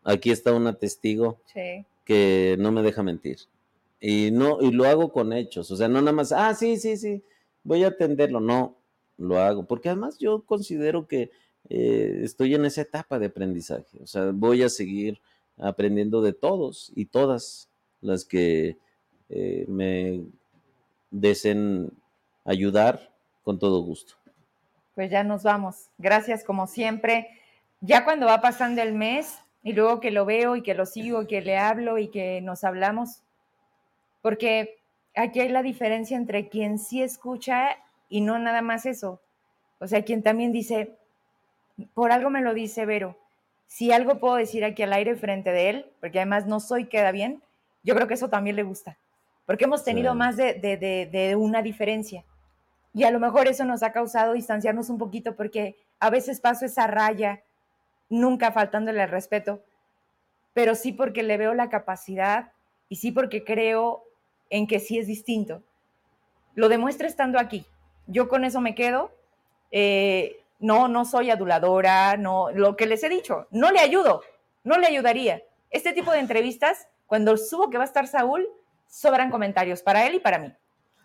aquí 0.03 0.31
está 0.31 0.53
una 0.53 0.73
testigo 0.73 1.39
que 2.05 2.55
no 2.59 2.71
me 2.71 2.81
deja 2.81 3.03
mentir. 3.03 3.39
Y 3.99 4.31
no, 4.31 4.61
y 4.61 4.71
lo 4.71 4.85
hago 4.85 5.11
con 5.11 5.31
hechos, 5.31 5.69
o 5.69 5.75
sea, 5.75 5.87
no 5.87 6.01
nada 6.01 6.11
más, 6.11 6.31
ah, 6.31 6.55
sí, 6.55 6.77
sí, 6.77 6.97
sí, 6.97 7.23
voy 7.63 7.83
a 7.83 7.89
atenderlo, 7.89 8.39
no, 8.39 8.75
lo 9.17 9.39
hago, 9.39 9.65
porque 9.65 9.89
además 9.89 10.17
yo 10.17 10.41
considero 10.41 11.07
que 11.07 11.29
eh, 11.69 12.21
estoy 12.23 12.55
en 12.55 12.65
esa 12.65 12.81
etapa 12.81 13.19
de 13.19 13.27
aprendizaje, 13.27 13.99
o 14.01 14.07
sea, 14.07 14.31
voy 14.33 14.63
a 14.63 14.69
seguir 14.69 15.21
aprendiendo 15.59 16.23
de 16.23 16.33
todos 16.33 16.91
y 16.95 17.05
todas 17.05 17.69
las 18.01 18.25
que 18.25 18.77
eh, 19.29 19.65
me 19.67 20.23
deseen 21.11 21.91
ayudar 22.43 23.13
con 23.43 23.59
todo 23.59 23.81
gusto. 23.81 24.15
Pues 24.95 25.09
ya 25.11 25.23
nos 25.23 25.43
vamos. 25.43 25.89
Gracias 25.97 26.43
como 26.43 26.67
siempre. 26.67 27.29
Ya 27.79 28.03
cuando 28.03 28.25
va 28.25 28.41
pasando 28.41 28.81
el 28.81 28.93
mes, 28.93 29.37
y 29.63 29.73
luego 29.73 29.99
que 29.99 30.11
lo 30.11 30.25
veo 30.25 30.55
y 30.55 30.63
que 30.63 30.73
lo 30.73 30.85
sigo, 30.85 31.23
y 31.23 31.27
que 31.27 31.41
le 31.41 31.57
hablo 31.57 31.97
y 31.97 32.09
que 32.09 32.41
nos 32.41 32.63
hablamos. 32.63 33.23
Porque 34.21 34.79
aquí 35.15 35.39
hay 35.39 35.49
la 35.49 35.63
diferencia 35.63 36.17
entre 36.17 36.49
quien 36.49 36.79
sí 36.79 37.01
escucha 37.01 37.77
y 38.09 38.21
no 38.21 38.39
nada 38.39 38.61
más 38.61 38.85
eso. 38.85 39.21
O 39.79 39.87
sea, 39.87 40.03
quien 40.03 40.23
también 40.23 40.51
dice, 40.51 40.95
por 41.93 42.11
algo 42.11 42.29
me 42.29 42.41
lo 42.41 42.53
dice 42.53 42.85
Vero, 42.85 43.17
si 43.67 43.91
algo 43.91 44.19
puedo 44.19 44.35
decir 44.35 44.65
aquí 44.65 44.83
al 44.83 44.93
aire 44.93 45.15
frente 45.15 45.51
de 45.51 45.69
él, 45.69 45.91
porque 45.99 46.19
además 46.19 46.45
no 46.45 46.59
soy 46.59 46.87
queda 46.87 47.11
bien, 47.11 47.41
yo 47.83 47.95
creo 47.95 48.07
que 48.07 48.15
eso 48.15 48.29
también 48.29 48.55
le 48.55 48.63
gusta. 48.63 48.97
porque 49.45 49.65
hemos 49.65 49.83
tenido 49.83 50.13
más 50.13 50.37
de, 50.37 50.53
de, 50.53 51.35
una 51.35 51.61
diferencia. 51.61 52.23
Y 52.93 53.03
a 53.03 53.11
lo 53.11 53.19
mejor 53.19 53.47
eso 53.47 53.65
nos 53.65 53.83
ha 53.83 53.91
causado 53.91 54.33
distanciarnos 54.33 54.89
un 54.89 54.97
poquito 54.97 55.35
porque 55.35 55.77
a 55.99 56.09
veces 56.09 56.39
paso 56.39 56.65
esa 56.65 56.87
raya, 56.87 57.41
nunca 58.11 58.51
faltándole 58.51 59.01
el 59.01 59.09
respeto, 59.09 59.63
pero 60.53 60.75
sí 60.75 60.91
porque 60.91 61.23
le 61.23 61.37
veo 61.37 61.55
la 61.55 61.69
capacidad 61.69 62.51
y 62.89 62.97
sí 62.97 63.11
porque 63.11 63.43
creo 63.43 64.03
en 64.51 64.67
que 64.67 64.79
sí 64.79 64.99
es 64.99 65.07
distinto. 65.07 65.63
Lo 66.53 66.69
demuestra 66.69 67.07
estando 67.07 67.39
aquí. 67.39 67.65
Yo 68.05 68.27
con 68.27 68.43
eso 68.43 68.61
me 68.61 68.75
quedo. 68.75 69.11
Eh, 69.71 70.41
no, 70.59 70.87
no 70.87 71.05
soy 71.05 71.31
aduladora, 71.31 72.17
no, 72.17 72.51
lo 72.51 72.75
que 72.75 72.85
les 72.85 73.03
he 73.03 73.09
dicho, 73.09 73.47
no 73.49 73.71
le 73.71 73.79
ayudo, 73.79 74.21
no 74.63 74.77
le 74.77 74.85
ayudaría. 74.85 75.41
Este 75.71 75.91
tipo 75.91 76.11
de 76.11 76.19
entrevistas, 76.19 76.87
cuando 77.07 77.35
subo 77.35 77.69
que 77.69 77.77
va 77.77 77.83
a 77.83 77.87
estar 77.87 78.05
Saúl, 78.07 78.47
sobran 78.87 79.31
comentarios 79.31 79.81
para 79.81 80.05
él 80.05 80.15
y 80.15 80.19
para 80.19 80.37
mí. 80.37 80.53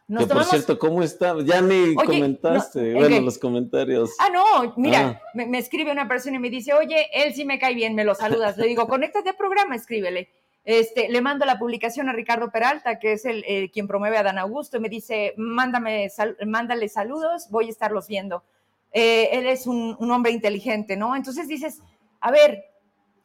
Que 0.09 0.27
por 0.27 0.45
cierto, 0.45 0.79
¿cómo 0.79 1.03
está? 1.03 1.35
Ya 1.43 1.61
me 1.61 1.95
comentaste, 1.95 2.95
bueno, 2.95 3.21
los 3.21 3.39
comentarios. 3.39 4.11
Ah, 4.21 4.29
no, 4.33 4.75
mira, 4.77 5.21
ah. 5.21 5.31
Me, 5.35 5.59
escribe 5.59 5.91
una 5.91 6.07
persona 6.07 6.37
y 6.37 6.39
me 6.39 6.49
dice, 6.49 6.73
oye, 6.75 7.09
él 7.13 7.35
sí 7.35 7.45
me 7.45 7.59
cae 7.59 7.75
bien, 7.75 7.95
me 7.97 8.05
lo 8.05 8.15
saludas. 8.15 8.57
Le 8.57 8.69
digo, 8.69 8.87
conéctate 8.87 9.31
al 9.31 9.37
programa, 9.37 9.75
escríbele. 9.75 10.31
Este, 10.65 11.09
le 11.09 11.21
mando 11.21 11.45
la 11.45 11.59
publicación 11.59 12.09
a 12.09 12.13
Ricardo 12.13 12.51
Peralta, 12.53 13.01
que 13.01 13.15
es 13.15 13.25
el, 13.25 13.71
quien 13.73 13.89
promueve 13.89 14.17
a 14.17 14.23
Dan 14.23 14.39
Augusto, 14.39 14.77
y 14.77 14.81
me 14.81 14.89
dice, 14.89 15.35
mándame, 15.37 16.09
mándale 16.47 16.89
saludos, 16.89 17.49
voy 17.51 17.67
a 17.67 17.71
estarlos 17.71 18.07
viendo. 18.07 18.45
Eh, 18.93 19.31
él 19.33 19.47
es 19.47 19.67
un, 19.67 19.97
un 19.99 20.11
hombre 20.13 20.31
inteligente, 20.31 20.97
¿no? 20.97 21.17
Entonces 21.17 21.49
dices, 21.49 21.83
a 22.21 22.31
ver, 22.31 22.65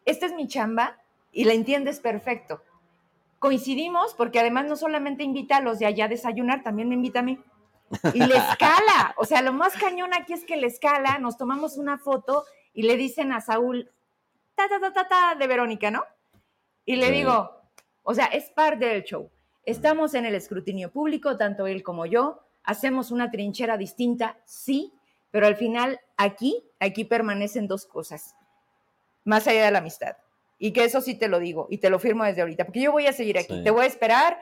esta 0.05 0.25
es 0.25 0.33
mi 0.33 0.47
chamba 0.47 0.99
y 1.31 1.43
la 1.43 1.53
entiendes 1.53 1.99
perfecto 1.99 2.61
coincidimos 3.41 4.13
porque 4.13 4.39
además 4.39 4.65
no 4.67 4.75
solamente 4.75 5.23
invita 5.23 5.57
a 5.57 5.61
los 5.61 5.79
de 5.79 5.87
allá 5.87 6.05
a 6.05 6.09
desayunar, 6.09 6.61
también 6.61 6.87
me 6.87 6.93
invita 6.93 7.19
a 7.19 7.23
mí. 7.23 7.39
Y 8.13 8.19
le 8.19 8.37
escala, 8.37 9.15
o 9.17 9.25
sea, 9.25 9.41
lo 9.41 9.51
más 9.51 9.73
cañón 9.73 10.13
aquí 10.13 10.33
es 10.33 10.45
que 10.45 10.57
le 10.57 10.67
escala, 10.67 11.17
nos 11.17 11.37
tomamos 11.37 11.75
una 11.77 11.97
foto 11.97 12.45
y 12.71 12.83
le 12.83 12.97
dicen 12.97 13.33
a 13.33 13.41
Saúl, 13.41 13.89
ta, 14.53 14.69
ta, 14.69 14.79
ta, 14.79 14.93
ta, 14.93 15.07
ta, 15.07 15.35
de 15.35 15.47
Verónica, 15.47 15.89
¿no? 15.89 16.03
Y 16.85 16.97
le 16.97 17.09
digo, 17.09 17.63
o 18.03 18.13
sea, 18.13 18.25
es 18.25 18.51
parte 18.51 18.85
del 18.85 19.03
show. 19.03 19.31
Estamos 19.65 20.13
en 20.13 20.27
el 20.27 20.35
escrutinio 20.35 20.91
público, 20.91 21.35
tanto 21.35 21.65
él 21.65 21.81
como 21.81 22.05
yo, 22.05 22.43
hacemos 22.63 23.09
una 23.09 23.31
trinchera 23.31 23.75
distinta, 23.75 24.37
sí, 24.45 24.93
pero 25.31 25.47
al 25.47 25.55
final 25.55 25.99
aquí, 26.15 26.63
aquí 26.79 27.05
permanecen 27.05 27.67
dos 27.67 27.87
cosas, 27.87 28.35
más 29.25 29.47
allá 29.47 29.65
de 29.65 29.71
la 29.71 29.79
amistad. 29.79 30.15
Y 30.63 30.73
que 30.73 30.83
eso 30.83 31.01
sí 31.01 31.15
te 31.15 31.27
lo 31.27 31.39
digo 31.39 31.65
y 31.71 31.79
te 31.79 31.89
lo 31.89 31.97
firmo 31.97 32.23
desde 32.23 32.41
ahorita, 32.41 32.65
porque 32.65 32.81
yo 32.81 32.91
voy 32.91 33.07
a 33.07 33.13
seguir 33.13 33.39
aquí. 33.39 33.63
Te 33.63 33.71
voy 33.71 33.83
a 33.83 33.87
esperar 33.87 34.37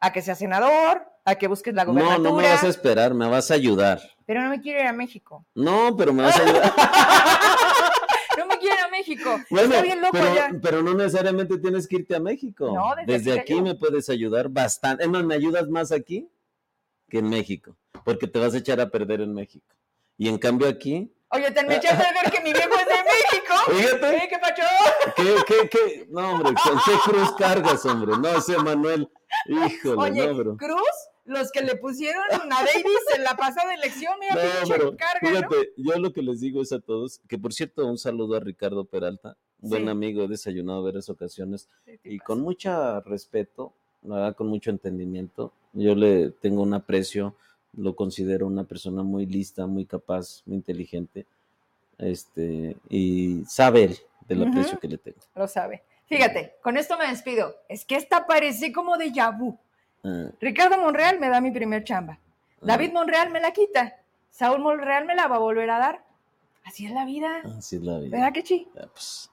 a 0.00 0.10
que 0.10 0.22
seas 0.22 0.38
senador, 0.38 1.06
a 1.26 1.34
que 1.34 1.48
busques 1.48 1.74
la 1.74 1.84
gobernatura. 1.84 2.16
No, 2.16 2.30
no 2.30 2.36
me 2.36 2.48
vas 2.48 2.64
a 2.64 2.68
esperar, 2.68 3.12
me 3.12 3.28
vas 3.28 3.50
a 3.50 3.54
ayudar. 3.54 4.00
Pero 4.24 4.40
no 4.40 4.48
me 4.48 4.62
quiero 4.62 4.80
ir 4.80 4.86
a 4.86 4.94
México. 4.94 5.44
No, 5.54 5.94
pero 5.98 6.14
me 6.14 6.22
vas 6.22 6.40
a 6.40 6.42
ayudar. 6.44 6.72
no 8.38 8.46
me 8.46 8.56
quiero 8.56 8.74
ir 8.74 8.80
a 8.80 8.88
México. 8.88 9.38
Bueno, 9.50 9.82
bien 9.82 10.00
loco 10.00 10.12
pero, 10.12 10.60
pero, 10.62 10.82
no 10.82 10.94
necesariamente 10.94 11.58
tienes 11.58 11.86
que 11.86 11.96
irte 11.96 12.16
a 12.16 12.20
México. 12.20 12.72
No, 12.74 12.94
desde, 13.06 13.38
aquí 13.38 13.60
me 13.60 13.74
puedes 13.74 14.08
ayudar 14.08 14.48
bastante. 14.48 15.04
Es 15.04 15.10
más, 15.10 15.24
me 15.24 15.34
ayudas 15.34 15.68
más 15.68 15.92
aquí 15.92 16.26
que 17.10 17.18
en 17.18 17.28
México, 17.28 17.76
porque 18.02 18.26
te 18.26 18.38
vas 18.38 18.54
a 18.54 18.58
echar 18.58 18.80
a 18.80 18.88
perder 18.88 19.20
en 19.20 19.34
México. 19.34 19.76
Y 20.16 20.28
en 20.28 20.38
cambio 20.38 20.68
aquí 20.68 21.12
Oye, 21.32 21.50
te 21.52 21.64
me 21.64 21.76
eché 21.76 21.88
a 21.88 21.96
ver 21.96 22.32
que 22.32 22.40
mi 22.40 22.52
viejo 22.52 22.74
es 22.74 22.86
de 22.86 23.04
México. 23.04 23.54
Fíjate. 24.00 24.28
¿Qué 24.28 24.38
pacho? 24.38 24.62
¿Qué, 25.14 25.34
qué, 25.46 25.68
qué? 25.68 26.06
No, 26.10 26.32
hombre, 26.32 26.54
¿con 26.62 26.78
qué 26.84 26.92
cruz 27.04 27.32
cargas, 27.38 27.86
hombre? 27.86 28.14
No, 28.18 28.36
ese 28.36 28.58
Manuel. 28.58 29.08
Híjole, 29.46 29.96
Oye, 29.96 30.26
no, 30.26 30.34
bro. 30.34 30.56
Cruz, 30.56 30.80
los 31.24 31.52
que 31.52 31.62
le 31.62 31.76
pusieron 31.76 32.24
a 32.32 32.64
Davis 32.64 33.16
en 33.16 33.22
la 33.22 33.36
pasada 33.36 33.72
elección, 33.74 34.14
mira, 34.18 34.34
no, 34.34 34.68
pero, 34.68 34.96
carga, 34.96 35.20
Fíjate, 35.20 35.72
yo 35.76 35.98
lo 35.98 36.12
que 36.12 36.22
les 36.22 36.40
digo 36.40 36.62
es 36.62 36.72
a 36.72 36.80
todos, 36.80 37.20
que 37.28 37.38
por 37.38 37.52
cierto, 37.52 37.86
un 37.86 37.98
saludo 37.98 38.36
a 38.36 38.40
Ricardo 38.40 38.84
Peralta, 38.84 39.36
buen 39.58 39.88
amigo, 39.88 40.24
he 40.24 40.28
desayunado 40.28 40.82
varias 40.82 41.08
ocasiones, 41.08 41.68
y 42.02 42.18
con 42.18 42.40
mucho 42.40 43.00
respeto, 43.02 43.72
verdad, 44.02 44.34
con 44.34 44.48
mucho 44.48 44.70
entendimiento, 44.70 45.52
yo 45.72 45.94
le 45.94 46.30
tengo 46.30 46.62
un 46.62 46.74
aprecio 46.74 47.36
lo 47.76 47.94
considero 47.94 48.46
una 48.46 48.64
persona 48.64 49.02
muy 49.02 49.26
lista, 49.26 49.66
muy 49.66 49.86
capaz, 49.86 50.42
muy 50.46 50.56
inteligente, 50.56 51.26
este, 51.98 52.76
y 52.88 53.42
sabe 53.46 53.84
él 53.84 53.98
del 54.26 54.48
aprecio 54.48 54.78
que 54.78 54.88
le 54.88 54.98
tengo. 54.98 55.18
Lo 55.34 55.46
sabe. 55.48 55.82
Fíjate, 56.06 56.56
con 56.62 56.76
esto 56.76 56.98
me 56.98 57.06
despido. 57.06 57.54
Es 57.68 57.84
que 57.84 57.96
esta 57.96 58.26
parece 58.26 58.72
como 58.72 58.96
de 58.96 59.12
Yabu. 59.12 59.56
Ah. 60.02 60.30
Ricardo 60.40 60.76
Monreal 60.78 61.20
me 61.20 61.28
da 61.28 61.40
mi 61.40 61.50
primer 61.50 61.84
chamba. 61.84 62.18
Ah. 62.56 62.58
David 62.62 62.92
Monreal 62.92 63.30
me 63.30 63.40
la 63.40 63.52
quita. 63.52 63.96
Saúl 64.30 64.60
Monreal 64.60 65.04
me 65.04 65.14
la 65.14 65.28
va 65.28 65.36
a 65.36 65.40
volver 65.40 65.70
a 65.70 65.78
dar. 65.78 66.04
Así 66.64 66.86
es 66.86 66.92
la 66.92 67.04
vida. 67.04 67.42
Así 67.56 67.76
es 67.76 67.82
la 67.82 67.98
vida. 67.98 68.16
¿Verdad 68.16 68.32
que 68.32 68.44
sí? 68.44 68.68
Pues, 68.72 69.30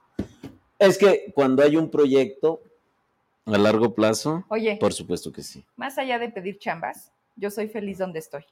es 0.79 0.97
que 0.97 1.31
cuando 1.33 1.63
hay 1.63 1.75
un 1.75 1.89
proyecto 1.89 2.61
a 3.45 3.57
largo 3.57 3.93
plazo, 3.93 4.45
Oye, 4.49 4.77
por 4.77 4.93
supuesto 4.93 5.31
que 5.31 5.41
sí. 5.41 5.63
Más 5.75 5.97
allá 5.97 6.19
de 6.19 6.29
pedir 6.29 6.59
chambas, 6.59 7.11
yo 7.37 7.49
soy 7.49 7.67
feliz 7.67 7.97
donde 7.97 8.19
estoy. 8.19 8.45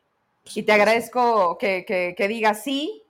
Y 0.54 0.64
te 0.64 0.72
agradezco 0.72 1.58
que, 1.58 1.86
que, 1.86 2.28
digas 2.28 2.64
sí 2.64 3.02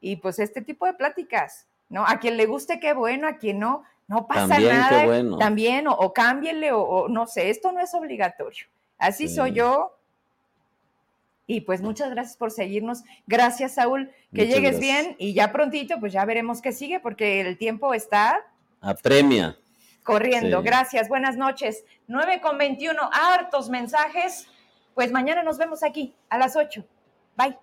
y 0.00 0.16
pues 0.16 0.38
este 0.38 0.62
tipo 0.62 0.84
de 0.84 0.94
pláticas, 0.94 1.66
¿no? 1.88 2.04
A 2.06 2.18
quien 2.18 2.36
le 2.36 2.46
guste, 2.46 2.80
qué 2.80 2.92
bueno, 2.92 3.28
a 3.28 3.36
quien 3.36 3.60
no, 3.60 3.84
no 4.08 4.26
pasa 4.26 4.48
También, 4.48 4.76
nada. 4.76 5.00
Qué 5.00 5.06
bueno. 5.06 5.38
También, 5.38 5.86
o, 5.86 5.92
o 5.92 6.12
cámbienle, 6.12 6.72
o, 6.72 7.08
no 7.08 7.26
sé, 7.26 7.50
esto 7.50 7.70
no 7.70 7.80
es 7.80 7.94
obligatorio. 7.94 8.66
Así 8.98 9.28
soy 9.28 9.52
yo. 9.52 9.96
Y 11.46 11.62
pues 11.62 11.82
muchas 11.82 12.10
gracias 12.10 12.36
por 12.36 12.50
seguirnos. 12.50 13.02
Gracias, 13.26 13.74
Saúl. 13.74 14.10
Que 14.34 14.46
llegues 14.46 14.80
bien 14.80 15.16
y 15.18 15.34
ya 15.34 15.52
prontito, 15.52 16.00
pues 16.00 16.12
ya 16.12 16.24
veremos 16.24 16.62
qué 16.62 16.72
sigue, 16.72 16.98
porque 16.98 17.40
el 17.40 17.58
tiempo 17.58 17.94
está. 17.94 18.40
Apremia. 18.80 19.56
Corriendo. 20.02 20.62
Gracias. 20.62 21.08
Buenas 21.08 21.36
noches. 21.36 21.84
9 22.06 22.40
con 22.40 22.58
21. 22.58 23.10
Hartos 23.12 23.68
mensajes. 23.70 24.48
Pues 24.94 25.10
mañana 25.12 25.42
nos 25.42 25.58
vemos 25.58 25.82
aquí 25.82 26.14
a 26.28 26.38
las 26.38 26.56
8. 26.56 26.84
Bye. 27.36 27.58